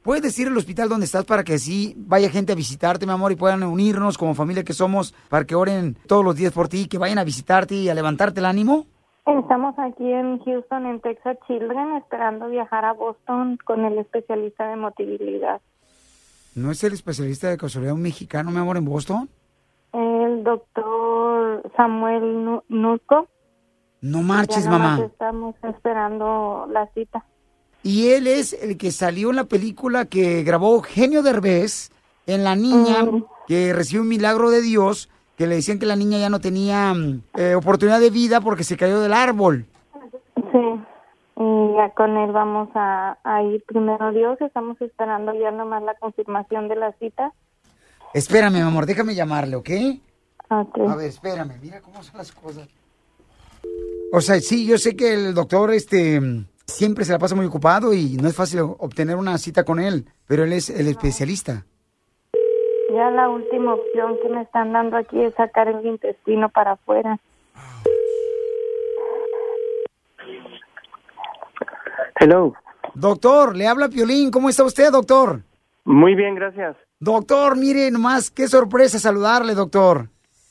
¿Puedes 0.03 0.23
decir 0.23 0.47
el 0.47 0.57
hospital 0.57 0.89
donde 0.89 1.05
estás 1.05 1.25
para 1.25 1.43
que 1.43 1.53
así 1.53 1.93
vaya 1.95 2.29
gente 2.29 2.51
a 2.53 2.55
visitarte, 2.55 3.05
mi 3.05 3.11
amor, 3.11 3.31
y 3.31 3.35
puedan 3.35 3.61
unirnos 3.63 4.17
como 4.17 4.33
familia 4.33 4.63
que 4.63 4.73
somos 4.73 5.13
para 5.29 5.45
que 5.45 5.53
oren 5.53 5.95
todos 6.07 6.25
los 6.25 6.35
días 6.35 6.51
por 6.53 6.67
ti, 6.67 6.87
que 6.87 6.97
vayan 6.97 7.19
a 7.19 7.23
visitarte 7.23 7.75
y 7.75 7.89
a 7.89 7.93
levantarte 7.93 8.39
el 8.39 8.47
ánimo? 8.47 8.87
Estamos 9.27 9.75
aquí 9.77 10.11
en 10.11 10.39
Houston, 10.39 10.87
en 10.87 10.99
Texas 11.01 11.37
Children, 11.45 11.97
esperando 11.97 12.47
viajar 12.49 12.83
a 12.85 12.93
Boston 12.93 13.59
con 13.63 13.85
el 13.85 13.99
especialista 13.99 14.67
de 14.67 14.75
motilidad. 14.75 15.61
¿No 16.55 16.71
es 16.71 16.83
el 16.83 16.93
especialista 16.93 17.47
de 17.49 17.57
casualidad 17.57 17.93
un 17.93 18.01
mexicano, 18.01 18.49
mi 18.49 18.57
amor, 18.57 18.77
en 18.77 18.85
Boston? 18.85 19.29
El 19.93 20.43
doctor 20.43 21.61
Samuel 21.77 22.43
Nu- 22.43 22.63
Nurko. 22.69 23.27
No 24.01 24.23
marches, 24.23 24.63
Ya 24.63 24.71
mamá. 24.71 24.99
Estamos 25.05 25.53
esperando 25.63 26.67
la 26.71 26.87
cita. 26.95 27.23
Y 27.83 28.09
él 28.09 28.27
es 28.27 28.53
el 28.53 28.77
que 28.77 28.91
salió 28.91 29.31
en 29.31 29.37
la 29.37 29.45
película 29.45 30.05
que 30.05 30.43
grabó 30.43 30.75
Eugenio 30.75 31.23
Derbez 31.23 31.91
en 32.27 32.43
La 32.43 32.55
Niña, 32.55 33.07
que 33.47 33.73
recibió 33.73 34.01
un 34.01 34.07
milagro 34.07 34.51
de 34.51 34.61
Dios, 34.61 35.09
que 35.35 35.47
le 35.47 35.55
decían 35.55 35.79
que 35.79 35.87
la 35.87 35.95
niña 35.95 36.19
ya 36.19 36.29
no 36.29 36.39
tenía 36.39 36.93
mm, 36.93 37.23
eh, 37.35 37.55
oportunidad 37.55 37.99
de 37.99 38.11
vida 38.11 38.41
porque 38.41 38.63
se 38.63 38.77
cayó 38.77 39.01
del 39.01 39.13
árbol. 39.13 39.65
Sí. 40.35 40.81
Y 41.37 41.73
ya 41.75 41.89
con 41.95 42.15
él 42.17 42.31
vamos 42.31 42.69
a, 42.75 43.17
a 43.23 43.41
ir 43.41 43.63
primero 43.65 44.11
Dios. 44.11 44.39
Estamos 44.41 44.79
esperando 44.81 45.33
ya 45.33 45.49
nomás 45.49 45.81
la 45.81 45.95
confirmación 45.95 46.67
de 46.67 46.75
la 46.75 46.91
cita. 46.99 47.33
Espérame, 48.13 48.53
mi 48.53 48.59
amor, 48.59 48.85
déjame 48.85 49.15
llamarle, 49.15 49.55
¿ok? 49.55 49.69
Ok. 50.49 50.79
A 50.87 50.95
ver, 50.95 51.07
espérame, 51.07 51.57
mira 51.59 51.81
cómo 51.81 52.03
son 52.03 52.17
las 52.17 52.31
cosas. 52.31 52.67
O 54.13 54.21
sea, 54.21 54.39
sí, 54.41 54.67
yo 54.67 54.77
sé 54.77 54.95
que 54.95 55.13
el 55.13 55.33
doctor 55.33 55.71
este 55.71 56.19
siempre 56.71 57.05
se 57.05 57.11
la 57.11 57.19
pasa 57.19 57.35
muy 57.35 57.45
ocupado 57.45 57.93
y 57.93 58.17
no 58.17 58.27
es 58.27 58.35
fácil 58.35 58.61
obtener 58.61 59.15
una 59.15 59.37
cita 59.37 59.63
con 59.63 59.79
él, 59.79 60.05
pero 60.27 60.43
él 60.43 60.53
es 60.53 60.69
el 60.69 60.87
especialista. 60.87 61.65
Ya 62.93 63.09
la 63.11 63.29
última 63.29 63.75
opción 63.75 64.17
que 64.21 64.29
me 64.29 64.41
están 64.41 64.73
dando 64.73 64.97
aquí 64.97 65.21
es 65.21 65.33
sacar 65.35 65.67
el 65.67 65.85
intestino 65.85 66.49
para 66.49 66.73
afuera. 66.73 67.19
Hello. 72.19 72.53
Doctor, 72.93 73.55
le 73.55 73.67
habla 73.67 73.87
Piolín. 73.89 74.29
¿Cómo 74.29 74.49
está 74.49 74.63
usted, 74.63 74.91
doctor? 74.91 75.41
Muy 75.85 76.15
bien, 76.15 76.35
gracias. 76.35 76.75
Doctor, 76.99 77.57
mire 77.57 77.89
nomás, 77.89 78.29
qué 78.29 78.47
sorpresa 78.47 78.99
saludarle, 78.99 79.55
doctor. 79.55 80.09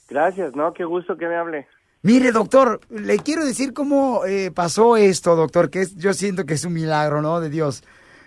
Gracias, 0.08 0.56
¿no? 0.56 0.72
Qué 0.72 0.84
gusto 0.84 1.16
que 1.16 1.28
me 1.28 1.36
hable. 1.36 1.68
Mire, 2.03 2.32
doctor, 2.32 2.80
le 2.88 3.18
quiero 3.18 3.44
decir 3.44 3.74
cómo 3.74 4.24
eh, 4.24 4.51
pasó 4.55 4.96
esto, 4.96 5.36
doctor, 5.36 5.68
que 5.68 5.82
es, 5.82 5.96
yo 5.96 6.14
siento 6.14 6.46
que 6.46 6.55
es 6.55 6.64
un 6.64 6.72
milagro, 6.72 7.20
¿no? 7.20 7.40
De 7.40 7.51
Dios. 7.51 7.82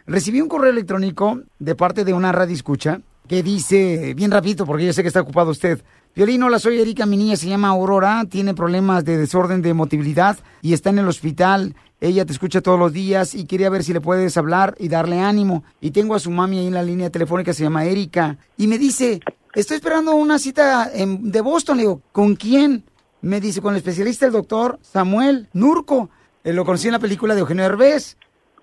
Recibí 0.06 0.42
un 0.42 0.48
correo 0.48 0.70
electrónico 0.70 1.42
de 1.58 1.74
parte 1.74 2.06
de 2.06 2.14
una 2.14 2.32
radio 2.32 2.54
escucha 2.54 3.02
que 3.28 3.42
dice, 3.42 4.14
bien 4.16 4.30
rapidito, 4.30 4.66
porque 4.66 4.86
yo 4.86 4.94
sé 4.94 5.02
que 5.02 5.08
está 5.08 5.22
ocupado 5.22 5.50
usted. 5.50 5.82
Violín, 6.16 6.44
hola, 6.44 6.60
soy 6.60 6.80
Erika, 6.80 7.08
mi 7.08 7.18
niña 7.18 7.36
se 7.36 7.48
llama 7.48 7.70
Aurora, 7.70 8.26
tiene 8.30 8.54
problemas 8.54 9.06
de 9.06 9.18
desorden 9.18 9.64
de 9.64 9.74
motilidad 9.74 10.38
y 10.62 10.74
está 10.74 10.92
en 10.92 11.00
el 11.00 11.08
hospital. 11.08 11.74
Ella 12.00 12.26
te 12.26 12.34
escucha 12.34 12.62
todos 12.62 12.78
los 12.78 12.94
días 12.94 13.34
y 13.34 13.46
quería 13.46 13.72
ver 13.72 13.84
si 13.84 13.94
le 13.94 14.02
puedes 14.02 14.38
hablar 14.38 14.76
y 14.78 14.90
darle 14.90 15.20
ánimo. 15.22 15.64
Y 15.82 15.90
tengo 15.92 16.14
a 16.14 16.20
su 16.20 16.30
mami 16.30 16.60
ahí 16.60 16.68
en 16.68 16.74
la 16.76 16.84
línea 16.84 17.10
telefónica, 17.10 17.54
se 17.54 17.64
llama 17.64 17.86
Erika, 17.86 18.38
y 18.58 18.68
me 18.68 18.78
dice, 18.78 19.22
estoy 19.56 19.78
esperando 19.78 20.14
una 20.14 20.38
cita 20.38 20.92
en- 20.94 21.32
de 21.32 21.42
Boston. 21.42 21.78
Le 21.78 21.84
digo, 21.84 22.02
¿con 22.12 22.36
quién? 22.36 22.84
Me 23.24 23.40
dice, 23.40 23.62
con 23.62 23.74
el 23.74 23.78
especialista, 23.78 24.26
el 24.26 24.34
doctor 24.34 24.80
Samuel 24.82 25.48
Nurco. 25.54 26.10
Eh, 26.44 26.52
lo 26.52 26.66
conocí 26.66 26.88
en 26.90 26.92
la 26.92 27.00
película 27.00 27.34
de 27.34 27.40
Eugenio 27.40 27.64
Herbés. 27.64 28.18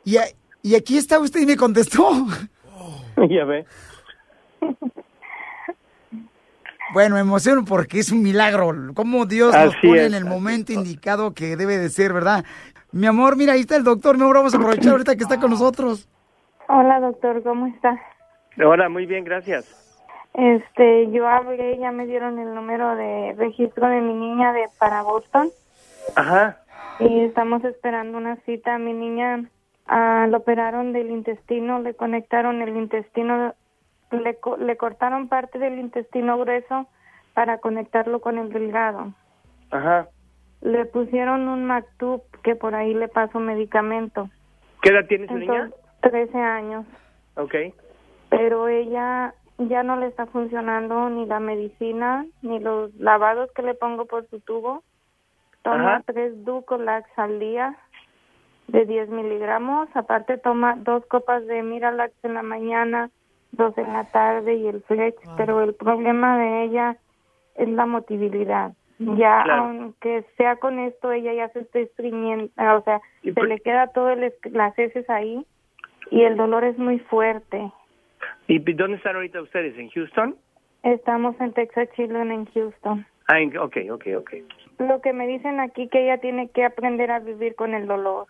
Y, 0.04 0.18
a- 0.18 0.26
y 0.62 0.74
aquí 0.74 0.98
está 0.98 1.18
usted 1.18 1.40
y 1.40 1.46
me 1.46 1.56
contestó. 1.56 2.10
ya 3.30 3.44
ve. 3.46 3.64
Bueno, 6.92 7.14
me 7.14 7.22
emociono 7.22 7.64
porque 7.64 8.00
es 8.00 8.12
un 8.12 8.22
milagro. 8.22 8.74
Cómo 8.94 9.24
Dios 9.24 9.54
nos 9.54 9.74
pone 9.76 10.00
es, 10.02 10.06
en 10.08 10.14
el 10.14 10.26
momento 10.26 10.72
indicado 10.72 11.32
que 11.32 11.56
debe 11.56 11.78
de 11.78 11.88
ser, 11.88 12.12
¿verdad? 12.12 12.44
Mi 12.92 13.06
amor, 13.06 13.36
mira, 13.36 13.54
ahí 13.54 13.60
está 13.60 13.76
el 13.76 13.84
doctor. 13.84 14.16
Mi 14.18 14.24
amor, 14.24 14.36
vamos 14.36 14.52
a 14.52 14.58
aprovechar 14.58 14.92
ahorita 14.92 15.16
que 15.16 15.22
está 15.22 15.40
con 15.40 15.50
nosotros. 15.50 16.06
Hola, 16.68 17.00
doctor, 17.00 17.42
¿cómo 17.42 17.66
está? 17.66 17.98
Hola, 18.62 18.90
muy 18.90 19.06
bien, 19.06 19.24
gracias. 19.24 19.79
Este, 20.34 21.10
yo 21.10 21.28
hablé, 21.28 21.78
ya 21.78 21.90
me 21.90 22.06
dieron 22.06 22.38
el 22.38 22.54
número 22.54 22.94
de 22.94 23.34
registro 23.36 23.88
de 23.88 24.00
mi 24.00 24.14
niña 24.14 24.52
de 24.52 24.68
para 24.78 25.02
Boston 25.02 25.48
Ajá. 26.14 26.58
y 27.00 27.24
estamos 27.24 27.64
esperando 27.64 28.16
una 28.18 28.36
cita. 28.46 28.78
Mi 28.78 28.92
niña 28.92 29.44
ah, 29.86 30.26
la 30.30 30.36
operaron 30.38 30.92
del 30.92 31.10
intestino, 31.10 31.80
le 31.80 31.94
conectaron 31.94 32.62
el 32.62 32.76
intestino, 32.76 33.54
le, 34.12 34.36
co- 34.36 34.56
le 34.56 34.76
cortaron 34.76 35.28
parte 35.28 35.58
del 35.58 35.78
intestino 35.78 36.38
grueso 36.38 36.86
para 37.34 37.58
conectarlo 37.58 38.20
con 38.20 38.38
el 38.38 38.52
delgado. 38.52 39.12
Ajá. 39.72 40.08
Le 40.60 40.84
pusieron 40.86 41.48
un 41.48 41.64
Mactub 41.66 42.22
que 42.42 42.54
por 42.54 42.74
ahí 42.74 42.94
le 42.94 43.08
paso 43.08 43.40
medicamento. 43.40 44.28
¿Qué 44.82 44.90
edad 44.90 45.06
tiene 45.08 45.26
su 45.26 45.34
niña? 45.38 45.70
Entonces, 46.02 46.30
13 46.30 46.38
años. 46.38 46.86
Ok. 47.36 47.54
pero 48.28 48.68
ella 48.68 49.34
ya 49.68 49.82
no 49.82 49.96
le 49.96 50.06
está 50.06 50.26
funcionando 50.26 51.10
ni 51.10 51.26
la 51.26 51.40
medicina 51.40 52.26
ni 52.42 52.58
los 52.60 52.94
lavados 52.96 53.50
que 53.52 53.62
le 53.62 53.74
pongo 53.74 54.06
por 54.06 54.26
su 54.28 54.40
tubo. 54.40 54.82
Toma 55.62 55.96
Ajá. 55.96 56.02
tres 56.06 56.44
Ducolax 56.44 57.06
al 57.18 57.38
día 57.38 57.76
de 58.68 58.86
10 58.86 59.10
miligramos. 59.10 59.88
Aparte 59.94 60.38
toma 60.38 60.76
dos 60.76 61.04
copas 61.06 61.46
de 61.46 61.62
Miralax 61.62 62.14
en 62.22 62.34
la 62.34 62.42
mañana, 62.42 63.10
dos 63.52 63.76
en 63.76 63.92
la 63.92 64.04
tarde 64.04 64.54
y 64.54 64.66
el 64.68 64.82
Flex. 64.82 65.16
Pero 65.36 65.62
el 65.62 65.74
problema 65.74 66.38
de 66.38 66.64
ella 66.64 66.96
es 67.56 67.68
la 67.68 67.84
motilidad. 67.86 68.72
Ya, 68.98 69.42
Claro. 69.44 69.64
aunque 69.64 70.24
sea 70.36 70.56
con 70.56 70.78
esto, 70.78 71.10
ella 71.10 71.32
ya 71.32 71.48
se 71.50 71.60
está 71.60 71.78
estreñiendo, 71.78 72.50
o 72.56 72.82
sea, 72.82 73.00
se 73.22 73.42
le 73.42 73.58
queda 73.60 73.86
todo 73.88 74.10
el, 74.10 74.32
las 74.52 74.78
heces 74.78 75.08
ahí 75.08 75.46
y 76.10 76.22
el 76.22 76.36
dolor 76.36 76.64
es 76.64 76.76
muy 76.78 76.98
fuerte. 76.98 77.72
¿Y 78.48 78.58
dónde 78.74 78.96
están 78.96 79.16
ahorita 79.16 79.42
ustedes? 79.42 79.76
¿En 79.78 79.90
Houston? 79.90 80.36
Estamos 80.82 81.38
en 81.40 81.52
Texas 81.52 81.88
Children 81.94 82.30
en 82.32 82.46
Houston. 82.46 83.06
Ah, 83.28 83.40
en- 83.40 83.56
ok, 83.58 83.76
ok, 83.92 84.06
ok. 84.18 84.30
Lo 84.78 85.00
que 85.02 85.12
me 85.12 85.26
dicen 85.26 85.60
aquí 85.60 85.88
que 85.88 86.02
ella 86.04 86.18
tiene 86.18 86.48
que 86.48 86.64
aprender 86.64 87.10
a 87.10 87.18
vivir 87.20 87.54
con 87.54 87.74
el 87.74 87.86
dolor, 87.86 88.26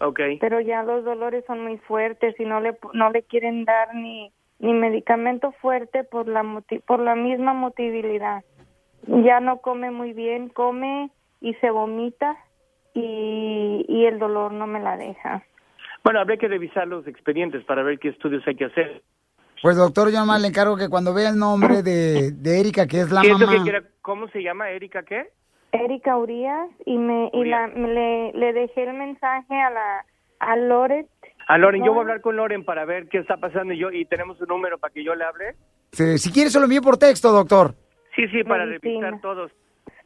Ok. 0.00 0.20
pero 0.40 0.60
ya 0.60 0.82
los 0.82 1.04
dolores 1.04 1.44
son 1.46 1.62
muy 1.62 1.78
fuertes 1.78 2.34
y 2.40 2.44
no 2.44 2.60
le 2.60 2.76
no 2.92 3.10
le 3.10 3.22
quieren 3.22 3.64
dar 3.64 3.94
ni 3.94 4.32
ni 4.58 4.74
medicamento 4.74 5.52
fuerte 5.52 6.04
por 6.04 6.28
la 6.28 6.42
moti- 6.42 6.80
por 6.80 6.98
la 7.00 7.14
misma 7.14 7.54
motilidad. 7.54 8.42
Ya 9.06 9.40
no 9.40 9.58
come 9.62 9.90
muy 9.90 10.12
bien, 10.12 10.48
come 10.50 11.10
y 11.40 11.54
se 11.54 11.70
vomita 11.70 12.36
y 12.94 13.84
y 13.88 14.04
el 14.06 14.18
dolor 14.18 14.52
no 14.52 14.66
me 14.66 14.80
la 14.80 14.96
deja. 14.96 15.44
Bueno, 16.04 16.20
habría 16.20 16.36
que 16.38 16.48
revisar 16.48 16.86
los 16.88 17.06
expedientes 17.06 17.64
para 17.64 17.82
ver 17.82 17.98
qué 17.98 18.08
estudios 18.08 18.42
hay 18.46 18.54
que 18.56 18.64
hacer. 18.66 19.02
Pues 19.62 19.76
doctor, 19.76 20.10
yo 20.10 20.18
nomás 20.20 20.40
le 20.40 20.48
encargo 20.48 20.76
que 20.76 20.88
cuando 20.88 21.12
vea 21.12 21.28
el 21.30 21.36
nombre 21.38 21.82
de, 21.82 22.32
de 22.32 22.60
Erika, 22.60 22.86
que 22.86 23.00
es 23.00 23.10
la 23.10 23.20
¿Qué 23.20 23.28
es 23.32 23.38
lo 23.38 23.46
mamá... 23.46 23.58
que 23.58 23.62
quiera? 23.62 23.82
¿Cómo 24.00 24.28
se 24.28 24.42
llama? 24.42 24.70
¿Erika 24.70 25.02
qué? 25.02 25.28
Erika 25.72 26.16
Urias 26.16 26.68
y 26.86 26.96
me 26.98 27.30
y 27.32 27.44
la, 27.44 27.68
me 27.68 27.88
le, 27.92 28.32
le 28.32 28.52
dejé 28.52 28.84
el 28.84 28.94
mensaje 28.94 29.54
a 29.54 29.70
la 29.70 30.04
a 30.40 30.56
Loret 30.56 31.06
A 31.46 31.58
Loren, 31.58 31.84
yo 31.84 31.90
voy 31.92 31.98
a 31.98 32.02
hablar 32.02 32.20
con 32.22 32.34
Loren 32.36 32.64
para 32.64 32.84
ver 32.86 33.08
qué 33.08 33.18
está 33.18 33.36
pasando 33.36 33.74
y 33.74 33.78
yo 33.78 33.90
y 33.92 34.04
tenemos 34.06 34.38
su 34.38 34.46
número 34.46 34.78
para 34.78 34.92
que 34.92 35.04
yo 35.04 35.14
le 35.14 35.24
hable. 35.24 35.54
Sí, 35.92 36.16
Si 36.18 36.32
quiere, 36.32 36.48
se 36.50 36.58
lo 36.58 36.64
envío 36.64 36.80
por 36.82 36.96
texto, 36.96 37.30
doctor. 37.30 37.74
Sí, 38.16 38.26
sí, 38.28 38.42
para 38.42 38.64
Medicina. 38.64 39.00
revisar 39.10 39.20
todos. 39.20 39.52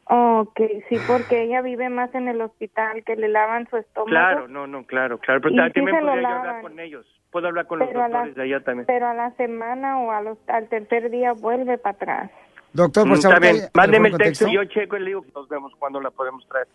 Ok, 0.07 0.59
sí, 0.87 0.97
porque 1.07 1.43
ella 1.43 1.61
vive 1.61 1.89
más 1.89 2.13
en 2.13 2.27
el 2.27 2.39
hospital, 2.41 3.03
que 3.03 3.15
le 3.15 3.27
lavan 3.27 3.67
su 3.69 3.77
estómago. 3.77 4.09
Claro, 4.09 4.47
no, 4.47 4.67
no, 4.67 4.85
claro, 4.85 5.17
claro. 5.17 5.41
Pero 5.41 5.55
Y 5.55 5.57
sí 5.57 5.73
también 5.73 5.97
se 5.97 6.01
lo 6.03 6.11
podría 6.11 6.29
yo 6.29 6.35
hablar 6.35 6.61
con 6.61 6.79
ellos. 6.79 7.21
Puedo 7.31 7.47
hablar 7.47 7.65
con 7.67 7.79
los 7.79 7.87
Pero 7.87 8.03
a 8.03 8.07
la- 8.07 8.13
doctores 8.19 8.35
de 8.35 8.43
allá 8.43 8.59
también. 8.63 8.85
Pero 8.85 9.07
a 9.07 9.13
la 9.15 9.31
semana 9.31 9.99
o 9.99 10.11
a 10.11 10.21
los, 10.21 10.37
al 10.47 10.69
tercer 10.69 11.09
día 11.09 11.33
vuelve 11.33 11.77
para 11.79 11.95
atrás. 11.95 12.31
Doctor, 12.73 13.05
Mm, 13.05 13.09
pues 13.09 13.23
ya- 13.23 13.29
Mándeme 13.73 14.09
el 14.09 14.17
texto, 14.17 14.45
contexto. 14.45 14.47
yo 14.49 14.63
checo 14.65 14.97
y 14.97 14.99
le 14.99 15.05
digo 15.07 15.21
que 15.23 15.31
nos 15.33 15.49
vemos 15.49 15.73
cuando 15.79 15.99
la 15.99 16.11
podemos 16.11 16.47
traer. 16.47 16.67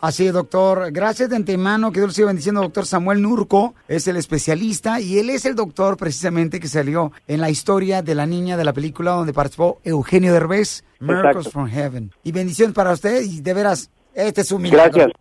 Así 0.00 0.26
es, 0.26 0.32
doctor. 0.32 0.92
Gracias 0.92 1.28
de 1.28 1.36
antemano. 1.36 1.90
Que 1.90 2.00
Dios 2.00 2.10
lo 2.10 2.14
siga 2.14 2.26
bendiciendo. 2.28 2.60
Doctor 2.60 2.86
Samuel 2.86 3.20
Nurco 3.20 3.74
es 3.88 4.06
el 4.06 4.16
especialista 4.16 5.00
y 5.00 5.18
él 5.18 5.28
es 5.30 5.44
el 5.44 5.54
doctor 5.56 5.96
precisamente 5.96 6.60
que 6.60 6.68
salió 6.68 7.10
en 7.26 7.40
la 7.40 7.50
historia 7.50 8.00
de 8.02 8.14
la 8.14 8.24
niña 8.26 8.56
de 8.56 8.64
la 8.64 8.72
película 8.72 9.10
donde 9.12 9.32
participó 9.32 9.80
Eugenio 9.82 10.32
Derbez, 10.32 10.84
Miracles 11.00 11.46
Exacto. 11.46 11.50
from 11.50 11.68
Heaven. 11.68 12.12
Y 12.22 12.30
bendiciones 12.32 12.74
para 12.74 12.92
usted 12.92 13.22
y 13.22 13.40
de 13.40 13.54
veras, 13.54 13.90
este 14.14 14.42
es 14.42 14.52
un 14.52 14.62
milagro. 14.62 14.92
Gracias. 14.92 15.12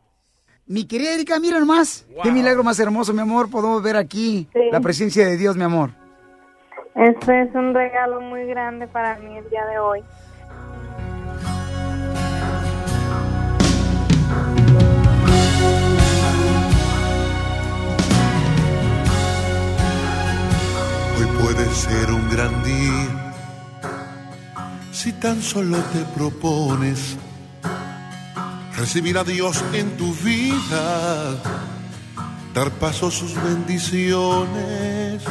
Mi 0.67 0.85
querida 0.85 1.13
Erika, 1.13 1.39
mira 1.39 1.59
nomás. 1.59 2.05
Qué 2.21 2.29
milagro 2.31 2.63
más 2.63 2.77
hermoso, 2.79 3.13
mi 3.13 3.21
amor. 3.21 3.49
Podemos 3.49 3.81
ver 3.81 3.95
aquí 3.95 4.47
Sí. 4.53 4.59
la 4.71 4.79
presencia 4.81 5.25
de 5.25 5.37
Dios, 5.37 5.55
mi 5.55 5.63
amor. 5.63 5.91
Este 6.93 7.43
es 7.43 7.55
un 7.55 7.73
regalo 7.73 8.19
muy 8.21 8.45
grande 8.47 8.87
para 8.87 9.17
mí 9.19 9.37
el 9.37 9.49
día 9.49 9.65
de 9.65 9.79
hoy. 9.79 10.01
Puede 21.41 21.73
ser 21.73 22.11
un 22.11 22.29
gran 22.29 22.63
día 22.63 23.27
si 24.91 25.13
tan 25.13 25.41
solo 25.41 25.77
te 25.93 25.99
propones 26.17 27.17
recibir 28.75 29.17
a 29.17 29.23
Dios 29.23 29.63
en 29.73 29.95
tu 29.97 30.13
vida, 30.15 31.35
dar 32.53 32.71
paso 32.71 33.07
a 33.07 33.11
sus 33.11 33.35
bendiciones. 33.35 35.21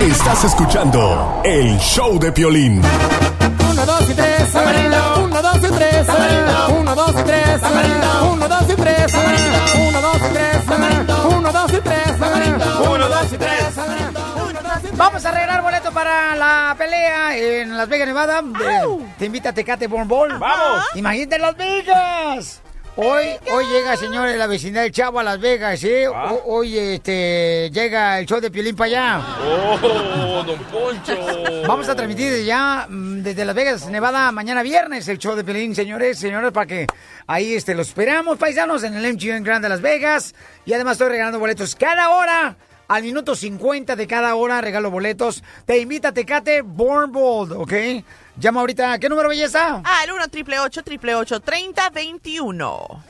Estás 0.00 0.44
escuchando 0.44 1.42
el 1.44 1.78
show 1.78 2.18
de 2.18 2.32
Piolín. 2.32 2.82
Uno, 3.70 3.86
dos 3.86 4.10
y 4.10 4.14
tres, 4.14 4.52
Tamarindo. 4.52 5.24
Uno, 5.24 5.42
dos 5.42 5.56
y 5.56 5.72
tres, 5.72 6.06
Tamarindo. 6.06 6.68
Uno, 6.80 6.94
dos 6.94 7.10
y 7.10 7.24
tres, 7.24 7.60
Tamarindo. 7.60 8.32
Uno, 8.32 8.48
dos 8.48 8.62
y 8.62 8.74
tres, 8.74 9.14
Uno, 9.88 10.00
dos 10.00 10.16
y 10.16 10.32
tres, 10.32 10.63
Vamos 14.96 15.24
a 15.24 15.28
arreglar 15.30 15.62
boleto 15.62 15.90
para 15.92 16.36
la 16.36 16.74
pelea 16.78 17.36
en 17.36 17.76
Las 17.76 17.88
Vegas, 17.88 18.06
Nevada. 18.06 18.40
Eh, 18.40 19.06
te 19.18 19.26
invita 19.26 19.48
a 19.50 19.52
Tecate 19.52 19.86
Born 19.88 20.06
Ball. 20.06 20.38
¡Vamos! 20.38 20.84
Imagínate 20.94 21.38
Las 21.38 21.56
Vegas. 21.56 22.60
Hoy, 22.96 23.26
hoy 23.52 23.64
llega, 23.66 23.96
señores, 23.96 24.36
la 24.36 24.46
vecindad 24.46 24.82
del 24.82 24.92
Chavo 24.92 25.18
a 25.18 25.24
Las 25.24 25.40
Vegas. 25.40 25.80
Ah. 26.14 26.32
O- 26.32 26.58
hoy 26.58 26.78
este, 26.78 27.68
llega 27.72 28.20
el 28.20 28.26
show 28.26 28.40
de 28.40 28.52
Piolín 28.52 28.76
para 28.76 28.86
allá. 28.86 29.20
¡Oh, 29.42 30.44
don 30.46 30.58
Poncho! 30.60 31.16
Vamos 31.66 31.88
a 31.88 31.96
transmitir 31.96 32.30
desde 32.30 32.44
ya, 32.44 32.86
mm, 32.88 33.22
desde 33.22 33.44
Las 33.44 33.56
Vegas, 33.56 33.86
Nevada, 33.88 34.30
mañana 34.30 34.62
viernes, 34.62 35.08
el 35.08 35.18
show 35.18 35.34
de 35.34 35.42
Piolín, 35.42 35.74
señores, 35.74 36.20
señores, 36.20 36.52
para 36.52 36.66
que 36.66 36.86
ahí 37.26 37.54
este, 37.54 37.74
los 37.74 37.88
esperamos, 37.88 38.38
paisanos, 38.38 38.84
en 38.84 38.94
el 38.94 39.04
MGM 39.14 39.42
Grand 39.42 39.62
de 39.64 39.70
Las 39.70 39.80
Vegas. 39.80 40.36
Y 40.64 40.72
además 40.72 40.92
estoy 40.92 41.08
regalando 41.08 41.40
boletos 41.40 41.74
cada 41.74 42.10
hora. 42.10 42.56
Al 42.88 43.02
minuto 43.02 43.34
50 43.34 43.96
de 43.96 44.06
cada 44.06 44.34
hora 44.34 44.60
regalo 44.60 44.90
boletos. 44.90 45.42
Te 45.64 45.78
invita 45.78 46.08
a 46.08 46.12
Tecate 46.12 46.62
Born 46.62 47.12
Bold, 47.12 47.52
¿ok? 47.52 47.72
Llama 48.36 48.60
ahorita. 48.60 48.98
¿Qué 48.98 49.08
número 49.08 49.28
belleza? 49.28 49.80
Ah, 49.84 50.02
el 50.04 50.12
1 50.12 50.28
triple 50.28 50.58
8 50.58 50.82
triple 50.82 51.14
8 51.14 51.40
30 51.40 51.90
21. 51.90 53.04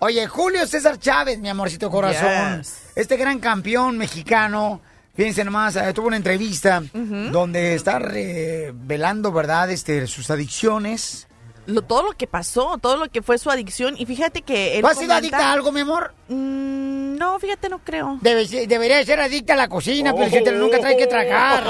Oye, 0.00 0.26
Julio 0.26 0.66
César 0.66 0.98
Chávez, 0.98 1.38
mi 1.38 1.48
amorcito 1.48 1.90
corazón. 1.90 2.58
Yes. 2.58 2.90
Este 2.96 3.16
gran 3.16 3.38
campeón 3.38 3.96
mexicano. 3.96 4.80
Fíjense 5.14 5.44
nomás, 5.44 5.76
eh, 5.76 5.92
tuvo 5.94 6.08
una 6.08 6.16
entrevista 6.16 6.82
donde 6.92 7.74
está 7.74 8.00
revelando, 8.00 9.30
¿verdad? 9.30 9.70
Este, 9.70 10.08
sus 10.08 10.28
adicciones. 10.30 11.28
Lo, 11.66 11.82
todo 11.82 12.02
lo 12.02 12.12
que 12.12 12.26
pasó, 12.26 12.78
todo 12.78 12.96
lo 12.96 13.08
que 13.08 13.22
fue 13.22 13.38
su 13.38 13.50
adicción. 13.50 13.94
Y 13.98 14.04
fíjate 14.06 14.42
que 14.42 14.76
él. 14.76 14.82
¿Tú 14.82 14.86
has 14.88 14.98
sido 14.98 15.14
adicta 15.14 15.48
a 15.48 15.52
algo, 15.52 15.72
mi 15.72 15.80
amor? 15.80 16.14
Mm, 16.28 17.16
no, 17.16 17.38
fíjate, 17.38 17.68
no 17.68 17.78
creo. 17.78 18.18
Debe 18.20 18.46
debería 18.66 19.04
ser 19.04 19.20
adicta 19.20 19.54
a 19.54 19.56
la 19.56 19.68
cocina, 19.68 20.12
pero 20.14 20.28
si 20.30 20.38
usted 20.38 20.58
nunca 20.58 20.78
trae 20.80 20.96
que 20.96 21.06
tragar. 21.06 21.64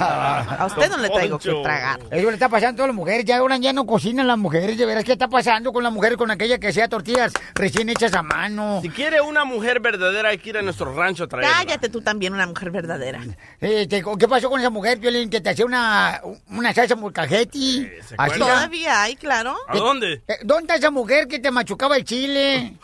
A 0.00 0.66
usted 0.66 0.88
no 0.90 0.96
le 0.98 1.10
traigo 1.10 1.38
que 1.38 1.52
tragar. 1.62 2.00
Eso 2.10 2.26
le 2.28 2.32
está 2.34 2.48
pasando 2.48 2.74
a 2.74 2.76
todas 2.76 2.88
las 2.88 2.96
mujeres. 2.96 3.24
Ya 3.24 3.38
ahora 3.38 3.56
ya 3.58 3.72
no 3.72 3.86
cocinan 3.86 4.26
las 4.26 4.38
mujeres. 4.38 4.76
De 4.78 4.86
veras, 4.86 5.04
¿qué 5.04 5.12
está 5.12 5.28
pasando 5.28 5.72
con 5.72 5.82
la 5.82 5.90
mujer 5.90 6.16
con 6.16 6.30
aquella 6.30 6.58
que 6.58 6.72
sea 6.72 6.88
tortillas 6.88 7.32
recién 7.54 7.88
hechas 7.88 8.14
a 8.14 8.22
mano? 8.22 8.80
Si 8.82 8.88
quiere 8.88 9.20
una 9.20 9.44
mujer 9.44 9.80
verdadera, 9.80 10.30
hay 10.30 10.38
que 10.38 10.50
ir 10.50 10.58
a 10.58 10.62
nuestro 10.62 10.94
rancho 10.94 11.24
a 11.24 11.28
traerla. 11.28 11.52
Cállate 11.56 11.88
tú 11.88 12.00
también, 12.00 12.32
una 12.32 12.46
mujer 12.46 12.70
verdadera. 12.70 13.20
Eh, 13.60 13.86
te- 13.88 14.02
¿Qué 14.18 14.28
pasó 14.28 14.48
con 14.50 14.60
esa 14.60 14.70
mujer, 14.70 14.98
Violín, 14.98 15.30
que 15.30 15.40
te 15.40 15.50
hacía 15.50 15.64
una, 15.66 16.20
una 16.50 16.72
salsa 16.72 16.96
molcajeti? 16.96 17.88
Así, 18.24 18.38
Todavía 18.38 19.02
hay, 19.02 19.16
claro. 19.16 19.56
¿A 19.66 19.76
dónde? 19.76 20.22
Eh, 20.28 20.34
¿Dónde 20.44 20.62
está 20.62 20.74
esa 20.76 20.90
mujer 20.90 21.26
que 21.28 21.38
te 21.38 21.50
machucaba 21.50 21.96
el 21.96 22.04
chile 22.04 22.74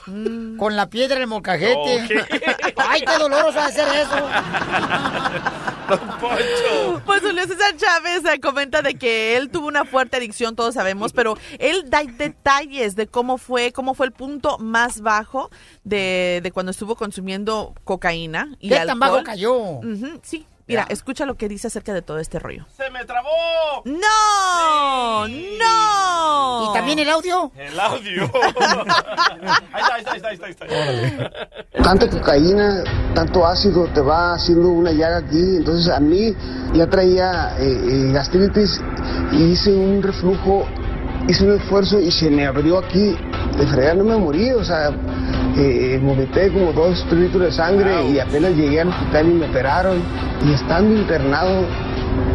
con 0.59 0.76
la 0.76 0.89
piedra 0.89 1.18
del 1.18 1.28
molcajete? 1.28 2.05
Ay, 2.76 3.03
qué 3.03 3.18
doloroso 3.18 3.61
hacer 3.61 3.86
eso. 3.97 4.28
Pues 7.07 7.22
Julio 7.22 7.47
César 7.47 7.74
Chávez 7.76 8.22
eh, 8.26 8.39
comenta 8.41 8.82
de 8.82 8.95
que 8.97 9.39
él 9.39 9.49
tuvo 9.49 9.68
una 9.68 9.86
fuerte 9.86 10.18
adicción, 10.18 10.55
todos 10.55 10.74
sabemos, 10.74 11.14
pero 11.14 11.39
él 11.59 11.89
da 11.89 12.03
detalles 12.03 12.95
de 12.95 13.07
cómo 13.07 13.39
fue, 13.39 13.72
cómo 13.72 13.95
fue 13.95 14.05
el 14.05 14.12
punto 14.12 14.59
más 14.59 15.01
bajo 15.01 15.51
de, 15.84 16.41
de 16.43 16.53
cuando 16.53 16.72
estuvo 16.72 16.95
consumiendo 16.95 17.74
cocaína 17.84 18.55
y 18.61 18.68
¿Qué 18.68 18.74
tan 18.76 18.91
alcohol. 18.91 18.99
bajo 18.99 19.24
cayó? 19.24 19.55
Ujú, 19.55 20.20
sí. 20.22 20.47
Mira, 20.69 20.85
escucha 20.91 21.25
lo 21.25 21.37
que 21.37 21.49
dice 21.49 21.69
acerca 21.69 21.95
de 21.95 22.03
todo 22.03 22.19
este 22.19 22.39
rollo. 22.39 22.66
¡Se 22.77 22.91
me 22.91 23.03
trabó! 23.07 23.29
¡No! 23.87 25.27
¡No! 25.27 26.71
¿Y 26.71 26.75
también 26.75 26.99
el 26.99 27.09
audio? 27.09 27.51
El 27.57 27.81
audio. 27.81 28.25
ahí 29.73 29.81
está, 29.81 29.95
ahí 29.95 30.01
está, 30.01 30.29
ahí 30.29 30.35
está, 30.35 30.47
ahí 30.47 30.51
está. 30.53 30.64
Ahí 30.66 31.05
está. 31.05 31.83
Tanta 31.83 32.11
cocaína, 32.11 32.85
tanto 33.14 33.47
ácido 33.47 33.87
te 33.95 34.03
va 34.03 34.35
haciendo 34.35 34.69
una 34.69 34.93
llaga 34.93 35.19
aquí. 35.19 35.57
Entonces 35.57 35.91
a 35.91 36.01
mí 36.01 36.35
ya 36.75 36.87
traía 36.87 37.57
eh, 37.59 38.09
eh, 38.09 38.12
gastritis 38.12 38.79
y 39.33 39.53
hice 39.53 39.73
un 39.75 40.03
reflujo, 40.03 40.66
hice 41.27 41.45
un 41.45 41.61
esfuerzo 41.61 41.99
y 42.01 42.11
se 42.11 42.31
me 42.31 42.47
abrió 42.47 42.79
aquí. 42.79 43.16
De 43.57 43.66
fregar 43.66 43.97
no 43.97 44.05
me 44.05 44.16
morí, 44.16 44.51
o 44.53 44.64
sea, 44.64 44.91
eh, 45.57 45.99
vomité 46.03 46.53
como 46.53 46.73
dos, 46.73 47.05
tres 47.09 47.21
litros 47.23 47.43
de 47.43 47.53
sangre 47.53 48.09
y 48.11 48.19
apenas 48.19 48.53
llegué 48.55 48.81
al 48.83 48.89
hospital 48.89 49.29
y 49.29 49.33
me 49.35 49.49
operaron. 49.51 50.03
Y 50.47 50.53
estando 50.53 50.95
internado, 50.95 51.66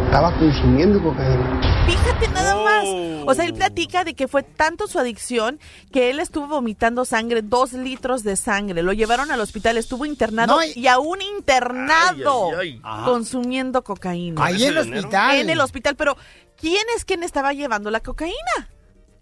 estaba 0.04 0.32
consumiendo 0.38 1.02
cocaína. 1.02 1.60
Fíjate 1.86 2.28
nada 2.28 2.54
más. 2.56 2.84
O 3.26 3.32
sea, 3.34 3.46
él 3.46 3.54
platica 3.54 4.04
de 4.04 4.12
que 4.12 4.28
fue 4.28 4.42
tanto 4.42 4.86
su 4.86 4.98
adicción 4.98 5.58
que 5.90 6.10
él 6.10 6.20
estuvo 6.20 6.46
vomitando 6.46 7.06
sangre, 7.06 7.40
dos 7.40 7.72
litros 7.72 8.22
de 8.22 8.36
sangre. 8.36 8.82
Lo 8.82 8.92
llevaron 8.92 9.30
al 9.30 9.40
hospital, 9.40 9.78
estuvo 9.78 10.04
internado 10.04 10.56
No, 10.56 10.62
y, 10.62 10.72
y- 10.78 10.86
aún 10.88 11.20
internado 11.22 12.50
Ay, 12.58 12.74
ay, 12.74 12.80
ay. 12.82 13.04
consumiendo 13.06 13.82
cocaína. 13.82 14.44
Ahí 14.44 14.62
en 14.64 14.68
el 14.72 14.78
hospital. 14.78 15.36
En 15.36 15.48
el 15.50 15.60
hospital, 15.60 15.96
pero 15.96 16.16
¿quién 16.60 16.82
es 16.96 17.06
quien 17.06 17.22
estaba 17.22 17.54
llevando 17.54 17.90
la 17.90 18.00
cocaína? 18.00 18.34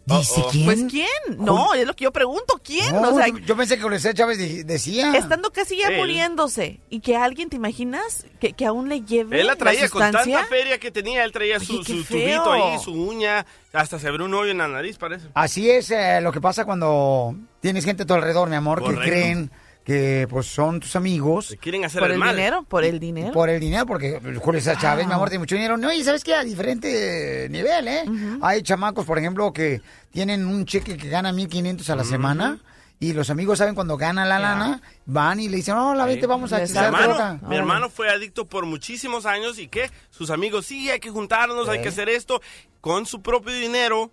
¿Dice 0.05 0.43
quién? 0.51 0.65
Pues 0.65 0.85
quién? 0.91 1.09
No, 1.39 1.75
es 1.75 1.87
lo 1.87 1.95
que 1.95 2.05
yo 2.05 2.13
pregunto, 2.13 2.61
¿quién? 2.65 2.93
No, 2.93 3.11
o 3.11 3.17
sea, 3.17 3.29
yo, 3.29 3.39
yo 3.39 3.57
pensé 3.57 3.79
que 3.79 3.89
César 3.91 4.15
Chávez 4.15 4.37
de- 4.39 4.65
decía. 4.65 5.13
estando 5.17 5.53
casi 5.53 5.77
ya 5.79 5.89
Él. 5.89 5.99
muriéndose 5.99 6.81
y 6.91 7.01
que 7.01 7.17
alguien, 7.17 7.49
¿te 7.49 7.57
imaginas? 7.57 8.27
Que, 8.41 8.53
que 8.53 8.67
aún 8.67 8.89
le 8.89 9.03
lleve 9.03 9.41
Él 9.41 9.47
la 9.47 9.55
traía 9.57 9.89
con 9.89 10.01
tanta 10.01 10.45
feria 10.47 10.79
que 10.79 10.91
tenía. 10.91 11.23
Él 11.25 11.31
traía 11.33 11.61
su, 11.61 11.75
Oye, 11.81 11.85
su 11.85 12.05
tubito 12.05 12.51
ahí, 12.53 12.79
su 12.81 12.93
uña. 12.93 13.47
Hasta 13.73 13.99
se 13.99 14.09
abrió 14.09 14.27
un 14.27 14.35
hoyo 14.35 14.51
en 14.51 14.59
la 14.59 14.69
nariz, 14.69 14.99
parece. 14.99 15.29
Así 15.35 15.71
es 15.71 15.91
eh, 15.93 16.21
lo 16.21 16.33
que 16.33 16.41
pasa 16.41 16.65
cuando 16.65 17.35
tienes 17.61 17.85
gente 17.85 18.03
a 18.03 18.07
tu 18.07 18.15
alrededor, 18.15 18.49
mi 18.51 18.57
amor, 18.57 18.81
Correcto. 18.81 19.03
que 19.05 19.09
creen 19.09 19.51
que 19.85 20.26
pues 20.30 20.47
son 20.47 20.80
tus 20.80 20.95
amigos. 20.97 21.47
Se 21.47 21.57
quieren 21.59 21.85
hacer 21.85 22.01
Por 22.01 22.09
el, 22.11 22.14
el 22.14 22.18
mal. 22.20 22.37
dinero, 22.37 22.62
por 22.68 22.85
el 22.85 23.01
dinero. 23.01 23.33
Por 23.33 23.49
el 23.51 23.61
dinero, 23.61 23.85
porque 23.87 24.20
Julio 24.41 24.61
César 24.61 24.78
Chávez, 24.80 25.07
mi 25.07 25.12
amor, 25.12 25.28
tiene 25.28 25.41
mucho 25.41 25.55
dinero. 25.57 25.76
No, 25.76 25.93
y 25.93 26.05
sabes 26.05 26.22
que 26.24 26.35
a 26.35 26.45
diferente 26.45 27.49
nivel, 27.51 27.89
¿eh? 27.89 28.05
Hay 28.43 28.62
chamacos, 28.62 29.05
por 29.07 29.18
ejemplo, 29.18 29.53
que 29.53 29.80
tienen 30.11 30.47
un 30.47 30.64
cheque 30.66 30.97
que 30.97 31.09
gana 31.09 31.33
1500 31.33 31.89
a 31.91 31.97
la 31.97 32.05
semana. 32.05 32.59
Y 33.01 33.14
los 33.14 33.30
amigos 33.30 33.59
saben 33.59 33.74
cuando 33.74 33.97
gana 33.97 34.24
la 34.24 34.39
lana, 34.39 34.80
van 35.07 35.41
y 35.41 35.49
le 35.49 35.57
dicen, 35.57 35.74
hola, 35.74 36.07
vete, 36.07 36.28
vamos 36.28 36.53
a 36.53 36.59
Mi 36.59 36.62
echar 36.66 36.93
dan- 36.93 37.03
droga. 37.03 37.26
hermano, 37.33 37.49
mi 37.49 37.57
hermano 37.57 37.91
fue 37.91 38.09
adicto 38.09 38.45
por 38.47 38.64
muchísimos 38.64 39.26
años 39.26 39.59
y 39.59 39.66
que 39.66 39.91
sus 40.11 40.30
amigos, 40.30 40.66
sí, 40.66 40.89
hay 40.89 41.01
que 41.01 41.11
juntarnos, 41.11 41.68
hay 41.68 41.83
que 41.83 41.89
hacer 41.89 42.09
esto. 42.09 42.41
Con 42.80 43.05
su 43.07 43.20
propio 43.20 43.53
dinero, 43.53 44.12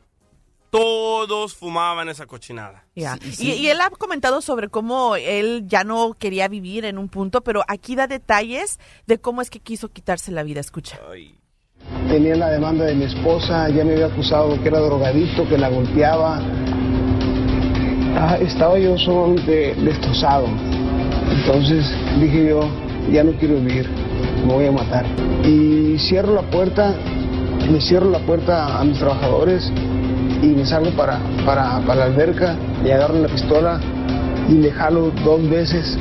todos 0.70 1.56
fumaban 1.56 2.10
esa 2.10 2.26
cochinada. 2.26 2.86
Ya. 2.96 3.16
Sí, 3.22 3.28
Y, 3.30 3.32
sí. 3.34 3.54
y 3.54 3.68
él 3.70 3.80
ha 3.82 3.90
comentado 3.90 4.42
sobre 4.42 4.70
cómo 4.70 5.16
él 5.16 5.64
ya 5.68 5.84
no 5.84 6.14
quería 6.14 6.48
vivir 6.48 6.86
en 6.86 6.98
un 6.98 7.10
punto, 7.10 7.42
pero 7.42 7.64
aquí 7.68 7.96
da 7.96 8.08
detalles 8.08 8.80
de 9.08 9.20
cómo 9.20 9.42
es 9.42 9.50
que 9.50 9.60
quiso 9.60 9.90
quitarse 9.90 10.32
la 10.32 10.44
vida. 10.44 10.60
Escucha. 10.60 11.00
Ay. 11.12 11.36
tenía 12.10 12.36
la 12.36 12.50
demanda 12.50 12.86
de 12.86 12.94
mi 12.96 13.06
esposa, 13.06 13.70
ya 13.70 13.84
me 13.84 13.94
había 13.94 14.08
acusado 14.08 14.50
de 14.54 14.60
que 14.62 14.68
era 14.68 14.80
drogadicto, 14.80 15.48
que 15.48 15.58
la 15.58 15.70
golpeaba. 15.70 16.40
Ah, 18.16 18.38
estaba 18.42 18.78
yo 18.78 18.98
sumamente 18.98 19.76
destrozado. 19.76 20.48
Entonces 21.32 21.86
dije 22.20 22.50
yo, 22.50 22.60
ya 23.12 23.24
no 23.24 23.32
quiero 23.40 23.56
vivir, 23.56 23.88
me 24.46 24.54
voy 24.54 24.66
a 24.66 24.72
matar. 24.72 25.06
Y 25.46 25.98
cierro 26.00 26.34
la 26.34 26.42
puerta, 26.50 26.96
me 27.72 27.80
cierro 27.82 28.10
la 28.10 28.20
puerta 28.20 28.80
a 28.80 28.84
mis 28.84 28.98
trabajadores 29.00 29.72
y 30.42 30.48
me 30.48 30.66
salgo 30.66 30.96
para, 30.96 31.20
para, 31.46 31.80
para 31.82 31.96
la 31.96 32.06
alberca 32.06 32.56
y 32.84 32.92
agarro 32.92 33.16
la 33.16 33.28
pistola 33.28 33.80
y 34.48 34.54
le 34.54 34.72
jalo 34.72 35.12
dos 35.24 35.50
veces. 35.50 35.98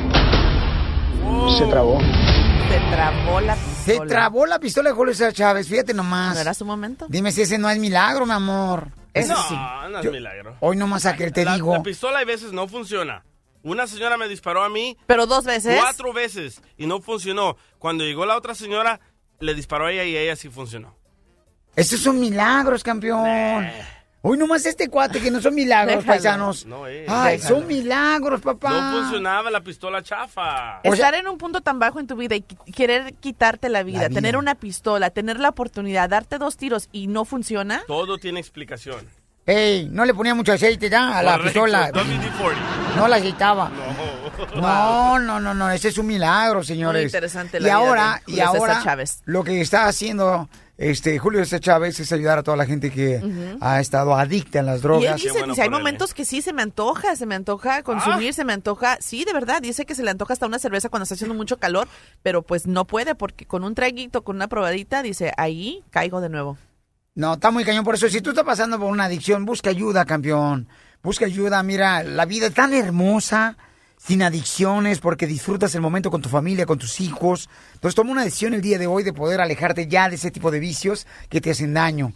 Se 1.57 1.65
trabó. 1.67 1.99
Se 1.99 2.79
trabó 2.91 3.41
la 3.41 3.55
Se 3.55 3.91
pistola. 3.91 4.09
trabó 4.09 4.45
la 4.45 4.59
pistola 4.59 4.89
de 4.89 4.95
Julio 4.95 5.13
César 5.13 5.33
Chávez, 5.33 5.67
fíjate 5.67 5.93
nomás. 5.93 6.35
¿No 6.35 6.41
era 6.41 6.53
su 6.53 6.65
momento? 6.65 7.05
Dime 7.09 7.31
si 7.31 7.41
ese 7.41 7.57
no 7.57 7.69
es 7.69 7.79
milagro, 7.79 8.25
mi 8.25 8.31
amor. 8.33 8.89
Ese 9.13 9.33
no, 9.33 9.41
sí. 9.47 9.55
no 9.91 9.97
es 9.99 10.05
Yo- 10.05 10.11
milagro. 10.11 10.55
Hoy 10.59 10.77
nomás 10.77 11.05
a 11.05 11.15
que 11.15 11.31
te 11.31 11.43
la, 11.43 11.55
digo. 11.55 11.73
La 11.73 11.81
pistola 11.83 12.19
a 12.19 12.25
veces 12.25 12.51
no 12.53 12.67
funciona. 12.67 13.23
Una 13.63 13.87
señora 13.87 14.15
me 14.17 14.27
disparó 14.27 14.63
a 14.63 14.69
mí. 14.69 14.95
¿Pero 15.07 15.25
dos 15.25 15.43
veces? 15.45 15.77
Cuatro 15.81 16.13
veces 16.13 16.61
y 16.77 16.85
no 16.85 17.01
funcionó. 17.01 17.57
Cuando 17.79 18.03
llegó 18.05 18.25
la 18.25 18.37
otra 18.37 18.53
señora, 18.55 18.99
le 19.39 19.53
disparó 19.55 19.87
a 19.87 19.91
ella 19.91 20.03
y 20.05 20.15
ella 20.15 20.35
sí 20.35 20.49
funcionó. 20.49 20.95
Estos 21.75 21.99
son 22.01 22.19
milagros, 22.19 22.83
campeón. 22.83 23.67
Hoy 24.21 24.37
nomás 24.37 24.65
este 24.65 24.89
cuate 24.89 25.21
que 25.21 25.31
no 25.31 25.39
son 25.41 25.55
milagros, 25.55 25.99
Déjalo. 25.99 26.07
paisanos. 26.07 26.65
No 26.65 26.87
es. 26.87 27.07
Ay, 27.07 27.37
Déjalo. 27.37 27.55
son 27.59 27.67
milagros, 27.67 28.41
papá. 28.41 28.69
No 28.91 29.01
funcionaba 29.01 29.49
la 29.49 29.61
pistola 29.61 30.03
chafa. 30.03 30.81
Estar 30.83 31.15
en 31.15 31.27
un 31.29 31.37
punto 31.37 31.61
tan 31.61 31.79
bajo 31.79 32.01
en 32.01 32.07
tu 32.07 32.17
vida 32.17 32.35
y 32.35 32.41
qui- 32.41 32.73
querer 32.75 33.13
quitarte 33.13 33.69
la 33.69 33.81
vida, 33.83 34.01
La 34.01 34.07
vida. 34.09 34.15
tener 34.19 34.35
una 34.35 34.55
pistola, 34.55 35.09
tener 35.09 35.39
la 35.39 35.47
oportunidad, 35.49 36.09
darte 36.09 36.37
dos 36.37 36.57
tiros 36.57 36.89
y 36.91 37.07
no 37.07 37.23
funciona. 37.23 37.81
Todo 37.87 38.17
tiene 38.17 38.41
explicación. 38.41 39.07
Ey, 39.45 39.87
no 39.89 40.03
le 40.05 40.13
ponía 40.13 40.35
mucho 40.35 40.51
aceite 40.51 40.89
ya 40.89 41.17
a 41.17 41.23
la 41.23 41.37
Correcto, 41.37 41.63
pistola. 41.63 41.89
WD-40. 41.91 42.95
No 42.97 43.07
la 43.07 43.15
aceitaba. 43.15 43.69
No. 44.55 44.61
No, 44.61 45.19
no, 45.19 45.39
no, 45.39 45.53
no, 45.53 45.71
ese 45.71 45.87
es 45.87 45.97
un 45.97 46.07
milagro, 46.07 46.61
señores. 46.63 47.01
Muy 47.03 47.05
interesante 47.07 47.57
y 47.57 47.61
vida 47.63 47.73
ahora, 47.75 48.21
de 48.27 48.31
y 48.33 48.35
Julio 48.35 48.51
César 48.51 48.59
ahora, 48.69 48.83
Chávez. 48.83 49.21
lo 49.25 49.43
que 49.43 49.61
está 49.61 49.87
haciendo 49.87 50.49
este 50.81 51.19
Julio 51.19 51.41
César 51.41 51.59
Chávez 51.59 51.99
es 51.99 52.11
ayudar 52.13 52.39
a 52.39 52.43
toda 52.43 52.55
la 52.55 52.65
gente 52.65 52.89
que 52.89 53.21
ha 53.59 53.81
estado 53.81 54.15
adicta 54.15 54.59
en 54.59 54.65
las 54.65 54.75
Y 54.75 54.77
él 54.77 54.81
drogas. 54.83 55.21
dice, 55.21 55.43
dice, 55.45 55.61
hay 55.61 55.69
momentos 55.69 56.13
que 56.13 56.23
sí 56.23 56.41
se 56.41 56.53
me 56.53 56.61
antoja, 56.61 57.17
se 57.17 57.25
me 57.25 57.35
antoja 57.35 57.83
consumir, 57.83 58.33
se 58.33 58.45
me 58.45 58.53
antoja, 58.53 58.97
sí, 59.01 59.25
de 59.25 59.33
verdad, 59.33 59.61
dice 59.61 59.85
que 59.85 59.93
se 59.93 60.03
le 60.03 60.11
antoja 60.11 60.31
hasta 60.33 60.47
una 60.47 60.57
cerveza 60.57 60.87
cuando 60.87 61.03
está 61.03 61.15
haciendo 61.15 61.35
mucho 61.35 61.57
calor, 61.57 61.89
pero 62.23 62.41
pues 62.43 62.65
no 62.65 62.85
puede 62.85 63.13
porque 63.13 63.45
con 63.45 63.65
un 63.65 63.75
traguito, 63.75 64.23
con 64.23 64.37
una 64.37 64.47
probadita, 64.47 65.03
dice, 65.03 65.33
ahí 65.35 65.83
caigo 65.89 66.21
de 66.21 66.29
nuevo. 66.29 66.57
No, 67.15 67.33
está 67.33 67.51
muy 67.51 67.65
cañón. 67.65 67.83
Por 67.83 67.95
eso, 67.95 68.07
si 68.07 68.21
tú 68.21 68.29
estás 68.29 68.45
pasando 68.45 68.79
por 68.79 68.89
una 68.89 69.03
adicción, 69.05 69.43
busca 69.45 69.69
ayuda, 69.69 70.05
campeón. 70.05 70.69
Busca 71.03 71.25
ayuda. 71.25 71.61
Mira, 71.63 72.03
la 72.03 72.23
vida 72.25 72.47
es 72.47 72.53
tan 72.53 72.73
hermosa, 72.73 73.57
sin 73.99 74.23
adicciones, 74.23 74.99
porque 74.99 75.27
disfrutas 75.27 75.75
el 75.75 75.81
momento 75.81 76.09
con 76.09 76.21
tu 76.21 76.29
familia, 76.29 76.65
con 76.65 76.79
tus 76.79 77.01
hijos. 77.01 77.49
Entonces, 77.73 77.95
toma 77.95 78.11
una 78.11 78.23
decisión 78.23 78.53
el 78.53 78.61
día 78.61 78.79
de 78.79 78.87
hoy 78.87 79.03
de 79.03 79.11
poder 79.11 79.41
alejarte 79.41 79.87
ya 79.87 80.07
de 80.07 80.15
ese 80.15 80.31
tipo 80.31 80.51
de 80.51 80.59
vicios 80.59 81.05
que 81.29 81.41
te 81.41 81.51
hacen 81.51 81.73
daño. 81.73 82.13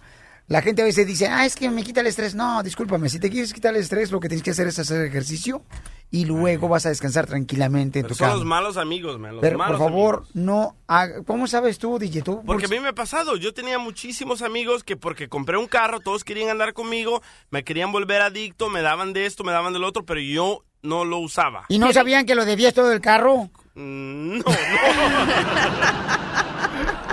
La 0.48 0.62
gente 0.62 0.82
a 0.82 0.86
veces 0.86 1.06
dice, 1.06 1.28
ah, 1.28 1.46
es 1.46 1.56
que 1.56 1.70
me 1.70 1.84
quita 1.84 2.02
el 2.02 2.08
estrés. 2.08 2.36
No, 2.36 2.64
discúlpame, 2.64 3.10
si 3.10 3.20
te 3.20 3.30
quieres 3.30 3.54
quitar 3.54 3.76
el 3.76 3.82
estrés, 3.82 4.12
lo 4.12 4.20
que 4.20 4.30
tienes 4.30 4.44
que 4.44 4.52
hacer 4.52 4.68
es 4.68 4.80
hacer 4.80 5.06
ejercicio 5.06 5.62
y 6.10 6.26
luego 6.26 6.68
vas 6.70 6.86
a 6.86 6.90
descansar 6.90 7.26
tranquilamente 7.28 8.00
en 8.00 8.04
Pero 8.04 8.14
tu 8.14 8.18
son 8.20 8.28
cama. 8.28 8.38
los 8.38 8.46
malos 8.46 8.78
amigos, 8.78 9.20
man. 9.20 9.34
Los 9.36 9.42
Pero 9.42 9.58
por 9.58 9.66
malos 9.68 9.80
favor, 9.80 10.26
no 10.34 10.76
haga... 10.88 11.24
¿Cómo 11.24 11.48
sabes 11.48 11.80
tú, 11.80 11.98
DJ? 12.00 12.22
¿Tú? 12.24 12.44
Porque 12.46 12.66
a 12.66 12.70
mí 12.70 12.80
me 12.80 12.90
ha 12.90 12.94
pasado, 12.94 13.36
yo 13.38 13.54
tenía 13.54 13.80
muchísimos 13.80 14.42
amigos 14.42 14.84
que 14.84 14.96
porque 14.96 15.28
compré 15.30 15.58
un 15.58 15.68
carro, 15.68 16.00
todos 16.02 16.24
querían 16.24 16.50
andar 16.50 16.74
conmigo, 16.74 17.22
me 17.50 17.64
querían 17.64 17.92
volver 17.92 18.22
adicto, 18.22 18.70
me 18.70 18.82
daban 18.82 19.14
de 19.14 19.26
esto, 19.26 19.44
me 19.44 19.52
daban 19.54 19.74
del 19.74 19.84
otro, 19.86 20.06
pero 20.06 20.20
yo 20.20 20.64
no 20.84 21.04
lo 21.06 21.20
usaba. 21.20 21.66
¿Y 21.70 21.80
no 21.80 21.92
sabían 21.92 22.26
que 22.26 22.36
lo 22.36 22.46
debías 22.46 22.74
todo 22.74 22.90
del 22.90 23.02
carro? 23.02 23.50
Mm, 23.76 24.40
No, 24.40 24.44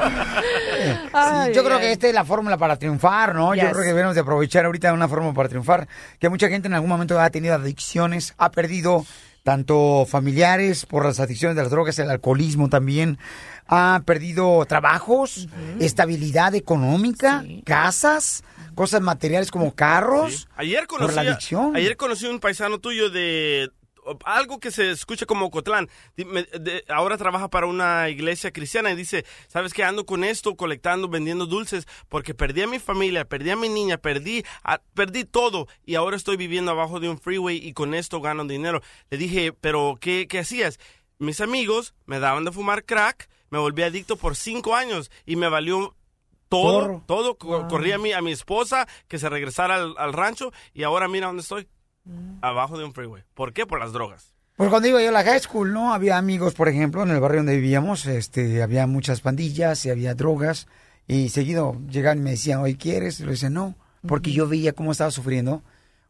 Sí, 0.00 1.52
yo 1.54 1.62
creo 1.64 1.78
que 1.78 1.92
esta 1.92 2.08
es 2.08 2.14
la 2.14 2.24
fórmula 2.24 2.56
para 2.56 2.76
triunfar, 2.76 3.34
¿no? 3.34 3.54
Yo 3.54 3.62
creo 3.70 3.82
que 3.82 3.88
debemos 3.88 4.14
de 4.14 4.22
aprovechar 4.22 4.64
ahorita 4.64 4.92
una 4.92 5.08
fórmula 5.08 5.34
para 5.34 5.48
triunfar. 5.48 5.86
Que 6.18 6.28
mucha 6.30 6.48
gente 6.48 6.68
en 6.68 6.74
algún 6.74 6.88
momento 6.88 7.20
ha 7.20 7.28
tenido 7.30 7.54
adicciones, 7.54 8.34
ha 8.38 8.50
perdido 8.50 9.04
tanto 9.50 10.06
familiares 10.08 10.86
por 10.86 11.04
las 11.04 11.18
adicciones 11.18 11.56
de 11.56 11.62
las 11.62 11.72
drogas, 11.72 11.98
el 11.98 12.08
alcoholismo 12.08 12.68
también, 12.68 13.18
ha 13.66 14.00
perdido 14.06 14.64
trabajos, 14.66 15.48
estabilidad 15.80 16.54
económica, 16.54 17.44
casas, 17.64 18.44
cosas 18.76 19.00
materiales 19.00 19.50
como 19.50 19.74
carros. 19.74 20.46
Ayer 20.54 20.86
por 20.86 20.98
conocí, 21.00 21.14
la 21.16 21.22
a- 21.22 21.24
adicción. 21.32 21.74
ayer 21.74 21.96
conocí 21.96 22.26
un 22.26 22.38
paisano 22.38 22.78
tuyo 22.78 23.10
de 23.10 23.70
algo 24.24 24.58
que 24.60 24.70
se 24.70 24.90
escucha 24.90 25.26
como 25.26 25.50
Cotlán. 25.50 25.88
Ahora 26.88 27.16
trabaja 27.18 27.48
para 27.48 27.66
una 27.66 28.08
iglesia 28.08 28.52
cristiana 28.52 28.90
y 28.90 28.96
dice, 28.96 29.24
¿sabes 29.48 29.72
qué? 29.72 29.84
Ando 29.84 30.06
con 30.06 30.24
esto, 30.24 30.56
colectando, 30.56 31.08
vendiendo 31.08 31.46
dulces, 31.46 31.86
porque 32.08 32.34
perdí 32.34 32.62
a 32.62 32.66
mi 32.66 32.78
familia, 32.78 33.24
perdí 33.24 33.50
a 33.50 33.56
mi 33.56 33.68
niña, 33.68 33.98
perdí, 33.98 34.44
a- 34.62 34.80
perdí 34.94 35.24
todo 35.24 35.66
y 35.84 35.94
ahora 35.94 36.16
estoy 36.16 36.36
viviendo 36.36 36.70
abajo 36.70 37.00
de 37.00 37.08
un 37.08 37.18
freeway 37.18 37.56
y 37.56 37.72
con 37.72 37.94
esto 37.94 38.20
gano 38.20 38.44
dinero. 38.44 38.80
Le 39.10 39.18
dije, 39.18 39.52
¿pero 39.52 39.96
qué, 40.00 40.26
qué 40.28 40.40
hacías? 40.40 40.78
Mis 41.18 41.40
amigos 41.40 41.94
me 42.06 42.18
daban 42.18 42.44
de 42.44 42.52
fumar 42.52 42.84
crack, 42.84 43.28
me 43.50 43.58
volví 43.58 43.82
adicto 43.82 44.16
por 44.16 44.36
cinco 44.36 44.74
años 44.74 45.10
y 45.26 45.36
me 45.36 45.48
valió 45.48 45.94
todo, 46.48 46.78
todo. 47.06 47.36
Corrí 47.68 47.92
a 47.92 47.98
mi, 47.98 48.12
a 48.12 48.22
mi 48.22 48.32
esposa 48.32 48.88
que 49.08 49.18
se 49.18 49.28
regresara 49.28 49.76
al, 49.76 49.94
al 49.98 50.12
rancho 50.12 50.52
y 50.72 50.82
ahora 50.82 51.08
mira 51.08 51.26
dónde 51.28 51.42
estoy. 51.42 51.68
Abajo 52.40 52.78
de 52.78 52.84
un 52.84 52.92
freeway. 52.92 53.22
¿Por 53.34 53.52
qué? 53.52 53.66
Por 53.66 53.80
las 53.80 53.92
drogas. 53.92 54.32
Pues 54.56 54.68
cuando 54.68 54.88
iba 54.88 55.02
yo 55.02 55.08
a 55.08 55.12
la 55.12 55.24
high 55.24 55.40
school, 55.40 55.72
¿no? 55.72 55.94
Había 55.94 56.18
amigos, 56.18 56.54
por 56.54 56.68
ejemplo, 56.68 57.02
en 57.02 57.10
el 57.10 57.20
barrio 57.20 57.38
donde 57.38 57.56
vivíamos, 57.56 58.06
este, 58.06 58.62
había 58.62 58.86
muchas 58.86 59.20
pandillas 59.22 59.86
y 59.86 59.90
había 59.90 60.14
drogas. 60.14 60.66
Y 61.06 61.30
seguido 61.30 61.76
llegaban 61.88 62.18
y 62.18 62.22
me 62.22 62.30
decían, 62.32 62.60
oye, 62.60 62.76
¿quieres? 62.76 63.20
Y 63.20 63.24
le 63.24 63.30
decía, 63.32 63.50
no, 63.50 63.74
porque 64.06 64.32
yo 64.32 64.46
veía 64.46 64.72
cómo 64.72 64.92
estaba 64.92 65.10
sufriendo 65.10 65.62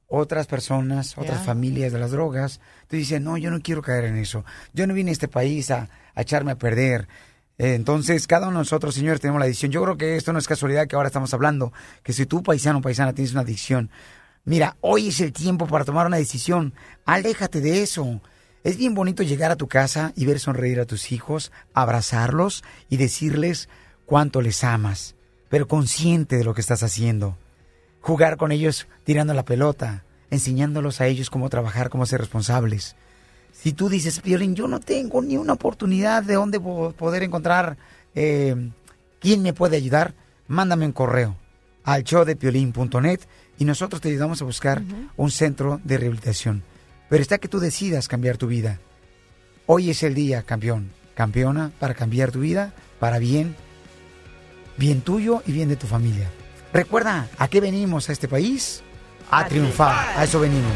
otras 0.08 0.48
personas, 0.48 1.16
otras 1.16 1.44
familias 1.44 1.92
de 1.92 2.00
las 2.00 2.10
drogas. 2.10 2.60
Entonces 2.82 3.08
dice, 3.08 3.20
no, 3.20 3.36
yo 3.38 3.50
no 3.52 3.60
quiero 3.60 3.82
caer 3.82 4.06
en 4.06 4.16
eso. 4.16 4.44
Yo 4.72 4.86
no 4.86 4.94
vine 4.94 5.10
a 5.10 5.12
este 5.12 5.28
país 5.28 5.70
a, 5.70 5.88
a 6.14 6.22
echarme 6.22 6.52
a 6.52 6.58
perder. 6.58 7.06
Entonces, 7.56 8.26
cada 8.26 8.48
uno 8.48 8.56
de 8.56 8.62
nosotros, 8.62 8.94
señores, 8.94 9.20
tenemos 9.20 9.38
la 9.38 9.44
adicción. 9.44 9.70
Yo 9.70 9.82
creo 9.82 9.96
que 9.96 10.16
esto 10.16 10.32
no 10.32 10.38
es 10.38 10.48
casualidad 10.48 10.88
que 10.88 10.96
ahora 10.96 11.08
estamos 11.08 11.32
hablando, 11.34 11.72
que 12.02 12.12
si 12.12 12.26
tú, 12.26 12.42
paisano 12.42 12.78
o 12.78 12.82
paisana, 12.82 13.12
tienes 13.12 13.32
una 13.32 13.42
adicción, 13.42 13.90
Mira, 14.50 14.76
hoy 14.80 15.06
es 15.06 15.20
el 15.20 15.32
tiempo 15.32 15.68
para 15.68 15.84
tomar 15.84 16.08
una 16.08 16.16
decisión. 16.16 16.74
Aléjate 17.04 17.60
de 17.60 17.84
eso. 17.84 18.20
Es 18.64 18.76
bien 18.78 18.94
bonito 18.94 19.22
llegar 19.22 19.52
a 19.52 19.56
tu 19.56 19.68
casa 19.68 20.12
y 20.16 20.26
ver 20.26 20.40
sonreír 20.40 20.80
a 20.80 20.86
tus 20.86 21.12
hijos, 21.12 21.52
abrazarlos 21.72 22.64
y 22.88 22.96
decirles 22.96 23.68
cuánto 24.06 24.42
les 24.42 24.64
amas, 24.64 25.14
pero 25.50 25.68
consciente 25.68 26.36
de 26.36 26.42
lo 26.42 26.52
que 26.52 26.62
estás 26.62 26.82
haciendo. 26.82 27.38
Jugar 28.00 28.38
con 28.38 28.50
ellos 28.50 28.88
tirando 29.04 29.34
la 29.34 29.44
pelota, 29.44 30.02
enseñándolos 30.30 31.00
a 31.00 31.06
ellos 31.06 31.30
cómo 31.30 31.48
trabajar, 31.48 31.88
cómo 31.88 32.04
ser 32.04 32.18
responsables. 32.18 32.96
Si 33.52 33.72
tú 33.72 33.88
dices, 33.88 34.20
Violín, 34.20 34.56
yo 34.56 34.66
no 34.66 34.80
tengo 34.80 35.22
ni 35.22 35.36
una 35.36 35.52
oportunidad 35.52 36.24
de 36.24 36.34
dónde 36.34 36.58
po- 36.58 36.90
poder 36.90 37.22
encontrar 37.22 37.76
eh, 38.16 38.72
quién 39.20 39.42
me 39.42 39.52
puede 39.52 39.76
ayudar, 39.76 40.12
mándame 40.48 40.86
un 40.86 40.92
correo 40.92 41.36
al 41.84 42.02
showdepiolín.net 42.02 43.20
y 43.60 43.66
nosotros 43.66 44.00
te 44.00 44.08
ayudamos 44.08 44.40
a 44.40 44.46
buscar 44.46 44.82
un 45.18 45.30
centro 45.30 45.80
de 45.84 45.98
rehabilitación. 45.98 46.62
Pero 47.10 47.22
está 47.22 47.36
que 47.36 47.46
tú 47.46 47.60
decidas 47.60 48.08
cambiar 48.08 48.38
tu 48.38 48.46
vida. 48.46 48.80
Hoy 49.66 49.90
es 49.90 50.02
el 50.02 50.14
día, 50.14 50.42
campeón, 50.44 50.90
campeona, 51.14 51.70
para 51.78 51.92
cambiar 51.92 52.32
tu 52.32 52.40
vida, 52.40 52.72
para 52.98 53.18
bien, 53.18 53.54
bien 54.78 55.02
tuyo 55.02 55.42
y 55.46 55.52
bien 55.52 55.68
de 55.68 55.76
tu 55.76 55.86
familia. 55.86 56.30
Recuerda, 56.72 57.28
¿a 57.36 57.48
qué 57.48 57.60
venimos 57.60 58.08
a 58.08 58.12
este 58.12 58.28
país? 58.28 58.82
A, 59.30 59.46
triunfar. 59.46 60.18
A 60.18 60.24
eso 60.24 60.40
venimos. 60.40 60.72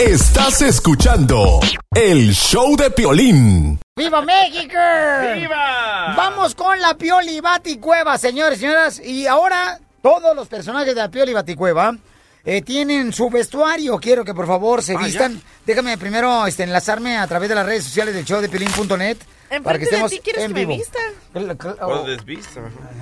Estás 0.00 0.62
escuchando 0.62 1.60
el 1.94 2.32
show 2.34 2.76
de 2.76 2.90
Piolín. 2.90 3.78
¡Viva 3.96 4.22
México! 4.22 4.74
¡Viva! 5.36 6.14
Vamos 6.16 6.56
con 6.56 6.80
la 6.80 6.94
Pioli 6.98 7.38
Baticueva, 7.40 8.18
señores 8.18 8.58
y 8.58 8.62
señoras. 8.62 8.98
Y 8.98 9.28
ahora, 9.28 9.78
todos 10.02 10.34
los 10.34 10.48
personajes 10.48 10.96
de 10.96 11.00
la 11.00 11.08
Pioli 11.08 11.32
Baticueva 11.32 11.96
eh, 12.44 12.60
tienen 12.62 13.12
su 13.12 13.30
vestuario. 13.30 13.96
Quiero 14.00 14.24
que 14.24 14.34
por 14.34 14.48
favor 14.48 14.82
se 14.82 14.94
Ah, 14.94 14.98
ya. 14.98 15.06
vistan. 15.06 15.40
Déjame 15.64 15.96
primero 15.96 16.44
este, 16.44 16.64
enlazarme 16.64 17.16
a 17.18 17.26
través 17.28 17.48
de 17.48 17.54
las 17.54 17.64
redes 17.64 17.84
sociales 17.84 18.16
del 18.16 18.24
show 18.24 18.40
de 18.40 18.48
Piolín.net. 18.48 19.16
Para 19.18 19.18
que 19.48 19.56
Enfrente 19.56 19.78
de 19.78 19.84
estemos 19.84 20.10
ti 20.10 20.18
quieres 20.18 20.42
en 20.42 20.48
que 20.48 20.54
me 20.54 20.60
vivo. 20.66 20.76
vista. 20.76 20.98
Cl- 21.32 21.56
cl- 21.56 21.76
Por 21.78 21.92
oh, 21.92 22.02
desvista. 22.02 22.60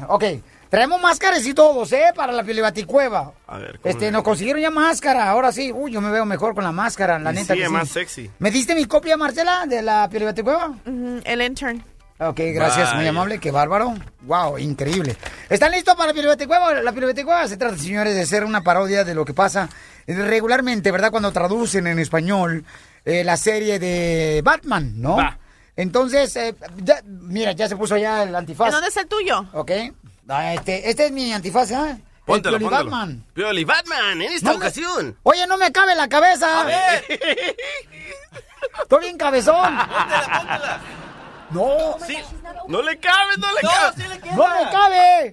Ok, 0.08 0.24
traemos 0.72 0.98
máscaras 1.02 1.44
y 1.46 1.52
todos, 1.52 1.92
¿eh? 1.92 2.12
Para 2.16 2.32
la 2.32 2.42
Pioli 2.42 2.62
Baticueva. 2.62 3.34
A 3.46 3.58
ver, 3.58 3.78
¿cómo 3.78 3.92
Este, 3.92 4.10
nos 4.10 4.22
consiguieron 4.22 4.62
ya 4.62 4.70
máscara. 4.70 5.28
Ahora 5.28 5.52
sí, 5.52 5.70
uy, 5.70 5.92
yo 5.92 6.00
me 6.00 6.10
veo 6.10 6.24
mejor 6.24 6.54
con 6.54 6.64
la 6.64 6.72
máscara, 6.72 7.18
la 7.18 7.30
Y 7.32 7.34
neta. 7.34 7.52
sí, 7.52 7.58
que 7.58 7.64
es 7.64 7.68
sí. 7.68 7.74
más 7.74 7.88
sexy. 7.90 8.30
¿Me 8.38 8.50
diste 8.50 8.74
mi 8.74 8.86
copia, 8.86 9.18
Marcela, 9.18 9.66
de 9.66 9.82
la 9.82 10.08
Pioli 10.08 10.24
Baticueva? 10.24 10.68
Ujú, 10.86 11.20
El 11.24 11.42
intern. 11.42 11.84
Ok, 12.20 12.40
gracias, 12.54 12.88
muy 12.90 12.98
Vaya. 13.00 13.10
amable, 13.10 13.38
qué 13.38 13.50
bárbaro. 13.50 13.94
Wow, 14.22 14.56
increíble. 14.56 15.14
¿Están 15.50 15.72
listos 15.72 15.94
para 15.94 16.08
la 16.08 16.14
Piruetecueva? 16.14 16.74
La 16.80 16.92
Piruetecueva 16.92 17.46
se 17.48 17.56
trata, 17.58 17.76
señores, 17.76 18.14
de 18.14 18.24
ser 18.24 18.44
una 18.44 18.62
parodia 18.62 19.04
de 19.04 19.14
lo 19.14 19.24
que 19.26 19.34
pasa 19.34 19.68
regularmente, 20.06 20.90
¿verdad? 20.90 21.10
Cuando 21.10 21.32
traducen 21.32 21.86
en 21.86 21.98
español 21.98 22.64
eh, 23.04 23.24
la 23.24 23.36
serie 23.36 23.78
de 23.78 24.40
Batman, 24.44 24.92
¿no? 25.02 25.18
Entonces, 25.74 26.36
eh, 26.36 26.54
ya- 26.84 27.02
mira, 27.06 27.52
ya 27.52 27.66
se 27.68 27.76
puso 27.76 27.96
ya 27.96 28.22
el 28.22 28.34
antifaz. 28.34 28.66
¿En 28.68 28.72
dónde 28.72 28.88
está 28.88 29.00
el 29.00 29.08
tuyo? 29.08 29.44
Ok. 29.52 29.70
Ah, 30.28 30.54
Este, 30.54 30.88
este 30.88 31.06
es 31.06 31.12
mi 31.12 31.32
antifaz, 31.32 31.70
¿eh? 31.72 31.96
Póntelo, 32.24 32.56
el 32.56 32.60
Pioli 32.62 32.74
póntelo. 32.76 32.90
Batman. 32.90 33.24
Pioli 33.34 33.64
Batman, 33.64 34.22
en 34.22 34.32
esta 34.32 34.52
No 34.52 34.58
me- 34.58 34.64
ocasión. 34.66 35.18
Oye, 35.24 35.44
no 35.48 35.56
me 35.56 35.72
cabe 35.72 35.94
la 35.96 36.08
cabeza. 36.08 36.66
Estoy 38.82 39.00
bien 39.00 39.18
cabezón. 39.18 39.76
No. 41.50 41.96
Sí. 42.06 42.16
No 42.68 42.80
le 42.80 42.96
cabe, 42.98 43.36
no 43.38 43.48
le 43.52 43.60
cabe. 43.60 44.04
No 44.36 44.46
me 44.48 44.70
cabe. 44.70 45.32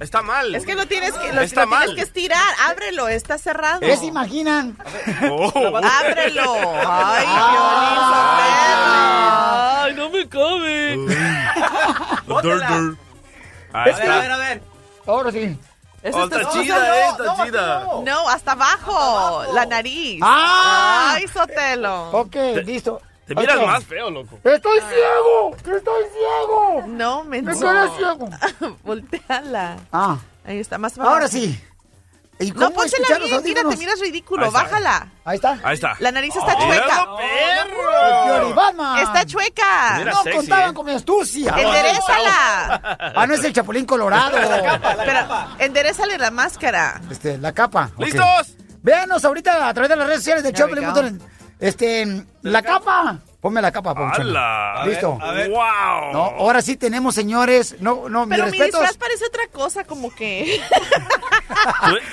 Está 0.00 0.22
mal. 0.22 0.54
Es 0.54 0.64
que 0.64 0.74
lo 0.74 0.86
tienes 0.86 1.12
que, 1.12 1.30
lo, 1.32 1.42
Está 1.42 1.66
lo 1.66 1.70
tienes 1.70 1.86
mal. 1.88 1.94
que 1.96 2.02
estirar. 2.02 2.54
Ábrelo, 2.68 3.06
está 3.08 3.36
cerrado. 3.38 3.80
¿Qué 3.80 3.96
se 3.98 4.06
imaginan? 4.06 4.78
Oh. 5.30 5.76
Ábrelo. 6.00 6.54
Ay, 6.90 7.26
Ay, 9.82 9.94
no 9.94 10.08
me 10.08 10.26
cabe. 10.28 10.96
Dur, 13.72 13.82
dur. 13.82 13.86
Ahí 13.86 13.90
está. 13.92 14.36
ver. 14.38 14.62
Ahora 15.06 15.32
sí. 15.32 15.58
Esa 16.02 16.22
es 16.24 16.30
tu 16.30 16.36
está 16.36 16.50
chida, 16.52 16.78
no, 16.78 16.94
eh, 16.94 17.08
está 17.10 17.24
no, 17.24 17.44
chida. 17.44 17.86
No, 18.04 18.28
hasta 18.28 18.52
abajo. 18.52 19.44
La 19.52 19.66
nariz. 19.66 20.20
¡Ah! 20.24 21.12
Ay, 21.16 21.28
Sotelo. 21.28 22.10
Ok, 22.12 22.36
listo. 22.64 23.02
Te 23.26 23.34
miras 23.34 23.58
Ok. 23.58 23.66
más 23.66 23.84
feo, 23.84 24.10
loco. 24.10 24.38
¡Estoy 24.42 24.80
ciego! 24.80 25.54
¡Estoy 25.56 26.04
ciego! 26.12 26.84
No, 26.88 27.22
¡Me 27.24 27.42
menso. 27.42 27.60
quedé 27.68 27.88
ciego! 27.96 28.28
Volteala. 28.82 29.76
Ah, 29.92 30.16
Ahí 30.44 30.58
está, 30.58 30.78
más 30.78 30.94
para 30.94 31.08
ahora 31.10 31.26
abajo. 31.26 31.36
sí. 31.38 31.60
¿Y 32.40 32.52
No, 32.52 32.70
pónsela 32.70 33.18
bien. 33.18 33.42
Mira, 33.44 33.62
te 33.68 33.76
miras 33.76 34.00
ridículo. 34.00 34.44
Ahí 34.44 34.48
está. 34.48 34.62
Bájala. 34.62 35.08
Ahí 35.24 35.36
está. 35.36 35.60
Ahí 35.62 35.74
está. 35.74 35.96
La 36.00 36.10
nariz 36.10 36.34
está 36.34 36.56
¡Míralo, 36.56 36.74
chueca. 36.74 37.08
Perro! 37.18 38.54
Batman. 38.54 38.98
Está 38.98 39.26
chueca. 39.26 39.94
Mira, 39.98 40.12
no 40.12 40.22
sexy, 40.22 40.36
contaban 40.38 40.70
eh. 40.70 40.74
con 40.74 40.86
mi 40.86 40.92
astucia. 40.92 41.54
Enderezala. 41.56 43.12
Ah, 43.14 43.26
no 43.26 43.34
es 43.34 43.44
el 43.44 43.52
Chapulín 43.52 43.84
Colorado. 43.84 44.38
Pero 45.04 45.26
enderezale 45.58 46.16
la 46.16 46.30
máscara. 46.30 47.00
Este, 47.10 47.36
la 47.36 47.52
capa. 47.52 47.90
¿Listos? 47.98 48.56
Véanos 48.82 49.22
ahorita 49.24 49.68
a 49.68 49.74
través 49.74 49.90
de 49.90 49.96
las 49.96 50.06
redes 50.06 50.20
sociales 50.20 50.42
de 50.42 50.52
Chapulín. 50.54 51.20
Este, 51.58 52.24
la 52.40 52.62
capa. 52.62 53.20
Ponme 53.40 53.62
la 53.62 53.72
capa, 53.72 53.94
Poncho. 53.94 54.20
¡Hala! 54.20 54.82
Listo. 54.84 55.12
¡Wow! 55.12 56.12
No, 56.12 56.24
ahora 56.38 56.60
sí 56.60 56.76
tenemos, 56.76 57.14
señores. 57.14 57.76
No, 57.80 58.08
no, 58.10 58.26
mis 58.26 58.36
Pero 58.36 58.50
mi 58.50 58.58
respetos. 58.58 58.80
disfraz 58.80 58.96
parece 58.98 59.24
otra 59.26 59.46
cosa, 59.50 59.84
como 59.84 60.14
que. 60.14 60.60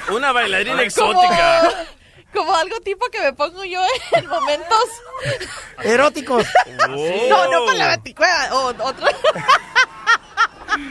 Una 0.10 0.32
bailarina 0.32 0.82
exótica. 0.84 1.70
Como 2.34 2.54
algo 2.56 2.80
tipo 2.82 3.06
que 3.12 3.20
me 3.22 3.34
pongo 3.34 3.64
yo 3.66 3.82
en 4.14 4.28
momentos. 4.28 4.84
Eróticos. 5.84 6.46
Oh. 6.90 7.28
No, 7.30 7.52
no 7.52 7.66
para 7.66 7.78
la 7.78 7.88
baticueva. 7.88 8.50
O 8.54 8.68
otro. 8.68 9.08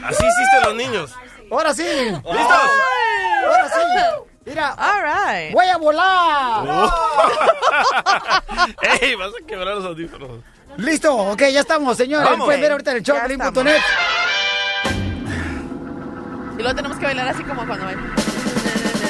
Así 0.03 0.23
hiciste 0.23 0.61
los 0.65 0.75
niños. 0.75 1.15
Ahora 1.51 1.73
sí. 1.73 1.83
¿Listos? 1.83 2.69
Ahora 3.45 3.69
sí. 3.69 3.81
Mira, 4.47 4.73
All 4.77 5.03
right. 5.03 5.53
voy 5.53 5.65
a 5.65 5.77
volar. 5.77 6.65
Oh. 6.69 6.91
¡Ey! 9.01 9.15
Vas 9.15 9.33
a 9.41 9.45
quebrar 9.45 9.75
los 9.75 9.85
audífonos. 9.85 10.39
Listo, 10.77 11.13
ok, 11.13 11.41
ya 11.51 11.59
estamos, 11.59 11.97
señores. 11.97 12.29
Vamos. 12.29 12.45
Pueden 12.45 12.61
ver 12.61 12.71
ahorita 12.71 12.91
en 12.91 12.97
el 12.97 13.03
showplay.net. 13.03 13.81
Y 16.57 16.61
luego 16.61 16.75
tenemos 16.75 16.97
que 16.97 17.05
bailar 17.05 17.27
así 17.27 17.43
como 17.43 17.67
cuando 17.67 17.85
bailan. 17.85 18.15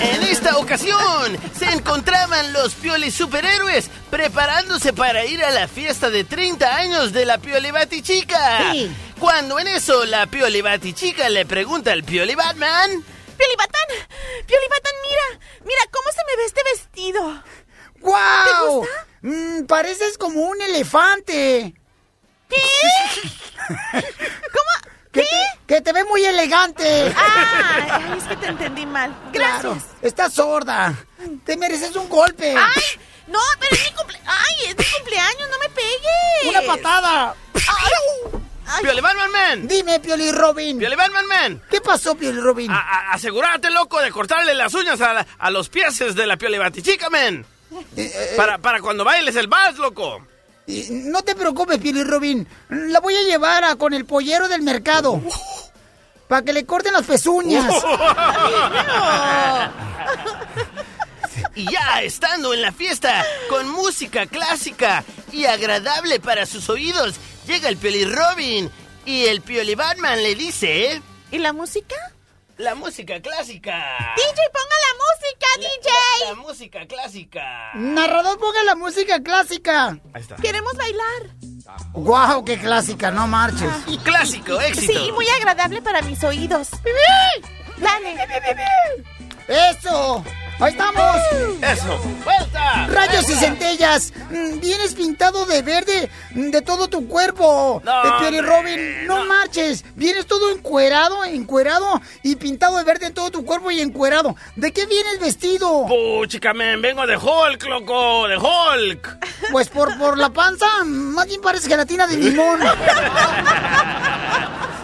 En 0.02 0.24
esta 0.24 0.58
ocasión 0.58 1.38
se 1.58 1.66
encontraban 1.72 2.54
los 2.54 2.74
Pioli 2.76 3.10
superhéroes 3.12 3.90
preparándose 4.10 4.94
para 4.94 5.26
ir 5.26 5.44
a 5.44 5.52
la 5.52 5.68
fiesta 5.68 6.10
de 6.10 6.24
30 6.24 6.76
años 6.76 7.14
de 7.14 7.26
la 7.26 7.38
Pioli 7.38 7.72
Batichica. 7.72 8.72
Sí. 8.72 8.92
Cuando 9.20 9.60
en 9.60 9.68
eso 9.68 10.06
la 10.06 10.26
Pioli 10.28 10.62
Batichica 10.62 11.30
le 11.30 11.46
pregunta 11.46 11.92
al 11.92 12.04
Pioli 12.04 12.36
Batman. 12.36 13.04
Pioli 13.38 13.56
Batán, 13.58 13.88
Pioli 14.46 14.68
Batán, 14.70 14.94
mira, 15.04 15.40
mira 15.66 15.82
cómo 15.92 16.12
se 16.12 16.26
me 16.28 16.36
ve 16.38 16.46
este 16.46 16.64
vestido. 16.64 17.44
¡Guau! 18.00 18.80
gusta? 18.80 19.06
Mm, 19.22 19.66
pareces 19.66 20.18
como 20.18 20.42
un 20.42 20.62
elefante. 20.62 21.74
¿Cómo? 23.68 24.72
Que 25.12 25.22
te, 25.22 25.28
que 25.68 25.82
te 25.82 25.94
ve 25.94 26.04
muy 26.06 26.24
elegante. 26.24 27.14
Ah, 27.16 27.90
ay, 27.92 28.18
es 28.18 28.24
que 28.26 28.36
te 28.38 28.48
entendí 28.48 28.86
mal. 28.86 29.16
Gracias. 29.34 29.62
Claro, 29.62 29.78
estás 30.02 30.34
sorda. 30.34 30.94
Te 31.46 31.58
mereces 31.58 31.96
un 31.96 32.08
golpe. 32.08 32.56
Ay, 32.56 32.84
no, 33.28 33.40
pero 33.60 33.76
es 33.76 33.84
mi 33.84 33.96
cumple... 33.96 34.22
Ay, 34.26 34.68
es 34.68 34.78
mi 34.78 34.86
cumpleaños, 34.86 35.50
no 35.50 35.60
me 35.60 35.70
pegues. 35.70 36.50
Una 36.50 36.62
patada. 36.62 37.36
Ay, 37.54 38.42
¡Pioli 38.82 39.01
Batman 39.01 39.32
Man! 39.32 39.68
Dime, 39.68 39.99
Pioli 39.99 40.32
Robin. 40.32 40.78
¡Pioli 40.78 40.95
Batman 40.95 41.26
Man! 41.28 41.61
¿Qué 41.70 41.82
pasó, 41.82 42.15
Pioli 42.15 42.39
Robin? 42.39 42.70
A- 42.72 43.11
asegúrate, 43.13 43.70
loco, 43.72 43.99
de 44.01 44.11
cortarle 44.11 44.53
las 44.53 44.74
uñas 44.74 44.99
a, 45.01 45.13
la- 45.13 45.28
a 45.39 45.51
los 45.51 45.70
pieses 45.70 46.15
de 46.15 46.28
la 46.28 46.38
Pioli 46.38 46.57
Batichica, 46.57 47.09
man. 47.09 47.45
Eh, 47.95 48.11
eh, 48.13 48.34
Para, 48.38 48.57
para 48.59 48.82
cuando 48.82 49.03
bailes 49.03 49.36
el 49.36 49.47
vals, 49.47 49.78
loco. 49.78 50.26
eh, 50.68 50.88
no 50.89 51.22
te 51.24 51.36
preocupes, 51.36 51.78
Pioli 51.80 52.03
Robin. 52.03 52.47
La 52.70 52.99
voy 52.99 53.15
a 53.15 53.24
llevar 53.24 53.63
a 53.63 53.76
con 53.76 53.93
el 53.93 54.05
pollero 54.05 54.47
del 54.47 54.61
mercado. 54.61 55.22
Para 56.28 56.41
que 56.41 56.51
le 56.51 56.65
corten 56.65 56.91
las 56.91 57.05
pezuñas. 57.05 57.74
Y 61.55 61.72
ya 61.72 62.01
estando 62.01 62.53
en 62.53 62.61
la 62.61 62.72
fiesta, 62.72 63.26
con 63.49 63.68
música 63.70 64.26
clásica 64.28 65.03
y 65.32 65.45
agradable 65.45 66.20
para 66.20 66.45
sus 66.45 66.70
oídos, 66.70 67.15
llega 67.48 67.70
el 67.70 67.78
Pioli 67.78 68.06
Robin 68.06 68.70
y 69.06 69.26
el 69.26 69.41
Pioli 69.41 69.76
Batman 69.76 70.22
le 70.22 70.36
dice... 70.36 71.02
¿Y 71.32 71.38
la 71.39 71.54
música? 71.54 71.95
La 72.58 72.76
música 72.76 73.22
clásica. 73.22 74.16
DJ, 74.16 74.41
ponga 74.52 74.76
la 74.88 74.93
música, 75.06 75.48
DJ. 75.58 76.26
La 76.26 76.36
música 76.36 76.88
clásica. 76.88 77.72
Narrador, 77.76 78.39
ponga 78.39 78.64
la 78.64 78.76
música 78.76 79.22
clásica. 79.22 80.00
Ahí 80.14 80.22
está. 80.22 80.36
Queremos 80.38 80.74
bailar. 80.74 81.36
Guau, 81.93 82.43
qué 82.43 82.58
clásica, 82.58 83.12
no 83.12 83.28
marches. 83.28 83.70
Clásico, 84.04 84.60
éxito. 84.60 84.93
Sí, 84.93 85.12
muy 85.12 85.28
agradable 85.30 85.82
para 85.82 86.02
mis 86.02 86.24
oídos. 86.24 86.70
Dale. 87.78 88.16
¡Eso! 89.48 90.24
¡Ahí 90.60 90.72
estamos! 90.72 91.16
Eso. 91.62 91.99
¡Vuelta! 92.24 92.88
¡Rayos 92.88 93.30
y 93.30 93.34
centellas! 93.36 94.12
Mm, 94.32 94.60
Vienes 94.60 94.95
pintado 94.95 95.45
de 95.45 95.62
verde 95.62 96.10
mm, 96.32 96.49
de 96.49 96.62
todo 96.64 96.88
tu 96.88 97.08
cuerpo. 97.08 97.80
No, 97.86 97.91
Eh, 98.03 98.10
hombre, 98.10 98.41
Robin, 98.41 99.08
no, 99.08 99.20
no. 99.20 99.26
marches. 99.26 99.86
Vienes 99.95 100.26
todo 100.26 100.49
encuerado, 100.51 101.24
encuerado 101.26 102.01
y 102.24 102.36
pintado 102.38 102.78
de 102.78 102.84
verde 102.86 103.05
en 103.08 103.14
todo 103.14 103.30
tu 103.30 103.45
cuerpo 103.45 103.70
y 103.70 103.82
encuerado. 103.82 104.36
¿De 104.55 104.72
qué 104.74 104.88
vienes 104.88 105.20
vestido? 105.20 105.86
Puchica, 105.88 106.53
man, 106.55 106.82
vengo 106.82 107.05
de 107.05 107.18
Hulk, 107.18 107.64
loco, 107.68 108.28
de 108.28 108.38
Hulk. 108.38 109.18
Pues 109.51 109.70
por, 109.70 109.95
por 109.99 110.18
la 110.18 110.32
panza, 110.32 110.66
más 110.86 111.28
bien 111.28 111.39
parece 111.41 111.68
gelatina 111.70 112.08
de 112.08 112.18
limón. 112.18 112.60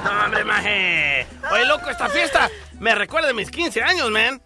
No, 0.03 0.26
hombre, 0.26 0.43
maje. 0.43 1.26
Oye, 1.51 1.65
loco, 1.65 1.89
esta 1.89 2.09
fiesta 2.09 2.49
me 2.80 2.93
recuerda 2.93 3.28
de 3.30 3.34
mis 3.34 3.49
15 3.49 3.82
años, 3.82 4.09
man. 4.11 4.41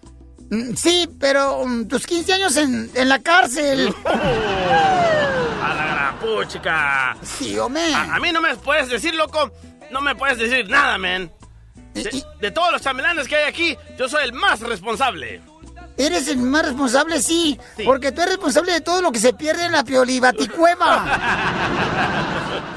Mm, 0.50 0.76
Sí, 0.76 1.10
pero 1.20 1.66
mm, 1.66 1.88
tus 1.88 2.06
15 2.06 2.34
años 2.34 2.56
en, 2.58 2.90
en 2.94 3.10
la 3.10 3.20
cárcel. 3.20 3.94
A 4.06 5.74
la 5.74 5.86
gran 5.86 6.20
puchica. 6.20 7.18
Sí, 7.22 7.58
hombre. 7.58 7.94
A, 7.94 8.16
a 8.16 8.20
mí 8.20 8.32
no 8.32 8.42
me 8.42 8.56
puedes 8.56 8.90
decir, 8.90 9.14
loco, 9.16 9.52
no 9.92 10.02
me 10.02 10.16
puedes 10.16 10.38
decir 10.38 10.70
nada, 10.70 10.98
man. 10.98 11.32
De, 11.94 12.24
de 12.42 12.52
todos 12.52 12.72
los 12.72 12.82
chambelanes 12.82 13.28
que 13.28 13.36
hay 13.36 13.46
aquí, 13.50 13.76
yo 13.98 14.08
soy 14.08 14.24
el 14.24 14.34
más 14.34 14.60
responsable. 14.62 15.42
Eres 15.98 16.28
el 16.28 16.38
más 16.38 16.64
responsable, 16.64 17.20
sí, 17.24 17.60
porque 17.84 18.12
tú 18.12 18.22
eres 18.22 18.36
responsable 18.36 18.72
de 18.74 18.82
todo 18.82 19.02
lo 19.02 19.12
que 19.12 19.18
se 19.20 19.34
pierde 19.34 19.66
en 19.66 19.72
la 19.72 19.84
piolibaticueva. 19.84 21.06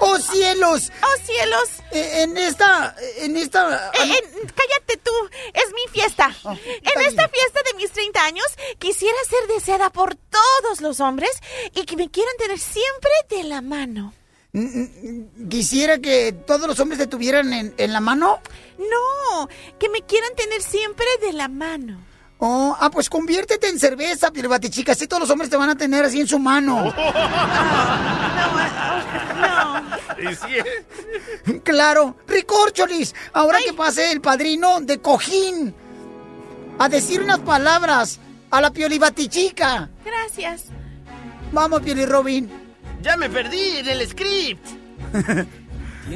¡Oh, 0.00 0.18
cielos! 0.18 0.92
¡Oh, 1.02 1.24
cielos! 1.24 1.68
Eh, 1.92 2.22
en 2.22 2.36
esta, 2.36 2.94
en 3.18 3.36
esta... 3.36 3.90
Eh, 3.94 4.22
cállate 4.54 4.96
tú, 5.02 5.10
es 5.54 5.72
mi 5.74 5.92
fiesta. 5.92 6.34
en 6.44 7.00
esta 7.06 7.28
fiesta 7.28 7.60
de 7.70 7.76
mis 7.76 7.90
30 7.90 8.24
años 8.24 8.46
quisiera 8.78 9.16
ser 9.28 9.54
deseada 9.54 9.90
por 9.90 10.14
todos 10.14 10.80
los 10.80 11.00
hombres 11.00 11.30
y 11.74 11.84
que 11.84 11.96
me 11.96 12.10
quieran 12.10 12.34
tener 12.38 12.58
siempre 12.58 13.10
de 13.30 13.44
la 13.44 13.60
mano. 13.60 14.14
Quisiera 15.48 15.98
que 15.98 16.32
todos 16.32 16.66
los 16.66 16.78
hombres 16.80 16.98
te 16.98 17.06
tuvieran 17.06 17.52
en, 17.52 17.74
en 17.76 17.92
la 17.92 18.00
mano. 18.00 18.40
No, 18.78 19.48
que 19.78 19.88
me 19.88 20.02
quieran 20.02 20.34
tener 20.36 20.62
siempre 20.62 21.06
de 21.20 21.32
la 21.32 21.48
mano. 21.48 22.07
Oh, 22.40 22.76
ah, 22.78 22.88
pues 22.90 23.10
conviértete 23.10 23.68
en 23.68 23.78
cerveza, 23.78 24.30
piolibatichica, 24.30 24.92
así 24.92 25.08
todos 25.08 25.22
los 25.22 25.30
hombres 25.30 25.50
te 25.50 25.56
van 25.56 25.70
a 25.70 25.74
tener 25.76 26.04
así 26.04 26.20
en 26.20 26.28
su 26.28 26.38
mano. 26.38 26.94
No, 29.38 30.30
Y 30.30 30.34
sí, 31.46 31.60
Claro, 31.62 32.16
Ricorcholis, 32.26 33.14
ahora 33.32 33.58
que 33.64 33.72
pase 33.72 34.10
el 34.12 34.20
padrino 34.20 34.80
de 34.80 34.98
Cojín 34.98 35.74
a 36.78 36.88
decir 36.88 37.20
unas 37.22 37.38
palabras 37.40 38.18
a 38.50 38.60
la 38.60 38.72
Piolibatichica. 38.72 39.88
Gracias. 40.04 40.64
Vamos, 41.52 41.82
Pioli 41.82 42.06
Robin. 42.06 42.50
Ya 43.02 43.16
me 43.16 43.28
perdí 43.30 43.78
en 43.78 43.88
el 43.88 44.08
script. 44.08 44.66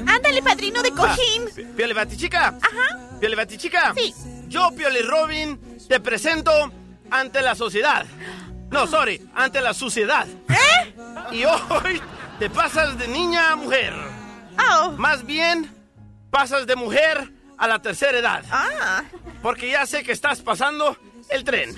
Ándale, 0.06 0.42
padrino 0.42 0.82
de 0.82 0.90
cojín. 0.90 1.44
Ah, 1.48 1.72
Piole 1.76 1.94
Batichica. 1.94 2.48
Ajá. 2.48 3.18
Piole 3.20 3.36
Batichica. 3.36 3.94
Sí. 3.96 4.14
Yo, 4.52 4.70
Piole 4.76 5.00
Robin, 5.00 5.58
te 5.88 5.98
presento 5.98 6.52
ante 7.10 7.40
la 7.40 7.54
sociedad. 7.54 8.04
No, 8.70 8.86
sorry, 8.86 9.26
ante 9.34 9.62
la 9.62 9.72
suciedad. 9.72 10.26
¿Eh? 10.50 10.94
Y 11.32 11.44
hoy 11.46 12.02
te 12.38 12.50
pasas 12.50 12.98
de 12.98 13.08
niña 13.08 13.52
a 13.52 13.56
mujer. 13.56 13.94
Oh. 14.58 14.90
Más 14.92 15.24
bien, 15.24 15.74
pasas 16.30 16.66
de 16.66 16.76
mujer 16.76 17.32
a 17.56 17.66
la 17.66 17.80
tercera 17.80 18.18
edad. 18.18 18.44
Ah. 18.50 19.02
Porque 19.40 19.70
ya 19.70 19.86
sé 19.86 20.02
que 20.02 20.12
estás 20.12 20.42
pasando 20.42 20.98
el 21.30 21.44
tren. 21.44 21.74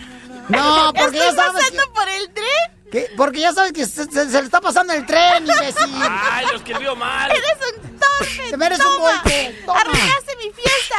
No, 0.49 0.93
porque 0.99 1.17
ya 1.19 1.29
¿Estoy 1.29 1.45
sabes 1.45 1.63
pasando 1.63 1.93
por 1.93 2.09
el 2.09 2.35
tren? 2.35 2.91
que, 2.91 3.11
porque 3.17 3.41
ya 3.41 3.53
sabes 3.53 3.73
que 3.73 3.87
se, 3.87 4.05
se- 4.05 4.31
se 4.31 4.39
le 4.41 4.45
está 4.47 4.61
pasando 4.61 4.93
el 4.93 5.07
tren, 5.07 5.45
imbécil. 5.47 5.95
Ay, 6.03 6.47
lo 6.51 6.57
escribió 6.57 6.97
mal. 6.97 7.31
Eres 7.31 7.57
un 7.83 7.94
torpe. 8.19 8.51
Te 8.51 8.57
mereces 8.57 8.85
un 8.85 8.93
Toma. 8.97 9.11
golpe, 9.23 9.55
toma. 9.67 9.81
Arruinaste 9.81 10.37
mi 10.37 10.51
fiesta. 10.53 10.97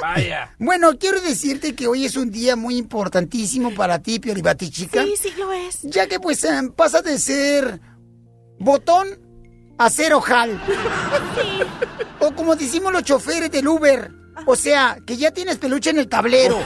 Vaya. 0.00 0.54
Bueno, 0.58 0.98
quiero 0.98 1.20
decirte 1.20 1.74
que 1.74 1.86
hoy 1.86 2.04
es 2.04 2.16
un 2.16 2.30
día 2.30 2.56
muy 2.56 2.76
importantísimo 2.76 3.74
para 3.74 4.00
ti, 4.00 4.18
Piolibatichica. 4.18 5.02
Sí, 5.04 5.14
sí 5.16 5.32
lo 5.38 5.52
es. 5.52 5.78
Ya 5.82 6.06
que 6.06 6.18
pues 6.20 6.42
eh, 6.44 6.50
pasas 6.74 7.04
de 7.04 7.18
ser 7.18 7.80
botón 8.58 9.20
a 9.78 9.90
ser 9.90 10.14
ojal. 10.14 10.60
O 12.20 12.32
como 12.34 12.54
decimos 12.56 12.92
los 12.92 13.02
choferes 13.04 13.50
del 13.50 13.68
Uber. 13.68 14.10
O 14.46 14.56
sea, 14.56 14.96
que 15.06 15.16
ya 15.16 15.30
tienes 15.30 15.58
peluche 15.58 15.90
en 15.90 15.98
el 15.98 16.08
tablero. 16.08 16.58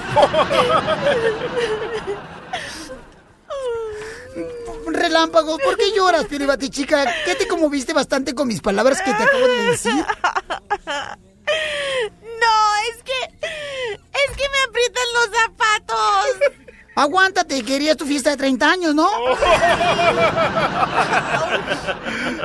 Relámpagos, 4.96 5.60
¿por 5.62 5.76
qué 5.76 5.92
lloras, 5.94 6.24
Piolibatichica? 6.26 7.04
¿Qué 7.24 7.34
te 7.34 7.46
conmoviste 7.46 7.92
bastante 7.92 8.34
con 8.34 8.48
mis 8.48 8.60
palabras 8.60 9.00
que 9.02 9.12
te 9.12 9.22
acabo 9.22 9.46
de 9.46 9.62
decir? 9.70 10.04
No, 12.40 12.56
es 12.90 13.02
que. 13.04 13.12
Es 13.42 14.36
que 14.36 14.48
me 14.48 14.62
aprietan 14.68 15.04
los 15.14 15.28
zapatos. 15.40 16.26
Aguántate, 16.98 17.62
querías 17.62 17.94
tu 17.96 18.06
fiesta 18.06 18.30
de 18.30 18.38
30 18.38 18.70
años, 18.70 18.94
¿no? 18.94 19.06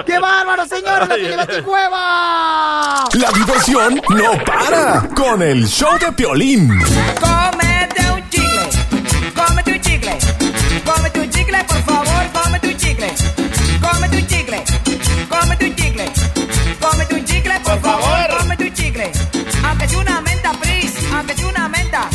¡Qué 0.05 0.19
bárbaro, 0.19 0.65
señor! 0.65 1.07
¡La 1.07 1.15
Piolibaticueva! 1.15 3.05
La 3.13 3.31
diversión 3.33 4.01
no 4.09 4.43
para 4.43 5.07
con 5.15 5.41
el 5.41 5.65
show 5.65 5.97
de 5.97 6.11
Piolín. 6.11 6.67
Cómete 7.21 8.11
un 8.11 8.29
chicle, 8.29 8.69
cómete 9.33 9.71
un 9.71 9.79
chicle, 9.81 10.17
cómete 10.83 11.19
un 11.19 11.29
chicle, 11.29 11.63
por 11.65 11.81
favor, 11.83 12.23
cómete 12.33 12.67
un 12.67 12.77
chicle, 12.77 13.07
cómete 13.81 14.17
un 14.17 14.27
chicle, 14.27 14.63
cómete 15.29 15.65
un 15.65 15.75
chicle, 15.75 16.05
cómete 16.79 17.15
un 17.15 17.25
chicle, 17.25 17.59
por, 17.59 17.79
favor, 17.79 18.37
cómete 18.39 18.63
un 18.65 18.73
chicle, 18.73 19.11
aunque 19.65 19.87
sea 19.87 19.99
una 19.99 20.21
menta, 20.21 20.51
please, 20.53 20.99
aunque 21.15 21.33
sea 21.35 21.47
una 21.47 21.67
menta, 21.67 22.09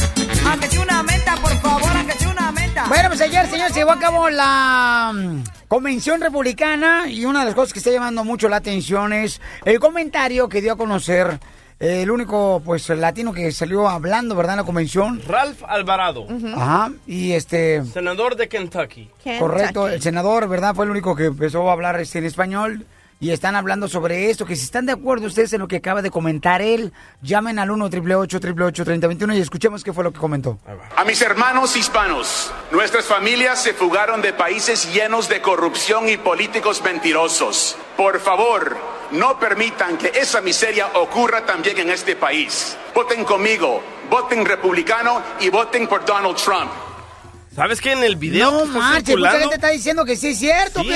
aunque 0.51 0.69
sea 0.69 0.81
una 0.81 1.03
menta, 1.03 1.37
por 1.37 1.61
favor, 1.61 1.91
aunque 1.97 2.13
sea 2.15 2.29
una 2.29 2.53
menta. 2.53 2.85
Bueno, 2.89 3.09
pues 3.09 3.21
ayer, 3.21 3.47
señor, 3.49 3.69
se 3.69 3.75
llevó 3.81 3.93
a 3.93 3.99
cabo 3.99 4.31
la 4.31 5.13
mm, 5.15 5.45
convención 5.69 6.21
republicana 6.21 7.09
y 7.09 7.25
una 7.25 7.41
de 7.41 7.47
las 7.47 7.55
cosas 7.55 7.73
que 7.73 7.79
está 7.79 7.91
llamando 7.91 8.25
mucho 8.25 8.49
la 8.49 8.57
atención 8.57 9.13
es 9.13 9.41
el 9.65 9.81
comentario 9.81 10.49
que 10.49 10.61
dio 10.61 10.73
a 10.73 10.77
conocer 10.77 11.39
el 11.79 12.11
único, 12.11 12.63
pues, 12.65 12.89
latino 12.89 13.33
que 13.33 13.53
salió 13.53 13.89
hablando, 13.89 14.35
¿verdad?, 14.35 14.55
en 14.55 14.59
la 14.59 14.65
convención. 14.65 15.21
Ralph 15.27 15.63
Alvarado, 15.67 16.27
Ajá, 16.55 16.93
y 17.07 17.33
este... 17.33 17.85
senador 17.85 18.37
de 18.37 18.49
Kentucky. 18.49 19.11
Correcto, 19.39 19.89
el 19.89 20.01
senador, 20.01 20.49
¿verdad? 20.49 20.75
Fue 20.75 20.85
el 20.87 20.91
único 20.91 21.15
que 21.15 21.27
empezó 21.27 21.69
a 21.69 21.73
hablar 21.73 22.01
este, 22.01 22.19
en 22.19 22.25
español. 22.25 22.87
Y 23.19 23.31
están 23.31 23.57
hablando 23.57 23.89
sobre 23.89 24.29
esto, 24.29 24.45
que 24.45 24.57
si 24.57 24.65
están 24.65 24.85
de 24.85 24.93
acuerdo 24.93 25.27
ustedes 25.27 25.51
en 25.55 25.61
lo 25.61 25.69
que 25.69 25.77
acaba 25.77 26.03
de 26.03 26.11
comentar 26.11 26.61
él, 26.61 26.93
llamen 27.23 27.59
al 27.59 27.71
1 27.71 27.87
888 27.87 28.85
3021 28.85 29.35
y 29.35 29.41
escuchemos 29.41 29.83
qué 29.83 29.95
fue 29.95 30.05
lo 30.05 30.13
que 30.13 30.21
comentó. 30.21 30.59
A 30.95 31.03
mis 31.05 31.23
hermanos 31.23 31.77
hispanos, 31.77 32.53
nuestras 32.71 33.07
familias 33.07 33.63
se 33.63 33.73
fugaron 33.73 34.21
de 34.21 34.35
países 34.35 34.93
llenos 34.93 35.31
de 35.31 35.41
corrupción 35.41 36.11
y 36.11 36.19
políticos 36.19 36.83
mentirosos. 36.85 37.79
Por 37.97 38.21
favor, 38.21 38.77
no 39.13 39.39
permitan 39.39 39.97
que 39.97 40.09
esa 40.09 40.43
miseria 40.43 40.89
ocurra 40.95 41.47
también 41.47 41.79
en 41.79 41.91
este 41.91 42.17
país. 42.17 42.77
Voten 42.95 43.25
conmigo, 43.25 43.83
voten 44.11 44.45
republicano 44.45 45.23
y 45.41 45.49
voten 45.49 45.89
por 45.89 46.05
Donald 46.05 46.37
Trump. 46.37 46.71
¿Sabes 47.57 47.81
qué? 47.81 47.93
En 47.93 48.05
el 48.05 48.17
video 48.17 48.51
No 48.51 48.59
que 48.59 48.65
está 48.67 48.79
mucha 48.79 48.95
gente 49.41 49.55
está 49.55 49.69
diciendo 49.71 50.05
que 50.05 50.15
sí 50.17 50.29
es 50.29 50.39
cierto, 50.39 50.83
Sí. 50.83 50.89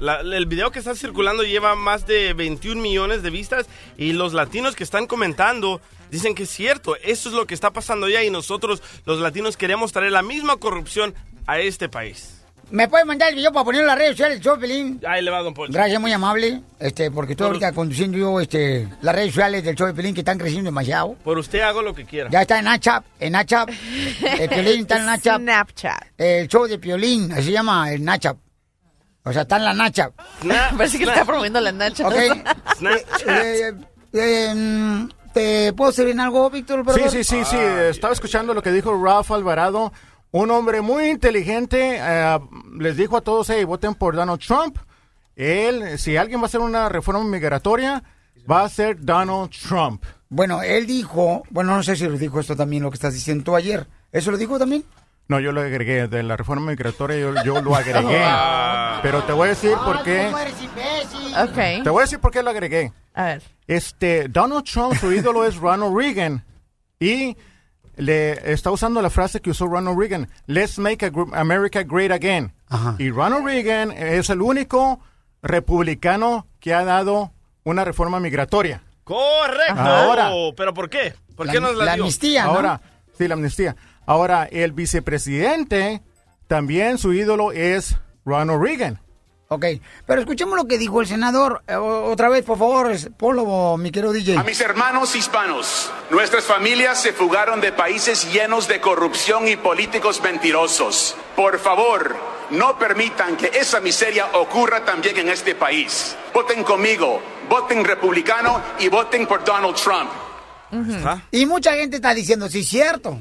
La- 0.00 0.20
el 0.20 0.46
video 0.46 0.72
que 0.72 0.80
está 0.80 0.96
circulando 0.96 1.44
lleva 1.44 1.76
más 1.76 2.06
de 2.08 2.32
21 2.34 2.82
millones 2.82 3.22
de 3.22 3.30
vistas 3.30 3.66
y 3.96 4.12
los 4.12 4.32
latinos 4.34 4.74
que 4.74 4.82
están 4.82 5.06
comentando 5.06 5.80
dicen 6.10 6.34
que 6.34 6.42
es 6.42 6.50
cierto. 6.50 6.96
Eso 6.96 7.28
es 7.28 7.34
lo 7.36 7.46
que 7.46 7.54
está 7.54 7.70
pasando 7.70 8.06
allá 8.06 8.22
y 8.24 8.30
nosotros, 8.30 8.82
los 9.06 9.20
latinos, 9.20 9.56
queremos 9.56 9.92
traer 9.92 10.10
la 10.10 10.22
misma 10.22 10.56
corrupción 10.56 11.14
a 11.46 11.60
este 11.60 11.88
país. 11.88 12.41
¿Me 12.72 12.88
puedes 12.88 13.06
mandar 13.06 13.28
el 13.28 13.34
video 13.34 13.52
para 13.52 13.66
ponerlo 13.66 13.82
en 13.82 13.88
las 13.88 13.98
redes 13.98 14.12
sociales, 14.12 14.40
show, 14.40 14.58
Pelín? 14.58 14.98
Ahí 15.06 15.22
le 15.22 15.30
va, 15.30 15.42
don 15.42 15.52
Poncho. 15.52 15.74
Gracias, 15.74 16.00
muy 16.00 16.10
amable. 16.10 16.62
Este, 16.78 17.10
porque 17.10 17.32
estoy 17.32 17.48
ahorita 17.48 17.72
conduciendo 17.72 18.16
yo 18.16 18.40
este, 18.40 18.88
las 19.02 19.14
redes 19.14 19.28
sociales 19.34 19.62
del 19.62 19.76
show 19.76 19.86
de 19.86 19.92
Pelín 19.92 20.14
que 20.14 20.22
están 20.22 20.38
creciendo 20.38 20.68
demasiado. 20.68 21.14
Por 21.22 21.36
usted 21.36 21.60
hago 21.60 21.82
lo 21.82 21.94
que 21.94 22.06
quiera. 22.06 22.30
Ya 22.30 22.40
está 22.40 22.60
en 22.60 22.64
Nachap, 22.64 23.04
en 23.20 23.32
Nachap. 23.32 23.68
El 23.68 24.48
Piolín 24.48 24.80
está 24.80 24.96
en 24.96 25.04
Nachap. 25.04 25.40
Snapchat. 25.42 26.04
El 26.16 26.48
show 26.48 26.66
de 26.66 26.78
Piolín, 26.78 27.30
así 27.32 27.44
se 27.44 27.52
llama 27.52 27.92
el 27.92 28.02
Nachap. 28.02 28.38
O 29.24 29.32
sea, 29.34 29.42
está 29.42 29.58
en 29.58 29.64
la 29.64 29.74
Nachap. 29.74 30.14
Parece 30.76 30.98
que 30.98 31.04
le 31.04 31.12
está 31.12 31.26
promoviendo 31.26 31.60
la 31.60 31.72
nacha. 31.72 32.08
Ok. 32.08 32.14
Eh, 33.28 33.72
eh, 34.14 34.54
mm, 34.54 35.08
¿Te 35.32 35.72
puedo 35.72 35.92
servir 35.92 36.14
en 36.14 36.20
algo, 36.20 36.50
Víctor? 36.50 36.84
Sí, 36.94 37.02
sí, 37.08 37.24
sí, 37.24 37.44
sí. 37.44 37.56
Estaba 37.56 38.12
escuchando 38.12 38.52
lo 38.52 38.62
que 38.62 38.72
dijo 38.72 38.92
Ralph 39.02 39.30
Alvarado. 39.30 39.92
Un 40.32 40.50
hombre 40.50 40.80
muy 40.80 41.08
inteligente. 41.10 41.96
eh, 42.00 42.38
les 42.78 42.96
dijo 42.96 43.16
a 43.16 43.20
todos, 43.20 43.48
hey, 43.50 43.64
voten 43.64 43.94
por 43.94 44.16
Donald 44.16 44.40
Trump. 44.40 44.78
Él, 45.36 45.98
si 45.98 46.16
alguien 46.16 46.40
va 46.40 46.44
a 46.44 46.46
hacer 46.46 46.60
una 46.60 46.88
reforma 46.88 47.22
migratoria, 47.24 48.02
va 48.50 48.64
a 48.64 48.68
ser 48.68 48.98
Donald 49.04 49.50
Trump. 49.50 50.02
Bueno, 50.28 50.62
él 50.62 50.86
dijo, 50.86 51.42
bueno, 51.50 51.76
no 51.76 51.82
sé 51.82 51.96
si 51.96 52.04
lo 52.08 52.16
dijo 52.16 52.40
esto 52.40 52.56
también, 52.56 52.82
lo 52.82 52.90
que 52.90 52.94
estás 52.96 53.14
diciendo 53.14 53.44
tú 53.44 53.54
ayer. 53.54 53.86
¿Eso 54.10 54.30
lo 54.30 54.38
dijo 54.38 54.58
también? 54.58 54.84
No, 55.28 55.38
yo 55.40 55.52
lo 55.52 55.60
agregué. 55.60 56.08
De 56.08 56.22
la 56.22 56.36
reforma 56.36 56.70
migratoria 56.70 57.18
yo, 57.18 57.34
yo 57.44 57.60
lo 57.62 57.74
agregué. 57.76 58.22
Ah. 58.24 59.00
Pero 59.02 59.22
te 59.24 59.32
voy 59.32 59.46
a 59.46 59.50
decir 59.50 59.72
por 59.84 60.02
qué. 60.02 60.30
Ok. 61.42 61.82
Te 61.84 61.90
voy 61.90 62.00
a 62.00 62.04
decir 62.04 62.18
por 62.20 62.30
qué 62.30 62.42
lo 62.42 62.50
agregué. 62.50 62.92
A 63.14 63.24
ver. 63.24 63.42
Este, 63.66 64.28
Donald 64.28 64.64
Trump, 64.64 64.94
su 64.94 65.12
ídolo 65.12 65.44
es 65.44 65.56
Ronald 65.56 65.96
Reagan. 65.96 66.44
Y 67.00 67.36
le 67.96 68.52
está 68.52 68.70
usando 68.70 69.02
la 69.02 69.10
frase 69.10 69.40
que 69.40 69.50
usó 69.50 69.66
Ronald 69.66 69.98
Reagan. 69.98 70.28
Let's 70.46 70.78
make 70.78 71.10
America 71.32 71.82
great 71.82 72.10
again. 72.10 72.52
Y 72.98 73.10
Ronald 73.10 73.44
Reagan 73.44 73.92
es 73.92 74.30
el 74.30 74.40
único 74.40 75.00
republicano 75.42 76.46
que 76.60 76.72
ha 76.72 76.84
dado 76.84 77.32
una 77.64 77.84
reforma 77.84 78.20
migratoria. 78.20 78.82
Correcto. 79.04 79.80
Ahora. 79.80 80.30
¿Pero 80.56 80.72
por 80.72 80.88
qué? 80.88 81.14
¿Por 81.36 81.50
qué 81.50 81.60
nos 81.60 81.76
la, 81.76 81.96
dio? 81.96 82.04
Ahora, 82.42 82.80
sí, 83.16 83.28
la 83.28 83.34
amnistía. 83.34 83.76
Ahora, 84.06 84.48
el 84.50 84.72
vicepresidente, 84.72 86.02
también 86.46 86.98
su 86.98 87.12
ídolo 87.12 87.52
es 87.52 87.96
Ronald 88.24 88.62
Reagan. 88.62 89.01
Ok, 89.54 89.66
pero 90.06 90.20
escuchemos 90.20 90.56
lo 90.56 90.66
que 90.66 90.78
dijo 90.78 91.00
el 91.00 91.06
senador. 91.06 91.62
Eh, 91.66 91.74
otra 91.74 92.28
vez, 92.28 92.44
por 92.44 92.58
favor, 92.58 92.90
ponlo, 93.16 93.76
mi 93.76 93.90
querido 93.90 94.12
DJ. 94.12 94.38
A 94.38 94.42
mis 94.42 94.60
hermanos 94.60 95.14
hispanos, 95.14 95.90
nuestras 96.10 96.44
familias 96.44 97.00
se 97.00 97.12
fugaron 97.12 97.60
de 97.60 97.72
países 97.72 98.32
llenos 98.32 98.68
de 98.68 98.80
corrupción 98.80 99.48
y 99.48 99.56
políticos 99.56 100.22
mentirosos. 100.22 101.16
Por 101.36 101.58
favor, 101.58 102.16
no 102.50 102.78
permitan 102.78 103.36
que 103.36 103.50
esa 103.54 103.80
miseria 103.80 104.26
ocurra 104.34 104.84
también 104.84 105.18
en 105.18 105.28
este 105.28 105.54
país. 105.54 106.16
Voten 106.32 106.64
conmigo, 106.64 107.20
voten 107.48 107.84
republicano 107.84 108.62
y 108.78 108.88
voten 108.88 109.26
por 109.26 109.44
Donald 109.44 109.76
Trump. 109.76 110.10
Y 111.30 111.44
mucha 111.44 111.74
gente 111.74 111.96
está 111.96 112.14
diciendo, 112.14 112.48
sí, 112.48 112.64
cierto. 112.64 113.20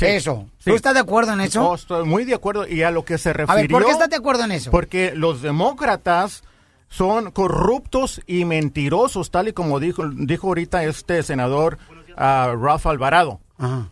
Eso. 0.00 0.46
¿Tú 0.64 0.74
estás 0.74 0.94
de 0.94 1.00
acuerdo 1.00 1.32
en 1.32 1.40
eso? 1.40 1.70
Oh, 1.70 1.74
estoy 1.74 2.04
muy 2.04 2.24
de 2.24 2.34
acuerdo. 2.34 2.66
Y 2.66 2.82
a 2.82 2.90
lo 2.90 3.04
que 3.04 3.18
se 3.18 3.32
refirió... 3.32 3.52
A 3.52 3.56
ver, 3.62 3.70
¿por 3.70 3.84
qué 3.84 3.92
estás 3.92 4.10
de 4.10 4.16
acuerdo 4.16 4.44
en 4.44 4.52
eso? 4.52 4.70
Porque 4.70 5.12
los 5.14 5.42
demócratas 5.42 6.42
son 6.88 7.30
corruptos 7.30 8.20
y 8.26 8.44
mentirosos, 8.44 9.30
tal 9.30 9.48
y 9.48 9.52
como 9.52 9.80
dijo, 9.80 10.08
dijo 10.08 10.48
ahorita 10.48 10.84
este 10.84 11.22
senador 11.22 11.78
ah, 12.16 12.54
Rafa 12.58 12.90
Alvarado. 12.90 13.40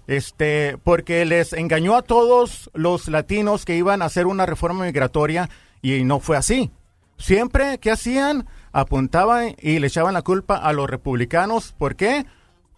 Este, 0.06 0.76
porque 0.84 1.24
les 1.24 1.54
engañó 1.54 1.96
a 1.96 2.02
todos 2.02 2.70
los 2.74 3.08
latinos 3.08 3.64
que 3.64 3.76
iban 3.76 4.02
a 4.02 4.06
hacer 4.06 4.26
una 4.26 4.44
reforma 4.44 4.84
migratoria 4.84 5.48
y 5.80 6.04
no 6.04 6.20
fue 6.20 6.36
así. 6.36 6.70
Siempre 7.16 7.78
que 7.78 7.90
hacían 7.90 8.46
apuntaban 8.72 9.54
y 9.58 9.78
le 9.78 9.86
echaban 9.86 10.14
la 10.14 10.22
culpa 10.22 10.56
a 10.56 10.72
los 10.72 10.90
republicanos. 10.90 11.74
¿Por 11.78 11.96
qué? 11.96 12.26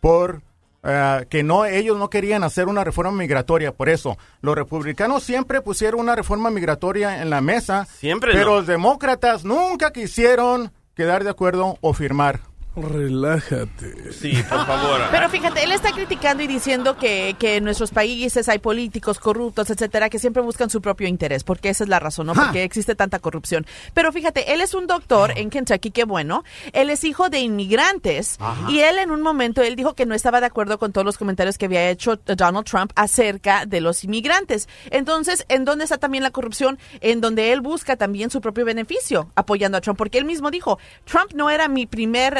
Por 0.01 0.43
eh, 0.87 1.27
que 1.29 1.43
no 1.43 1.65
ellos 1.65 1.99
no 1.99 2.09
querían 2.09 2.45
hacer 2.45 2.69
una 2.69 2.85
reforma 2.85 3.13
migratoria. 3.13 3.73
Por 3.73 3.89
eso, 3.89 4.17
los 4.41 4.55
republicanos 4.55 5.25
siempre 5.25 5.61
pusieron 5.61 6.01
una 6.01 6.15
reforma 6.15 6.51
migratoria 6.51 7.21
en 7.23 7.31
la 7.31 7.41
mesa. 7.41 7.87
Siempre 7.87 8.33
Pero 8.33 8.51
no. 8.51 8.57
los 8.57 8.67
demócratas 8.67 9.45
nunca 9.45 9.93
quisieron 9.93 10.71
quedar 10.95 11.25
de 11.25 11.31
acuerdo 11.31 11.77
o 11.81 11.93
firmar. 11.93 12.41
Relájate. 12.77 14.13
Sí, 14.13 14.33
por 14.49 14.67
favor. 14.67 15.01
Pero 15.11 15.31
fíjate, 15.31 15.65
él 15.65 15.73
está 15.73 15.93
criticando 15.93 16.43
y 16.43 16.47
diciendo 16.47 16.99
que, 16.99 17.35
que 17.39 17.57
en 17.57 17.65
nuestros 17.65 17.91
países 17.91 18.49
hay 18.49 18.59
políticos 18.59 19.19
corruptos, 19.19 19.71
etcétera, 19.71 20.11
que 20.11 20.19
siempre 20.19 20.43
buscan 20.43 20.69
su 20.69 20.83
propio 20.83 21.09
interés, 21.09 21.43
porque 21.43 21.71
esa 21.71 21.85
es 21.85 21.89
la 21.89 21.99
razón, 22.01 22.27
¿no? 22.27 22.35
Porque 22.35 22.65
existe 22.65 22.95
tanta 22.95 23.19
corrupción. 23.19 23.67
Pero 23.95 24.13
fíjate, 24.13 24.53
él 24.53 24.61
es 24.61 24.75
un 24.75 24.87
doctor 24.87 25.33
en 25.37 25.49
Kentucky, 25.49 25.91
qué 25.91 26.05
bueno. 26.05 26.45
Él 26.73 26.91
es 26.91 27.05
hijo 27.05 27.31
de 27.31 27.41
inmigrantes 27.41 28.37
Ajá. 28.41 28.71
y 28.71 28.81
él 28.81 28.99
en 28.99 29.11
un 29.11 29.23
momento, 29.23 29.63
él 29.63 29.75
dijo 29.75 29.95
que 29.95 30.05
no 30.05 30.15
estaba 30.15 30.41
de 30.41 30.47
acuerdo 30.47 30.79
con 30.79 30.93
todos 30.93 31.05
los 31.05 31.17
comentarios 31.17 31.57
que 31.57 31.67
había 31.67 31.89
hecho 31.89 32.17
Donald 32.17 32.67
Trump 32.67 32.93
acerca 32.95 33.65
de 33.65 33.81
los 33.81 34.05
inmigrantes. 34.05 34.69
Entonces, 34.91 35.47
¿en 35.49 35.65
dónde 35.65 35.85
está 35.85 35.97
también 35.97 36.23
la 36.23 36.31
corrupción? 36.31 36.79
En 37.01 37.23
donde 37.23 37.53
él 37.53 37.63
busca 37.63 37.97
también 37.97 38.31
su 38.31 38.41
propio 38.43 38.65
beneficio 38.65 39.31
apoyando 39.35 39.79
a 39.79 39.81
Trump, 39.81 39.99
porque 39.99 40.19
él 40.19 40.27
mismo 40.27 40.51
dijo, 40.51 40.79
Trump 41.05 41.33
no 41.35 41.49
era 41.49 41.69
mi 41.69 41.87
primer 41.87 42.37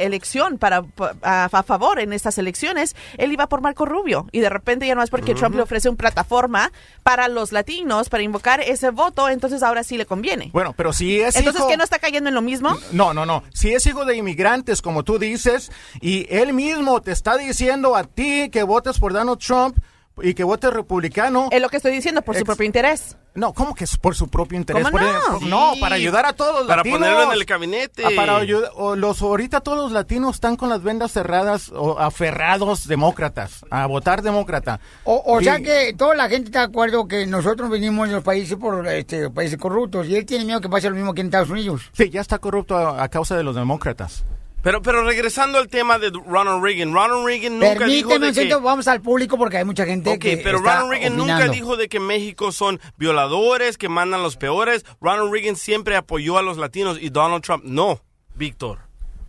elección 0.00 0.58
para 0.58 0.84
a, 1.22 1.44
a 1.44 1.62
favor 1.62 1.98
en 2.00 2.12
estas 2.12 2.38
elecciones, 2.38 2.96
él 3.16 3.32
iba 3.32 3.46
por 3.48 3.60
Marco 3.60 3.84
Rubio 3.86 4.26
y 4.32 4.40
de 4.40 4.48
repente 4.48 4.86
ya 4.86 4.94
no 4.94 5.02
es 5.02 5.10
porque 5.10 5.34
Trump 5.34 5.54
le 5.56 5.62
ofrece 5.62 5.88
una 5.88 5.98
plataforma 5.98 6.72
para 7.02 7.28
los 7.28 7.52
latinos 7.52 8.08
para 8.08 8.22
invocar 8.22 8.60
ese 8.60 8.90
voto, 8.90 9.28
entonces 9.28 9.62
ahora 9.62 9.82
sí 9.84 9.96
le 9.98 10.06
conviene. 10.06 10.50
Bueno, 10.52 10.74
pero 10.76 10.92
si 10.92 11.20
es 11.20 11.36
Entonces, 11.36 11.60
hijo- 11.60 11.68
¿qué 11.70 11.76
no 11.76 11.84
está 11.84 11.98
cayendo 11.98 12.28
en 12.28 12.34
lo 12.34 12.42
mismo? 12.42 12.76
No, 12.92 13.12
no, 13.14 13.24
no. 13.26 13.42
Si 13.52 13.72
es 13.74 13.86
hijo 13.86 14.04
de 14.04 14.16
inmigrantes, 14.16 14.82
como 14.82 15.04
tú 15.04 15.18
dices, 15.18 15.70
y 16.00 16.26
él 16.34 16.52
mismo 16.52 17.00
te 17.02 17.12
está 17.12 17.36
diciendo 17.36 17.96
a 17.96 18.04
ti 18.04 18.50
que 18.50 18.62
votes 18.62 18.98
por 18.98 19.12
Donald 19.12 19.38
Trump 19.38 19.76
y 20.22 20.34
que 20.34 20.44
votes 20.44 20.72
republicano. 20.72 21.48
Es 21.50 21.60
lo 21.62 21.68
que 21.68 21.76
estoy 21.76 21.92
diciendo, 21.92 22.22
por 22.22 22.36
su 22.36 22.44
propio 22.44 22.64
interés. 22.66 23.16
No, 23.34 23.52
¿cómo 23.52 23.74
que 23.74 23.84
es 23.84 23.96
por 23.96 24.16
su 24.16 24.28
propio 24.28 24.58
interés? 24.58 24.82
¿Cómo 24.84 24.92
Por 24.98 25.02
no? 25.02 25.38
el- 25.40 25.48
no, 25.50 25.74
Sí. 25.74 25.80
para 25.80 25.94
ayudar 25.94 26.26
a 26.26 26.32
todos 26.32 26.54
los 26.60 26.66
Para 26.66 26.78
latinos. 26.78 26.98
ponerlo 26.98 27.22
en 27.24 27.32
el 27.32 27.44
gabinete. 27.44 28.04
Ah, 28.04 28.10
para 28.16 28.36
ayudar- 28.36 28.72
los, 28.96 29.22
ahorita 29.22 29.60
todos 29.60 29.78
los 29.78 29.92
latinos 29.92 30.34
están 30.34 30.56
con 30.56 30.68
las 30.68 30.82
vendas 30.82 31.12
cerradas 31.12 31.70
o 31.72 31.98
aferrados 32.00 32.88
demócratas, 32.88 33.64
a 33.70 33.86
votar 33.86 34.22
demócrata. 34.22 34.80
O, 35.04 35.22
o 35.24 35.40
Y- 35.40 35.44
sea 35.44 35.60
que 35.60 35.94
toda 35.96 36.16
la 36.16 36.28
gente 36.28 36.46
está 36.46 36.60
de 36.60 36.64
acuerdo 36.66 37.06
que 37.06 37.26
nosotros 37.26 37.70
venimos 37.70 38.08
de 38.08 38.14
los 38.16 38.24
países 38.24 38.56
por 38.56 38.86
este, 38.88 39.30
países 39.30 39.56
corruptos 39.58 40.08
y 40.08 40.16
él 40.16 40.26
tiene 40.26 40.44
miedo 40.44 40.60
que 40.60 40.68
pase 40.68 40.88
lo 40.90 40.96
mismo 40.96 41.14
que 41.14 41.20
en 41.20 41.28
Estados 41.28 41.50
Unidos. 41.50 41.82
Sí, 41.92 42.10
ya 42.10 42.20
está 42.20 42.38
corrupto 42.38 42.76
a, 42.76 43.04
a 43.04 43.08
causa 43.08 43.36
de 43.36 43.44
los 43.44 43.54
demócratas. 43.54 44.24
Pero, 44.68 44.82
pero 44.82 45.02
regresando 45.02 45.56
al 45.56 45.68
tema 45.68 45.98
de 45.98 46.10
Ronald 46.10 46.62
Reagan, 46.62 46.92
Ronald 46.92 47.24
Reagan 47.24 47.58
nunca 47.58 47.86
dijo 47.86 48.10
Permíteme 48.10 48.32
de 48.32 48.42
un 48.42 48.48
que... 48.48 48.54
vamos 48.56 48.86
al 48.86 49.00
público 49.00 49.38
porque 49.38 49.56
hay 49.56 49.64
mucha 49.64 49.86
gente 49.86 50.10
Ok, 50.10 50.18
que 50.18 50.36
pero 50.36 50.58
está 50.58 50.80
Ronald 50.80 50.90
Reagan 50.90 51.16
nunca 51.16 51.48
dijo 51.48 51.78
de 51.78 51.88
que 51.88 51.98
México 52.00 52.52
son 52.52 52.78
violadores, 52.98 53.78
que 53.78 53.88
mandan 53.88 54.22
los 54.22 54.36
peores. 54.36 54.84
Ronald 55.00 55.32
Reagan 55.32 55.56
siempre 55.56 55.96
apoyó 55.96 56.36
a 56.36 56.42
los 56.42 56.58
latinos 56.58 56.98
y 57.00 57.08
Donald 57.08 57.42
Trump 57.42 57.64
no, 57.64 58.02
Víctor. 58.34 58.80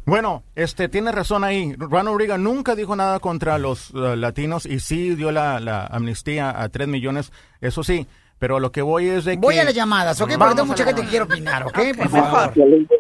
Bueno, 0.04 0.44
este 0.56 0.90
tiene 0.90 1.14
razón 1.14 1.46
ahí. 1.46 1.74
Ronald 1.78 2.18
Reagan 2.18 2.44
nunca 2.44 2.76
dijo 2.76 2.98
nada 2.98 3.22
contra 3.22 3.58
los 3.60 3.92
uh, 3.92 4.18
latinos 4.18 4.66
y 4.66 4.82
sí 4.82 5.16
dio 5.16 5.32
la, 5.32 5.62
la 5.62 5.86
amnistía 5.86 6.62
a 6.62 6.68
3 6.68 6.90
millones, 6.90 7.32
eso 7.62 7.82
sí. 7.86 8.08
Pero 8.40 8.60
lo 8.62 8.72
que 8.72 8.82
voy 8.82 9.10
es 9.10 9.26
de 9.26 9.34
que... 9.34 9.40
Voy 9.40 9.60
a 9.60 9.66
las 9.66 9.76
llamadas, 9.76 10.20
¿ok? 10.22 10.32
Porque 10.38 10.56
tengo 10.56 10.68
mucha 10.68 10.86
gente 10.86 11.02
que 11.02 11.08
quiere 11.10 11.26
opinar, 11.26 11.68
¿ok? 11.68 11.80
Por 11.98 12.10
favor. 12.10 12.54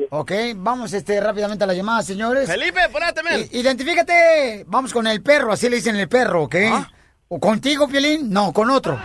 Ok, 0.09 0.31
vamos 0.57 0.91
este, 0.91 1.21
rápidamente 1.21 1.63
a 1.63 1.67
las 1.67 1.77
llamadas, 1.77 2.05
señores. 2.05 2.49
Felipe, 2.49 2.81
ponete, 2.91 3.21
Identifícate. 3.57 4.65
Vamos 4.67 4.91
con 4.91 5.07
el 5.07 5.23
perro, 5.23 5.53
así 5.53 5.69
le 5.69 5.77
dicen 5.77 5.95
el 5.95 6.09
perro, 6.09 6.43
¿ok? 6.43 6.55
¿Ah? 6.71 6.89
¿O 7.29 7.39
contigo, 7.39 7.87
Piolín? 7.87 8.29
No, 8.29 8.51
con 8.51 8.69
otro. 8.69 8.97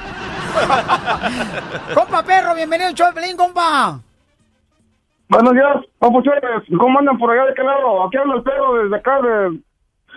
compa 1.94 2.22
perro, 2.24 2.54
bienvenido 2.54 2.88
al 2.88 2.94
show, 2.94 3.12
Piolín, 3.14 3.36
compa. 3.36 4.00
Buenos 5.28 5.52
días, 5.52 5.76
papuchones. 5.98 6.42
¿Cómo 6.78 6.98
andan 6.98 7.16
por 7.18 7.30
allá 7.30 7.44
de 7.46 7.54
qué 7.54 7.62
lado? 7.62 8.06
Aquí 8.06 8.16
habla 8.16 8.36
el 8.36 8.42
perro 8.42 8.82
desde 8.82 8.96
acá, 8.96 9.20
de, 9.22 9.60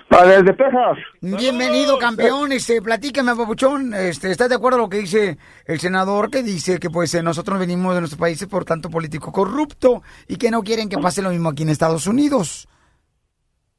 ah, 0.09 0.25
desde 0.25 0.53
Texas. 0.53 0.97
Bienvenido, 1.21 1.97
campeón. 1.97 2.51
Este, 2.51 2.81
platícame, 2.81 3.35
papuchón. 3.35 3.93
Este, 3.93 4.31
¿estás 4.31 4.49
de 4.49 4.55
acuerdo 4.55 4.77
con 4.77 4.83
lo 4.85 4.89
que 4.89 4.97
dice 4.99 5.37
el 5.65 5.79
senador 5.79 6.29
que 6.29 6.43
dice 6.43 6.79
que 6.79 6.89
pues 6.89 7.13
eh, 7.15 7.23
nosotros 7.23 7.59
venimos 7.59 7.93
de 7.93 8.01
nuestros 8.01 8.19
países 8.19 8.47
por 8.47 8.65
tanto 8.65 8.89
político 8.89 9.31
corrupto 9.31 10.01
y 10.27 10.37
que 10.37 10.51
no 10.51 10.63
quieren 10.63 10.89
que 10.89 10.97
pase 10.97 11.21
lo 11.21 11.29
mismo 11.29 11.49
aquí 11.49 11.63
en 11.63 11.69
Estados 11.69 12.07
Unidos? 12.07 12.67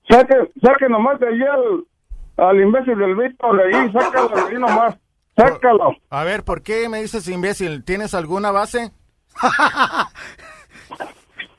Saque, 0.08 0.34
saque 0.62 0.88
nomás 0.88 1.20
de 1.20 1.28
allí 1.28 1.42
al, 1.42 2.46
al 2.48 2.60
imbécil 2.60 2.98
del 2.98 3.14
Víctor 3.14 3.56
de 3.56 3.76
ahí, 3.76 3.92
sácalo 3.92 4.28
de 4.28 4.40
ahí 4.40 4.54
nomás. 4.54 4.96
Sácalo. 5.36 5.96
A 6.10 6.24
ver, 6.24 6.42
¿por 6.42 6.62
qué 6.62 6.88
me 6.88 7.00
dices 7.00 7.28
imbécil? 7.28 7.84
¿Tienes 7.84 8.14
alguna 8.14 8.50
base? 8.50 8.90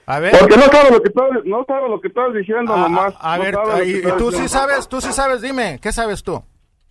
A 0.10 0.20
ver. 0.20 0.32
Porque 0.40 0.58
no 0.58 0.64
sabe 0.64 0.90
lo 0.92 1.02
que 1.04 1.10
estás, 1.10 1.30
no 1.46 1.88
lo 1.88 2.02
que 2.02 2.08
estás 2.08 2.34
diciendo 2.34 2.76
nomás. 2.76 3.14
A 3.20 3.38
No 3.38 3.44
ver, 3.44 3.56
y, 3.88 3.98
y 3.98 4.12
tú 4.18 4.32
sí 4.32 4.48
sabes, 4.48 4.90
tú 4.90 5.00
sí 5.02 5.14
sabes, 5.14 5.40
dime, 5.40 5.78
¿qué 5.80 5.92
sabes 5.92 6.24
tú? 6.24 6.44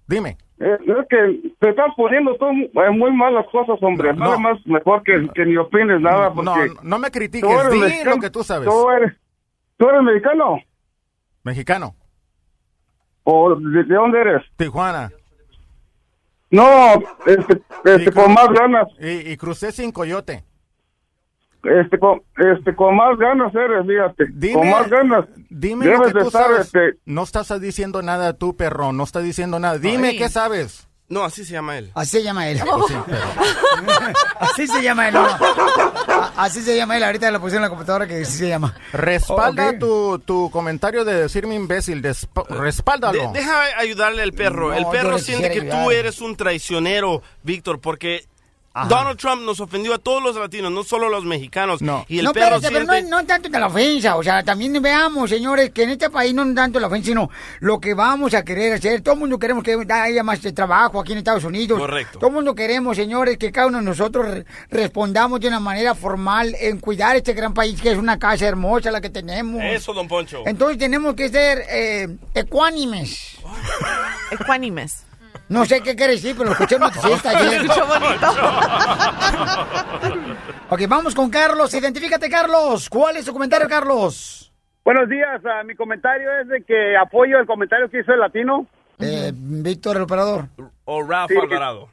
Dime. 0.07 0.39
Eh, 0.61 0.79
es 0.87 1.09
que 1.11 1.51
te 1.59 1.71
estás 1.71 1.89
poniendo 1.97 2.37
tú 2.37 2.47
muy 2.93 3.13
malas 3.13 3.45
cosas, 3.51 3.77
hombre. 3.83 4.13
No, 4.13 4.21
Nada 4.21 4.39
más 4.39 4.65
mejor 4.67 5.03
que, 5.03 5.29
que 5.35 5.45
ni 5.47 5.57
opines 5.57 6.01
nada. 6.01 6.33
Porque 6.33 6.45
No, 6.75 6.81
no 6.85 6.99
me 7.01 7.11
critiques, 7.11 7.71
di 7.73 7.81
mexicano, 7.81 8.15
lo 8.15 8.21
que 8.21 8.31
tú 8.31 8.45
sabes. 8.45 8.69
Tú 8.69 8.89
eres, 8.91 9.13
tú 9.79 9.89
eres 9.89 10.03
mexicano. 10.03 10.59
Mexicano. 11.43 11.97
¿O 13.25 13.57
de, 13.57 13.83
de 13.83 13.95
dónde 13.97 14.21
eres? 14.21 14.43
Tijuana. 14.57 15.11
No, 16.53 16.95
este, 17.27 17.63
este 17.85 18.13
con 18.13 18.33
más 18.33 18.49
ganas. 18.51 18.87
Y, 19.01 19.33
y 19.33 19.37
crucé 19.37 19.73
sin 19.73 19.91
coyote. 19.91 20.45
Este 21.81 21.99
con, 21.99 22.23
este, 22.37 22.75
con 22.75 22.97
más 22.97 23.17
ganas 23.19 23.55
eres, 23.55 23.87
fíjate. 23.87 24.25
Dime, 24.33 24.55
con 24.55 24.71
más 24.71 24.89
ganas. 24.91 25.25
Dime 25.51 25.87
lo 25.87 26.01
que 26.03 26.07
de 26.13 26.21
tú 26.21 26.27
estar, 26.29 26.45
sabes. 26.47 26.67
este, 26.67 26.99
No 27.05 27.23
estás 27.23 27.61
diciendo 27.61 28.03
nada 28.03 28.33
tú, 28.33 28.57
perro, 28.57 28.93
no 28.93 29.05
estás 29.05 29.23
diciendo 29.25 29.59
nada. 29.59 29.79
Dime 29.79 30.09
Ay. 30.09 30.19
qué 30.19 30.29
sabes. 30.29 30.85
No, 31.11 31.25
así 31.25 31.43
se 31.47 31.55
llama 31.55 31.79
él. 31.79 31.91
Así 31.95 32.19
se 32.19 32.23
llama 32.23 32.49
él. 32.51 32.61
Pues 32.63 32.85
sí, 32.89 32.95
Así 34.41 34.67
se 34.67 34.83
llama 34.83 35.09
él. 35.09 35.15
no. 35.15 35.27
Así 36.37 36.61
se 36.61 36.77
llama 36.77 36.99
él. 36.99 37.05
Ahorita 37.05 37.31
lo 37.31 37.41
pusieron 37.41 37.63
en 37.65 37.67
la 37.67 37.69
computadora 37.71 38.07
que 38.07 38.21
así 38.23 38.37
se 38.39 38.49
llama. 38.49 38.75
Respalda 38.93 39.79
tu, 39.79 40.19
tu 40.19 40.51
comentario 40.51 41.07
de 41.07 41.15
decirme 41.15 41.55
imbécil. 41.55 42.03
desp- 42.03 42.47
respáldalo. 42.49 43.33
De- 43.33 43.39
deja 43.41 43.59
ayudarle 43.79 44.23
al 44.23 44.33
perro. 44.35 44.69
No, 44.69 44.75
el 44.75 44.87
perro 44.89 45.19
siente 45.19 45.49
que 45.49 45.55
quisiera 45.55 45.77
tú 45.77 45.89
ayudar. 45.89 45.97
eres 46.05 46.21
un 46.21 46.37
traicionero, 46.37 47.23
Víctor, 47.43 47.81
porque 47.81 48.27
Ajá. 48.81 48.89
Donald 48.89 49.19
Trump 49.19 49.43
nos 49.43 49.61
ofendió 49.61 49.95
a 49.95 49.99
todos 49.99 50.23
los 50.23 50.37
latinos, 50.37 50.71
no 50.73 50.85
solo 50.85 51.07
a 51.07 51.11
los 51.11 51.25
mexicanos. 51.25 51.81
Y 52.09 52.19
el 52.19 52.25
no, 52.25 52.33
perro 52.33 52.57
espérate, 52.57 52.87
pero 52.87 53.03
no, 53.09 53.21
no 53.21 53.27
tanto 53.27 53.49
de 53.49 53.59
la 53.59 53.67
ofensa, 53.67 54.17
o 54.17 54.23
sea, 54.23 54.43
también 54.43 54.81
veamos, 54.83 55.31
señores, 55.31 55.71
que 55.71 55.83
en 55.85 55.91
este 55.91 56.11
país 56.11 56.35
no 56.35 56.55
tanto 56.55 56.79
la 56.81 56.87
ofensa, 56.87 57.07
sino 57.09 57.31
lo 57.61 57.81
que 57.81 57.95
vamos 57.95 58.35
a 58.35 58.45
querer 58.45 58.75
hacer. 58.75 59.01
Todo 59.03 59.15
el 59.15 59.21
mundo 59.21 59.39
queremos 59.39 59.65
que 59.65 59.77
haya 59.91 60.23
más 60.23 60.43
de 60.43 60.53
trabajo 60.53 61.01
aquí 61.01 61.13
en 61.13 61.19
Estados 61.19 61.45
Unidos. 61.45 61.79
Correcto. 61.79 62.19
Todo 62.19 62.29
el 62.29 62.35
mundo 62.35 62.55
queremos, 62.55 62.97
señores, 62.97 63.37
que 63.39 63.51
cada 63.53 63.67
uno 63.69 63.79
de 63.79 63.85
nosotros 63.85 64.27
re- 64.29 64.45
respondamos 64.71 65.41
de 65.41 65.49
una 65.49 65.61
manera 65.61 65.95
formal 65.95 66.55
en 66.61 66.79
cuidar 66.79 67.17
este 67.17 67.33
gran 67.35 67.55
país 67.55 67.81
que 67.81 67.91
es 67.93 67.99
una 67.99 68.19
casa 68.19 68.47
hermosa 68.47 68.91
la 68.91 69.01
que 69.01 69.11
tenemos. 69.11 69.61
Eso, 69.63 69.93
don 69.93 70.07
Poncho. 70.09 70.43
Entonces 70.47 70.79
tenemos 70.79 71.15
que 71.15 71.29
ser 71.29 71.65
eh, 71.71 72.09
ecuánimes. 72.35 73.37
Ecuánimes. 74.31 75.05
No 75.49 75.65
sé 75.65 75.83
qué 75.83 75.97
quiere 75.97 76.13
decir, 76.13 76.35
pero 76.37 76.51
lo 76.51 76.53
escuché 76.53 76.75
en 76.77 76.81
noticista 76.83 77.31
ayer. 77.31 77.63
Escuchó 77.63 77.87
bonito. 77.87 78.27
ok, 80.71 80.81
vamos 80.89 81.15
con 81.15 81.31
Carlos. 81.31 81.73
Identifícate, 81.75 82.29
Carlos. 82.29 82.89
¿Cuál 82.91 83.17
es 83.17 83.25
tu 83.25 83.33
comentario, 83.33 83.69
Carlos? 83.69 84.53
Buenos 84.85 85.09
días, 85.09 85.41
ah, 85.45 85.63
mi 85.65 85.75
comentario 85.75 86.31
es 86.41 86.49
de 86.49 86.63
que 86.63 86.97
apoyo 86.97 87.39
el 87.39 87.47
comentario 87.47 87.91
que 87.91 88.01
hizo 88.01 88.13
el 88.15 88.21
latino, 88.21 88.67
Eh, 88.99 89.31
Víctor, 89.35 89.97
el 89.97 90.03
operador. 90.03 90.47
O 90.85 91.03
Rafa 91.03 91.27
Sí. 91.29 91.37
Alvarado. 91.39 91.89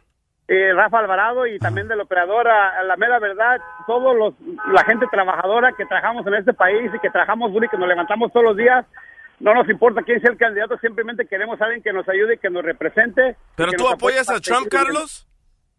eh, 0.47 0.73
Rafa 0.73 0.99
Alvarado 0.99 1.45
y 1.45 1.59
también 1.59 1.87
del 1.89 1.99
operador, 1.99 2.47
a, 2.47 2.79
a 2.79 2.83
la 2.83 2.95
mera 2.95 3.19
verdad, 3.19 3.57
todos 3.85 4.15
los, 4.15 4.33
la 4.71 4.83
gente 4.85 5.05
trabajadora 5.11 5.73
que 5.77 5.85
trabajamos 5.85 6.25
en 6.27 6.35
este 6.35 6.53
país 6.53 6.89
y 6.95 6.99
que 6.99 7.09
trabajamos 7.09 7.51
duro 7.51 7.65
y 7.65 7.69
que 7.69 7.77
nos 7.77 7.87
levantamos 7.87 8.31
todos 8.31 8.45
los 8.45 8.57
días, 8.57 8.85
no 9.39 9.53
nos 9.53 9.67
importa 9.69 10.01
quién 10.03 10.21
sea 10.21 10.31
el 10.31 10.37
candidato, 10.37 10.77
simplemente 10.79 11.25
queremos 11.27 11.59
a 11.61 11.65
alguien 11.65 11.83
que 11.83 11.93
nos 11.93 12.07
ayude 12.07 12.35
y 12.35 12.37
que 12.37 12.49
nos 12.49 12.63
represente. 12.63 13.35
¿Pero 13.55 13.71
tú 13.73 13.87
apoyas 13.87 14.29
a 14.29 14.39
Trump, 14.39 14.67
Carlos? 14.69 15.27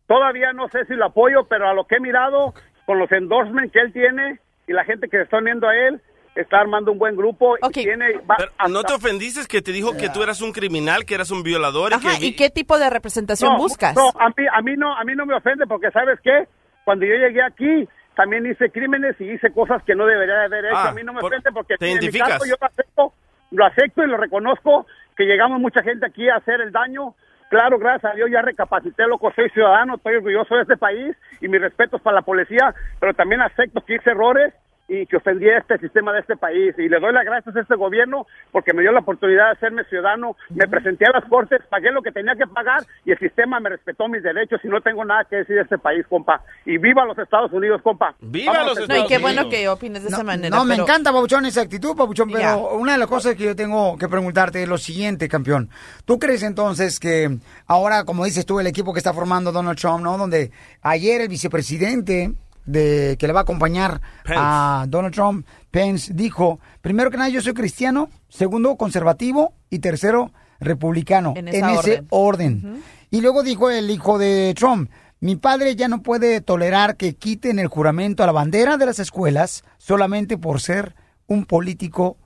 Todavía 0.07 0.53
no 0.53 0.69
sé 0.69 0.85
si 0.87 0.95
lo 0.95 1.07
apoyo, 1.07 1.45
pero 1.49 1.69
a 1.69 1.74
lo 1.74 1.85
que 1.87 1.97
he 1.97 2.01
mirado, 2.01 2.55
con 2.85 2.99
los 2.99 3.11
endorsements 3.11 3.73
que 3.73 3.81
él 3.81 3.93
tiene 3.93 4.39
y 4.69 4.73
la 4.73 4.85
gente 4.85 5.09
que 5.09 5.16
se 5.16 5.23
está 5.24 5.39
uniendo 5.39 5.69
a 5.69 5.74
él, 5.77 6.01
está 6.37 6.59
armando 6.61 6.93
un 6.93 6.99
buen 6.99 7.16
grupo 7.16 7.57
y 7.57 7.73
tiene... 7.73 8.19
va 8.31 8.37
Pero, 8.37 8.53
¿No 8.69 8.83
te 8.85 8.93
ofendiste 8.93 9.47
que 9.49 9.62
te 9.62 9.73
dijo 9.73 9.97
que 9.97 10.11
tú 10.11 10.23
eras 10.23 10.43
un 10.43 10.53
criminal, 10.53 11.05
que 11.07 11.15
eras 11.15 11.31
un 11.31 11.43
violador? 11.43 11.95
Ajá, 11.95 12.15
y 12.16 12.19
que... 12.20 12.27
¿y 12.27 12.37
qué 12.37 12.51
tipo 12.51 12.78
de 12.78 12.91
representación 12.91 13.53
No, 13.55 13.59
buscas? 13.59 13.97
No, 13.97 14.09
a 14.20 14.28
mí, 14.28 14.45
a 14.53 14.61
mí 14.61 14.74
no, 14.77 14.95
a 14.97 15.03
mí 15.05 15.15
no 15.16 15.24
me 15.24 15.35
ofende 15.35 15.66
porque 15.66 15.91
sabes 15.91 16.20
qué, 16.23 16.47
cuando 16.85 17.07
yo 17.07 17.15
llegué 17.15 17.43
aquí 17.43 17.89
también 18.15 18.47
hice 18.47 18.70
crímenes 18.70 19.15
y 19.20 19.31
hice 19.33 19.51
cosas 19.53 19.83
que 19.85 19.95
no 19.95 20.07
debería 20.07 20.35
de 20.37 20.45
haber 20.45 20.65
hecho. 20.66 20.77
Ah, 20.77 20.89
a 20.91 20.93
mí 20.95 21.03
no 21.03 21.12
me 21.15 21.20
por- 21.20 21.33
ofende 21.33 21.51
porque 21.53 21.74
¿te 21.78 21.87
en 21.87 21.93
mi 21.93 21.95
identificas? 21.97 22.28
caso 22.28 22.45
yo 22.47 22.55
lo 22.61 22.66
acepto, 22.66 23.12
lo 23.51 23.64
acepto 23.64 24.02
y 24.02 24.09
lo 24.09 24.16
reconozco 24.16 24.86
que 25.16 25.24
llegamos 25.24 25.60
mucha 25.60 25.82
gente 25.82 26.06
aquí 26.06 26.28
a 26.28 26.36
hacer 26.36 26.60
el 26.60 26.73
daño. 26.73 27.14
Claro, 27.48 27.78
gracias 27.78 28.12
a 28.12 28.16
Dios 28.16 28.28
ya 28.31 28.43
recapacité, 28.43 29.06
loco, 29.06 29.32
soy 29.35 29.48
ciudadano, 29.51 29.94
estoy 29.94 30.16
orgulloso 30.16 30.56
de 30.56 30.62
este 30.62 30.77
país 30.77 31.16
y 31.40 31.48
mis 31.48 31.60
respetos 31.60 32.01
para 32.01 32.16
la 32.16 32.23
policía, 32.23 32.74
pero 32.98 33.14
también 33.14 33.40
acepto 33.40 33.81
que 33.82 33.94
hice 33.94 34.10
errores 34.10 34.52
y 34.89 35.07
que 35.07 35.17
ofendí 35.17 35.49
a 35.49 35.59
este 35.59 35.79
sistema 35.79 36.13
de 36.13 36.21
este 36.21 36.37
país. 36.37 36.75
Y 36.79 36.89
le 36.89 37.01
doy 37.01 37.13
las 37.13 37.25
gracias 37.25 37.57
a 37.57 37.61
este 37.61 37.75
gobierno 37.75 38.27
porque 38.53 38.73
me 38.73 38.83
dio 38.83 38.93
la 38.93 39.01
oportunidad 39.01 39.47
de 39.47 39.53
hacerme 39.53 39.85
ciudadano, 39.85 40.37
me 40.51 40.67
presenté 40.69 41.07
a 41.07 41.19
las 41.19 41.25
cortes, 41.29 41.61
pagué 41.69 41.91
lo 41.91 42.03
que 42.03 42.13
tenía 42.13 42.35
que 42.37 42.47
pagar 42.47 42.83
y 43.05 43.11
el 43.13 43.19
sistema 43.19 43.59
me 43.61 43.71
respetó 43.71 44.09
mis 44.09 44.23
derechos 44.23 44.61
y 44.65 44.69
no 44.69 44.81
tengo 44.81 45.05
nada 45.05 45.25
que 45.29 45.37
decir 45.37 45.57
de 45.57 45.63
este 45.63 45.79
país, 45.79 46.07
compa. 46.09 46.43
Y 46.65 46.79
viva 46.79 47.05
los 47.05 47.19
Estados 47.19 47.53
Unidos, 47.53 47.81
compa. 47.83 48.15
Vámonos, 48.21 48.89
No, 48.89 48.97
y 48.97 49.07
qué 49.07 49.19
bueno 49.19 49.49
que 49.49 49.69
opines 49.69 50.03
de 50.03 50.09
esa 50.09 50.23
manera. 50.23 50.57
No, 50.57 50.65
me 50.65 50.77
encanta, 50.77 51.13
Pabuchón, 51.13 51.47
esa 51.47 51.63
actitud, 51.63 51.97
Pabuchón, 51.97 52.29
pero 52.29 52.41
Ya. 52.41 52.57
una 52.57 52.93
de 52.93 52.99
las 52.99 53.09
cosas 53.09 53.35
que 53.35 53.45
yo 53.45 53.57
tengo 53.57 53.97
que 53.99 54.09
preguntarte 54.09 54.63
es 54.63 54.69
lo 54.69 54.79
siguiente, 54.79 55.29
campeón. 55.29 55.69
¿Tú 56.05 56.19
crees 56.19 56.43
entonces 56.43 57.01
que 57.01 57.39
ahora, 57.67 58.05
como 58.05 58.25
dices 58.25 58.47
tú, 58.47 58.61
el 58.61 58.67
equipo 58.67 58.93
que 58.93 58.99
está 58.99 59.13
formando 59.13 59.51
Donald 59.53 59.79
Trump, 59.79 60.01
¿no? 60.03 60.17
Donde 60.17 60.51
ayer 60.83 61.21
el 61.21 61.29
vicepresidente 61.29 62.33
de 62.67 63.17
que 63.19 63.27
le 63.27 63.33
va 63.33 63.41
a 63.41 63.43
acompañar 63.43 64.01
a 64.27 64.87
Donald 64.89 65.15
Trump, 65.15 65.47
Pence, 65.71 66.13
dijo, 66.13 66.61
primero 66.83 67.11
que 67.11 67.17
nada, 67.17 67.29
yo 67.31 67.41
soy 67.41 67.55
cristiano, 67.55 68.11
segundo, 68.29 68.77
conservativo 68.77 69.55
y 69.71 69.79
tercero, 69.79 70.33
republicano, 70.61 71.35
En 71.37 71.49
ese 71.49 71.65
orden. 71.65 72.07
orden. 72.11 72.83
Y 73.11 73.21
luego 73.21 73.43
dijo 73.43 73.71
el 73.71 73.91
hijo 73.91 74.19
de 74.19 74.53
Trump, 74.57 74.91
mi 75.21 75.37
padre 75.37 75.77
ya 75.77 75.89
no 75.89 76.03
puede 76.03 76.41
tolerar 76.41 76.97
que 76.97 77.15
quiten 77.15 77.59
el 77.59 77.69
juramento 77.69 78.23
a 78.23 78.27
la 78.27 78.33
bandera 78.33 78.77
de 78.77 78.87
las 78.87 78.99
escuelas 78.99 79.65
solamente 79.79 80.37
por 80.37 80.61
ser 80.61 80.95
un 81.27 81.47
político 81.47 82.19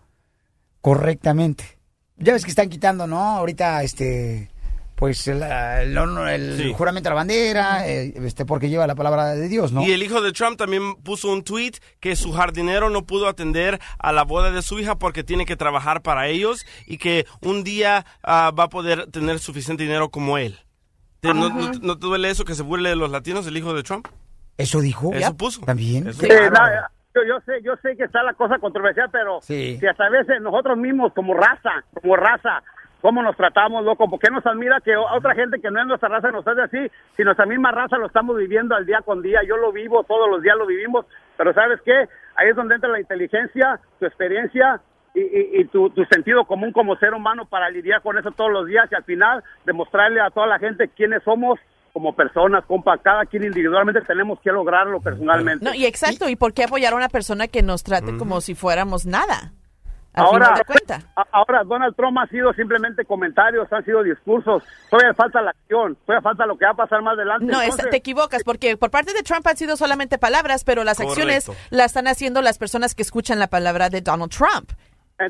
correctamente. 0.81 1.79
Ya 2.17 2.33
ves 2.33 2.45
que 2.45 2.51
están 2.51 2.69
quitando, 2.69 3.07
¿no? 3.07 3.19
Ahorita, 3.21 3.83
este, 3.83 4.49
pues 5.01 5.27
el, 5.27 5.43
el- 5.43 5.97
el 6.28 6.56
Sí. 6.59 6.72
juramento 6.77 7.09
a 7.09 7.12
la 7.12 7.16
bandera, 7.16 7.89
eh, 7.89 8.12
este, 8.16 8.44
porque 8.44 8.68
lleva 8.68 8.86
la 8.86 8.94
palabra 8.94 9.35
de 9.35 9.48
Dios, 9.48 9.72
¿no? 9.72 9.82
Y 9.82 9.90
el 9.93 10.02
hijo 10.02 10.20
de 10.20 10.31
Trump 10.32 10.59
también 10.59 10.94
puso 11.02 11.32
un 11.32 11.43
tweet 11.43 11.72
que 11.98 12.14
su 12.14 12.32
jardinero 12.32 12.90
no 12.90 13.06
pudo 13.06 13.27
atender 13.27 13.81
a 13.98 14.12
la 14.12 14.22
boda 14.24 14.51
de 14.52 14.60
su 14.62 14.78
hija 14.78 14.97
porque 14.98 15.24
tiene 15.24 15.47
que 15.47 15.56
trabajar 15.56 16.02
para 16.02 16.28
ellos 16.28 16.64
y 16.86 16.98
que 16.98 17.24
un 17.40 17.64
día 17.64 18.05
ah, 18.22 18.52
va 18.56 18.64
a 18.64 18.68
poder 18.68 19.10
tener 19.10 19.39
suficiente 19.40 19.82
dinero 19.82 20.10
como 20.10 20.36
él. 20.39 20.59
¿Te- 21.20 21.35
no, 21.35 21.48
no- 21.48 21.72
no 21.82 21.98
te 21.98 22.06
duele 22.06 22.31
eso 22.31 22.44
que 22.44 22.55
se 22.55 22.62
burle 22.62 22.90
de 22.90 22.97
los 22.97 23.10
latinos, 23.10 23.47
el 23.47 23.56
hijo 23.56 23.72
de 23.74 23.82
Trump? 23.82 24.06
Eso 24.59 24.81
dijo. 24.81 25.12
Eso 25.14 25.35
puso. 25.36 25.62
También. 25.62 26.06
Eso 26.09 26.20
Sí, 26.20 26.28
dijo. 26.28 26.51
nada, 26.51 26.90
yo, 27.14 27.22
yo 27.27 27.40
sé, 27.47 27.52
yo 27.64 27.72
sé 27.82 27.97
que 27.97 28.05
está 28.05 28.22
la 28.22 28.35
cosa 28.35 28.59
controversial, 28.59 29.09
pero 29.10 29.40
Sí. 29.40 29.78
si 29.81 29.86
hasta 29.86 30.05
a 30.05 30.10
veces 30.10 30.43
nosotros 30.43 30.77
mismos 30.77 31.12
como 31.14 31.32
raza, 31.35 31.70
como 31.94 32.16
raza, 32.16 32.62
cómo 33.01 33.22
nos 33.22 33.36
tratamos, 33.36 33.85
loco, 33.85 34.09
¿por 34.09 34.18
qué 34.20 34.31
nos 34.31 34.44
admira 34.47 34.81
que 34.81 34.97
otra 34.97 35.35
gente 35.35 35.60
que 35.60 35.70
no 35.70 35.81
es 35.81 35.86
nuestra 35.86 36.09
raza 36.09 36.31
nos 36.31 36.47
hace 36.47 36.62
así? 36.62 36.90
Si 37.16 37.22
nuestra 37.24 37.47
misma 37.47 37.70
raza 37.72 37.97
lo 37.98 38.06
estamos 38.06 38.36
viviendo 38.36 38.74
al 38.74 38.86
día 38.86 39.01
con 39.05 39.22
día, 39.22 39.40
yo 39.47 39.56
lo 39.56 39.72
vivo, 39.72 40.05
todos 40.05 40.28
los 40.31 40.43
días 40.43 40.56
lo 40.56 40.66
vivimos, 40.66 41.06
pero 41.36 41.52
¿sabes 41.55 41.81
qué? 41.85 42.09
Ahí 42.36 42.48
es 42.51 42.56
donde 42.56 42.74
entra 42.74 42.90
la 42.90 43.01
inteligencia, 43.01 43.81
tu 43.98 44.06
experiencia 44.06 44.81
y, 45.14 45.20
y- 45.20 45.60
y 45.60 45.64
tu, 45.66 45.90
tu 45.90 46.05
sentido 46.05 46.44
común 46.44 46.72
como 46.72 46.97
ser 46.97 47.14
humano 47.14 47.44
para 47.47 47.68
lidiar 47.70 48.01
con 48.02 48.16
eso 48.18 48.31
todos 48.31 48.52
los 48.52 48.66
días 48.66 48.89
y 48.90 48.94
al 48.94 49.05
final 49.05 49.43
demostrarle 49.64 50.20
a 50.20 50.31
toda 50.31 50.47
la 50.47 50.59
gente 50.59 50.89
quiénes 50.89 51.22
somos 51.24 51.59
como 51.93 52.14
personas, 52.14 52.64
compa, 52.66 52.97
cada 52.98 53.27
quien 53.27 53.43
individualmente 53.43 54.01
tenemos 54.02 54.39
que 54.40 54.52
lograrlo 54.52 55.01
personalmente. 55.01 55.64
No, 55.64 55.74
y 55.74 55.86
exacto, 55.86 56.28
¿y 56.28 56.36
por 56.36 56.55
qué 56.55 56.62
apoyar 56.62 56.93
a 56.93 56.97
una 56.97 57.09
persona 57.09 57.48
que 57.48 57.62
nos 57.62 57.82
trate 57.82 58.16
como 58.16 58.40
si 58.40 58.55
fuéramos 58.55 59.06
nada? 59.06 59.51
Al 60.12 60.24
Ahora, 60.24 60.47
final 60.47 60.59
de 60.59 60.65
cuenta. 60.65 61.01
a- 61.15 61.27
ahora 61.31 61.62
Donald 61.65 61.95
Trump 61.95 62.19
ha 62.19 62.27
sido 62.27 62.53
simplemente 62.55 63.05
comentarios, 63.05 63.73
han 63.73 63.85
sido 63.85 64.03
discursos. 64.03 64.65
Todavía 64.91 65.15
falta 65.15 65.41
la 65.41 65.51
acción, 65.51 65.97
todavía 66.05 66.20
falta 66.23 66.47
lo 66.47 66.59
que 66.59 66.65
va 66.65 66.73
a 66.73 66.74
pasar 66.74 67.01
más 67.03 67.15
adelante. 67.15 67.45
No, 67.47 67.62
es- 67.62 67.77
te 67.77 67.97
equivocas, 67.97 68.43
porque 68.43 68.77
por 68.77 68.91
parte 68.91 69.12
de 69.12 69.23
Trump 69.23 69.47
han 69.47 69.57
sido 69.57 69.77
solamente 69.77 70.19
palabras, 70.19 70.65
pero 70.65 70.82
las 70.82 70.99
acciones 71.01 71.49
las 71.70 71.87
están 71.87 72.09
haciendo 72.09 72.43
las 72.43 72.59
personas 72.59 72.95
que 72.97 73.03
escuchan 73.03 73.39
la 73.39 73.47
palabra 73.47 73.89
de 73.89 74.01
Donald 74.01 74.32
Trump, 74.32 74.73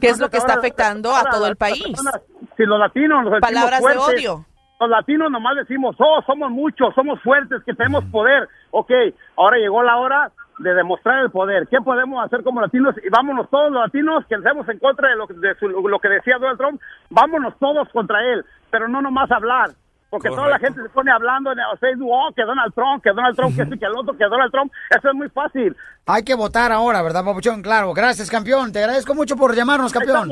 que 0.01 0.09
es 0.09 0.19
lo 0.19 0.31
que 0.31 0.39
está 0.39 0.55
afectando 0.55 1.11
ahora 1.11 1.29
a 1.31 1.33
todo 1.33 1.47
el 1.47 1.57
país. 1.57 1.83
personas, 1.83 2.23
si 2.57 2.65
los 2.65 2.79
latinos 2.79 3.25
nos 3.25 3.41
Palabras 3.41 3.83
de 3.83 3.99
odio. 3.99 4.47
Los 4.81 4.89
latinos 4.89 5.31
nomás 5.31 5.57
decimos, 5.57 5.95
oh, 5.99 6.23
somos 6.25 6.51
muchos, 6.51 6.95
somos 6.95 7.21
fuertes, 7.23 7.61
que 7.67 7.75
tenemos 7.75 8.03
poder. 8.07 8.49
Ok, 8.71 8.91
ahora 9.37 9.59
llegó 9.59 9.83
la 9.83 9.99
hora 9.99 10.33
de 10.63 10.75
demostrar 10.75 11.25
el 11.25 11.31
poder. 11.31 11.67
¿Qué 11.69 11.79
podemos 11.81 12.25
hacer 12.25 12.43
como 12.43 12.61
latinos? 12.61 12.95
Y 13.05 13.09
vámonos 13.09 13.49
todos 13.51 13.71
los 13.73 13.83
latinos 13.83 14.25
que 14.29 14.35
estemos 14.37 14.69
en 14.69 14.79
contra 14.79 15.09
de 15.09 15.17
lo, 15.17 15.27
que- 15.27 15.35
de 15.35 15.55
su- 15.59 15.69
lo 15.69 15.99
que 15.99 16.09
decía 16.09 16.37
Donald 16.39 16.59
Trump, 16.59 16.81
vámonos 17.09 17.55
todos 17.59 17.89
contra 17.93 18.21
él, 18.33 18.45
pero 18.71 18.89
no 18.89 19.01
nomás 19.03 19.31
hablar. 19.31 19.71
Porque 20.11 20.29
toda 20.29 20.49
la 20.49 20.59
Correcto. 20.59 20.75
gente 20.75 20.83
se 20.89 20.89
pone 20.95 21.13
hablando 21.13 21.53
en 21.53 21.59
el 21.61 21.79
Facebook, 21.79 22.11
oh, 22.11 22.33
que 22.35 22.43
Donald 22.43 22.75
Trump, 22.75 23.01
que 23.03 23.11
Donald 23.11 23.37
Trump, 23.37 23.57
que 23.57 23.65
sí, 23.65 23.79
que 23.79 23.87
el 23.87 23.97
otro, 23.97 24.17
que 24.17 24.25
Donald 24.25 24.51
Trump. 24.51 24.73
Eso 24.91 25.09
es 25.09 25.15
muy 25.15 25.29
fácil. 25.29 25.77
Hay 26.07 26.25
que 26.25 26.35
votar 26.35 26.73
ahora, 26.73 27.01
¿verdad, 27.01 27.25
Papuchón? 27.25 27.63
Claro, 27.63 27.95
gracias, 27.95 28.29
campeón. 28.29 28.73
Te 28.73 28.81
agradezco 28.81 29.15
mucho 29.15 29.37
por 29.37 29.55
llamarnos, 29.55 29.93
campeón. 29.93 30.29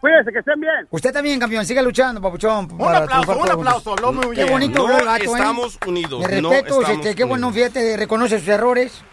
Cuídense, 0.00 0.32
que 0.32 0.38
estén 0.40 0.58
bien. 0.60 0.86
Usted 0.90 1.12
también, 1.12 1.38
campeón. 1.38 1.64
Siga 1.64 1.80
luchando, 1.80 2.20
Papuchón. 2.20 2.66
Un 2.72 2.94
aplauso, 2.94 3.38
un 3.38 3.50
aplauso, 3.50 3.92
habló 3.92 4.12
muy 4.12 4.34
Qué 4.34 4.42
bien. 4.44 4.50
bonito 4.52 4.88
No 4.88 4.94
gato, 5.04 5.22
¿eh? 5.22 5.24
estamos 5.26 5.78
unidos, 5.86 6.26
Me 6.28 6.40
no 6.42 6.50
respeto, 6.50 6.80
estamos 6.80 6.88
este, 6.98 7.14
qué 7.14 7.24
bueno, 7.24 7.50
fíjate, 7.52 7.96
reconoce 7.98 8.38
sus 8.40 8.48
errores. 8.48 9.04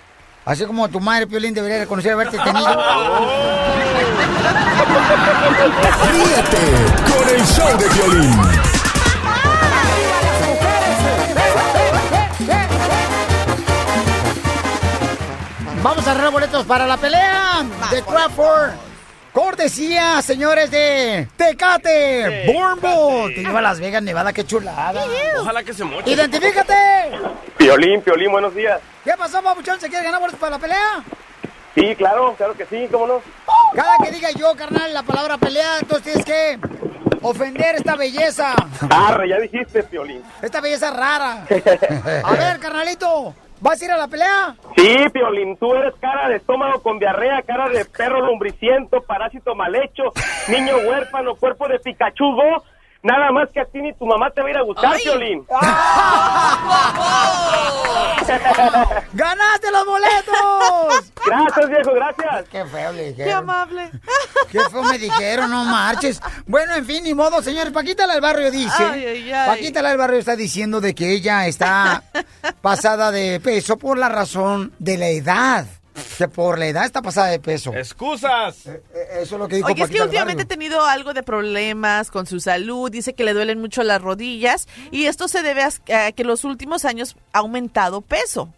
Así 0.47 0.65
como 0.65 0.87
tu 0.87 1.01
madre, 1.01 1.27
Piolín, 1.27 1.53
debería 1.53 1.79
reconocer 1.79 2.13
haberte 2.13 2.39
tenido. 2.39 2.69
Ríete 6.13 6.57
con 7.11 7.29
el 7.35 7.45
show 7.45 7.77
de 7.77 7.89
violín. 7.89 8.41
Vamos 15.83 16.07
a 16.07 16.11
arreglar 16.11 16.31
boletos 16.31 16.65
para 16.65 16.87
la 16.87 16.95
pelea 16.95 17.65
de 17.91 18.01
Crawford. 18.03 18.86
Cortesía, 19.37 20.19
señores 20.23 20.71
de 20.71 21.27
Tecate, 21.37 22.51
Burnbull. 22.51 23.35
Te 23.35 23.43
lleva 23.43 23.59
a 23.59 23.61
Las 23.61 23.79
Vegas, 23.79 24.01
Nevada, 24.01 24.33
qué 24.33 24.43
chulada. 24.43 25.05
Ojalá 25.39 25.61
que 25.61 25.75
se 25.75 25.83
moche. 25.83 26.09
¡Identifícate! 26.09 26.73
Piolín, 27.55 28.01
Piolín, 28.01 28.31
buenos 28.31 28.55
días. 28.55 28.81
¿Qué 29.03 29.11
pasó, 29.15 29.43
papuchón? 29.43 29.79
¿Se 29.79 29.89
quiere 29.89 30.05
ganar 30.05 30.21
boletos 30.21 30.39
para 30.39 30.53
la 30.53 30.59
pelea? 30.59 31.03
Sí, 31.75 31.95
claro, 31.95 32.33
claro 32.35 32.57
que 32.57 32.65
sí, 32.65 32.87
¿cómo 32.91 33.05
no? 33.05 33.21
Cada 33.75 33.97
que 34.03 34.09
diga 34.09 34.31
yo, 34.31 34.55
carnal, 34.55 34.91
la 34.91 35.03
palabra 35.03 35.37
pelea, 35.37 35.77
entonces 35.81 36.15
tienes 36.15 36.25
que 36.25 36.59
ofender 37.21 37.75
esta 37.75 37.95
belleza. 37.95 38.55
Arre, 38.89 39.29
ya 39.29 39.37
dijiste, 39.37 39.83
Piolín. 39.83 40.23
Esta 40.41 40.61
belleza 40.61 40.89
rara. 40.89 41.45
A 42.23 42.31
ver, 42.31 42.57
carnalito, 42.59 43.35
¿vas 43.59 43.81
a 43.81 43.85
ir 43.85 43.91
a 43.91 43.97
la 43.97 44.07
pelea? 44.07 44.55
Sí, 44.75 45.09
Piolín, 45.11 45.57
tú 45.57 45.73
eres 45.73 45.93
cara 45.99 46.29
de 46.29 46.37
estómago 46.37 46.81
con 46.81 46.99
diarrea, 46.99 47.41
cara 47.41 47.69
de 47.69 47.85
perro 47.85 48.21
lombriciento, 48.21 49.01
parásito 49.01 49.55
mal 49.55 49.75
hecho, 49.75 50.03
niño 50.47 50.77
huérfano, 50.87 51.35
cuerpo 51.35 51.67
de 51.67 51.79
Pikachu. 51.79 52.25
Nada 53.03 53.31
más 53.31 53.49
que 53.53 53.61
a 53.61 53.65
ti 53.65 53.79
ni 53.81 53.93
tu 53.93 54.05
mamá 54.05 54.29
te 54.31 54.41
va 54.41 54.47
a 54.47 54.51
ir 54.51 54.57
a 54.57 54.61
gustar, 54.63 54.93
Ay. 54.93 55.01
Piolín. 55.03 55.45
¡Ganaste 59.13 59.71
los 59.71 59.85
boletos! 59.85 61.11
Gracias, 61.25 61.69
viejo, 61.69 61.93
gracias. 61.93 62.45
Qué 62.49 62.65
feo 62.65 62.91
le 62.93 63.09
dijeron. 63.09 63.27
Qué 63.27 63.33
amable. 63.33 63.91
Qué 64.51 64.59
feo 64.69 64.83
me 64.83 64.97
dijeron, 64.97 65.49
no 65.49 65.65
marches. 65.65 66.21
Bueno, 66.45 66.75
en 66.75 66.85
fin, 66.85 67.03
ni 67.03 67.13
modo, 67.13 67.41
señores. 67.41 67.73
Paquita 67.73 68.07
la 68.07 68.13
del 68.13 68.21
barrio 68.21 68.49
dice. 68.49 68.83
Ay, 68.83 69.05
ay, 69.05 69.31
ay. 69.31 69.47
Paquita 69.49 69.81
la 69.81 69.89
del 69.89 69.97
barrio 69.97 70.19
está 70.19 70.35
diciendo 70.37 70.79
de 70.79 70.95
que 70.95 71.11
ella 71.11 71.47
está 71.47 72.03
pasada 72.61 73.11
de 73.11 73.39
peso 73.41 73.77
por 73.77 73.97
la 73.97 74.07
razón 74.09 74.73
de 74.79 74.97
la 74.97 75.07
edad. 75.07 75.65
Que 76.17 76.27
por 76.27 76.59
la 76.59 76.67
edad 76.67 76.85
está 76.85 77.01
pasada 77.01 77.27
de 77.27 77.39
peso. 77.39 77.73
¡Excusas! 77.73 78.65
Eso 78.65 78.81
es 79.19 79.31
lo 79.31 79.47
que 79.47 79.57
dijo 79.57 79.67
Oye, 79.67 79.83
es 79.83 79.89
que 79.89 80.01
últimamente 80.01 80.43
ha 80.43 80.47
tenido 80.47 80.85
algo 80.85 81.13
de 81.13 81.23
problemas 81.23 82.11
con 82.11 82.25
su 82.25 82.39
salud, 82.39 82.91
dice 82.91 83.13
que 83.13 83.23
le 83.23 83.33
duelen 83.33 83.59
mucho 83.59 83.83
las 83.83 84.01
rodillas 84.01 84.67
y 84.91 85.05
esto 85.05 85.27
se 85.27 85.43
debe 85.43 85.63
a, 85.63 85.69
a 86.07 86.11
que 86.11 86.23
los 86.23 86.43
últimos 86.43 86.85
años 86.85 87.15
ha 87.33 87.39
aumentado 87.39 88.01
peso. 88.01 88.53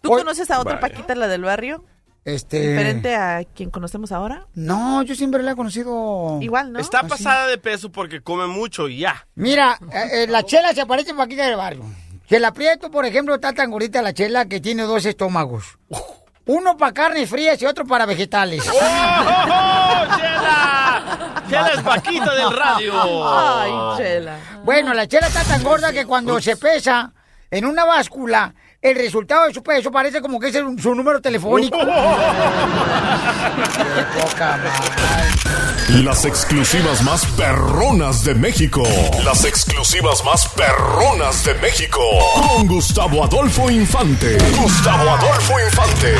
¿Tú 0.00 0.10
conoces 0.10 0.50
a 0.50 0.60
otra 0.60 0.74
vaya. 0.74 0.80
Paquita, 0.94 1.14
la 1.14 1.28
del 1.28 1.42
barrio? 1.42 1.84
Este. 2.24 2.68
¿Diferente 2.68 3.14
a 3.14 3.44
quien 3.44 3.70
conocemos 3.70 4.12
ahora? 4.12 4.46
No, 4.54 5.02
yo 5.02 5.14
siempre 5.14 5.42
la 5.42 5.52
he 5.52 5.56
conocido. 5.56 6.38
Igual, 6.40 6.72
¿no? 6.72 6.78
Está 6.78 7.00
Así. 7.00 7.08
pasada 7.08 7.46
de 7.46 7.58
peso 7.58 7.90
porque 7.90 8.22
come 8.22 8.46
mucho 8.46 8.88
y 8.88 8.98
ya. 9.00 9.26
Mira, 9.34 9.78
eh, 9.92 10.24
eh, 10.24 10.26
la 10.26 10.42
chela 10.42 10.72
se 10.72 10.86
parece 10.86 11.12
a 11.12 11.16
Paquita 11.16 11.46
del 11.46 11.56
barrio. 11.56 11.84
Que 12.26 12.36
el 12.36 12.44
aprieto, 12.46 12.90
por 12.90 13.04
ejemplo, 13.04 13.34
está 13.34 13.52
tan 13.52 13.70
gordita 13.70 14.00
la 14.00 14.14
chela 14.14 14.46
que 14.46 14.60
tiene 14.60 14.84
dos 14.84 15.04
estómagos. 15.04 15.78
Uno 16.46 16.76
para 16.76 16.92
carnes 16.92 17.30
frías 17.30 17.60
y 17.62 17.66
otro 17.66 17.86
para 17.86 18.04
vegetales. 18.06 18.62
¡Oh, 18.68 18.78
Chela! 20.16 21.42
Chela 21.48 21.68
es 21.74 21.82
vaquita 21.82 22.34
del 22.34 22.54
radio. 22.56 22.92
Ay, 23.26 23.72
Chela. 23.96 24.36
Bueno, 24.62 24.92
la 24.92 25.06
chela 25.08 25.26
está 25.28 25.42
tan 25.44 25.62
gorda 25.62 25.90
que 25.92 26.04
cuando 26.04 26.38
se 26.40 26.56
pesa 26.56 27.10
en 27.50 27.64
una 27.64 27.84
báscula, 27.86 28.52
el 28.82 28.94
resultado 28.96 29.46
de 29.46 29.54
su 29.54 29.62
peso 29.62 29.90
parece 29.90 30.20
como 30.20 30.38
que 30.38 30.48
es 30.48 30.54
el- 30.56 30.78
su 30.80 30.94
número 30.94 31.20
telefónico. 31.22 31.78
Qué 31.78 31.84
poca 34.20 34.58
madre. 34.58 35.73
Las 35.90 36.24
exclusivas 36.24 37.02
más 37.02 37.26
perronas 37.36 38.24
de 38.24 38.34
México. 38.34 38.82
Las 39.22 39.44
exclusivas 39.44 40.24
más 40.24 40.48
perronas 40.48 41.44
de 41.44 41.52
México. 41.56 42.00
Con 42.34 42.66
Gustavo 42.66 43.22
Adolfo 43.22 43.70
Infante. 43.70 44.38
Gustavo 44.58 45.10
Adolfo 45.10 45.52
Infante. 45.60 46.14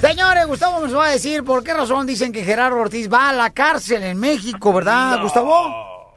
Señores, 0.00 0.46
Gustavo 0.46 0.80
nos 0.80 0.96
va 0.96 1.08
a 1.08 1.10
decir 1.10 1.44
por 1.44 1.62
qué 1.62 1.74
razón 1.74 2.06
dicen 2.06 2.32
que 2.32 2.42
Gerardo 2.42 2.78
Ortiz 2.78 3.12
va 3.12 3.28
a 3.28 3.32
la 3.34 3.50
cárcel 3.50 4.02
en 4.02 4.18
México, 4.18 4.72
¿verdad, 4.72 5.20
Gustavo? 5.20 6.10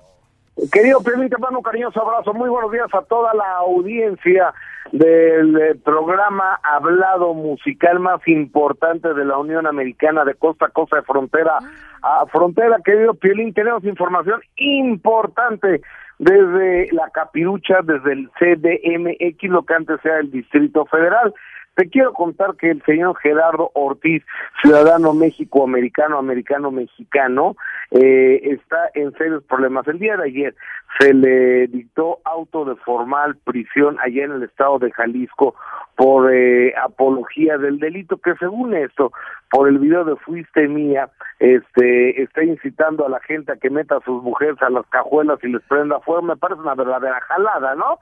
Querido 0.71 1.01
Piolín, 1.01 1.29
te 1.29 1.37
mando 1.37 1.59
un 1.59 1.63
cariñoso 1.63 2.01
abrazo. 2.01 2.33
Muy 2.33 2.49
buenos 2.49 2.71
días 2.71 2.87
a 2.93 3.01
toda 3.01 3.33
la 3.33 3.57
audiencia 3.57 4.53
del 4.91 5.57
eh, 5.57 5.75
programa 5.83 6.59
hablado 6.63 7.33
musical 7.33 7.99
más 7.99 8.25
importante 8.27 9.13
de 9.13 9.25
la 9.25 9.37
Unión 9.37 9.67
Americana 9.67 10.23
de 10.23 10.35
costa 10.35 10.67
a 10.67 10.69
costa, 10.69 10.97
de 10.97 11.03
frontera 11.03 11.57
a 12.01 12.25
frontera. 12.27 12.77
Querido 12.83 13.13
Piolín, 13.15 13.53
tenemos 13.53 13.83
información 13.83 14.41
importante 14.57 15.81
desde 16.19 16.91
la 16.93 17.09
Capirucha, 17.09 17.79
desde 17.83 18.13
el 18.13 18.29
CDMX, 18.39 19.49
lo 19.49 19.63
que 19.63 19.73
antes 19.73 19.99
era 20.03 20.19
el 20.19 20.31
Distrito 20.31 20.85
Federal. 20.85 21.33
Te 21.75 21.89
quiero 21.89 22.13
contar 22.13 22.55
que 22.55 22.71
el 22.71 22.81
señor 22.83 23.17
Gerardo 23.17 23.69
Ortiz, 23.73 24.23
ciudadano 24.61 25.13
México-americano, 25.13 26.17
americano-mexicano, 26.17 27.57
eh, 27.91 28.39
está 28.43 28.89
en 28.93 29.11
serios 29.17 29.43
problemas. 29.43 29.85
El 29.87 29.99
día 29.99 30.15
de 30.15 30.23
ayer 30.23 30.55
se 30.99 31.13
le 31.13 31.67
dictó 31.67 32.19
auto 32.23 32.63
de 32.63 32.75
formal 32.77 33.35
prisión 33.43 33.97
allá 33.99 34.23
en 34.23 34.31
el 34.31 34.43
estado 34.43 34.79
de 34.79 34.91
Jalisco 34.91 35.55
por 35.95 36.33
eh, 36.33 36.73
apología 36.81 37.57
del 37.57 37.79
delito 37.79 38.17
que 38.17 38.35
según 38.35 38.73
esto, 38.73 39.11
por 39.49 39.67
el 39.67 39.79
video 39.79 40.05
de 40.05 40.15
Fuiste 40.15 40.69
Mía, 40.69 41.09
este, 41.39 42.21
está 42.21 42.43
incitando 42.43 43.05
a 43.05 43.09
la 43.09 43.19
gente 43.19 43.51
a 43.51 43.57
que 43.57 43.69
meta 43.69 43.97
a 43.97 44.03
sus 44.05 44.23
mujeres 44.23 44.61
a 44.61 44.69
las 44.69 44.85
cajuelas 44.87 45.39
y 45.43 45.49
les 45.49 45.61
prenda 45.63 45.99
fuego. 45.99 46.21
Me 46.21 46.37
parece 46.37 46.61
una 46.61 46.75
verdadera 46.75 47.19
jalada, 47.21 47.75
¿no? 47.75 47.99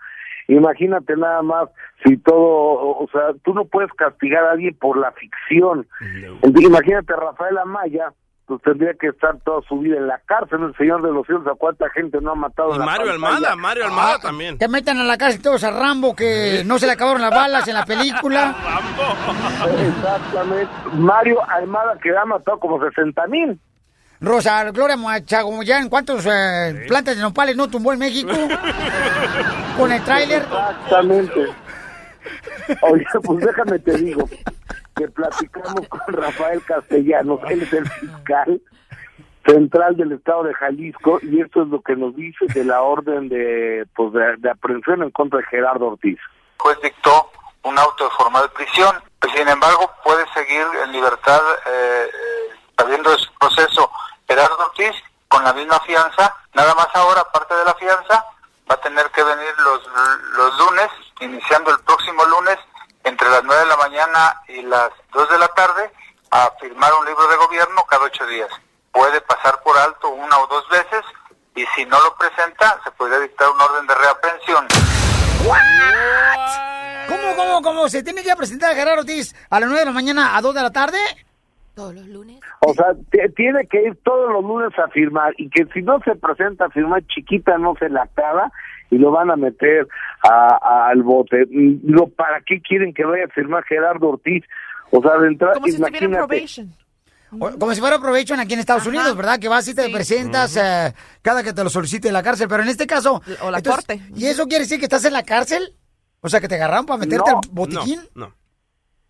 Imagínate 0.48 1.16
nada 1.16 1.42
más 1.42 1.70
si 2.04 2.18
todo, 2.18 2.38
o 2.38 3.08
sea, 3.12 3.34
tú 3.44 3.54
no 3.54 3.66
puedes 3.66 3.92
castigar 3.94 4.44
a 4.46 4.52
alguien 4.52 4.76
por 4.76 4.98
la 4.98 5.12
ficción. 5.14 5.88
Entonces, 6.42 6.62
Imagínate 6.64 7.14
Rafael 7.14 7.58
Amaya, 7.58 8.12
pues 8.46 8.62
tendría 8.62 8.94
que 8.94 9.08
estar 9.08 9.38
toda 9.46 9.62
su 9.68 9.80
vida 9.80 9.98
en 9.98 10.08
la 10.08 10.20
cárcel, 10.26 10.64
el 10.64 10.76
señor 10.76 11.02
de 11.02 11.12
los 11.12 11.26
cielos, 11.26 11.48
a 11.48 11.56
cuánta 11.56 11.90
gente 11.92 12.20
no 12.22 12.32
ha 12.32 12.36
matado 12.36 12.76
Y 12.76 12.80
la 12.80 12.86
Mario 12.86 13.12
pantalla? 13.12 13.38
Almada, 13.38 13.56
Mario 13.56 13.86
Almada 13.86 14.20
también. 14.20 14.58
Que 14.58 14.68
metan 14.68 14.98
a 15.00 15.04
la 15.04 15.18
cárcel 15.18 15.42
todos 15.42 15.64
a 15.64 15.72
Rambo, 15.72 16.16
que 16.16 16.64
no 16.66 16.78
se 16.78 16.88
le 16.88 16.92
acabaron 16.92 17.22
las 17.22 17.32
balas 17.32 17.68
en 17.68 17.76
la 17.76 17.86
película. 17.86 18.54
Exactamente. 19.88 20.72
Mario 20.96 21.38
Almada 21.50 21.98
que 22.02 22.16
ha 22.16 22.26
matado 22.26 22.60
como 22.60 22.84
60 22.84 23.28
mil. 23.28 23.60
Rosa 24.24 24.64
Gloria 24.72 24.98
Chagoyán, 25.26 25.90
¿cuántos 25.90 26.26
eh, 26.26 26.86
plantas 26.88 27.18
de 27.18 27.22
nopales 27.22 27.56
no 27.58 27.70
tumbó 27.70 27.92
en 27.94 28.00
México? 28.00 28.32
Con 29.78 29.92
el 29.92 30.02
tráiler. 30.04 30.42
Exactamente. 30.42 31.48
Oye, 32.82 33.06
pues 33.22 33.40
déjame 33.46 33.80
te 33.80 33.98
digo 33.98 34.30
que 34.96 35.08
platicamos 35.10 35.88
con 35.90 36.02
Rafael 36.08 36.64
Castellanos, 36.64 37.40
él 37.50 37.64
es 37.64 37.74
el 37.74 37.86
fiscal 37.90 38.62
central 39.46 39.98
del 39.98 40.14
estado 40.14 40.44
de 40.44 40.54
Jalisco 40.54 41.20
y 41.22 41.42
esto 41.42 41.64
es 41.64 41.68
lo 41.68 41.82
que 41.82 41.98
nos 41.98 42.16
dice 42.16 42.46
de 42.54 42.64
la 42.64 42.82
orden 42.82 43.28
de 43.28 43.86
pues 43.94 44.14
de, 44.14 44.38
de 44.38 44.50
aprehensión 44.52 45.04
en 45.04 45.12
contra 45.12 45.40
de 45.40 45.46
Gerardo 45.46 45.88
Ortiz. 45.88 46.20
juez 46.58 46.78
dictó 46.82 47.30
un 47.64 47.78
auto 47.78 48.06
de 48.06 48.10
formal 48.12 48.50
prisión. 48.56 48.96
Sin 49.36 49.48
embargo, 49.48 49.90
puede 50.04 50.26
seguir 50.34 50.66
en 50.86 50.92
libertad, 50.92 51.40
eh, 51.66 52.06
eh, 52.06 52.56
sabiendo 52.78 53.10
de 53.10 53.18
su 53.18 53.34
proceso, 53.40 53.90
Gerardo 54.28 54.58
Ortiz, 54.58 54.96
con 55.28 55.44
la 55.44 55.54
misma 55.54 55.80
fianza. 55.82 56.36
Nada 56.54 56.74
más 56.76 56.88
ahora, 56.94 57.22
aparte 57.22 57.56
de 57.56 57.66
la 57.66 57.74
fianza, 57.76 58.26
va 58.70 58.76
a 58.76 58.82
tener 58.82 59.10
que 59.12 59.24
venir 59.24 59.54
los, 59.60 59.82
los 60.38 60.58
lunes, 60.58 60.90
iniciando 61.20 61.72
el 61.72 61.80
próximo 61.82 62.24
lunes, 62.26 62.58
entre 63.04 63.30
las 63.30 63.44
9 63.44 63.62
de 63.62 63.68
la 63.68 63.78
mañana 63.78 64.42
y 64.48 64.62
las 64.62 64.90
2 65.12 65.30
de 65.30 65.40
la 65.40 65.48
tarde, 65.50 65.92
a 66.32 66.52
firmar 66.60 66.92
un 67.00 67.06
libro 67.06 67.28
de 67.28 67.36
gobierno 67.38 67.86
cada 67.86 68.06
ocho 68.06 68.26
días. 68.26 68.50
Puede 68.92 69.22
pasar 69.22 69.62
por 69.62 69.78
alto 69.78 70.10
una 70.10 70.38
o 70.40 70.48
dos 70.48 70.68
veces 70.70 71.04
y 71.56 71.66
si 71.76 71.86
no 71.86 72.00
lo 72.02 72.16
presenta, 72.16 72.80
se 72.84 72.92
podría 72.92 73.20
dictar 73.20 73.50
un 73.50 73.62
orden 73.62 73.86
de 73.86 73.96
reaprehensión. 73.96 74.68
¿Cómo, 77.08 77.36
cómo, 77.36 77.62
cómo? 77.62 77.90
¿Se 77.90 78.02
tiene 78.02 78.24
que 78.24 78.36
presentar 78.36 78.76
Gerardo 78.76 79.02
Ortiz 79.02 79.36
a 79.50 79.60
las 79.60 79.70
9 79.70 79.80
de 79.80 79.86
la 79.86 79.92
mañana 79.92 80.36
a 80.36 80.42
2 80.42 80.56
de 80.56 80.62
la 80.62 80.72
tarde? 80.72 80.98
Todos 81.76 81.96
los 81.96 82.08
lunes. 82.08 82.40
O 82.60 82.74
sea, 82.74 82.86
tiene 83.36 83.66
que 83.68 83.82
ir 83.84 83.98
todos 84.04 84.32
los 84.32 84.44
lunes 84.44 84.78
a 84.78 84.88
firmar 84.90 85.34
y 85.38 85.50
que 85.50 85.66
si 85.74 85.82
no 85.82 86.00
se 86.06 86.16
presenta 86.16 86.66
a 86.66 86.70
firmar 86.70 87.04
chiquita 87.08 87.58
no 87.58 87.74
se 87.80 87.90
la 87.90 88.04
acaba 88.04 88.52
y 88.92 88.98
lo 88.98 89.10
van 89.12 89.32
a 89.32 89.36
meter 89.36 89.88
a- 90.24 90.58
a- 90.62 90.90
al 90.90 91.02
bote. 91.02 91.48
Y 91.50 91.80
Digo, 91.84 92.10
¿para 92.10 92.42
qué 92.42 92.62
quieren 92.62 92.94
que 92.94 93.04
vaya 93.04 93.26
a 93.26 93.30
firmar 93.30 93.64
Gerardo 93.64 94.10
Ortiz? 94.10 94.44
O 94.92 95.02
sea, 95.02 95.18
de 95.18 95.28
entrada, 95.30 95.56
Como 95.56 95.66
si 95.66 95.72
estuviera 95.74 95.98
en 96.06 96.12
imagínate. 96.12 96.28
probation. 96.28 96.74
O- 97.40 97.58
Como 97.58 97.74
si 97.74 97.80
fuera 97.82 97.98
provecho 97.98 98.36
aquí 98.36 98.54
en 98.54 98.60
Estados 98.60 98.86
Unidos, 98.86 99.18
¿verdad? 99.18 99.40
Que 99.40 99.48
vas 99.48 99.68
y 99.68 99.74
te 99.74 99.90
presentas 99.90 100.56
eh, 100.56 100.94
cada 101.24 101.42
que 101.42 101.54
te 101.54 101.64
lo 101.64 101.70
solicite 101.72 102.12
la 102.12 102.22
cárcel. 102.22 102.48
Pero 102.48 102.62
en 102.62 102.70
este 102.70 102.86
caso... 102.86 103.24
O 103.42 103.50
la 103.50 103.58
entonces, 103.58 103.86
corte. 103.88 104.02
¿Y 104.16 104.28
eso 104.28 104.46
quiere 104.48 104.66
decir 104.66 104.78
que 104.78 104.86
estás 104.86 105.04
en 105.06 105.14
la 105.14 105.24
cárcel? 105.24 105.74
O 106.22 106.30
sea, 106.30 106.40
que 106.40 106.48
te 106.48 106.54
agarraron 106.56 106.86
para 106.86 107.00
meterte 107.00 107.32
No, 107.32 107.40
al 107.44 107.50
botiquín. 107.52 108.00
Ah, 108.22 108.30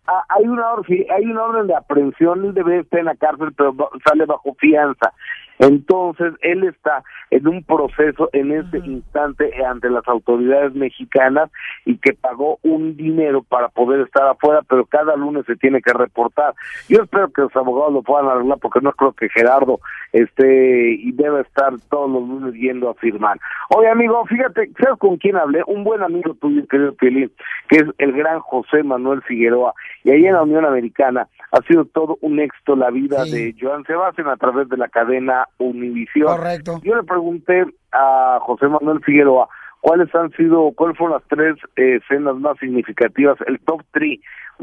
hay 0.06 0.46
una 0.46 0.72
orden, 0.72 1.06
hay 1.10 1.24
una 1.24 1.44
orden 1.44 1.66
de 1.66 1.74
aprehensión, 1.74 2.44
él 2.44 2.54
debe 2.54 2.80
estar 2.80 3.00
en 3.00 3.06
la 3.06 3.16
cárcel, 3.16 3.52
pero 3.56 3.74
sale 4.06 4.26
bajo 4.26 4.54
fianza. 4.54 5.12
Entonces, 5.58 6.34
él 6.40 6.64
está 6.64 7.02
en 7.30 7.46
un 7.46 7.62
proceso 7.62 8.28
en 8.32 8.52
este 8.52 8.78
instante 8.78 9.52
ante 9.64 9.90
las 9.90 10.06
autoridades 10.08 10.74
mexicanas 10.74 11.50
y 11.84 11.96
que 11.98 12.12
pagó 12.12 12.58
un 12.62 12.96
dinero 12.96 13.42
para 13.42 13.68
poder 13.68 14.00
estar 14.00 14.26
afuera, 14.26 14.62
pero 14.68 14.84
cada 14.86 15.16
lunes 15.16 15.44
se 15.46 15.56
tiene 15.56 15.80
que 15.80 15.92
reportar. 15.92 16.54
Yo 16.88 17.02
espero 17.02 17.32
que 17.32 17.42
los 17.42 17.56
abogados 17.56 17.92
lo 17.92 18.02
puedan 18.02 18.28
arreglar 18.28 18.58
porque 18.60 18.80
no 18.80 18.92
creo 18.92 19.12
que 19.12 19.28
Gerardo 19.28 19.80
esté 20.12 20.92
y 20.92 21.12
debe 21.12 21.42
estar 21.42 21.72
todos 21.90 22.10
los 22.10 22.28
lunes 22.28 22.54
yendo 22.54 22.90
a 22.90 22.94
firmar. 22.94 23.38
Oye, 23.76 23.88
amigo, 23.88 24.24
fíjate, 24.26 24.70
¿sabes 24.80 24.98
con 24.98 25.16
quién 25.16 25.36
hablé? 25.36 25.62
Un 25.66 25.84
buen 25.84 26.02
amigo 26.02 26.34
tuyo, 26.34 26.66
querido 26.66 26.94
Pielín, 26.94 27.32
que 27.68 27.76
es 27.78 27.84
el 27.98 28.12
gran 28.12 28.40
José 28.40 28.82
Manuel 28.82 29.22
Figueroa. 29.22 29.74
Y 30.02 30.10
ahí 30.10 30.26
en 30.26 30.34
la 30.34 30.42
Unión 30.42 30.64
Americana 30.64 31.28
ha 31.50 31.62
sido 31.62 31.84
todo 31.84 32.18
un 32.20 32.40
éxito 32.40 32.76
la 32.76 32.90
vida 32.90 33.24
de 33.24 33.54
Joan 33.58 33.84
Sebastián 33.84 34.28
a 34.28 34.36
través 34.36 34.68
de 34.68 34.76
la 34.76 34.88
cadena 34.88 35.43
Univisión. 35.58 36.26
Correcto. 36.36 36.80
Yo 36.82 36.96
le 36.96 37.02
pregunté 37.02 37.64
a 37.92 38.38
José 38.42 38.66
Manuel 38.68 39.00
Figueroa 39.04 39.48
cuáles 39.80 40.14
han 40.14 40.30
sido, 40.32 40.72
cuáles 40.74 40.96
fueron 40.96 41.16
las 41.18 41.28
tres 41.28 41.56
eh, 41.76 41.96
escenas 42.02 42.36
más 42.36 42.56
significativas, 42.58 43.36
el 43.46 43.60
top 43.60 43.82
three 43.92 44.20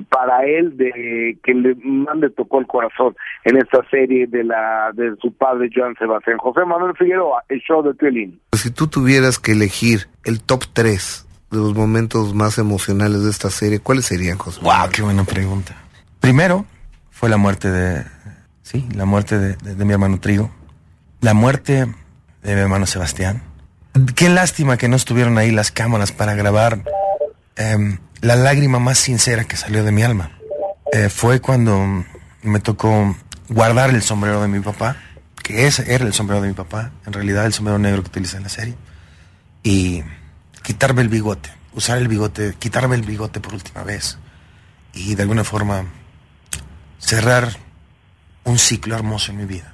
para 0.09 0.45
él 0.45 0.77
de 0.77 1.37
que 1.43 1.53
le 1.53 1.75
más 1.83 2.15
le 2.17 2.29
tocó 2.29 2.59
el 2.59 2.65
corazón 2.67 3.13
en 3.43 3.57
esta 3.57 3.79
serie 3.89 4.25
de 4.25 4.43
la 4.45 4.91
de 4.93 5.15
su 5.21 5.33
padre 5.33 5.69
Joan 5.73 5.95
Sebastián. 5.99 6.37
José 6.37 6.65
Manuel 6.65 6.95
Figueroa, 6.97 7.43
el 7.49 7.59
show 7.59 7.83
de 7.83 7.93
Piolín. 7.93 8.39
Si 8.53 8.71
tú 8.71 8.87
tuvieras 8.87 9.37
que 9.37 9.51
elegir 9.51 10.07
el 10.23 10.41
top 10.41 10.63
3 10.73 11.27
de 11.51 11.57
los 11.57 11.75
momentos 11.75 12.33
más 12.33 12.57
emocionales 12.57 13.23
de 13.25 13.29
esta 13.29 13.49
serie, 13.49 13.79
¿cuáles 13.79 14.05
serían, 14.05 14.37
José? 14.37 14.61
Wow, 14.63 14.89
qué 14.95 15.01
buena 15.01 15.25
pregunta. 15.25 15.75
Primero 16.21 16.65
fue 17.09 17.27
la 17.29 17.35
muerte 17.37 17.69
de, 17.69 18.03
sí, 18.61 18.87
la 18.95 19.03
muerte 19.05 19.37
de, 19.37 19.55
de- 19.57 19.75
de 19.75 19.85
mi 19.85 19.91
hermano 19.91 20.19
Trigo, 20.21 20.49
la 21.21 21.35
muerte 21.35 21.85
de 22.41 22.55
mi 22.55 22.59
hermano 22.59 22.87
Sebastián. 22.87 23.43
Qué 24.15 24.29
lástima 24.29 24.77
que 24.77 24.87
no 24.87 24.95
estuvieron 24.95 25.37
ahí 25.37 25.51
las 25.51 25.71
cámaras 25.71 26.11
para 26.11 26.33
grabar 26.33 26.83
em, 27.55 27.99
la 28.21 28.35
lágrima 28.35 28.79
más 28.79 28.97
sincera 28.97 29.43
que 29.45 29.55
salió 29.55 29.83
de 29.83 29.91
mi 29.91 30.01
alma. 30.01 30.31
Eh, 30.91 31.09
fue 31.09 31.39
cuando 31.39 32.03
me 32.41 32.59
tocó 32.59 33.15
guardar 33.49 33.91
el 33.91 34.01
sombrero 34.01 34.41
de 34.41 34.47
mi 34.47 34.59
papá, 34.59 34.97
que 35.43 35.67
ese 35.67 35.93
era 35.93 36.05
el 36.05 36.13
sombrero 36.13 36.41
de 36.41 36.49
mi 36.49 36.53
papá, 36.53 36.91
en 37.05 37.13
realidad 37.13 37.45
el 37.45 37.53
sombrero 37.53 37.77
negro 37.77 38.01
que 38.01 38.09
utiliza 38.09 38.37
en 38.37 38.43
la 38.43 38.49
serie, 38.49 38.75
y 39.63 40.03
quitarme 40.63 41.01
el 41.03 41.09
bigote, 41.09 41.51
usar 41.73 41.99
el 41.99 42.07
bigote, 42.07 42.55
quitarme 42.57 42.95
el 42.95 43.03
bigote 43.03 43.39
por 43.39 43.53
última 43.53 43.83
vez 43.83 44.17
y 44.93 45.15
de 45.15 45.21
alguna 45.21 45.43
forma 45.43 45.85
cerrar 46.97 47.57
un 48.43 48.57
ciclo 48.57 48.95
hermoso 48.95 49.31
en 49.31 49.37
mi 49.37 49.45
vida. 49.45 49.73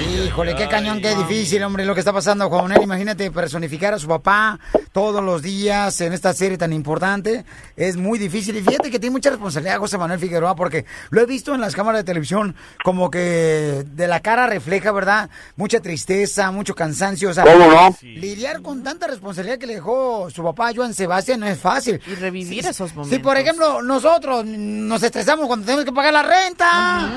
Híjole, 0.00 0.56
qué 0.56 0.66
cañón, 0.68 1.00
qué 1.00 1.14
difícil, 1.14 1.62
hombre, 1.62 1.84
lo 1.84 1.94
que 1.94 2.00
está 2.00 2.12
pasando 2.12 2.50
él. 2.72 2.82
Imagínate 2.82 3.30
personificar 3.30 3.94
a 3.94 3.98
su 3.98 4.08
papá 4.08 4.58
todos 4.92 5.22
los 5.22 5.42
días 5.42 6.00
en 6.00 6.12
esta 6.12 6.32
serie 6.32 6.58
tan 6.58 6.72
importante. 6.72 7.44
Es 7.76 7.96
muy 7.96 8.18
difícil. 8.18 8.56
Y 8.56 8.62
fíjate 8.62 8.90
que 8.90 8.98
tiene 8.98 9.12
mucha 9.12 9.30
responsabilidad 9.30 9.78
José 9.78 9.96
Manuel 9.96 10.18
Figueroa, 10.18 10.56
porque 10.56 10.84
lo 11.10 11.20
he 11.20 11.26
visto 11.26 11.54
en 11.54 11.60
las 11.60 11.76
cámaras 11.76 12.00
de 12.00 12.04
televisión, 12.04 12.56
como 12.82 13.10
que 13.10 13.84
de 13.86 14.06
la 14.08 14.20
cara 14.20 14.46
refleja, 14.46 14.90
¿verdad? 14.90 15.30
Mucha 15.56 15.80
tristeza, 15.80 16.50
mucho 16.50 16.74
cansancio. 16.74 17.30
O 17.30 17.34
sea, 17.34 17.44
¿Cómo 17.44 17.66
no? 17.70 17.96
lidiar 18.02 18.62
con 18.62 18.82
tanta 18.82 19.06
responsabilidad 19.06 19.58
que 19.58 19.66
le 19.68 19.74
dejó 19.74 20.28
su 20.30 20.42
papá, 20.42 20.70
Joan 20.74 20.94
Sebastián, 20.94 21.40
no 21.40 21.46
es 21.46 21.58
fácil. 21.58 22.00
Y 22.06 22.14
revivir 22.16 22.62
Sí, 22.64 22.68
esos 22.68 22.90
Si, 22.90 22.96
momentos. 22.96 23.18
por 23.20 23.36
ejemplo, 23.36 23.82
nosotros 23.82 24.44
nos 24.44 25.02
estresamos 25.02 25.46
cuando 25.46 25.64
tenemos 25.66 25.84
que 25.84 25.92
pagar 25.92 26.12
la 26.12 26.22
renta. 26.22 27.08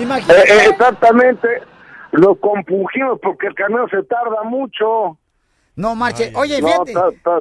Imagínate. 0.00 0.40
eh, 0.52 0.68
exactamente. 0.70 1.48
Lo 2.12 2.34
compugimos 2.36 3.18
porque 3.22 3.48
el 3.48 3.54
camión 3.54 3.88
se 3.90 4.02
tarda 4.04 4.42
mucho. 4.44 5.18
No 5.76 5.94
marche. 5.94 6.32
Oye, 6.34 6.60
No, 6.60 6.68
fíjate. 6.68 6.92
ta- 6.94 7.10
ta- 7.22 7.40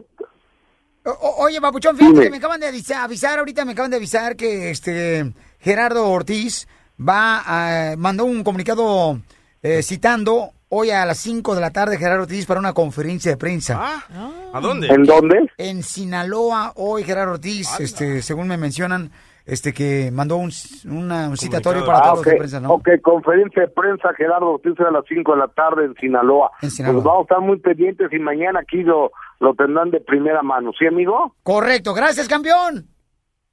O- 1.06 1.12
o- 1.12 1.44
oye, 1.46 1.62
Papuchón, 1.62 1.96
fíjate 1.96 2.14
Dime. 2.16 2.26
que 2.26 2.32
me 2.32 2.38
acaban 2.38 2.60
de 2.60 2.68
avisa- 2.68 3.02
avisar, 3.04 3.40
ahorita 3.40 3.64
me 3.64 3.72
acaban 3.72 3.90
de 3.90 3.96
avisar 3.98 4.36
que 4.36 4.70
este 4.72 5.32
Gerardo 5.60 6.10
Ortiz 6.10 6.68
va 7.00 7.44
a, 7.92 7.96
mandó 7.96 8.26
un 8.26 8.44
comunicado 8.44 9.18
eh, 9.64 9.82
citando 9.84 10.52
hoy 10.68 10.92
a 10.92 11.06
las 11.06 11.18
5 11.20 11.56
de 11.56 11.62
la 11.62 11.72
tarde 11.72 11.98
Gerardo 11.98 12.24
Ortiz 12.24 12.46
para 12.46 12.60
una 12.60 12.74
conferencia 12.74 13.32
de 13.32 13.38
prensa. 13.38 13.78
Ah, 13.80 14.40
¿A 14.54 14.60
dónde? 14.60 14.88
¿En 14.90 15.04
dónde? 15.06 15.50
En 15.58 15.82
Sinaloa, 15.82 16.74
hoy 16.76 17.04
Gerardo 17.06 17.34
Ortiz, 17.36 17.80
este, 17.80 18.22
según 18.22 18.50
me 18.50 18.58
mencionan, 18.58 19.10
este 19.48 19.74
que 19.74 20.12
mandó 20.12 20.36
un, 20.38 20.52
una- 20.86 21.30
un 21.30 21.38
citatorio 21.38 21.86
para 21.86 22.00
Ah, 22.00 22.02
todos 22.04 22.18
los 22.18 22.28
ok. 22.28 22.32
de 22.34 22.38
prensa, 22.38 22.60
¿no? 22.60 22.70
Ok, 22.74 22.90
conferencia 23.02 23.62
de 23.64 23.68
prensa 23.70 24.10
Gerardo 24.16 24.52
Ortiz 24.52 24.80
a 24.82 24.92
las 24.92 25.06
5 25.08 25.32
de 25.34 25.38
la 25.40 25.48
tarde 25.48 25.86
en 25.86 25.96
Sinaloa. 25.96 26.52
En 26.62 26.70
Sinaloa. 26.70 26.96
Pues 26.96 27.06
vamos 27.06 27.20
a 27.22 27.24
estar 27.24 27.40
muy 27.42 27.58
pendientes 27.60 28.12
y 28.14 28.20
mañana 28.20 28.60
aquí 28.60 28.84
lo, 28.84 29.12
lo 29.40 29.54
tendrán 29.56 29.90
de 29.90 30.02
primera 30.02 30.44
mano. 30.44 30.72
¿Sí, 30.78 30.86
amigo? 30.86 31.34
Correcto, 31.44 31.94
gracias, 31.94 32.28
campeón. 32.28 32.86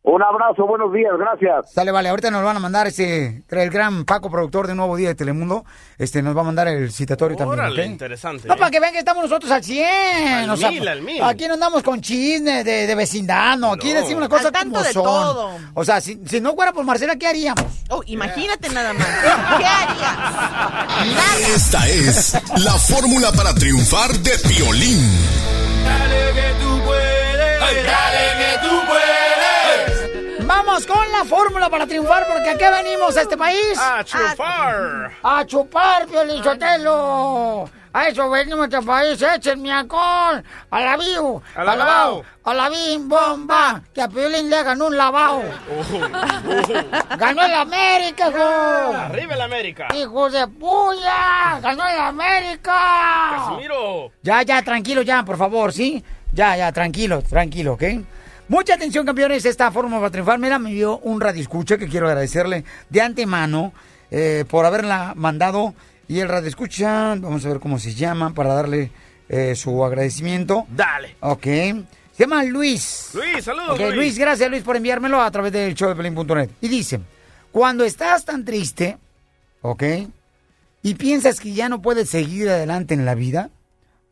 Un 0.06 0.22
abrazo, 0.22 0.66
buenos 0.66 0.92
días, 0.92 1.12
gracias. 1.18 1.72
Sale, 1.72 1.90
vale, 1.90 2.10
ahorita 2.10 2.30
nos 2.30 2.44
van 2.44 2.58
a 2.58 2.60
mandar 2.60 2.86
ese, 2.86 3.42
el 3.48 3.70
gran 3.70 4.04
Paco, 4.04 4.30
productor 4.30 4.66
de 4.66 4.74
Nuevo 4.74 4.96
Día 4.96 5.08
de 5.08 5.14
Telemundo, 5.14 5.64
este, 5.96 6.20
nos 6.20 6.36
va 6.36 6.42
a 6.42 6.44
mandar 6.44 6.68
el 6.68 6.92
citatorio 6.92 7.38
también, 7.38 7.58
Órale, 7.60 7.80
¿ok? 7.84 7.88
interesante. 7.88 8.46
No, 8.46 8.54
para 8.56 8.70
que 8.70 8.80
vean 8.80 8.92
que 8.92 8.98
estamos 8.98 9.22
nosotros 9.24 9.50
al 9.50 9.64
100. 9.64 10.28
Al 10.28 10.50
o 10.50 10.56
sea, 10.58 10.70
mil, 10.70 10.86
al 10.86 11.00
mil. 11.00 11.22
Aquí 11.22 11.48
no 11.48 11.54
andamos 11.54 11.82
con 11.82 12.02
chismes 12.02 12.66
de, 12.66 12.86
de 12.86 12.94
vecindad, 12.94 13.56
no. 13.56 13.72
Aquí 13.72 13.94
No. 13.94 14.00
decimos 14.00 14.16
una 14.18 14.28
cosa 14.28 14.48
Al 14.48 14.52
tanto 14.52 14.72
como 14.74 14.84
de 14.84 14.92
son. 14.92 15.04
todo. 15.04 15.56
O 15.72 15.84
sea, 15.86 16.02
si, 16.02 16.20
si 16.26 16.38
no 16.38 16.54
fuera 16.54 16.74
por 16.74 16.84
Marcela, 16.84 17.16
¿qué 17.16 17.26
haríamos? 17.26 17.64
Oh, 17.88 18.02
imagínate 18.04 18.68
nada 18.68 18.92
más. 18.92 19.06
¿Qué 19.08 19.64
harías? 19.64 21.48
Esta 21.56 21.88
es 21.88 22.34
la 22.62 22.72
fórmula 22.72 23.32
para 23.32 23.54
triunfar 23.54 24.10
de 24.18 24.32
Piolín. 24.46 25.00
Dale 25.82 26.32
que 26.34 26.62
tú 26.62 26.78
puedes. 26.84 27.60
Dale 27.86 28.26
que 28.38 28.68
tú 28.68 28.86
puedes. 28.86 29.93
Vamos 30.46 30.86
con 30.86 31.10
la 31.12 31.24
fórmula 31.24 31.70
para 31.70 31.86
triunfar, 31.86 32.26
porque 32.26 32.50
aquí 32.50 32.64
venimos 32.64 33.16
a 33.16 33.22
este 33.22 33.36
país. 33.36 33.78
A 33.78 34.04
chupar. 34.04 35.10
A 35.22 35.44
chupar, 35.46 36.06
Piolichotelo. 36.06 37.68
A 37.92 38.08
eso 38.08 38.28
venimos 38.28 38.60
a 38.62 38.64
este 38.64 38.82
país, 38.82 39.22
échenme 39.22 39.72
alcohol. 39.72 40.42
A 40.70 40.80
la 40.80 40.96
viu, 40.96 41.40
A 41.54 41.60
a 41.60 41.64
la 41.64 41.76
la 41.76 41.84
lavao. 41.84 42.24
a 42.44 42.54
la 42.54 42.68
bim 42.68 43.08
bomba. 43.08 43.80
Que 43.94 44.02
a 44.02 44.08
Piolín 44.08 44.50
le 44.50 44.56
hagan 44.56 44.82
un 44.82 44.96
lavao. 44.96 45.42
Ganó 47.16 47.42
el 47.44 47.54
América, 47.54 48.28
hijo. 48.30 48.96
Arriba 48.96 49.34
el 49.34 49.40
América. 49.42 49.88
¡Hijo 49.94 50.28
de 50.28 50.46
puya! 50.48 51.60
¡Ganó 51.62 51.88
el 51.88 52.00
América! 52.00 53.36
Casimiro. 53.36 54.10
Ya, 54.22 54.42
ya, 54.42 54.60
tranquilo, 54.62 55.02
ya, 55.02 55.24
por 55.24 55.38
favor, 55.38 55.72
¿sí? 55.72 56.04
Ya, 56.32 56.56
ya, 56.56 56.72
tranquilo, 56.72 57.22
tranquilo, 57.22 57.74
¿ok? 57.74 57.82
Mucha 58.46 58.74
atención, 58.74 59.06
campeones, 59.06 59.46
esta 59.46 59.70
forma 59.70 59.98
para 59.98 60.10
triunfar. 60.10 60.38
Mira, 60.38 60.58
me 60.58 60.70
dio 60.72 60.98
un 60.98 61.20
radio 61.20 61.40
escucha 61.40 61.78
que 61.78 61.88
quiero 61.88 62.06
agradecerle 62.08 62.64
de 62.90 63.00
antemano 63.00 63.72
eh, 64.10 64.44
por 64.48 64.66
haberla 64.66 65.14
mandado. 65.16 65.74
Y 66.08 66.20
el 66.20 66.28
radio 66.28 66.48
escucha, 66.48 67.14
vamos 67.14 67.44
a 67.46 67.48
ver 67.48 67.58
cómo 67.58 67.78
se 67.78 67.94
llama 67.94 68.34
para 68.34 68.52
darle 68.52 68.90
eh, 69.30 69.54
su 69.54 69.82
agradecimiento. 69.82 70.66
Dale. 70.68 71.16
Ok. 71.20 71.44
Se 71.44 72.24
llama 72.24 72.44
Luis. 72.44 73.10
Luis, 73.14 73.44
saludos, 73.44 73.70
Ok, 73.70 73.80
Luis. 73.80 73.94
Luis, 73.94 74.18
gracias 74.18 74.50
Luis 74.50 74.62
por 74.62 74.76
enviármelo 74.76 75.22
a 75.22 75.30
través 75.30 75.50
del 75.50 75.74
show 75.74 75.88
de 75.88 75.96
Pelín.net. 75.96 76.50
Y 76.60 76.68
dice, 76.68 77.00
cuando 77.50 77.82
estás 77.84 78.26
tan 78.26 78.44
triste, 78.44 78.98
¿ok? 79.62 79.82
Y 80.82 80.94
piensas 80.96 81.40
que 81.40 81.54
ya 81.54 81.70
no 81.70 81.80
puedes 81.80 82.10
seguir 82.10 82.50
adelante 82.50 82.92
en 82.92 83.06
la 83.06 83.14
vida, 83.14 83.48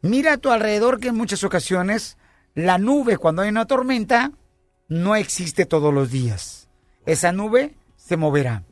mira 0.00 0.32
a 0.32 0.38
tu 0.38 0.50
alrededor 0.50 1.00
que 1.00 1.08
en 1.08 1.16
muchas 1.16 1.44
ocasiones 1.44 2.16
la 2.54 2.78
nube 2.78 3.16
cuando 3.16 3.42
hay 3.42 3.48
una 3.48 3.66
tormenta 3.66 4.32
no 4.88 5.16
existe 5.16 5.66
todos 5.66 5.92
los 5.92 6.10
días. 6.10 6.68
Esa 7.06 7.32
nube 7.32 7.76
se 7.96 8.16
moverá. 8.16 8.64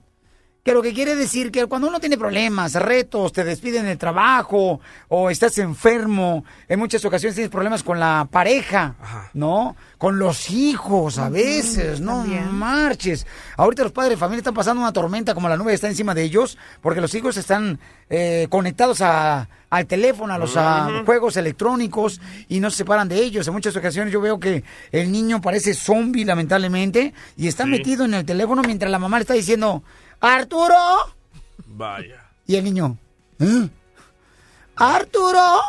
Que 0.62 0.74
lo 0.74 0.82
que 0.82 0.92
quiere 0.92 1.16
decir 1.16 1.50
que 1.50 1.64
cuando 1.64 1.88
uno 1.88 2.00
tiene 2.00 2.18
problemas, 2.18 2.74
retos, 2.74 3.32
te 3.32 3.44
despiden 3.44 3.86
del 3.86 3.96
trabajo 3.96 4.78
o 5.08 5.30
estás 5.30 5.56
enfermo, 5.56 6.44
en 6.68 6.78
muchas 6.78 7.02
ocasiones 7.06 7.34
tienes 7.34 7.50
problemas 7.50 7.82
con 7.82 7.98
la 7.98 8.28
pareja, 8.30 8.94
¿no? 9.32 9.74
Con 9.96 10.18
los 10.18 10.50
hijos 10.50 11.18
a 11.18 11.30
veces, 11.30 12.00
no 12.00 12.24
marches. 12.24 13.26
Ahorita 13.56 13.84
los 13.84 13.92
padres 13.92 14.10
de 14.10 14.16
familia 14.18 14.40
están 14.40 14.52
pasando 14.54 14.82
una 14.82 14.92
tormenta 14.92 15.32
como 15.34 15.48
la 15.48 15.56
nube 15.56 15.72
está 15.72 15.88
encima 15.88 16.14
de 16.14 16.24
ellos 16.24 16.58
porque 16.82 17.00
los 17.00 17.14
hijos 17.14 17.38
están 17.38 17.80
eh, 18.10 18.46
conectados 18.50 19.00
a, 19.00 19.48
al 19.70 19.86
teléfono, 19.86 20.34
a 20.34 20.38
los 20.38 20.58
a, 20.58 21.02
juegos 21.06 21.38
electrónicos 21.38 22.20
y 22.48 22.60
no 22.60 22.70
se 22.70 22.78
separan 22.78 23.08
de 23.08 23.16
ellos. 23.16 23.46
En 23.48 23.54
muchas 23.54 23.74
ocasiones 23.76 24.12
yo 24.12 24.20
veo 24.20 24.38
que 24.38 24.62
el 24.92 25.10
niño 25.10 25.40
parece 25.40 25.72
zombie 25.72 26.24
lamentablemente 26.26 27.14
y 27.38 27.48
está 27.48 27.64
Sí. 27.64 27.70
metido 27.70 28.04
en 28.04 28.12
el 28.12 28.26
teléfono 28.26 28.60
mientras 28.62 28.90
la 28.90 28.98
mamá 28.98 29.16
le 29.18 29.22
está 29.22 29.34
diciendo, 29.34 29.82
Arturo. 30.20 31.14
Vaya. 31.66 32.24
Y 32.46 32.56
el 32.56 32.64
niño, 32.64 32.96
"¿Eh? 33.38 33.68
Arturo. 34.76 35.60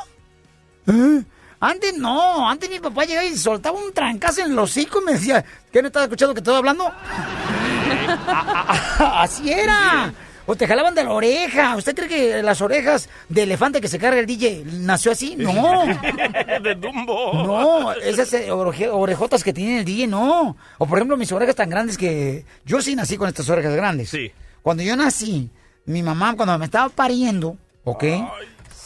¿Eh? 0.88 1.24
Antes 1.60 1.98
no, 1.98 2.50
antes 2.50 2.70
mi 2.70 2.80
papá 2.80 3.06
llegaba 3.06 3.26
y 3.26 3.38
soltaba 3.38 3.78
un 3.78 3.94
trancazo 3.94 4.42
en 4.42 4.52
el 4.52 4.60
hocico 4.60 5.02
y 5.02 5.06
me 5.06 5.12
decía, 5.14 5.46
¿qué 5.72 5.82
no 5.82 5.88
estás 5.88 6.04
escuchando 6.04 6.34
que 6.34 6.40
estoy 6.40 6.56
hablando? 6.56 6.92
Así 9.00 9.52
era. 9.52 10.14
O 10.52 10.56
te 10.58 10.68
jalaban 10.68 10.94
de 10.94 11.06
la 11.06 11.14
oreja. 11.14 11.78
¿Usted 11.78 11.96
cree 11.96 12.10
que 12.10 12.44
las 12.44 12.60
orejas 12.60 13.08
de 13.30 13.44
elefante 13.44 13.80
que 13.80 13.88
se 13.88 13.98
carga 13.98 14.20
el 14.20 14.26
DJ 14.26 14.66
nació 14.66 15.14
así? 15.14 15.38
No. 15.38 15.86
de 16.62 16.76
Dumbo. 16.76 17.32
No, 17.32 17.94
esas 17.94 18.34
eh, 18.34 18.52
orejotas 18.52 19.46
que 19.46 19.54
tiene 19.54 19.80
el 19.80 19.86
DJ, 19.86 20.08
no. 20.08 20.58
O 20.78 20.86
por 20.86 20.98
ejemplo, 20.98 21.16
mis 21.16 21.32
orejas 21.32 21.56
tan 21.56 21.70
grandes 21.70 21.98
que... 21.98 22.44
Yo 22.66 22.82
sí 22.82 22.98
nací 22.98 23.16
con 23.16 23.30
estas 23.30 23.50
orejas 23.50 23.74
grandes. 23.74 24.10
Sí. 24.10 24.30
Cuando 24.62 24.84
yo 24.84 24.94
nací, 24.98 25.50
mi 25.86 26.04
mamá, 26.04 26.36
cuando 26.36 26.60
me 26.60 26.66
estaba 26.66 26.90
pariendo, 26.90 27.56
¿ok? 27.86 28.04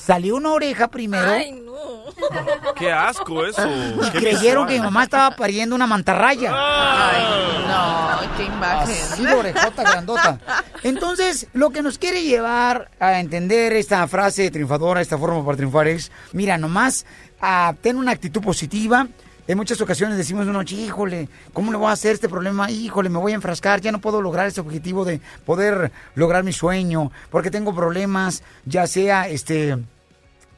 Salió 0.05 0.35
una 0.35 0.51
oreja 0.51 0.87
primero 0.87 1.25
Qué 2.77 2.91
asco 2.91 3.45
eso. 3.45 3.67
y 3.67 4.11
Qué 4.11 4.19
creyeron 4.19 4.65
visual. 4.65 4.67
que 4.67 4.73
mi 4.75 4.79
mamá 4.81 5.03
estaba 5.03 5.35
pariendo 5.35 5.75
una 5.75 5.87
mantarraya. 5.87 6.51
No, 6.51 8.37
qué 8.37 8.43
imagen. 8.45 8.95
Así 9.11 9.25
orejota 9.25 9.83
grandota. 9.83 10.39
Entonces, 10.83 11.47
lo 11.53 11.71
que 11.71 11.81
nos 11.81 11.97
quiere 11.97 12.23
llevar 12.23 12.91
a 12.99 13.19
entender 13.19 13.73
esta 13.73 14.07
frase 14.07 14.51
triunfadora, 14.51 15.01
esta 15.01 15.17
forma 15.17 15.43
para 15.43 15.57
triunfar 15.57 15.87
es, 15.87 16.11
mira, 16.33 16.57
nomás 16.57 17.05
a 17.41 17.73
tener 17.81 17.99
una 17.99 18.11
actitud 18.11 18.41
positiva. 18.41 19.07
En 19.47 19.57
muchas 19.57 19.79
ocasiones 19.81 20.17
decimos, 20.17 20.47
no, 20.47 20.61
híjole, 20.63 21.29
¿cómo 21.53 21.71
le 21.71 21.77
voy 21.77 21.89
a 21.89 21.91
hacer 21.93 22.13
este 22.13 22.27
problema? 22.29 22.71
Híjole, 22.71 23.09
me 23.09 23.19
voy 23.19 23.31
a 23.33 23.35
enfrascar, 23.35 23.79
ya 23.79 23.91
no 23.91 24.01
puedo 24.01 24.19
lograr 24.21 24.47
este 24.47 24.61
objetivo 24.61 25.05
de 25.05 25.21
poder 25.45 25.91
lograr 26.15 26.43
mi 26.43 26.51
sueño, 26.51 27.11
porque 27.29 27.51
tengo 27.51 27.75
problemas, 27.75 28.41
ya 28.65 28.87
sea 28.87 29.27
este 29.27 29.77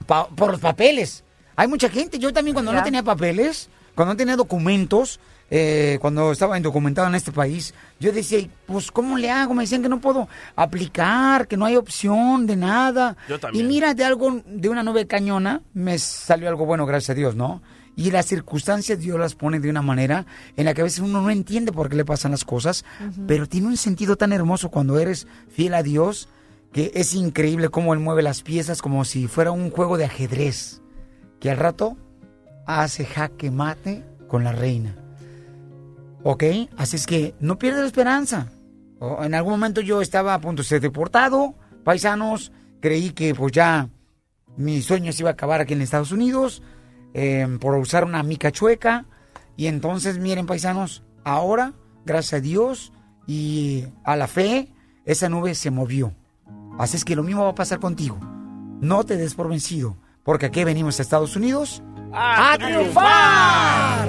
pa- 0.05 0.27
por 0.27 0.51
los 0.51 0.59
papeles. 0.59 1.23
Hay 1.55 1.67
mucha 1.67 1.89
gente, 1.89 2.19
yo 2.19 2.31
también 2.33 2.53
cuando 2.53 2.71
no 2.71 2.83
tenía 2.83 3.03
papeles, 3.03 3.69
cuando 3.95 4.13
no 4.13 4.17
tenía 4.17 4.35
documentos, 4.35 5.19
eh, 5.49 5.97
cuando 6.01 6.31
estaba 6.31 6.57
indocumentado 6.57 7.07
en 7.07 7.15
este 7.15 7.31
país, 7.31 7.73
yo 7.99 8.11
decía, 8.11 8.37
"Y, 8.37 8.51
pues, 8.65 8.91
¿cómo 8.91 9.17
le 9.17 9.31
hago? 9.31 9.53
Me 9.53 9.63
decían 9.63 9.81
que 9.81 9.89
no 9.89 9.99
puedo 10.01 10.27
aplicar, 10.55 11.47
que 11.47 11.57
no 11.57 11.65
hay 11.65 11.75
opción 11.77 12.45
de 12.45 12.55
nada. 12.57 13.15
Yo 13.29 13.39
también. 13.39 13.65
Y 13.65 13.67
mira, 13.67 13.93
de 13.93 14.03
algo, 14.03 14.41
de 14.45 14.69
una 14.69 14.83
nube 14.83 15.07
cañona, 15.07 15.61
me 15.73 15.97
salió 15.97 16.47
algo 16.49 16.65
bueno, 16.65 16.85
gracias 16.85 17.11
a 17.11 17.13
Dios, 17.15 17.35
¿no? 17.35 17.61
Y 17.95 18.11
las 18.11 18.27
circunstancias 18.27 18.99
Dios 18.99 19.19
las 19.19 19.33
pone 19.33 19.59
de 19.59 19.69
una 19.71 19.81
manera 19.81 20.25
en 20.55 20.65
la 20.65 20.73
que 20.75 20.81
a 20.81 20.83
veces 20.83 20.99
uno 20.99 21.19
no 21.21 21.31
entiende 21.31 21.71
por 21.71 21.89
qué 21.89 21.95
le 21.95 22.05
pasan 22.05 22.29
las 22.31 22.45
cosas, 22.45 22.85
pero 23.25 23.47
tiene 23.47 23.67
un 23.67 23.77
sentido 23.77 24.15
tan 24.17 24.31
hermoso 24.33 24.69
cuando 24.69 24.99
eres 24.99 25.25
fiel 25.49 25.73
a 25.73 25.81
Dios 25.81 26.29
que 26.71 26.91
es 26.93 27.13
increíble 27.15 27.69
cómo 27.69 27.93
Él 27.93 27.99
mueve 27.99 28.21
las 28.21 28.41
piezas 28.43 28.81
como 28.81 29.05
si 29.05 29.27
fuera 29.27 29.51
un 29.51 29.71
juego 29.71 29.97
de 29.97 30.05
ajedrez, 30.05 30.81
que 31.39 31.49
al 31.49 31.57
rato 31.57 31.97
hace 32.65 33.05
jaque 33.05 33.51
mate 33.51 34.03
con 34.27 34.43
la 34.43 34.51
reina. 34.51 34.95
¿Ok? 36.23 36.43
Así 36.75 36.97
es 36.97 37.05
que 37.07 37.35
no 37.39 37.57
pierdas 37.57 37.81
la 37.81 37.87
esperanza. 37.87 38.51
En 39.21 39.33
algún 39.33 39.53
momento 39.53 39.81
yo 39.81 40.01
estaba 40.01 40.33
a 40.33 40.41
punto 40.41 40.61
de 40.61 40.67
ser 40.67 40.81
deportado, 40.81 41.55
paisanos, 41.83 42.51
creí 42.81 43.11
que 43.11 43.33
pues 43.33 43.51
ya 43.53 43.89
mi 44.57 44.81
sueño 44.81 45.11
se 45.13 45.23
iba 45.23 45.29
a 45.29 45.33
acabar 45.33 45.61
aquí 45.61 45.73
en 45.73 45.81
Estados 45.81 46.11
Unidos 46.11 46.63
eh, 47.13 47.47
por 47.59 47.75
usar 47.75 48.03
una 48.03 48.23
mica 48.23 48.51
chueca. 48.51 49.05
Y 49.55 49.67
entonces, 49.67 50.19
miren, 50.19 50.45
paisanos, 50.45 51.03
ahora, 51.23 51.73
gracias 52.05 52.33
a 52.33 52.41
Dios 52.41 52.93
y 53.25 53.85
a 54.03 54.15
la 54.15 54.27
fe, 54.27 54.73
esa 55.05 55.29
nube 55.29 55.55
se 55.55 55.71
movió. 55.71 56.13
Así 56.77 56.97
es 56.97 57.05
que 57.05 57.15
lo 57.15 57.23
mismo 57.23 57.43
va 57.43 57.49
a 57.49 57.55
pasar 57.55 57.79
contigo. 57.79 58.17
No 58.81 59.03
te 59.03 59.17
des 59.17 59.33
por 59.33 59.49
vencido, 59.49 59.97
porque 60.23 60.45
aquí 60.45 60.63
venimos 60.63 60.99
a 60.99 61.01
Estados 61.01 61.35
Unidos 61.35 61.81
a, 62.13 62.55
triunfar. 62.57 64.07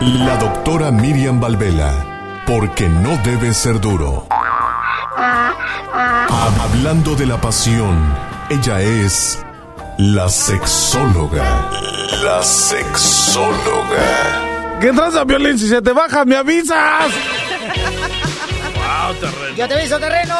La 0.00 0.36
doctora 0.36 0.90
Miriam 0.90 1.40
Valvela, 1.40 2.42
porque 2.46 2.88
no 2.88 3.16
debe 3.22 3.52
ser 3.52 3.80
duro. 3.80 4.26
Hablando 6.60 7.14
de 7.14 7.26
la 7.26 7.40
pasión, 7.40 7.96
ella 8.50 8.80
es 8.80 9.38
la 9.98 10.28
sexóloga. 10.28 11.70
La 12.22 12.42
sexóloga. 12.42 13.58
¿Qué 14.80 14.92
tranza, 14.92 15.24
Violín? 15.24 15.58
Si 15.58 15.68
se 15.68 15.80
te 15.80 15.92
baja, 15.92 16.24
me 16.24 16.36
avisas. 16.36 17.12
Terreno. 19.12 19.56
Yo 19.56 19.68
te 19.68 19.74
aviso, 19.74 20.00
terreno. 20.00 20.34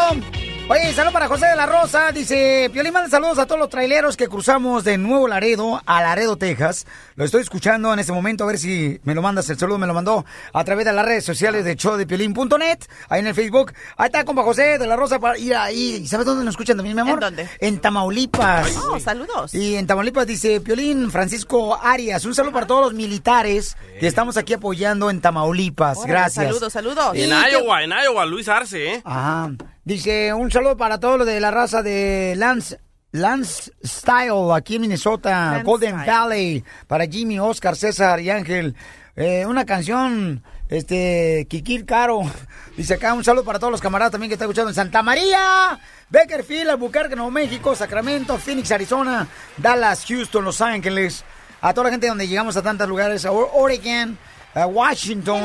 Oye, 0.66 0.94
saludo 0.94 1.12
para 1.12 1.28
José 1.28 1.44
de 1.46 1.56
la 1.56 1.66
Rosa. 1.66 2.10
Dice, 2.10 2.70
Piolín, 2.72 2.94
manda 2.94 3.10
saludos 3.10 3.38
a 3.38 3.44
todos 3.44 3.58
los 3.58 3.68
traileros 3.68 4.16
que 4.16 4.28
cruzamos 4.28 4.82
de 4.82 4.96
Nuevo 4.96 5.28
Laredo 5.28 5.82
a 5.84 6.00
Laredo, 6.02 6.36
Texas. 6.36 6.86
Lo 7.16 7.26
estoy 7.26 7.42
escuchando 7.42 7.92
en 7.92 7.98
este 7.98 8.12
momento, 8.12 8.44
a 8.44 8.46
ver 8.46 8.56
si 8.58 8.98
me 9.04 9.14
lo 9.14 9.20
mandas. 9.20 9.50
El 9.50 9.58
saludo 9.58 9.76
me 9.76 9.86
lo 9.86 9.92
mandó 9.92 10.24
a 10.54 10.64
través 10.64 10.86
de 10.86 10.94
las 10.94 11.04
redes 11.04 11.22
sociales 11.22 11.66
de 11.66 11.74
showdepiolín.net, 11.74 12.78
ahí 13.10 13.20
en 13.20 13.26
el 13.26 13.34
Facebook. 13.34 13.74
Ahí 13.98 14.06
está, 14.06 14.24
compa 14.24 14.42
José 14.42 14.78
de 14.78 14.86
la 14.86 14.96
Rosa, 14.96 15.18
para 15.18 15.36
ir 15.36 15.54
ahí. 15.54 15.96
¿Y 16.02 16.06
sabes 16.06 16.24
dónde 16.24 16.46
nos 16.46 16.52
escuchan 16.54 16.78
también, 16.78 16.96
mi 16.96 17.02
amor? 17.02 17.16
¿En 17.16 17.20
dónde? 17.20 17.48
En 17.60 17.78
Tamaulipas. 17.78 18.74
Oh, 18.88 18.98
saludos. 18.98 19.52
Y 19.52 19.76
en 19.76 19.86
Tamaulipas 19.86 20.26
dice 20.26 20.62
Piolín 20.62 21.10
Francisco 21.10 21.78
Arias. 21.82 22.24
Un 22.24 22.34
saludo 22.34 22.52
para 22.52 22.66
todos 22.66 22.84
los 22.86 22.94
militares 22.94 23.76
que 24.00 24.06
estamos 24.06 24.38
aquí 24.38 24.54
apoyando 24.54 25.10
en 25.10 25.20
Tamaulipas. 25.20 25.98
Órale, 25.98 26.10
Gracias. 26.12 26.46
Saludos, 26.46 26.72
saludos. 26.72 27.10
En 27.12 27.28
Iowa, 27.28 27.82
en 27.82 27.92
Iowa, 27.92 28.24
Luis 28.24 28.48
Arce, 28.48 28.94
¿eh? 28.94 29.02
Ajá. 29.04 29.50
Dice, 29.84 30.32
un 30.32 30.50
saludo 30.50 30.76
para 30.76 30.98
todos 30.98 31.18
los 31.18 31.26
de 31.26 31.40
la 31.40 31.50
raza 31.50 31.82
de 31.82 32.34
Lance, 32.36 32.80
Lance 33.12 33.72
Style, 33.84 34.50
aquí 34.54 34.76
en 34.76 34.80
Minnesota, 34.82 35.50
Lance 35.52 35.64
Golden 35.64 36.00
Style. 36.00 36.10
Valley, 36.10 36.64
para 36.86 37.06
Jimmy, 37.06 37.38
Oscar, 37.38 37.76
César 37.76 38.20
y 38.20 38.30
Ángel. 38.30 38.74
Eh, 39.16 39.44
una 39.46 39.64
canción, 39.66 40.42
este, 40.68 41.46
Kikir 41.50 41.84
Caro. 41.84 42.22
Dice 42.78 42.94
acá, 42.94 43.12
un 43.12 43.22
saludo 43.22 43.44
para 43.44 43.58
todos 43.58 43.70
los 43.70 43.80
camaradas 43.82 44.10
también 44.12 44.30
que 44.30 44.34
están 44.34 44.46
escuchando 44.46 44.70
en 44.70 44.74
Santa 44.74 45.02
María, 45.02 45.78
Beckerfield, 46.08 46.70
Albuquerque, 46.70 47.14
Nuevo 47.14 47.30
México, 47.30 47.76
Sacramento, 47.76 48.38
Phoenix, 48.38 48.72
Arizona, 48.72 49.28
Dallas, 49.58 50.04
Houston, 50.08 50.44
Los 50.44 50.60
Ángeles. 50.62 51.24
A 51.60 51.72
toda 51.74 51.84
la 51.84 51.90
gente 51.90 52.08
donde 52.08 52.26
llegamos 52.26 52.56
a 52.56 52.62
tantos 52.62 52.88
lugares, 52.88 53.24
a 53.26 53.32
Or- 53.32 53.50
Oregon, 53.54 54.18
a 54.54 54.66
Washington. 54.66 55.42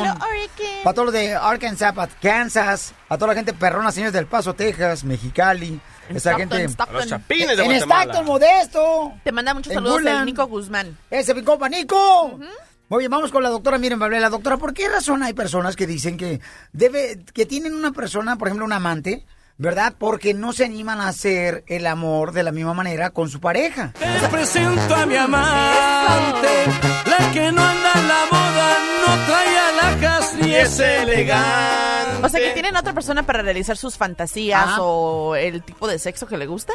Para 0.84 0.94
todos 0.94 1.07
los 1.07 1.14
de 1.14 1.34
Arkansas, 1.34 1.94
para 1.94 2.11
Kansas, 2.22 2.94
a 3.07 3.18
toda 3.18 3.30
la 3.30 3.36
gente 3.36 3.53
perrona, 3.53 3.91
señores 3.91 4.14
del 4.14 4.27
Paso, 4.27 4.53
Texas, 4.53 5.03
Mexicali, 5.03 5.80
esa 6.10 6.31
Stockton, 6.31 6.49
gente. 6.49 6.73
Stockton. 6.73 6.95
A 6.95 6.99
los 6.99 7.10
chapines 7.10 7.57
de 7.57 7.64
en. 7.65 7.72
Stockton, 7.73 8.26
Modesto. 8.26 9.14
Te 9.23 9.31
manda 9.31 9.53
muchos 9.53 9.72
En 9.72 9.76
saludos 9.76 10.03
el. 10.06 10.26
Nico 10.26 10.45
Guzmán. 10.48 10.98
Ese 11.10 11.34
mi 11.34 11.44
compa 11.44 11.69
Nico. 11.69 12.40
Muy 12.90 12.99
bien, 12.99 13.11
vamos 13.11 13.31
con 13.31 13.44
la 13.44 13.49
doctora 13.49 13.77
Miren 13.77 13.99
La 13.99 14.30
doctora, 14.30 14.57
¿por 14.57 14.73
qué 14.73 14.90
razón 14.90 15.22
hay 15.22 15.34
personas 15.34 15.76
que 15.76 15.86
dicen 15.86 16.18
que 16.18 16.41
debe, 16.73 17.23
que 17.34 17.45
tienen 17.45 17.76
una 17.76 17.91
persona, 17.91 18.36
por 18.36 18.48
ejemplo, 18.48 18.65
un 18.65 18.73
amante, 18.73 19.27
¿verdad? 19.60 19.94
Porque 19.95 20.34
no 20.34 20.53
se 20.53 20.65
animan 20.65 20.99
a 20.99 21.10
hacer 21.10 21.64
el 21.68 21.86
amor 21.86 22.31
de 22.31 22.41
la 22.41 22.52
misma 22.52 22.73
manera 22.73 23.11
con 23.11 23.30
su 23.30 23.40
pareja. 23.40 23.94
Te 23.94 24.27
presento 24.30 24.95
a 24.95 25.06
mi 25.06 25.15
amante, 25.18 26.65
la 27.06 27.31
que 27.31 27.52
no 27.52 27.61
anda 27.61 27.91
en 27.94 28.07
la 28.07 28.26
moda, 28.31 28.77
no 28.86 28.99
trae 29.26 29.57
alhajas 29.60 30.36
ni 30.36 30.56
es 30.56 30.80
elegante. 30.80 32.26
O 32.26 32.30
sea, 32.30 32.40
que 32.40 32.52
tienen 32.52 32.76
otra 32.76 32.94
persona 32.94 33.23
para 33.23 33.41
realizar 33.41 33.77
sus 33.77 33.98
fantasías 33.98 34.64
Ah. 34.68 34.81
o 34.81 35.36
el 35.36 35.64
tipo 35.64 35.88
de 35.88 35.99
sexo 35.99 36.27
que 36.27 36.38
le 36.38 36.48
gusta. 36.48 36.73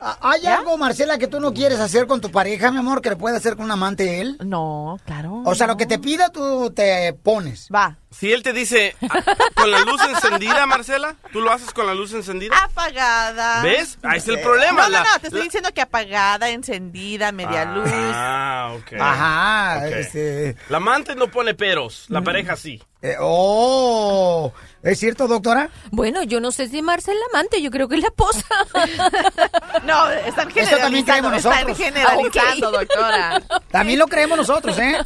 Ah, 0.00 0.18
¿Hay 0.20 0.46
algo, 0.46 0.76
Marcela, 0.76 1.16
que 1.18 1.26
tú 1.26 1.40
no 1.40 1.54
quieres 1.54 1.80
hacer 1.80 2.06
con 2.06 2.20
tu 2.20 2.30
pareja, 2.30 2.70
mi 2.70 2.78
amor, 2.78 3.00
que 3.00 3.10
le 3.10 3.16
pueda 3.16 3.36
hacer 3.38 3.56
con 3.56 3.64
un 3.64 3.70
amante 3.72 4.20
él? 4.20 4.36
No, 4.44 4.98
claro. 5.06 5.42
O 5.44 5.54
sea, 5.54 5.66
lo 5.66 5.76
que 5.76 5.86
te 5.86 5.98
pida, 5.98 6.28
tú 6.30 6.70
te 6.70 7.12
pones. 7.14 7.68
Va. 7.74 7.96
Si 8.10 8.32
él 8.32 8.42
te 8.42 8.52
dice, 8.52 8.94
"Ah, 9.10 9.20
¿con 9.54 9.70
la 9.70 9.80
luz 9.80 10.00
encendida, 10.08 10.64
Marcela? 10.66 11.16
¿Tú 11.32 11.40
lo 11.40 11.50
haces 11.52 11.70
con 11.72 11.86
la 11.86 11.94
luz 11.94 12.12
encendida? 12.14 12.54
Apagada. 12.64 13.62
¿Ves? 13.62 13.98
Ahí 14.02 14.18
está 14.18 14.32
el 14.32 14.40
problema. 14.40 14.82
No, 14.82 14.84
no, 14.84 14.88
la- 14.90 15.04
no, 15.04 15.20
te 15.20 15.26
estoy 15.26 15.40
la- 15.40 15.44
diciendo 15.44 15.70
que 15.74 15.80
apagada, 15.82 16.48
encendida, 16.50 17.32
media 17.32 17.64
luz. 17.66 17.88
Ah, 17.92 18.72
ok. 18.78 18.92
Ajá, 19.00 19.78
Ok. 19.86 19.92
este... 19.96 20.56
La 20.68 20.76
amante 20.78 21.14
no 21.14 21.28
pone 21.30 21.54
peros, 21.54 22.06
la 22.08 22.22
pareja 22.22 22.56
sí. 22.56 22.82
eh, 23.02 23.16
oh, 23.20 24.52
¿es 24.90 24.98
cierto, 24.98 25.26
doctora? 25.28 25.70
Bueno, 25.90 26.22
yo 26.22 26.40
no 26.40 26.50
sé 26.52 26.68
si 26.68 26.82
Marcela 26.82 27.14
es 27.18 27.32
la 27.32 27.38
amante, 27.38 27.60
yo 27.62 27.70
creo 27.70 27.88
que 27.88 27.96
es 27.96 28.00
la 28.02 28.08
esposa. 28.08 28.44
No, 29.84 30.10
están 30.10 30.48
Eso 30.56 30.76
también 30.78 31.04
creemos 31.04 31.32
generalizando, 31.32 31.36
están 31.36 31.66
nosotros. 31.66 31.78
generalizando, 31.78 32.68
Ah, 32.68 32.70
doctora. 32.72 33.42
También 33.70 33.98
lo 33.98 34.06
creemos 34.08 34.38
nosotros, 34.38 34.76
¿eh? 34.78 34.96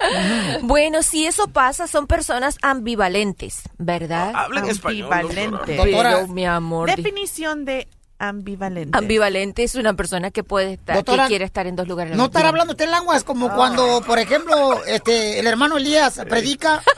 Bueno, 0.62 1.02
si 1.02 1.26
eso 1.26 1.48
pasa, 1.48 1.86
son 1.86 2.06
personas 2.06 2.56
ambivalentes, 2.62 3.62
¿verdad? 3.78 4.32
Habla 4.34 4.60
en 4.60 4.68
español, 4.68 5.12
Ambivalente. 5.12 5.76
Doctora. 5.76 6.10
Pero, 6.20 6.28
mi 6.28 6.46
amor, 6.46 6.88
Definición 6.94 7.64
de 7.64 7.88
ambivalente. 8.22 8.96
ambivalente 8.96 9.64
es 9.64 9.74
una 9.74 9.94
persona 9.94 10.30
que 10.30 10.44
puede 10.44 10.74
estar, 10.74 10.96
Doctora, 10.96 11.24
que 11.24 11.30
quiere 11.30 11.44
estar 11.44 11.66
en 11.66 11.74
dos 11.74 11.88
lugares. 11.88 12.16
No 12.16 12.26
estar 12.26 12.46
hablando 12.46 12.72
usted 12.72 12.88
lenguas 12.88 13.24
como 13.24 13.52
cuando, 13.54 14.00
por 14.06 14.18
ejemplo, 14.18 14.82
este, 14.86 15.40
el 15.40 15.46
hermano 15.46 15.76
Elías 15.76 16.20
predica. 16.28 16.82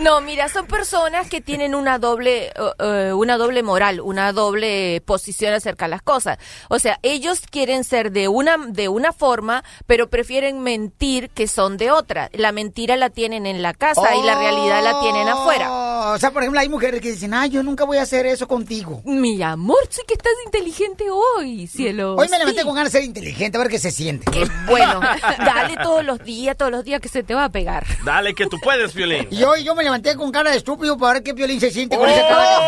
No, 0.00 0.20
mira, 0.20 0.48
son 0.48 0.66
personas 0.66 1.28
que 1.28 1.40
tienen 1.40 1.74
una 1.74 1.98
doble, 1.98 2.52
eh, 2.78 3.12
una 3.12 3.36
doble 3.36 3.62
moral, 3.62 4.00
una 4.00 4.32
doble 4.32 5.02
posición 5.04 5.54
acerca 5.54 5.86
de 5.86 5.90
las 5.90 6.02
cosas. 6.02 6.38
O 6.68 6.78
sea, 6.78 6.98
ellos 7.02 7.40
quieren 7.50 7.84
ser 7.84 8.12
de 8.12 8.28
una, 8.28 8.56
de 8.68 8.88
una 8.88 9.12
forma, 9.12 9.64
pero 9.86 10.08
prefieren 10.08 10.60
mentir 10.60 11.30
que 11.30 11.48
son 11.48 11.76
de 11.76 11.90
otra. 11.90 12.30
La 12.32 12.52
mentira 12.52 12.96
la 12.96 13.10
tienen 13.10 13.46
en 13.46 13.62
la 13.62 13.74
casa 13.74 14.14
y 14.14 14.22
la 14.22 14.38
realidad 14.38 14.82
la 14.82 15.00
tienen 15.00 15.28
afuera. 15.28 15.85
Oh, 15.98 16.12
O 16.14 16.18
sea, 16.18 16.30
por 16.30 16.42
ejemplo, 16.42 16.60
hay 16.60 16.68
mujeres 16.68 17.00
que 17.00 17.12
dicen, 17.12 17.32
ay, 17.34 17.50
yo 17.50 17.62
nunca 17.62 17.84
voy 17.84 17.98
a 17.98 18.02
hacer 18.02 18.26
eso 18.26 18.46
contigo. 18.46 19.00
Mi 19.04 19.42
amor, 19.42 19.78
sí 19.88 20.02
que 20.06 20.14
estás 20.14 20.32
inteligente 20.44 21.04
hoy, 21.10 21.66
cielo. 21.66 22.16
Hoy 22.16 22.28
me 22.28 22.38
levanté 22.38 22.60
Sí. 22.60 22.66
con 22.66 22.74
ganas 22.74 22.92
de 22.92 22.98
ser 22.98 23.06
inteligente, 23.06 23.56
a 23.56 23.60
ver 23.60 23.70
qué 23.70 23.78
se 23.78 23.90
siente. 23.90 24.30
Qué 24.30 24.46
bueno, 24.66 25.00
dale 25.38 25.76
todos 25.82 26.04
los 26.04 26.22
días, 26.24 26.56
todos 26.56 26.70
los 26.72 26.84
días 26.84 27.00
que 27.00 27.08
se 27.08 27.22
te 27.22 27.34
va 27.34 27.44
a 27.44 27.48
pegar. 27.50 27.86
Dale 28.04 28.34
que 28.34 28.46
tú 28.46 28.58
puedes, 28.62 28.94
Violín. 28.94 29.26
Y 29.30 29.42
hoy 29.44 29.64
yo 29.64 29.74
me 29.74 29.82
levanté 29.84 30.16
con 30.16 30.30
cara 30.32 30.50
de 30.50 30.56
estúpido 30.58 30.96
para 30.98 31.14
ver 31.14 31.22
qué 31.22 31.32
violín 31.32 31.60
se 31.60 31.70
siente 31.70 31.96
con 31.96 32.08
ese 32.08 32.20
caballo. 32.20 32.58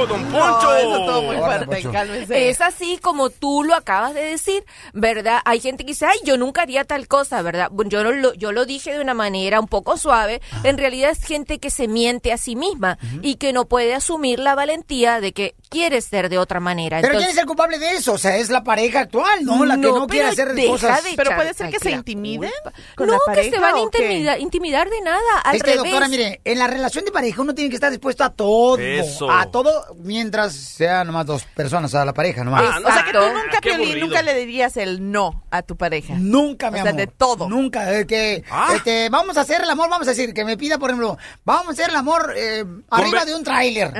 ¡Oh, 0.00 0.06
don 0.06 0.22
Poncho! 0.24 0.62
No, 0.62 0.74
eso 0.76 0.96
estuvo 0.98 1.22
muy 1.22 1.36
Hola, 1.36 1.46
fuerte, 1.46 1.66
Poncho. 1.66 1.92
cálmese. 1.92 2.48
Es 2.50 2.60
así 2.60 2.98
como 3.02 3.30
tú 3.30 3.62
lo 3.64 3.74
acabas 3.74 4.14
de 4.14 4.22
decir, 4.22 4.64
¿verdad? 4.92 5.40
Hay 5.44 5.60
gente 5.60 5.84
que 5.84 5.92
dice, 5.92 6.06
ay, 6.06 6.18
yo 6.24 6.36
nunca 6.36 6.62
haría 6.62 6.84
tal 6.84 7.08
cosa, 7.08 7.42
¿verdad? 7.42 7.68
Yo, 7.86 8.04
no 8.04 8.12
lo, 8.12 8.32
yo 8.34 8.52
lo 8.52 8.64
dije 8.64 8.92
de 8.92 9.00
una 9.00 9.14
manera 9.14 9.60
un 9.60 9.68
poco 9.68 9.96
suave. 9.96 10.40
En 10.64 10.78
realidad 10.78 11.10
es 11.10 11.24
gente 11.24 11.41
que 11.58 11.70
se 11.70 11.88
miente 11.88 12.32
a 12.32 12.38
sí 12.38 12.56
misma 12.56 12.98
y 13.22 13.36
que 13.36 13.52
no 13.52 13.66
puede 13.66 13.94
asumir 13.94 14.38
la 14.38 14.54
valentía 14.54 15.20
de 15.20 15.32
que 15.32 15.54
quiere 15.68 16.00
ser 16.00 16.28
de 16.28 16.38
otra 16.38 16.60
manera. 16.60 17.00
Pero 17.00 17.16
¿quién 17.18 17.30
es 17.30 17.36
el 17.38 17.46
culpable 17.46 17.78
de 17.78 17.92
eso? 17.92 18.12
O 18.14 18.18
sea, 18.18 18.36
es 18.36 18.50
la 18.50 18.62
pareja 18.64 19.00
actual, 19.00 19.44
¿no? 19.44 19.64
La 19.64 19.74
que 19.76 19.80
no, 19.82 20.06
quiere 20.06 20.28
hacer 20.28 20.54
cosas. 20.66 21.02
de 21.04 21.10
Pero 21.16 21.34
puede 21.34 21.54
ser 21.54 21.70
que 21.70 21.78
se 21.78 21.90
intimiden 21.90 22.50
con 22.96 23.06
no, 23.06 23.18
la 23.26 23.34
que 23.34 23.50
se 23.50 23.58
van 23.58 23.74
a 23.74 23.78
¿o 23.80 23.90
qué? 23.90 24.02
intimidar, 24.04 24.40
intimidar 24.40 24.90
de 24.90 25.00
nada. 25.00 25.18
Al 25.44 25.56
es 25.56 25.62
que, 25.62 25.70
revés. 25.72 25.84
doctora, 25.84 26.08
mire, 26.08 26.40
en 26.44 26.58
la 26.58 26.66
relación 26.66 27.04
de 27.04 27.10
pareja 27.12 27.40
uno 27.42 27.54
tiene 27.54 27.70
que 27.70 27.76
estar 27.76 27.90
dispuesto 27.90 28.24
a 28.24 28.30
todo. 28.30 28.78
Eso. 28.78 29.30
A 29.30 29.50
todo 29.50 29.96
mientras 30.02 30.52
sean 30.54 31.06
nomás 31.06 31.26
dos 31.26 31.44
personas, 31.54 31.94
a 31.94 32.04
la 32.04 32.12
pareja 32.12 32.44
nomás. 32.44 32.62
Ah, 32.66 32.80
O 32.84 32.92
sea, 32.92 33.04
que 33.04 33.12
tú 33.12 33.18
nunca, 33.18 33.60
Piolín, 33.60 34.10
le 34.24 34.34
dirías 34.34 34.76
el 34.76 35.10
no 35.10 35.44
a 35.50 35.62
tu 35.62 35.76
pareja. 35.76 36.14
Nunca, 36.16 36.70
mi 36.70 36.78
O 36.78 36.82
sea, 36.82 36.90
amor. 36.90 37.00
de 37.00 37.06
todo. 37.06 37.48
Nunca. 37.48 37.98
eh, 37.98 38.06
que, 38.06 38.44
Ah. 38.50 38.72
este, 38.76 39.08
vamos 39.08 39.36
a 39.36 39.40
hacer 39.42 39.62
el 39.62 39.70
amor, 39.70 39.88
vamos 39.88 40.06
a 40.06 40.10
decir, 40.10 40.32
que 40.34 40.44
me 40.44 40.56
pida, 40.56 40.78
por 40.78 40.90
ejemplo, 40.90 41.18
vamos 41.44 41.68
a 41.68 41.70
hacer 41.72 41.90
el 41.90 41.96
amor 41.96 42.32
eh, 42.36 42.64
arriba 42.90 43.24
de 43.24 43.34
un 43.34 43.44
tráiler. 43.44 43.92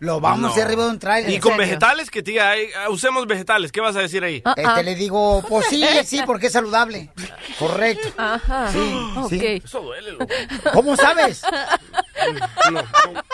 Lo 0.00 0.20
vamos 0.20 0.40
No. 0.40 0.48
a 0.48 0.50
hacer 0.50 0.64
arriba 0.66 0.84
de 0.84 0.90
un 0.90 0.98
tráiler. 0.98 1.30
Y 1.30 1.34
¿en 1.36 1.40
con 1.40 1.52
serio? 1.52 1.66
vegetales 1.66 2.10
que 2.10 2.22
te 2.22 2.30
diga, 2.32 2.50
"Ay, 2.50 2.68
ah, 2.78 2.90
usemos 2.90 3.26
vegetales. 3.26 3.72
¿Qué 3.72 3.80
vas 3.80 3.96
a 3.96 4.00
decir 4.00 4.22
ahí? 4.24 4.42
Este, 4.44 4.64
ah. 4.64 4.82
le 4.82 4.94
digo, 4.94 5.42
pues 5.48 5.66
sí, 5.66 5.84
sí, 6.04 6.20
porque 6.26 6.46
es 6.48 6.52
saludable. 6.52 7.10
Correcto. 7.58 8.08
Ajá. 8.16 8.70
Sí, 8.72 8.94
sí. 9.30 9.62
Eso 9.64 9.80
duele, 9.80 10.12
loco. 10.12 10.26
¿Cómo 10.72 10.96
sabes? 10.96 11.42
No, 12.70 12.82
no. 12.82 12.82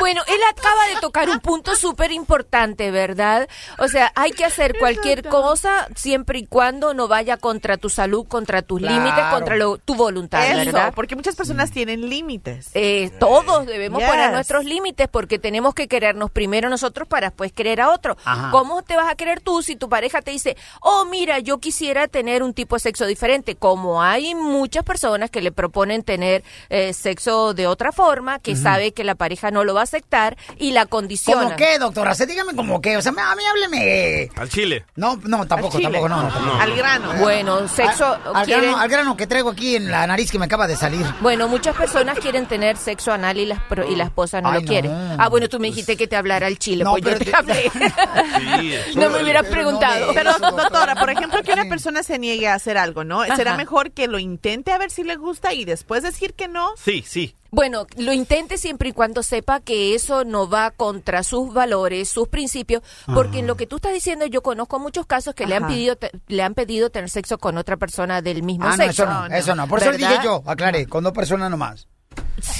Bueno, 0.00 0.22
él 0.26 0.38
acaba 0.50 0.86
de 0.94 1.00
tocar 1.00 1.28
un 1.30 1.40
punto 1.40 1.74
súper 1.74 2.12
importante, 2.12 2.90
¿verdad? 2.90 3.48
O 3.78 3.88
sea, 3.88 4.12
hay 4.14 4.30
que 4.32 4.44
hacer 4.44 4.76
cualquier 4.78 5.26
cosa 5.26 5.88
siempre 5.96 6.40
y 6.40 6.46
cuando 6.46 6.92
no 6.94 7.08
vaya 7.08 7.36
contra 7.38 7.76
tu 7.78 7.88
salud, 7.88 8.26
contra 8.28 8.62
tus 8.62 8.80
Claro. 8.80 8.94
límites, 8.94 9.24
contra 9.30 9.56
lo- 9.56 9.78
tu 9.78 9.94
voluntad, 9.94 10.44
Eso, 10.46 10.56
¿verdad? 10.56 10.92
porque 10.94 11.16
muchas 11.26 11.34
personas 11.36 11.72
tienen 11.72 12.08
límites. 12.08 12.70
Eh, 12.74 13.10
todos 13.18 13.66
debemos 13.66 13.98
Yes. 14.00 14.08
poner 14.08 14.30
nuestros 14.30 14.64
límites 14.64 15.08
porque 15.08 15.40
tenemos 15.40 15.74
que 15.74 15.88
querernos 15.88 16.30
primero 16.30 16.68
nosotros 16.70 17.08
para 17.08 17.28
después 17.30 17.50
querer 17.50 17.80
a 17.80 17.90
otro. 17.90 18.16
Ajá. 18.24 18.52
¿Cómo 18.52 18.82
te 18.82 18.94
vas 18.94 19.10
a 19.10 19.16
querer 19.16 19.40
tú 19.40 19.60
si 19.60 19.74
tu 19.74 19.88
pareja 19.88 20.22
te 20.22 20.30
dice, 20.30 20.56
oh, 20.80 21.04
mira, 21.04 21.40
yo 21.40 21.58
quisiera 21.58 22.06
tener 22.06 22.44
un 22.44 22.54
tipo 22.54 22.76
de 22.76 22.80
sexo 22.80 23.06
diferente? 23.06 23.56
Como 23.56 24.04
hay 24.04 24.36
muchas 24.36 24.84
personas 24.84 25.28
que 25.28 25.42
le 25.42 25.50
proponen 25.50 26.04
tener 26.04 26.44
eh, 26.68 26.92
sexo 26.92 27.54
de 27.54 27.66
otra 27.66 27.90
forma, 27.90 28.38
que 28.38 28.54
sabe 28.54 28.92
que 28.92 29.02
la 29.02 29.16
pareja 29.16 29.50
no 29.50 29.64
lo 29.64 29.74
va 29.74 29.80
a 29.80 29.84
aceptar 29.84 30.36
y 30.58 30.70
la 30.70 30.86
condiciona. 30.86 31.42
¿Cómo 31.42 31.56
qué, 31.56 31.80
doctora? 31.80 32.14
Se 32.14 32.26
dígame 32.26 32.54
como 32.54 32.80
qué. 32.80 32.96
O 32.96 33.02
sea, 33.02 33.10
a 33.10 33.34
mí 33.34 33.42
hábleme. 33.50 34.30
Al 34.36 34.48
chile. 34.48 34.84
No, 34.94 35.16
no, 35.24 35.44
tampoco, 35.44 35.80
tampoco, 35.80 36.08
no. 36.08 36.22
No, 36.22 36.28
tampoco. 36.28 36.56
Al 36.60 36.76
grano. 36.76 37.14
Bueno, 37.14 37.66
sexo, 37.66 38.16
Al, 38.32 38.46
grano, 38.46 38.78
al 38.78 38.88
grano 38.88 39.16
que 39.16 39.26
traigo 39.26 39.50
aquí 39.50 39.74
en 39.74 39.90
la 39.90 40.06
nariz 40.06 40.30
que 40.30 40.38
me 40.38 40.44
acaba 40.44 40.68
de 40.68 40.76
salir. 40.76 41.04
Bueno, 41.20 41.48
muchas 41.48 41.74
personas 41.74 42.18
quieren 42.18 42.46
tener 42.46 42.76
sexo 42.76 43.10
anal 43.12 43.38
y, 43.38 43.46
las, 43.46 43.60
pro- 43.62 43.88
y 43.90 43.96
la 43.96 44.04
esposa 44.04 44.40
no 44.42 44.48
Ay, 44.50 44.54
lo 44.56 44.60
no. 44.60 44.66
quiere. 44.66 44.90
Ah, 45.18 45.28
bueno, 45.30 45.48
tú 45.48 45.58
me 45.58 45.68
dijiste 45.68 45.96
que 45.96 46.06
te 46.06 46.14
hablara 46.16 46.46
al 46.46 46.58
chile, 46.58 46.84
No, 46.84 46.90
pues 46.92 47.04
yo 47.04 47.08
pero 47.10 47.18
te 47.20 47.24
te- 47.30 47.36
hablé. 47.36 47.70
no 48.96 49.10
me 49.10 49.22
hubieras 49.22 49.46
preguntado. 49.46 50.12
Pero, 50.14 50.32
doctora, 50.38 50.94
por 50.96 51.10
ejemplo, 51.10 51.42
que 51.42 51.52
una 51.52 51.64
persona 51.64 52.02
se 52.02 52.18
niegue 52.18 52.48
a 52.48 52.54
hacer 52.54 52.76
algo, 52.78 53.02
¿no? 53.04 53.24
¿Será 53.34 53.52
Ajá. 53.52 53.56
mejor 53.58 53.92
que 53.92 54.08
lo 54.08 54.18
intente 54.18 54.72
a 54.72 54.78
ver 54.78 54.90
si 54.90 55.04
le 55.04 55.16
gusta 55.16 55.52
y 55.54 55.64
después 55.64 56.02
decir 56.02 56.34
que 56.34 56.48
no? 56.48 56.70
Sí, 56.76 57.02
sí. 57.06 57.34
Bueno, 57.50 57.86
lo 57.96 58.12
intente 58.12 58.58
siempre 58.58 58.88
y 58.90 58.92
cuando 58.92 59.22
sepa 59.22 59.60
que 59.60 59.94
eso 59.94 60.24
no 60.24 60.48
va 60.48 60.70
contra 60.70 61.22
sus 61.22 61.52
valores, 61.52 62.08
sus 62.08 62.28
principios, 62.28 62.82
porque 63.14 63.38
en 63.40 63.46
lo 63.46 63.56
que 63.56 63.66
tú 63.66 63.76
estás 63.76 63.92
diciendo 63.92 64.26
yo 64.26 64.42
conozco 64.42 64.78
muchos 64.78 65.06
casos 65.06 65.34
que 65.34 65.46
le 65.46 65.56
han 65.56 65.66
pedido 65.68 65.96
te- 65.96 66.10
le 66.28 66.42
han 66.42 66.54
pedido 66.54 66.90
tener 66.90 67.10
sexo 67.10 67.38
con 67.38 67.56
otra 67.58 67.76
persona 67.76 68.22
del 68.22 68.42
mismo 68.42 68.66
Ah, 68.66 68.76
no, 68.76 68.84
sexo. 68.84 69.02
eso 69.04 69.12
no, 69.12 69.26
eso 69.34 69.54
no. 69.54 69.68
Por 69.68 69.80
eso 69.80 69.90
le 69.92 69.98
dije 69.98 70.18
yo, 70.24 70.42
aclaré, 70.46 70.86
con 70.86 71.04
dos 71.04 71.12
personas 71.12 71.50
nomás. 71.50 71.86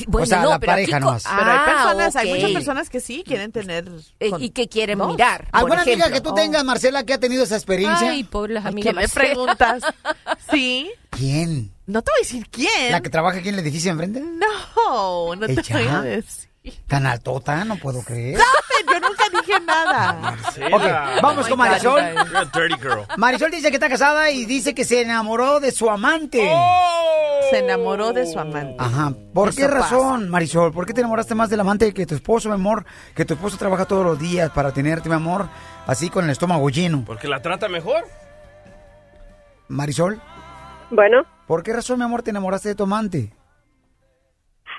Bueno, 0.09 0.23
o 0.25 0.27
sea, 0.27 0.43
no, 0.43 0.51
la 0.51 0.59
pero 0.59 0.73
aquí 0.73 0.83
pareja 0.83 0.99
co- 1.01 1.07
nomás. 1.07 1.25
Pero 1.25 1.51
hay 1.51 1.59
Ah, 1.61 1.65
personas, 1.67 2.17
hay 2.17 2.31
muchas 2.35 2.51
personas 2.53 2.91
que 2.91 3.01
sí 3.01 3.23
quieren 3.27 3.53
tener... 3.53 3.91
Eh, 4.21 4.31
con- 4.31 4.43
y 4.43 4.51
que 4.51 4.69
quieren 4.69 4.99
mirar. 5.07 5.45
por 5.51 5.59
¿Alguna 5.61 5.83
amiga 5.83 6.07
ejemplo. 6.07 6.15
que 6.15 6.21
tú 6.29 6.35
tengas, 6.35 6.65
Marcela, 6.65 7.05
que 7.05 7.15
ha 7.15 7.21
tenido 7.21 7.45
esa 7.45 7.57
experiencia? 7.57 8.11
Ay, 8.11 8.25
pobre 8.25 8.55
las 8.55 8.67
amigas. 8.67 8.95
¿qué 8.95 9.01
me 9.01 9.09
preguntas? 9.09 9.83
Sí. 10.51 10.91
¿Quién? 11.11 11.73
No 11.87 12.03
te 12.03 12.11
voy 12.13 12.19
a 12.19 12.23
decir 12.23 12.49
quién. 12.51 12.93
¿La 12.93 13.01
que 13.01 13.11
trabaja 13.11 13.39
aquí 13.39 13.49
en 13.49 13.55
el 13.55 13.61
edificio 13.61 13.91
enfrente? 13.91 14.21
No, 14.21 15.35
no 15.35 15.47
te 15.47 15.55
voy 15.73 15.87
a 15.89 16.01
decir. 16.03 16.49
¿Tan 16.89 17.07
altota? 17.07 17.65
No 17.65 17.77
puedo 17.77 18.03
creer. 18.03 18.35
Nunca 18.35 18.45
dije 19.41 19.61
nada. 19.67 20.35
Ok, 20.73 21.23
vamos 21.23 21.49
con 21.49 21.59
Marisol. 21.59 22.01
You're 22.01 22.39
a 22.39 22.45
dirty 22.45 22.81
girl. 22.81 23.01
Marisol 23.17 23.51
dice 23.51 23.71
que 23.71 23.77
está 23.77 23.89
casada 23.89 24.31
y 24.31 24.45
dice 24.47 24.75
que 24.75 24.85
se 24.85 25.03
enamoró 25.03 25.61
de 25.61 25.71
su 25.73 25.89
amante. 25.91 26.51
Se 27.51 27.59
enamoró 27.59 28.13
de 28.13 28.27
su 28.27 28.39
amante. 28.39 28.75
Ajá. 28.79 29.13
¿Por 29.33 29.51
Eso 29.51 29.59
qué 29.59 29.69
razón, 29.69 30.29
Marisol? 30.29 30.73
¿Por 30.73 30.87
qué 30.87 30.93
te 30.95 31.01
enamoraste 31.01 31.35
más 31.35 31.49
del 31.51 31.61
amante 31.61 31.93
que 31.95 32.07
tu 32.07 32.15
esposo, 32.15 32.49
mi 32.49 32.55
amor? 32.55 32.85
Que 33.15 33.25
tu 33.25 33.35
esposo 33.35 33.57
trabaja 33.57 33.85
todos 33.85 34.05
los 34.05 34.19
días 34.19 34.51
para 34.51 34.73
tenerte, 34.73 35.09
mi 35.09 35.15
amor, 35.15 35.49
así 35.87 36.11
con 36.11 36.25
el 36.25 36.31
estómago 36.31 36.69
lleno. 36.71 37.05
Porque 37.07 37.29
la 37.29 37.41
trata 37.43 37.69
mejor. 37.69 38.05
Marisol, 39.69 40.21
Bueno, 40.91 41.25
¿por 41.47 41.63
qué 41.63 41.73
razón, 41.73 41.99
mi 41.99 42.05
amor, 42.05 42.23
te 42.23 42.31
enamoraste 42.31 42.69
de 42.71 42.75
tu 42.75 42.85
amante? 42.85 43.33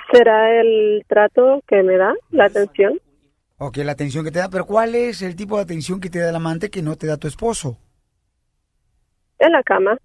será 0.09 0.61
el 0.61 1.03
trato 1.09 1.61
que 1.67 1.83
me 1.83 1.97
da, 1.97 2.13
la 2.31 2.45
atención. 2.45 2.97
Ok, 3.59 3.77
la 3.77 3.93
atención 3.93 4.23
que 4.23 4.29
te 4.31 4.37
da, 4.37 4.49
pero 4.49 4.67
¿cuál 4.67 4.93
es 4.93 5.23
el 5.23 5.35
tipo 5.35 5.57
de 5.57 5.63
atención 5.63 5.99
que 5.99 6.11
te 6.11 6.19
da 6.19 6.29
el 6.29 6.35
amante 6.35 6.69
que 6.69 6.83
no 6.83 6.95
te 6.95 7.07
da 7.07 7.17
tu 7.17 7.27
esposo? 7.27 7.77
En 9.39 9.51
la 9.51 9.63
cama. 9.63 9.97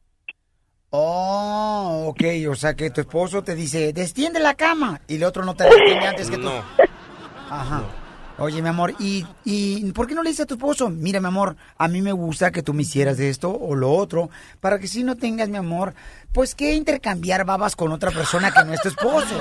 Oh, 0.88 2.06
ok, 2.08 2.22
o 2.50 2.54
sea 2.54 2.74
que 2.74 2.90
tu 2.90 3.02
esposo 3.02 3.42
te 3.42 3.54
dice, 3.54 3.92
destiende 3.92 4.40
la 4.40 4.54
cama, 4.54 5.02
y 5.06 5.16
el 5.16 5.24
otro 5.24 5.44
no 5.44 5.54
te 5.54 5.64
la 5.64 5.70
destiende 5.70 6.06
antes 6.06 6.30
que 6.30 6.36
tú. 6.36 6.44
No. 6.44 6.62
Ajá. 7.50 7.82
Oye, 8.38 8.62
mi 8.62 8.68
amor, 8.68 8.94
¿y, 8.98 9.26
¿y 9.44 9.92
por 9.92 10.06
qué 10.06 10.14
no 10.14 10.22
le 10.22 10.30
dices 10.30 10.44
a 10.44 10.46
tu 10.46 10.54
esposo? 10.54 10.88
Mira, 10.88 11.20
mi 11.20 11.26
amor, 11.26 11.56
a 11.76 11.88
mí 11.88 12.00
me 12.00 12.12
gusta 12.12 12.50
que 12.50 12.62
tú 12.62 12.72
me 12.72 12.82
hicieras 12.82 13.20
esto 13.20 13.50
o 13.54 13.74
lo 13.74 13.92
otro, 13.92 14.30
para 14.60 14.78
que 14.78 14.86
si 14.86 15.04
no 15.04 15.16
tengas, 15.16 15.50
mi 15.50 15.58
amor, 15.58 15.94
pues 16.32 16.54
que 16.54 16.74
intercambiar 16.74 17.44
babas 17.44 17.76
con 17.76 17.92
otra 17.92 18.10
persona 18.10 18.50
que 18.50 18.64
no 18.64 18.72
es 18.72 18.80
tu 18.80 18.88
esposo. 18.88 19.36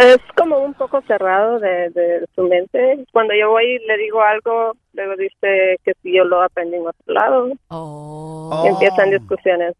Es 0.00 0.18
como 0.34 0.58
un 0.60 0.72
poco 0.72 1.02
cerrado 1.02 1.58
de, 1.58 1.90
de 1.90 2.26
su 2.34 2.42
mente. 2.44 3.04
Cuando 3.12 3.34
yo 3.34 3.50
voy 3.50 3.64
y 3.64 3.86
le 3.86 3.98
digo 3.98 4.22
algo, 4.22 4.72
luego 4.94 5.14
dice 5.16 5.78
que 5.84 5.92
si 6.02 6.16
yo 6.16 6.24
lo 6.24 6.42
aprendí 6.42 6.76
en 6.76 6.86
otro 6.86 7.14
lado. 7.14 7.52
Oh. 7.68 8.64
Empiezan 8.66 9.10
discusiones. 9.10 9.74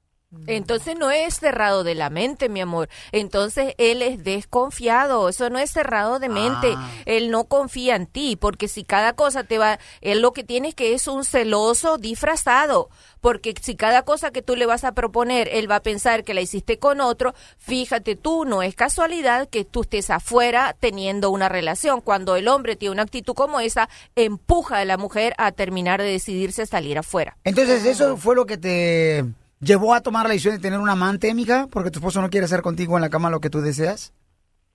Entonces 0.47 0.97
no 0.97 1.11
es 1.11 1.35
cerrado 1.35 1.82
de 1.82 1.97
la 1.97 2.09
mente, 2.09 2.48
mi 2.48 2.61
amor. 2.61 2.89
Entonces 3.11 3.74
él 3.78 4.01
es 4.01 4.23
desconfiado. 4.23 5.28
Eso 5.28 5.51
no 5.51 5.59
es 5.59 5.73
cerrado 5.73 6.20
de 6.20 6.28
mente. 6.28 6.74
Ah. 6.77 6.90
Él 7.05 7.31
no 7.31 7.44
confía 7.44 7.97
en 7.97 8.07
ti, 8.07 8.36
porque 8.36 8.69
si 8.69 8.85
cada 8.85 9.15
cosa 9.15 9.43
te 9.43 9.59
va, 9.59 9.81
él 10.01 10.20
lo 10.20 10.32
que 10.32 10.44
tiene 10.44 10.69
es 10.69 10.74
que 10.74 10.94
es 10.94 11.09
un 11.09 11.24
celoso 11.24 11.98
disfrazado. 11.98 12.90
Porque 13.20 13.55
si 13.61 13.74
cada 13.74 14.02
cosa 14.02 14.31
que 14.31 14.40
tú 14.40 14.55
le 14.55 14.66
vas 14.66 14.85
a 14.85 14.93
proponer, 14.93 15.48
él 15.52 15.70
va 15.70 15.77
a 15.77 15.82
pensar 15.82 16.23
que 16.23 16.32
la 16.32 16.40
hiciste 16.40 16.78
con 16.78 17.01
otro, 17.01 17.35
fíjate 17.59 18.15
tú, 18.15 18.44
no 18.44 18.62
es 18.62 18.74
casualidad 18.74 19.48
que 19.48 19.65
tú 19.65 19.82
estés 19.82 20.11
afuera 20.11 20.77
teniendo 20.78 21.31
una 21.31 21.48
relación. 21.48 22.01
Cuando 22.01 22.36
el 22.36 22.47
hombre 22.48 22.77
tiene 22.77 22.93
una 22.93 23.02
actitud 23.02 23.35
como 23.35 23.61
esa, 23.61 23.89
empuja 24.15 24.78
a 24.78 24.85
la 24.85 24.97
mujer 24.97 25.35
a 25.39 25.51
terminar 25.52 26.01
de 26.01 26.11
decidirse 26.11 26.62
a 26.62 26.66
salir 26.66 26.98
afuera. 26.98 27.36
Entonces, 27.44 27.85
¿eso 27.85 28.16
fue 28.16 28.36
lo 28.36 28.47
que 28.47 28.57
te 28.57 29.24
llevó 29.61 29.95
a 29.95 30.01
tomar 30.01 30.27
la 30.27 30.32
decisión 30.32 30.57
de 30.57 30.61
tener 30.61 30.78
un 30.78 30.89
amante, 30.89 31.32
mija? 31.35 31.66
Porque 31.70 31.91
tu 31.91 31.99
esposo 31.99 32.20
no 32.20 32.31
quiere 32.31 32.47
hacer 32.47 32.62
contigo 32.62 32.97
en 32.97 33.03
la 33.03 33.11
cama 33.11 33.31
lo 33.31 33.41
que 33.41 33.51
tú 33.51 33.61
deseas. 33.61 34.12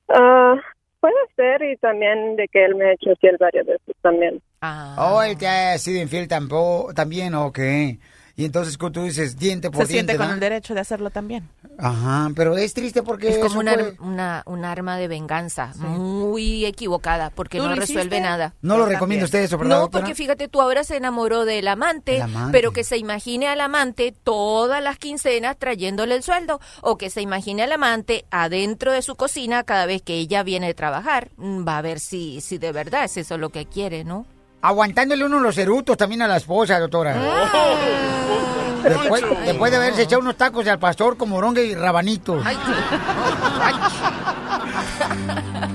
Ah, 0.10 0.56
puede 1.00 1.16
ser 1.36 1.64
y 1.64 1.76
también 1.78 2.36
de 2.36 2.48
que 2.48 2.64
él 2.64 2.76
me 2.76 2.86
ha 2.86 2.94
hecho 2.94 3.12
fiel 3.20 3.38
varias 3.40 3.66
veces 3.66 3.96
también. 4.02 4.42
Oh, 4.98 5.22
él 5.22 5.38
te 5.38 5.48
ha 5.48 5.78
sido 5.78 6.02
infiel 6.02 6.28
tampoco, 6.28 6.94
también, 6.94 7.36
ok. 7.36 7.60
Y 8.38 8.44
entonces 8.44 8.78
tú 8.78 8.90
dices 9.04 9.38
diente 9.38 9.72
por 9.72 9.86
Se 9.86 9.94
siente 9.94 10.12
diente, 10.12 10.18
con 10.18 10.28
¿no? 10.28 10.34
el 10.34 10.40
derecho 10.42 10.74
de 10.74 10.82
hacerlo 10.82 11.10
también. 11.10 11.48
Ajá, 11.78 12.30
pero 12.36 12.58
es 12.58 12.74
triste 12.74 13.02
porque 13.02 13.30
Es 13.30 13.38
como 13.38 13.60
una, 13.62 13.74
puede- 13.76 13.96
una, 14.02 14.44
un 14.46 14.66
arma 14.66 14.98
de 14.98 15.08
venganza 15.08 15.72
muy 15.78 16.66
equivocada 16.66 17.30
porque 17.30 17.58
¿Tú 17.60 17.64
no 17.68 17.76
resuelve 17.76 18.02
hiciste? 18.18 18.20
nada. 18.22 18.54
No 18.62 18.78
lo 18.78 18.86
recomienda 18.88 19.26
usted 19.26 19.40
eso, 19.44 19.58
¿verdad, 19.58 19.76
No, 19.76 19.82
doctora? 19.84 20.04
porque 20.04 20.16
fíjate, 20.16 20.48
tú 20.50 20.62
ahora 20.62 20.84
se 20.84 20.98
enamoró 20.98 21.46
del 21.46 21.68
amante, 21.68 22.22
amante. 22.22 22.52
pero 22.52 22.72
que 22.72 22.84
se 22.84 22.98
imagine 22.98 23.48
al 23.48 23.62
amante 23.62 24.14
todas 24.24 24.84
las 24.84 24.98
quincenas 24.98 25.58
trayéndole 25.58 26.16
el 26.16 26.24
sueldo 26.24 26.60
o 26.82 26.98
que 26.98 27.10
se 27.10 27.22
imagine 27.22 27.64
al 27.64 27.72
amante 27.72 28.26
adentro 28.32 28.92
de 28.92 29.02
su 29.02 29.16
cocina 29.16 29.64
cada 29.64 29.86
vez 29.86 30.02
que 30.02 30.16
ella 30.16 30.44
viene 30.44 30.68
de 30.68 30.74
trabajar. 30.74 31.30
Mm, 31.38 31.66
Va 31.68 31.78
a 31.78 31.82
ver 31.82 32.00
si, 32.02 32.42
si 32.42 32.58
de 32.58 32.72
verdad 32.74 33.06
es 33.06 33.16
eso 33.18 33.38
lo 33.38 33.50
que 33.50 33.66
quiere, 33.66 34.04
¿no? 34.04 34.26
Aguantándole 34.68 35.24
uno 35.24 35.40
los 35.40 35.56
erutos 35.60 35.96
también 35.96 36.24
a 36.24 36.28
la 36.28 36.38
esposa, 36.38 36.80
doctora. 36.80 37.16
Después, 38.84 39.24
después 39.46 39.72
de 39.72 39.78
haberse 39.78 40.02
echado 40.02 40.22
unos 40.24 40.36
tacos 40.38 40.68
al 40.68 40.80
pastor 40.80 41.18
con 41.18 41.30
moronga 41.30 41.62
y 41.62 41.76
rabanito. 41.76 42.42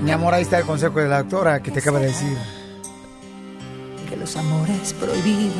Mi 0.01 0.11
amor, 0.11 0.33
ahí 0.33 0.41
está 0.41 0.57
el 0.59 0.65
consejo 0.65 0.99
de 0.99 1.07
la 1.07 1.19
doctora 1.23 1.61
que 1.63 1.71
te 1.71 1.79
acaba 1.79 1.99
de 1.99 2.07
decir. 2.07 2.37
que 4.09 4.17
los 4.17 4.35
amores 4.35 4.91
prohibidos 4.93 5.55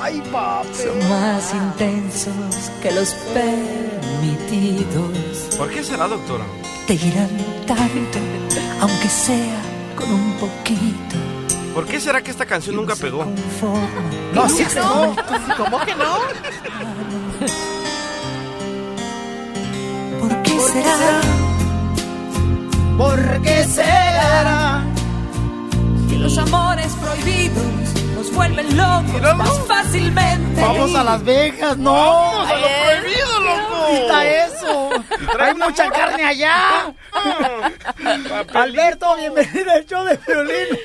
Ay, 0.00 0.22
papi. 0.30 0.68
son 0.74 1.08
más 1.08 1.52
intensos 1.54 2.70
que 2.80 2.92
los 2.92 3.14
permitidos. 3.34 5.08
¿Por 5.58 5.70
qué 5.70 5.82
será, 5.82 6.06
doctora? 6.06 6.44
Te 6.86 6.94
irán 6.94 7.30
tanto, 7.66 8.20
aunque 8.80 9.08
sea 9.08 9.60
con 9.96 10.12
un 10.12 10.32
poquito. 10.34 11.13
¿Por 11.74 11.86
qué 11.86 12.00
será 12.00 12.22
que 12.22 12.30
esta 12.30 12.46
canción 12.46 12.76
nunca 12.76 12.94
pegó? 12.94 13.26
No, 14.32 14.48
sí, 14.48 14.64
no. 14.76 15.16
¿Cómo 15.56 15.80
que 15.84 15.94
no? 15.96 16.18
¿Por 20.20 20.42
qué 20.42 20.60
será? 20.60 21.20
¿Por 22.96 23.42
qué 23.42 23.64
será? 23.64 24.84
Que 26.08 26.16
los 26.16 26.38
amores 26.38 26.92
prohibidos 26.94 28.03
vuelven 28.34 28.76
locos 28.76 29.36
más 29.36 29.58
fácilmente. 29.66 30.60
Vamos 30.60 30.94
a 30.94 31.04
Las 31.04 31.24
Vegas, 31.24 31.76
no. 31.76 31.92
Vamos 31.92 32.50
a 32.50 32.58
lo 32.58 32.66
prohibido, 32.66 33.40
loco. 33.40 33.86
Quita 33.90 34.26
eso. 34.46 34.90
Hay 35.38 35.54
mucha 35.54 35.90
carne 35.90 36.24
allá. 36.24 36.94
Alberto, 38.54 39.16
bienvenido 39.16 39.70
al 39.70 39.86
show 39.86 40.04
de 40.04 40.18
violín. 40.26 40.78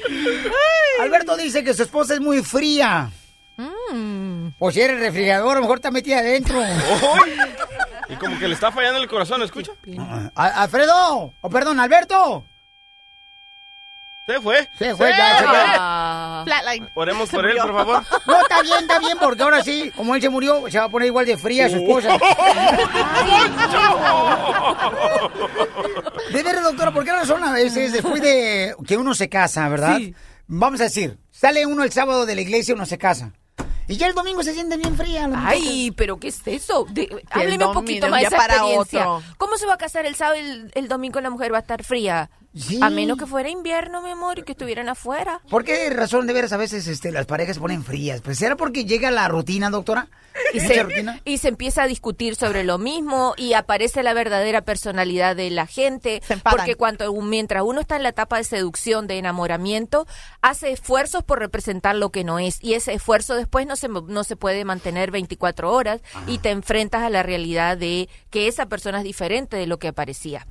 Alberto 1.02 1.38
dice 1.38 1.64
que 1.64 1.74
su 1.74 1.84
esposa 1.84 2.14
es 2.14 2.20
muy 2.22 2.44
fría. 2.44 3.10
O 4.60 4.72
si 4.72 4.82
eres 4.82 5.00
refrigerador, 5.00 5.52
a 5.52 5.56
lo 5.56 5.62
mejor 5.62 5.78
está 5.78 5.92
metida 5.92 6.20
adentro. 6.20 6.62
Y 8.08 8.16
como 8.16 8.40
que 8.40 8.48
le 8.48 8.54
está 8.54 8.72
fallando 8.72 9.02
el 9.02 9.08
corazón, 9.08 9.42
¿escucha? 9.42 9.74
Alfredo, 10.36 11.34
o 11.42 11.50
perdón, 11.50 11.80
Alberto. 11.80 12.46
Se 14.30 14.40
fue. 14.42 14.70
Se 14.78 14.96
fue, 14.96 15.10
ya 15.10 15.40
se 15.40 15.44
fue. 15.46 15.58
Flatline. 16.46 16.90
Oremos 16.94 17.30
por 17.30 17.50
él, 17.50 17.58
por 17.58 17.74
favor. 17.74 18.04
No, 18.28 18.40
está 18.42 18.62
bien, 18.62 18.78
está 18.82 19.00
bien, 19.00 19.18
porque 19.20 19.42
ahora 19.42 19.64
sí, 19.64 19.92
como 19.96 20.14
él 20.14 20.22
se 20.22 20.30
murió, 20.30 20.64
se 20.70 20.78
va 20.78 20.86
a 20.86 20.90
poner 20.90 21.08
igual 21.08 21.26
de 21.26 21.36
fría 21.36 21.68
su 21.68 21.78
esposa. 21.78 22.16
De 26.32 26.44
veras, 26.44 26.64
doctora, 26.64 26.92
¿por 26.92 27.04
qué 27.04 27.12
razón 27.12 27.44
a 27.44 27.54
veces 27.54 27.92
después 27.92 28.22
de 28.22 28.76
que 28.86 28.98
uno 28.98 29.16
se 29.16 29.30
casa, 29.30 29.68
verdad? 29.68 29.98
Vamos 30.48 30.80
a 30.82 30.84
decir, 30.86 31.18
sale 31.32 31.66
uno 31.66 31.84
el 31.84 31.92
sábado 31.92 32.26
de 32.28 32.36
la 32.36 32.42
iglesia, 32.42 32.76
uno 32.76 32.86
se 32.86 32.98
casa. 33.00 33.32
Y 33.88 33.98
ya 33.98 34.06
el 34.06 34.14
domingo 34.14 34.44
se 34.44 34.54
siente 34.54 34.78
bien 34.78 34.96
fría. 34.96 35.28
la 35.28 35.48
Ay, 35.48 35.92
pero 35.98 36.20
¿qué 36.20 36.28
es 36.28 36.42
eso? 36.46 36.86
De- 36.92 37.10
hábleme 37.32 37.66
un 37.66 37.74
poquito 37.74 38.08
más 38.08 38.22
de 38.22 38.28
esa 38.28 38.36
experiencia. 38.38 39.10
otro. 39.10 39.28
¿Cómo 39.38 39.58
se 39.58 39.66
va 39.66 39.74
a 39.74 39.78
casar 39.78 40.06
el 40.06 40.14
sábado 40.14 40.38
y 40.38 40.42
el, 40.42 40.72
el 40.76 40.88
domingo 40.88 41.20
la 41.22 41.32
mujer 41.32 41.52
va 41.52 41.58
a 41.58 41.62
estar 41.62 41.84
fría? 41.84 42.30
A 42.82 42.90
menos 42.90 43.18
que 43.18 43.28
fuera 43.28 43.48
invierno, 43.50 44.02
mi 44.02 44.10
amor, 44.10 44.40
y 44.40 44.44
que 44.44 44.54
estuvieran 44.54 44.90
afuera. 44.90 45.40
¿Por 45.50 45.64
qué 45.64 45.88
razón 45.92 46.26
de 46.26 46.34
veras 46.34 46.52
a 46.52 46.58
veces 46.58 46.88
este, 46.88 47.12
las 47.12 47.28
parejas 47.28 47.58
se 47.58 47.62
ponen 47.62 47.84
frías? 47.84 48.22
Pues 48.22 48.40
será 48.40 48.56
porque 48.56 48.86
llega 48.86 49.12
la 49.12 49.28
rutina, 49.28 49.70
doctora. 49.70 50.08
Y 50.54 50.60
¿Mucha 50.60 50.74
se, 50.74 50.84
rutina? 50.84 51.22
y 51.26 51.38
se 51.38 51.50
empieza 51.50 51.84
a 51.84 51.88
discutir 51.88 52.36
sobre 52.36 52.64
lo 52.64 52.80
mismo 52.80 53.36
y 53.38 53.54
aparece 53.54 54.02
la 54.02 54.14
verdadera 54.14 54.62
personalidad 54.62 55.36
de 55.36 55.52
la 55.52 55.68
gente. 55.68 56.24
Porque 56.50 56.74
cuando, 56.74 57.14
mientras 57.22 57.62
uno 57.64 57.82
está 57.82 57.98
en 57.98 58.04
la 58.04 58.10
etapa 58.10 58.38
de 58.38 58.44
seducción, 58.44 59.06
de 59.06 59.20
enamoramiento, 59.20 60.08
hace 60.42 60.72
esfuerzos 60.72 61.24
por 61.24 61.38
representar 61.38 61.96
lo 61.96 62.10
que 62.10 62.24
no 62.24 62.40
es. 62.40 62.58
Y 62.64 62.74
ese 62.74 62.94
esfuerzo 62.94 63.36
después 63.36 63.68
no 63.68 63.76
se, 63.76 63.90
no 63.90 64.24
se 64.24 64.36
puede 64.36 64.66
mantener 64.66 65.12
24 65.12 65.72
horas 65.72 66.02
y 66.26 66.40
te 66.40 66.50
enfrentas 66.50 67.04
a 67.04 67.12
la 67.12 67.22
realidad 67.22 67.78
de 67.78 68.10
que 68.32 68.48
esa 68.48 68.66
persona 68.66 69.00
es 69.00 69.04
diferente 69.04 69.56
de 69.56 69.68
lo 69.68 69.78
que 69.78 69.90
aparecía. 69.90 70.48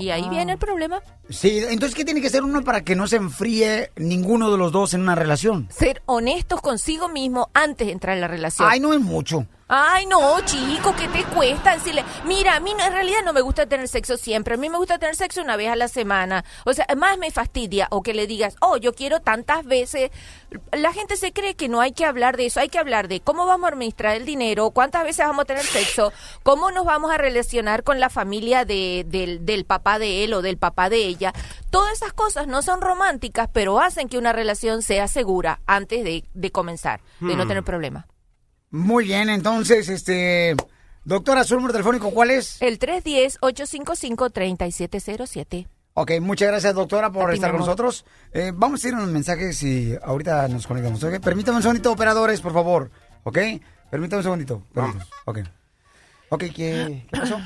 Y 0.00 0.10
ahí 0.10 0.24
Ah. 0.26 0.30
viene 0.30 0.52
el 0.52 0.58
problema. 0.58 1.00
Sí, 1.30 1.58
entonces, 1.68 1.94
¿qué 1.94 2.04
tiene 2.04 2.20
que 2.20 2.26
hacer 2.26 2.42
uno 2.42 2.62
para 2.64 2.82
que 2.82 2.96
no 2.96 3.06
se 3.06 3.16
enfríe 3.16 3.90
ninguno 3.96 4.50
de 4.50 4.58
los 4.58 4.72
dos 4.72 4.94
en 4.94 5.00
una 5.02 5.14
relación? 5.14 5.68
Ser 5.70 6.02
honestos 6.06 6.60
consigo 6.60 7.08
mismo 7.08 7.48
antes 7.54 7.86
de 7.86 7.92
entrar 7.92 8.14
en 8.16 8.20
la 8.20 8.28
relación. 8.28 8.68
Ay, 8.70 8.80
no 8.80 8.92
es 8.92 9.00
mucho. 9.00 9.46
Ay, 9.68 10.06
no, 10.06 10.40
chico, 10.44 10.94
¿qué 10.94 11.08
te 11.08 11.24
cuesta 11.24 11.74
decirle? 11.74 12.04
Mira, 12.24 12.54
a 12.54 12.60
mí 12.60 12.72
no- 12.78 12.84
en 12.84 12.92
realidad 12.92 13.18
no 13.24 13.32
me 13.32 13.40
gusta 13.40 13.66
tener 13.66 13.88
sexo 13.88 14.16
siempre. 14.16 14.54
A 14.54 14.56
mí 14.56 14.70
me 14.70 14.78
gusta 14.78 14.98
tener 15.00 15.16
sexo 15.16 15.42
una 15.42 15.56
vez 15.56 15.68
a 15.68 15.74
la 15.74 15.88
semana. 15.88 16.44
O 16.64 16.72
sea, 16.72 16.86
más 16.96 17.18
me 17.18 17.32
fastidia. 17.32 17.88
O 17.90 18.00
que 18.00 18.14
le 18.14 18.28
digas, 18.28 18.54
oh, 18.60 18.76
yo 18.76 18.92
quiero 18.94 19.18
tantas 19.18 19.64
veces. 19.64 20.12
La 20.70 20.92
gente 20.92 21.16
se 21.16 21.32
cree 21.32 21.56
que 21.56 21.68
no 21.68 21.80
hay 21.80 21.90
que 21.90 22.04
hablar 22.04 22.36
de 22.36 22.46
eso. 22.46 22.60
Hay 22.60 22.68
que 22.68 22.78
hablar 22.78 23.08
de 23.08 23.18
cómo 23.18 23.44
vamos 23.44 23.64
a 23.68 23.72
administrar 23.72 24.14
el 24.14 24.24
dinero, 24.24 24.70
cuántas 24.70 25.02
veces 25.02 25.26
vamos 25.26 25.42
a 25.42 25.46
tener 25.46 25.64
sexo, 25.64 26.12
cómo 26.44 26.70
nos 26.70 26.84
vamos 26.84 27.10
a 27.10 27.18
relacionar 27.18 27.82
con 27.82 27.98
la 27.98 28.08
familia 28.08 28.64
de, 28.64 29.04
del, 29.08 29.44
del 29.44 29.64
papá 29.64 29.98
de 29.98 30.22
él 30.22 30.32
o 30.34 30.42
del 30.42 30.58
papá 30.58 30.88
de 30.90 30.98
ella. 30.98 31.32
Todas 31.70 31.92
esas 31.92 32.12
cosas 32.12 32.46
no 32.46 32.62
son 32.62 32.80
románticas, 32.80 33.48
pero 33.52 33.80
hacen 33.80 34.08
que 34.08 34.16
una 34.16 34.32
relación 34.32 34.82
sea 34.82 35.08
segura 35.08 35.58
antes 35.66 36.04
de, 36.04 36.22
de 36.34 36.52
comenzar, 36.52 37.00
de 37.18 37.34
no 37.34 37.44
Hmm. 37.46 37.48
tener 37.48 37.64
problemas. 37.64 38.04
Muy 38.76 39.04
bien, 39.04 39.28
entonces, 39.30 39.88
este... 39.88 40.54
Doctora, 41.04 41.44
su 41.44 41.54
número 41.54 41.72
telefónico, 41.72 42.10
¿cuál 42.10 42.30
es? 42.32 42.60
El 42.60 42.78
310-855-3707. 42.80 45.66
Ok, 45.94 46.12
muchas 46.20 46.48
gracias, 46.48 46.74
doctora, 46.74 47.10
por 47.10 47.30
ti, 47.30 47.36
estar 47.36 47.52
con 47.52 47.60
nosotros. 47.60 48.04
Eh, 48.32 48.52
vamos 48.54 48.84
a 48.84 48.88
ir 48.88 48.94
a 48.94 48.98
unos 48.98 49.10
mensajes 49.10 49.62
y 49.62 49.96
ahorita 50.02 50.46
nos 50.48 50.66
conectamos, 50.66 51.02
¿ok? 51.02 51.20
Permítame 51.20 51.56
un 51.56 51.62
segundito, 51.62 51.90
operadores, 51.92 52.40
por 52.40 52.52
favor, 52.52 52.90
¿ok? 53.24 53.38
Permítame 53.90 54.18
un 54.18 54.22
segundito. 54.24 54.62
permítame. 54.74 55.04
Ok. 55.24 55.38
Ok, 56.28 56.40
¿qué, 56.54 57.06
qué 57.08 57.10
pasó? 57.20 57.38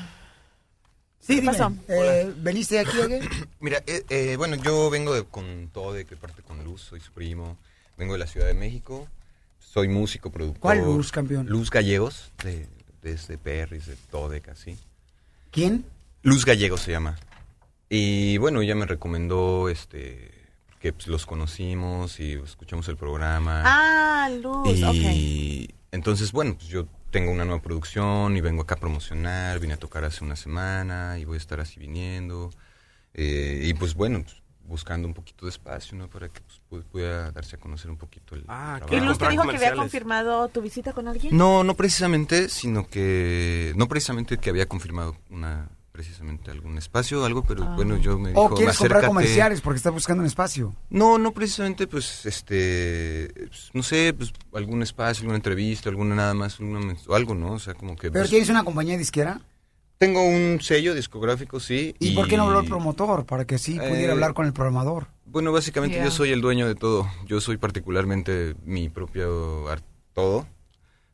Sí, 1.19 1.35
¿Qué 1.35 1.41
dime. 1.41 1.53
pasó? 1.53 1.71
Eh, 1.87 2.33
¿Veniste 2.37 2.79
aquí, 2.79 2.97
ok? 2.99 3.11
Mira, 3.61 3.81
eh, 3.87 4.03
eh, 4.09 4.35
bueno, 4.37 4.55
yo 4.57 4.89
vengo 4.89 5.13
de- 5.13 5.23
con 5.23 5.69
todo, 5.71 5.93
de 5.93 6.03
que 6.05 6.17
parte 6.17 6.41
con 6.41 6.61
Luz, 6.63 6.81
soy 6.81 6.99
su 6.99 7.11
primo. 7.13 7.57
Vengo 7.97 8.13
de 8.13 8.19
la 8.19 8.27
Ciudad 8.27 8.47
de 8.47 8.53
México, 8.55 9.07
soy 9.71 9.87
músico, 9.87 10.29
productor. 10.31 10.59
¿Cuál 10.59 10.79
Luz, 10.79 11.13
campeón? 11.13 11.47
Luz 11.47 11.69
Gallegos, 11.69 12.33
de, 12.43 12.67
desde 13.01 13.37
Perris, 13.37 13.85
de 13.85 13.95
Todec, 14.09 14.49
así. 14.49 14.77
¿Quién? 15.49 15.85
Luz 16.23 16.43
Gallegos 16.43 16.81
se 16.81 16.91
llama. 16.91 17.17
Y 17.89 18.37
bueno, 18.37 18.61
ella 18.61 18.75
me 18.75 18.85
recomendó, 18.85 19.69
este, 19.69 20.29
que 20.81 20.91
pues, 20.91 21.07
los 21.07 21.25
conocimos 21.25 22.19
y 22.19 22.33
escuchamos 22.33 22.89
el 22.89 22.97
programa. 22.97 23.61
Ah, 23.63 24.29
Luz, 24.29 24.83
ok. 24.83 24.95
Y 24.95 25.69
entonces, 25.93 26.33
bueno, 26.33 26.55
pues 26.55 26.67
yo 26.67 26.85
tengo 27.09 27.31
una 27.31 27.45
nueva 27.45 27.61
producción 27.61 28.35
y 28.35 28.41
vengo 28.41 28.63
acá 28.63 28.75
a 28.75 28.79
promocionar, 28.79 29.57
vine 29.61 29.75
a 29.75 29.77
tocar 29.77 30.03
hace 30.03 30.21
una 30.25 30.35
semana 30.35 31.17
y 31.17 31.23
voy 31.23 31.35
a 31.35 31.37
estar 31.37 31.61
así 31.61 31.79
viniendo. 31.79 32.49
Eh, 33.13 33.61
y 33.63 33.73
pues 33.73 33.93
bueno, 33.93 34.23
pues, 34.23 34.40
buscando 34.71 35.07
un 35.07 35.13
poquito 35.13 35.45
de 35.45 35.51
espacio, 35.51 35.95
¿no? 35.97 36.09
Para 36.09 36.29
que 36.29 36.41
pues, 36.41 36.83
pu- 36.83 36.85
pueda 36.91 37.31
darse 37.31 37.57
a 37.57 37.59
conocer 37.59 37.91
un 37.91 37.97
poquito 37.97 38.33
el 38.35 38.43
Ah, 38.47 38.77
trabajo. 38.79 38.95
¿Y 38.95 39.07
Luz 39.07 39.17
te 39.19 39.29
dijo 39.29 39.47
que 39.47 39.55
había 39.57 39.75
confirmado 39.75 40.47
tu 40.47 40.61
visita 40.61 40.93
con 40.93 41.07
alguien? 41.07 41.35
No, 41.37 41.63
no 41.63 41.75
precisamente, 41.75 42.49
sino 42.49 42.87
que... 42.87 43.73
No 43.75 43.87
precisamente 43.87 44.37
que 44.39 44.49
había 44.49 44.65
confirmado 44.67 45.15
una 45.29 45.69
precisamente 45.91 46.49
algún 46.49 46.77
espacio 46.77 47.21
o 47.21 47.25
algo, 47.25 47.43
pero 47.43 47.63
Ah. 47.65 47.73
bueno, 47.75 47.97
yo 47.97 48.17
me 48.17 48.29
dijo, 48.29 48.41
¿O 48.45 48.55
quieres 48.55 48.77
comprar 48.77 49.05
comerciales 49.05 49.59
porque 49.59 49.75
estás 49.75 49.91
buscando 49.91 50.21
un 50.21 50.27
espacio? 50.27 50.73
No, 50.89 51.17
no 51.17 51.33
precisamente, 51.33 51.85
pues, 51.85 52.25
este, 52.25 53.29
pues, 53.35 53.69
no 53.73 53.83
sé, 53.83 54.13
pues, 54.17 54.31
algún 54.53 54.81
espacio, 54.83 55.21
alguna 55.23 55.35
entrevista, 55.35 55.89
alguna 55.89 56.15
nada 56.15 56.33
más, 56.33 56.59
alguna 56.61 56.95
algo, 57.13 57.35
¿no? 57.35 57.51
O 57.51 57.59
sea, 57.59 57.73
como 57.73 57.95
que... 57.97 58.09
¿Pero 58.09 58.21
pues, 58.23 58.29
tienes 58.29 58.49
una 58.49 58.63
compañía 58.63 58.97
disquera? 58.97 59.41
Tengo 60.01 60.23
un 60.23 60.59
sello 60.61 60.95
discográfico, 60.95 61.59
sí. 61.59 61.93
¿Y, 61.99 62.15
por 62.15 62.27
qué 62.27 62.35
no 62.35 62.45
habló 62.45 62.61
el 62.61 62.67
promotor? 62.67 63.23
Para 63.27 63.45
que 63.45 63.59
sí 63.59 63.75
pudiera 63.75 64.07
Eh, 64.07 64.11
hablar 64.11 64.33
con 64.33 64.47
el 64.47 64.51
programador. 64.51 65.05
Bueno, 65.25 65.51
básicamente 65.51 66.01
yo 66.03 66.09
soy 66.09 66.31
el 66.31 66.41
dueño 66.41 66.67
de 66.67 66.73
todo. 66.73 67.07
Yo 67.27 67.39
soy 67.39 67.57
particularmente 67.57 68.55
mi 68.65 68.89
propio 68.89 69.67
todo. 70.13 70.47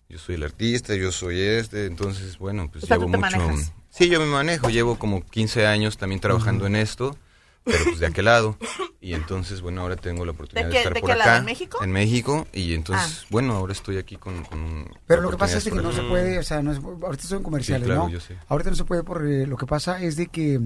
Yo 0.07 0.17
soy 0.17 0.35
el 0.35 0.43
artista, 0.43 0.95
yo 0.95 1.11
soy 1.11 1.41
este, 1.41 1.85
entonces, 1.85 2.37
bueno, 2.37 2.69
pues 2.71 2.85
O 2.85 2.87
sea, 2.87 2.95
llevo 2.95 3.07
tú 3.07 3.11
te 3.11 3.17
mucho... 3.17 3.37
manejas. 3.37 3.73
Sí, 3.89 4.07
yo 4.07 4.21
me 4.21 4.25
manejo, 4.25 4.69
llevo 4.69 4.97
como 4.97 5.21
15 5.21 5.67
años 5.67 5.97
también 5.97 6.21
trabajando 6.21 6.65
en 6.65 6.77
esto, 6.77 7.17
pero 7.65 7.83
pues 7.83 7.99
de 7.99 8.05
aquel 8.05 8.23
lado. 8.23 8.57
Y 8.99 9.13
entonces, 9.13 9.61
bueno, 9.61 9.81
ahora 9.81 9.95
tengo 9.95 10.25
la 10.25 10.31
oportunidad 10.31 10.65
de, 10.67 10.71
qué- 10.71 10.77
estar 10.79 10.93
de 10.93 11.01
por 11.01 11.11
acá. 11.11 11.25
lado? 11.25 11.37
¿En 11.39 11.45
México? 11.45 11.83
En 11.83 11.91
México, 11.91 12.47
y 12.51 12.73
entonces, 12.73 13.19
Ah. 13.23 13.27
bueno, 13.29 13.53
ahora 13.53 13.73
estoy 13.73 13.97
aquí 13.97 14.15
con... 14.15 14.43
con 14.43 14.59
un- 14.59 14.89
Pero 15.05 15.21
la 15.21 15.25
lo 15.25 15.31
que 15.31 15.37
pasa 15.37 15.57
es 15.59 15.65
de 15.65 15.71
que 15.71 15.77
no 15.81 15.91
se 15.91 16.01
puede, 16.01 16.39
o 16.39 16.43
sea, 16.43 16.61
no 16.63 16.71
es- 16.71 16.79
ahorita 16.79 17.23
son 17.23 17.43
comerciales, 17.43 17.83
Sí, 17.85 17.91
claro, 17.91 18.05
¿no? 18.05 18.09
yo 18.09 18.19
sé. 18.19 18.35
Ahorita 18.47 18.71
no 18.71 18.75
se 18.75 18.85
puede 18.85 19.03
por 19.03 19.25
eh, 19.27 19.45
lo 19.45 19.55
que 19.55 19.67
pasa 19.67 20.01
es 20.01 20.15
de 20.15 20.27
que 20.27 20.59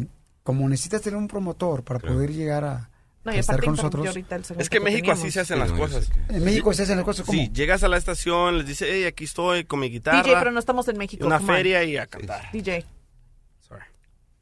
como 0.44 0.68
necesitas 0.70 1.02
tener 1.02 1.18
un 1.18 1.28
promotor 1.28 1.84
para 1.84 2.00
poder 2.00 2.32
llegar 2.34 2.64
a, 2.64 2.90
No, 3.26 3.36
y 3.36 3.38
estar 3.38 3.62
con 3.64 3.76
nosotros. 3.76 4.08
ahorita 4.08 4.36
el 4.38 4.46
segmento 4.46 4.64
Es 4.64 4.70
que 4.70 4.78
en 4.78 4.84
que 4.86 4.90
México 4.92 5.12
así 5.12 5.30
se 5.30 5.42
hacen 5.42 5.58
Sí, 5.58 5.60
las 5.64 5.72
cosas. 5.74 6.08
que- 6.10 6.36
En 6.38 6.44
México 6.46 6.74
se 6.74 6.84
hacen 6.84 6.96
las 6.96 7.06
cosas 7.06 7.26
como 7.26 7.38
Sí, 7.38 7.52
llegas 7.54 7.84
a 7.84 7.90
la 7.90 7.98
estación, 7.98 8.58
les 8.60 8.66
dice, 8.66 8.88
hey, 8.90 9.04
aquí 9.04 9.26
estoy 9.26 9.66
con 9.66 9.80
mi 9.82 9.90
guitarra. 9.90 10.24
DJ, 10.24 10.36
pero 10.40 10.52
no 10.52 10.60
estamos 10.60 10.88
en 10.88 10.98
México. 10.98 11.28
Una 11.28 11.40
feria 11.42 11.84
y 11.84 11.98
a 11.98 12.08
cantar. 12.08 12.50
DJ. 12.54 12.86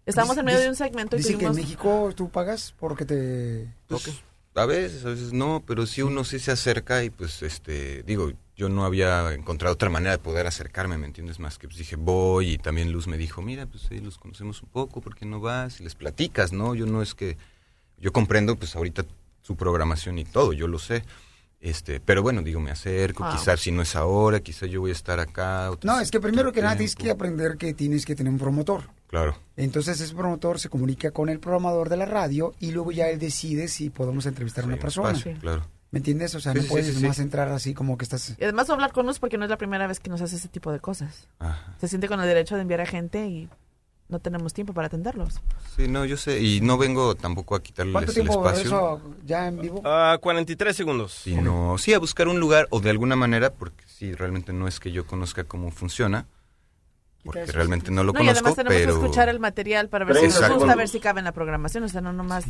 Estamos 0.09 0.37
en 0.37 0.45
medio 0.45 0.59
de 0.59 0.69
un 0.69 0.75
segmento 0.75 1.15
y 1.15 1.19
Dice 1.19 1.37
que 1.37 1.45
en 1.45 1.51
tuvimos... 1.51 1.57
México 1.57 2.11
tú 2.15 2.29
pagas 2.29 2.73
porque 2.79 3.05
te 3.05 3.73
Pues, 3.87 4.09
a 4.55 4.65
veces, 4.65 5.05
a 5.05 5.09
veces 5.09 5.31
no, 5.31 5.63
pero 5.65 5.85
sí 5.85 6.01
uno 6.01 6.23
sí 6.23 6.39
se 6.39 6.51
acerca 6.51 7.03
y 7.03 7.09
pues, 7.09 7.43
este, 7.43 8.03
digo, 8.03 8.31
yo 8.57 8.67
no 8.67 8.83
había 8.83 9.33
encontrado 9.33 9.73
otra 9.73 9.89
manera 9.89 10.11
de 10.11 10.17
poder 10.17 10.47
acercarme, 10.47 10.97
¿me 10.97 11.05
entiendes? 11.05 11.39
Más 11.39 11.57
que 11.57 11.67
pues 11.67 11.77
dije, 11.77 11.95
voy 11.95 12.53
y 12.53 12.57
también 12.57 12.91
Luz 12.91 13.07
me 13.07 13.17
dijo, 13.17 13.41
mira, 13.41 13.65
pues 13.67 13.83
sí, 13.87 13.99
los 13.99 14.17
conocemos 14.17 14.61
un 14.61 14.69
poco, 14.69 14.99
¿por 14.99 15.15
qué 15.15 15.25
no 15.25 15.39
vas? 15.39 15.79
Y 15.79 15.83
les 15.83 15.95
platicas, 15.95 16.51
¿no? 16.51 16.75
Yo 16.75 16.85
no 16.85 17.01
es 17.01 17.15
que, 17.15 17.37
yo 17.97 18.11
comprendo 18.11 18.57
pues 18.57 18.75
ahorita 18.75 19.05
su 19.41 19.55
programación 19.55 20.17
y 20.19 20.25
todo, 20.25 20.51
yo 20.53 20.67
lo 20.67 20.79
sé. 20.79 21.03
Este, 21.61 21.99
pero 21.99 22.21
bueno, 22.21 22.41
digo, 22.41 22.59
me 22.59 22.71
acerco, 22.71 23.23
Wow. 23.23 23.33
quizás 23.33 23.59
si 23.59 23.71
no 23.71 23.81
es 23.81 23.95
ahora, 23.95 24.39
quizás 24.39 24.69
yo 24.69 24.81
voy 24.81 24.91
a 24.91 24.93
estar 24.93 25.19
acá. 25.19 25.71
otro 25.71 25.89
No, 25.91 25.99
es 25.99 26.09
que 26.09 26.19
primero 26.19 26.51
que 26.51 26.61
nada 26.61 26.75
tienes 26.75 26.95
que 26.95 27.11
aprender 27.11 27.57
que 27.57 27.73
tienes 27.73 28.05
que 28.05 28.15
tener 28.15 28.31
un 28.31 28.39
promotor. 28.39 28.83
Claro. 29.09 29.35
Entonces 29.57 29.99
ese 29.99 30.13
promotor 30.13 30.59
se 30.59 30.69
comunica 30.69 31.11
con 31.11 31.29
el 31.29 31.39
programador 31.39 31.89
de 31.89 31.97
la 31.97 32.05
radio 32.05 32.53
y 32.59 32.71
luego 32.71 32.91
ya 32.91 33.09
él 33.09 33.17
decide 33.19 33.67
si 33.67 33.89
podemos 33.89 34.25
entrevistar 34.27 34.63
a 34.63 34.67
una 34.67 34.77
persona. 34.77 35.09
espacio, 35.11 35.35
claro. 35.41 35.65
¿Me 35.91 35.97
entiendes? 35.97 36.35
O 36.35 36.39
sea, 36.39 36.51
Sí, 36.53 36.59
no 36.59 36.63
sí, 36.63 36.69
puedes 36.69 36.85
sí, 36.87 36.93
sí. 36.93 37.01
nomás 37.01 37.17
entrar 37.17 37.47
así 37.49 37.73
como 37.73 37.97
que 37.97 38.03
estás... 38.03 38.35
Y 38.39 38.43
además 38.43 38.69
hablar 38.69 38.91
con 38.93 39.07
Luz 39.07 39.17
porque 39.17 39.39
no 39.39 39.45
es 39.45 39.49
la 39.49 39.57
primera 39.57 39.87
vez 39.87 39.99
que 39.99 40.11
nos 40.11 40.21
hace 40.21 40.35
ese 40.35 40.47
tipo 40.47 40.71
de 40.71 40.79
cosas. 40.79 41.27
Se 41.79 41.87
siente 41.87 42.07
con 42.07 42.19
el 42.21 42.27
derecho 42.27 42.55
de 42.55 42.61
enviar 42.61 42.81
a 42.81 42.85
gente 42.85 43.25
y 43.27 43.49
no 44.07 44.19
tenemos 44.19 44.53
tiempo 44.53 44.73
para 44.73 44.85
atenderlos. 44.87 45.41
Sí, 45.75 45.87
no, 45.87 46.05
yo 46.05 46.15
sé, 46.17 46.39
y 46.41 46.61
no 46.61 46.77
vengo 46.77 47.15
tampoco 47.15 47.55
a 47.55 47.63
quitarles 47.63 47.93
¿Cuánto 47.93 48.11
el 48.11 48.15
tiempo 48.15 48.45
espacio. 48.47 48.67
eso 48.67 49.01
ya 49.25 49.47
en 49.47 49.59
vivo? 49.61 49.81
Ah, 49.83 50.19
43 50.21 50.75
segundos. 50.75 51.13
sino 51.13 51.75
sí 51.79 51.93
a 51.95 51.99
buscar 51.99 52.27
un 52.27 52.39
lugar 52.39 52.67
o 52.69 52.79
de 52.79 52.91
alguna 52.91 53.15
manera 53.15 53.51
porque 53.51 53.83
sí 53.87 54.13
realmente 54.13 54.53
no 54.53 54.67
es 54.67 54.79
que 54.79 54.91
yo 54.91 55.07
conozca 55.07 55.43
cómo 55.43 55.71
funciona 55.71 56.27
porque 57.23 57.45
realmente 57.47 57.91
no 57.91 58.03
lo 58.03 58.13
No, 58.13 58.19
y 58.21 58.23
además 58.29 58.41
conozco 58.41 58.63
tenemos 58.63 58.79
pero 58.81 58.93
que 58.99 59.05
escuchar 59.05 59.29
el 59.29 59.39
material 59.39 59.89
para 59.89 60.05
ver 60.05 60.15
Pero 60.15 60.31
si 60.31 60.39
nos 60.41 60.51
gusta, 60.51 60.71
a 60.71 60.75
ver 60.75 60.87
si 60.87 60.99
cabe 60.99 61.19
en 61.19 61.25
la 61.25 61.31
programación. 61.33 61.83
O 61.83 61.89
sea, 61.89 62.01
no 62.01 62.13
nomás... 62.13 62.45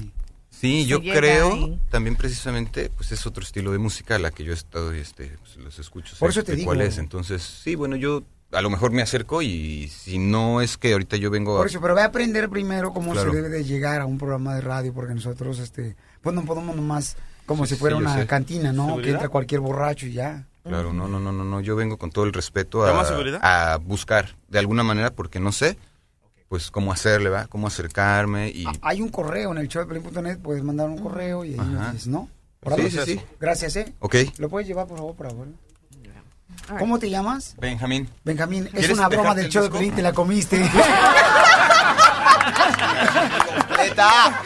sí 0.50 0.86
yo 0.86 1.02
creo 1.02 1.56
y- 1.56 1.80
también 1.90 2.16
precisamente 2.16 2.90
pues 2.96 3.12
es 3.12 3.26
otro 3.28 3.44
estilo 3.44 3.72
de 3.72 3.78
música 3.78 4.16
a 4.16 4.20
la 4.20 4.32
que 4.32 4.44
yo 4.44 4.52
he 4.52 4.56
estado 4.56 4.92
este 4.94 5.38
pues, 5.40 5.58
los 5.58 5.78
escucho 5.80 6.16
Por 6.20 6.34
sé 6.34 6.40
eso 6.40 6.46
te 6.46 6.56
digo. 6.56 6.68
cuál 6.68 6.82
es 6.82 6.98
entonces 6.98 7.44
sí 7.44 7.76
bueno 7.76 7.96
yo 7.96 8.24
a 8.52 8.62
lo 8.64 8.72
mejor 8.72 8.92
me 8.92 9.04
acerco 9.04 9.44
y 9.44 9.88
si 9.90 10.18
no 10.18 10.60
es 10.62 10.76
que 10.78 10.94
ahorita 10.94 11.18
yo 11.18 11.30
vengo 11.30 11.54
a... 11.54 11.58
Por 11.60 11.68
eso, 11.68 11.80
pero 11.80 11.94
ve 11.94 12.02
a 12.02 12.06
aprender 12.06 12.50
primero 12.50 12.92
cómo 12.94 13.12
Claro. 13.12 13.30
se 13.32 13.36
debe 13.38 13.50
de 13.50 13.64
llegar 13.64 14.02
a 14.02 14.08
un 14.08 14.18
programa 14.18 14.56
de 14.56 14.62
radio, 14.62 14.92
porque 14.92 15.14
nosotros, 15.14 15.60
este, 15.60 15.96
pues 16.24 16.34
no 16.36 16.44
podemos 16.46 16.76
nomás, 16.76 17.16
como 17.46 17.68
Sí, 17.68 17.76
si 17.76 17.80
fuera 17.80 17.96
sí, 17.98 18.02
una 18.02 18.16
sé. 18.18 18.26
cantina, 18.26 18.74
¿no? 18.74 18.98
Que 18.98 19.12
entra 19.12 19.30
cualquier 19.30 19.62
borracho 19.62 20.08
y 20.08 20.14
ya. 20.14 20.48
Claro, 20.70 20.94
no, 20.94 21.08
no, 21.08 21.20
no, 21.20 21.32
no, 21.32 21.44
no, 21.44 21.62
yo 21.62 21.76
vengo 21.76 21.98
con 21.98 22.12
todo 22.12 22.26
el 22.26 22.34
respeto 22.34 22.86
¿Llama 22.86 23.02
a, 23.02 23.06
seguridad? 23.06 23.40
a 23.42 23.78
buscar 23.78 24.36
de 24.48 24.60
alguna 24.60 24.84
manera 24.84 25.10
porque 25.10 25.40
no 25.40 25.52
sé, 25.52 25.78
pues 26.48 26.72
cómo 26.72 26.92
hacerle, 26.94 27.30
¿va? 27.30 27.48
Cómo 27.48 27.68
acercarme 27.68 28.50
y... 28.50 28.66
Hay 28.82 29.02
un 29.02 29.10
correo 29.10 29.52
en 29.52 29.58
el 29.58 29.68
show 29.68 29.86
de 29.86 29.88
Pelín.net, 29.88 30.38
puedes 30.40 30.64
mandar 30.64 30.88
un 30.90 31.00
correo 31.00 31.44
y 31.44 31.54
ahí 31.54 31.58
nos 31.58 31.92
dices, 31.92 32.08
¿no? 32.08 32.30
Sí, 32.76 32.92
sí, 32.92 33.00
sí. 33.06 33.22
Gracias, 33.40 33.76
¿eh? 33.78 33.94
Ok. 34.00 34.16
¿Lo 34.38 34.50
puedes 34.50 34.68
llevar, 34.68 34.86
por 34.88 34.98
favor, 34.98 35.16
por 35.16 35.28
favor? 35.28 35.48
¿Cómo 36.78 37.00
te 37.00 37.10
llamas? 37.10 37.56
Benjamín. 37.60 38.10
Benjamín, 38.24 38.66
es 38.66 38.72
¿Quieres 38.74 38.92
una 38.98 39.08
broma 39.08 39.34
del 39.34 39.46
el 39.46 39.52
show 39.52 39.64
de? 39.64 39.70
Pelín, 39.70 39.96
te 39.96 40.02
la 40.02 40.14
comiste. 40.14 40.60
¡Completa! 43.58 44.42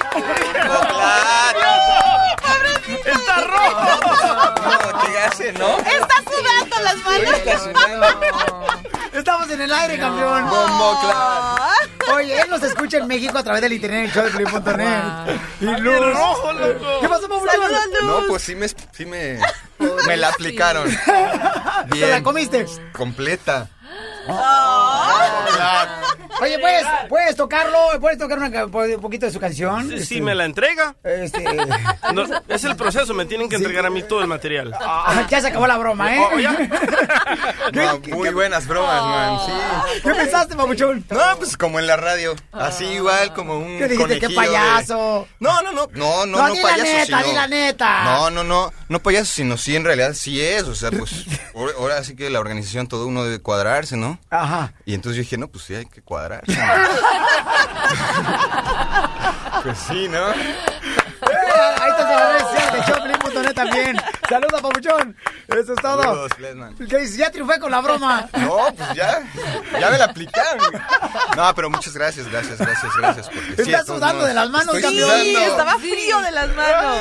¡Está 3.05 3.35
rojo! 3.47 5.05
¿Qué 5.05 5.17
hace, 5.17 5.53
no? 5.53 5.77
Las 6.83 6.97
manos. 6.97 7.35
Estamos 9.13 9.49
en 9.51 9.61
el 9.61 9.71
aire, 9.73 9.97
campeón. 9.99 10.49
Bombo, 10.49 10.99
Oye, 12.15 12.41
él 12.41 12.49
nos 12.49 12.63
escucha 12.63 12.97
en 12.97 13.07
México 13.07 13.37
a 13.37 13.43
través 13.43 13.61
del 13.61 13.73
internet, 13.73 14.05
el 14.05 14.11
show 14.11 14.25
de. 14.25 15.39
Y 15.61 15.65
Bien 15.65 15.83
Luz. 15.83 16.13
rojo, 16.17 16.53
loco. 16.53 16.85
¿Qué 17.01 17.09
pasó, 17.09 17.27
Luz. 17.27 17.41
No, 18.03 18.27
pues 18.27 18.43
sí 18.43 18.55
me, 18.55 18.67
sí 18.67 19.05
me, 19.05 19.39
me 20.07 20.17
la 20.17 20.29
aplicaron. 20.29 20.89
¿Te 21.05 21.11
la 21.99 22.07
Bien. 22.07 22.23
comiste? 22.23 22.65
Completa. 22.91 23.69
Oye, 26.43 26.59
¿puedes, 26.59 26.85
¿puedes 27.09 27.35
tocarlo? 27.35 27.77
¿Puedes 27.99 28.17
tocar 28.17 28.37
una 28.37 28.65
un 28.65 29.01
poquito 29.01 29.25
de 29.25 29.31
su 29.31 29.39
canción? 29.39 29.83
Sí, 29.89 29.97
sí, 29.97 30.03
Este, 30.03 30.21
me 30.21 30.35
la 30.35 30.45
entrega. 30.45 30.95
Este... 31.03 31.43
No, 32.13 32.25
es 32.47 32.63
el 32.63 32.75
proceso, 32.75 33.13
me 33.13 33.25
tienen 33.25 33.49
que 33.49 33.55
entregar 33.55 33.85
a 33.85 33.89
mí 33.89 34.03
todo 34.03 34.21
el 34.21 34.27
material. 34.27 34.73
Ah, 35.05 35.25
ya 35.29 35.41
se 35.41 35.47
acabó 35.47 35.65
la 35.67 35.77
broma, 35.77 36.15
¿eh? 36.15 36.19
Oh, 36.33 36.39
ya. 36.39 36.51
No, 37.73 37.99
muy 38.15 38.29
buenas 38.29 38.67
bromas, 38.67 39.03
man. 39.03 39.39
Sí. 39.45 39.99
¿Qué 40.03 40.13
pensaste, 40.13 40.55
papuchón? 40.55 41.03
No, 41.09 41.37
pues 41.37 41.57
como 41.57 41.79
en 41.79 41.87
la 41.87 41.95
radio. 41.97 42.35
Así 42.51 42.85
igual, 42.85 43.33
como 43.33 43.57
un. 43.57 43.77
¿Qué 43.79 43.87
dijiste? 43.87 44.19
¿Qué 44.19 44.25
conejillo 44.27 44.29
de- 44.29 44.35
payaso? 44.35 45.27
No, 45.39 45.61
no, 45.61 45.71
no. 45.71 45.87
No, 45.93 46.25
no, 46.25 46.37
No, 46.37 46.47
no, 46.47 46.53
di 46.53 46.57
la 46.61 46.63
payaso. 46.63 46.83
neta, 46.83 47.05
sino... 47.05 47.23
di 47.23 47.33
la 47.33 47.47
neta. 47.47 48.03
No, 48.03 48.29
no, 48.29 48.43
no. 48.43 48.71
No 48.89 48.99
payaso, 48.99 49.31
sino 49.33 49.57
sí, 49.57 49.75
en 49.75 49.83
realidad 49.85 50.13
sí 50.13 50.41
es. 50.41 50.63
O 50.63 50.75
sea, 50.75 50.91
pues. 50.91 51.25
ahora- 51.55 51.73
Ahora 51.79 52.03
sí 52.03 52.15
que 52.15 52.29
la 52.29 52.39
organización, 52.39 52.87
todo 52.87 53.07
uno 53.07 53.23
debe 53.23 53.39
cuadrarse, 53.39 53.97
¿no? 53.97 54.19
Ajá. 54.29 54.73
Y 54.85 54.93
entonces 54.93 55.17
yo 55.17 55.21
dije, 55.23 55.37
no, 55.37 55.47
pues 55.47 55.63
sí 55.65 55.75
hay 55.75 55.85
que 55.85 56.01
cuadrar. 56.01 56.32
pues 59.63 59.77
sí, 59.87 60.07
¿no? 60.09 60.25
Ahí 60.25 61.89
está 61.89 62.01
en 62.01 62.09
las 62.19 62.29
redes 62.29 62.41
sociales 62.43 62.73
de 62.73 62.81
showpelín.net 62.93 63.53
también. 63.53 63.97
Saludos, 64.27 64.61
papuchón. 64.61 65.15
Eso 65.47 65.73
es 65.73 65.81
todo. 65.81 66.03
Saludos. 66.03 66.31
¿Qué 66.89 66.97
dices? 66.97 67.17
Ya 67.17 67.31
triunfé 67.31 67.59
con 67.59 67.71
la 67.71 67.79
broma. 67.81 68.27
No, 68.33 68.57
pues 68.75 68.93
ya. 68.93 69.23
Ya 69.79 69.89
me 69.89 69.97
la 69.97 70.05
aplicaron. 70.05 70.73
No, 71.37 71.55
pero 71.55 71.69
muchas 71.69 71.93
gracias, 71.93 72.27
gracias, 72.29 72.57
gracias, 72.57 72.91
gracias. 72.97 73.29
Porque 73.29 73.55
sí, 73.63 73.71
Estás 73.71 73.85
todos 73.85 73.99
sudando 73.99 74.25
de 74.25 74.33
las 74.33 74.49
manos, 74.49 74.75
estoy 74.75 74.81
campeón. 74.81 75.09
Sí, 75.21 75.31
sudando. 75.33 75.51
estaba 75.51 75.79
frío 75.79 76.21
de 76.21 76.31
las 76.31 76.55
manos. 76.55 76.97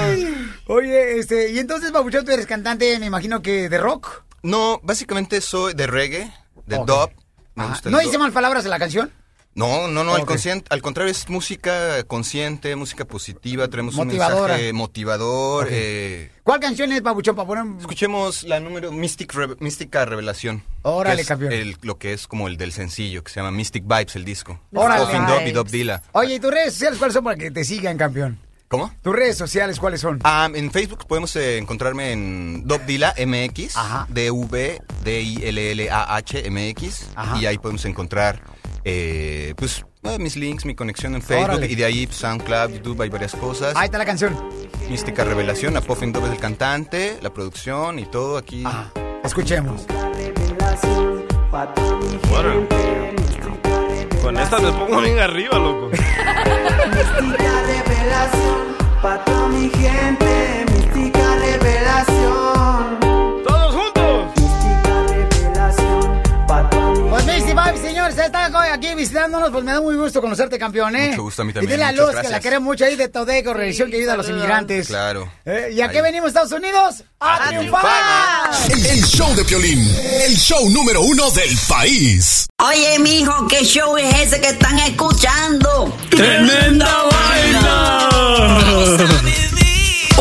Oye, 0.67 1.19
este, 1.19 1.51
y 1.51 1.59
entonces, 1.59 1.91
papuchón, 1.91 2.25
tú 2.25 2.31
eres 2.33 2.47
cantante, 2.47 2.99
me 3.01 3.07
imagino 3.07 3.43
que 3.43 3.69
de 3.69 3.79
rock. 3.79 4.23
No, 4.43 4.81
básicamente 4.83 5.41
soy 5.41 5.75
de 5.75 5.87
reggae, 5.87 6.33
de 6.67 6.77
Ok. 6.77 6.87
dub. 6.87 7.11
Me 7.55 7.67
gusta 7.67 7.91
¿No 7.91 7.99
dice 7.99 8.17
mal 8.19 8.33
palabras 8.33 8.65
en 8.65 8.71
la 8.71 8.79
canción? 8.79 9.13
No, 9.55 9.87
no, 9.87 10.03
no, 10.03 10.15
al, 10.15 10.25
contrario, 10.25 11.11
es 11.13 11.29
música 11.29 12.03
consciente, 12.05 12.75
música 12.75 13.05
positiva, 13.05 13.69
Motivadora. 13.93 14.41
un 14.41 14.49
mensaje 14.49 14.73
motivador. 14.73 15.69
Eh, 15.71 16.31
¿Cuál 16.43 16.59
canción 16.59 16.91
es, 16.91 17.03
papuchón, 17.03 17.37
para 17.37 17.47
poner... 17.47 17.65
escuchemos 17.81 18.45
la 18.45 18.61
número 18.61 18.91
Mystic 18.93 19.35
Re- 19.35 19.57
Mística 19.61 20.07
Revelación. 20.07 20.63
Órale, 20.81 21.25
campeón. 21.27 21.53
el- 21.53 21.77
lo 21.83 21.99
que 21.99 22.15
es 22.15 22.27
como 22.27 22.49
el 22.49 22.57
del 22.57 22.73
sencillo, 22.73 23.23
que 23.23 23.31
se 23.31 23.41
llama 23.41 23.51
Mystic 23.51 23.85
Vibes, 23.85 24.17
el 24.17 24.25
disco. 24.25 24.59
Órale. 24.73 25.05
Dub 25.53 25.69
y. 25.71 26.01
Oye, 26.13 26.37
¿y 26.37 26.41
tus 26.41 26.51
redes 26.51 26.73
sociales 26.73 26.99
cuáles 26.99 27.13
son 27.15 27.25
para 27.25 27.37
que 27.37 27.51
te 27.51 27.63
sigan, 27.65 27.99
campeón? 27.99 28.39
¿Cómo? 28.69 28.91
¿Tus 29.03 29.15
redes 29.15 29.37
sociales 29.37 29.79
cuáles 29.79 30.01
son? 30.01 30.19
Ah, 30.25 30.49
en 30.55 30.71
Facebook 30.71 31.07
podemos 31.07 31.37
eh, 31.37 31.59
encontrarme 31.59 32.13
en 32.13 32.67
Dubdila 32.67 33.13
MX, 33.19 33.75
D-V-D-I-L-L-A-H 35.13 36.51
MX, 36.51 37.03
Ajá. 37.15 37.39
y 37.39 37.45
ahí 37.47 37.59
podemos 37.59 37.85
encontrar 37.85 38.41
eh, 38.85 39.55
pues 39.57 39.85
eh, 40.05 40.19
mis 40.19 40.37
links, 40.37 40.65
mi 40.65 40.75
conexión 40.75 41.15
en 41.15 41.23
Facebook, 41.23 41.45
Órale. 41.45 41.67
y 41.67 41.75
de 41.75 41.85
ahí 41.85 42.07
pues, 42.07 42.19
SoundCloud, 42.19 42.71
YouTube, 42.71 43.03
hay 43.03 43.09
varias 43.09 43.35
cosas. 43.35 43.75
Ahí 43.77 43.87
está 43.87 43.99
la 43.99 44.05
canción. 44.05 44.37
Mística 44.89 45.25
Revelación, 45.25 45.77
Apophis 45.77 46.13
Dub 46.13 46.25
es 46.27 46.33
el 46.33 46.39
cantante, 46.39 47.19
la 47.23 47.33
producción 47.33 47.99
y 47.99 48.07
todo 48.07 48.37
aquí. 48.37 48.65
Escuchemos. 49.25 49.87
Órale. 52.33 52.67
Con 54.23 54.37
esta 54.39 54.59
me 54.59 54.73
pongo 54.73 55.01
bien 55.01 55.19
arriba, 55.19 55.59
loco. 55.59 55.89
Mística 56.93 57.63
revelación, 57.67 58.77
aquí 68.83 68.95
visitándonos, 68.97 69.51
pues 69.51 69.65
me 69.65 69.73
da 69.73 69.81
muy 69.81 69.97
gusto 69.97 70.21
conocerte, 70.21 70.59
campeón, 70.59 70.97
¿eh? 70.97 71.11
Mucho 71.11 71.23
gusto 71.23 71.43
a 71.43 71.45
mí 71.45 71.51
Y 71.51 71.55
también, 71.55 71.73
dile 71.73 71.85
a 71.85 71.93
Luz 71.93 72.15
que 72.21 72.29
la 72.29 72.41
queremos 72.41 72.65
mucho 72.65 72.85
ahí 72.85 72.97
de 72.97 73.09
Todeco, 73.09 73.51
organización 73.51 73.91
que 73.91 73.99
ayuda 73.99 74.15
a 74.15 74.17
los 74.17 74.29
inmigrantes. 74.29 74.89
Claro. 74.89 75.33
Eh, 75.45 75.71
¿Y 75.73 75.81
a 75.81 75.89
qué 75.89 76.03
venimos, 76.03 76.29
Estados 76.29 76.53
Unidos? 76.53 77.05
¡A, 77.21 77.49
triunfar! 77.49 78.51
El, 78.71 78.87
el 78.87 79.05
show 79.05 79.35
de 79.37 79.45
Piolín, 79.45 79.79
el 80.25 80.37
show 80.37 80.69
número 80.71 81.03
uno 81.03 81.31
del 81.31 81.57
país. 81.69 82.47
Oye, 82.59 82.99
mijo, 82.99 83.47
¿qué 83.49 83.65
show 83.65 83.97
es 83.97 84.15
ese 84.21 84.41
que 84.41 84.49
están 84.49 84.79
escuchando? 84.81 85.97
¡Tremenda 86.11 87.05
vaina! 87.05 88.09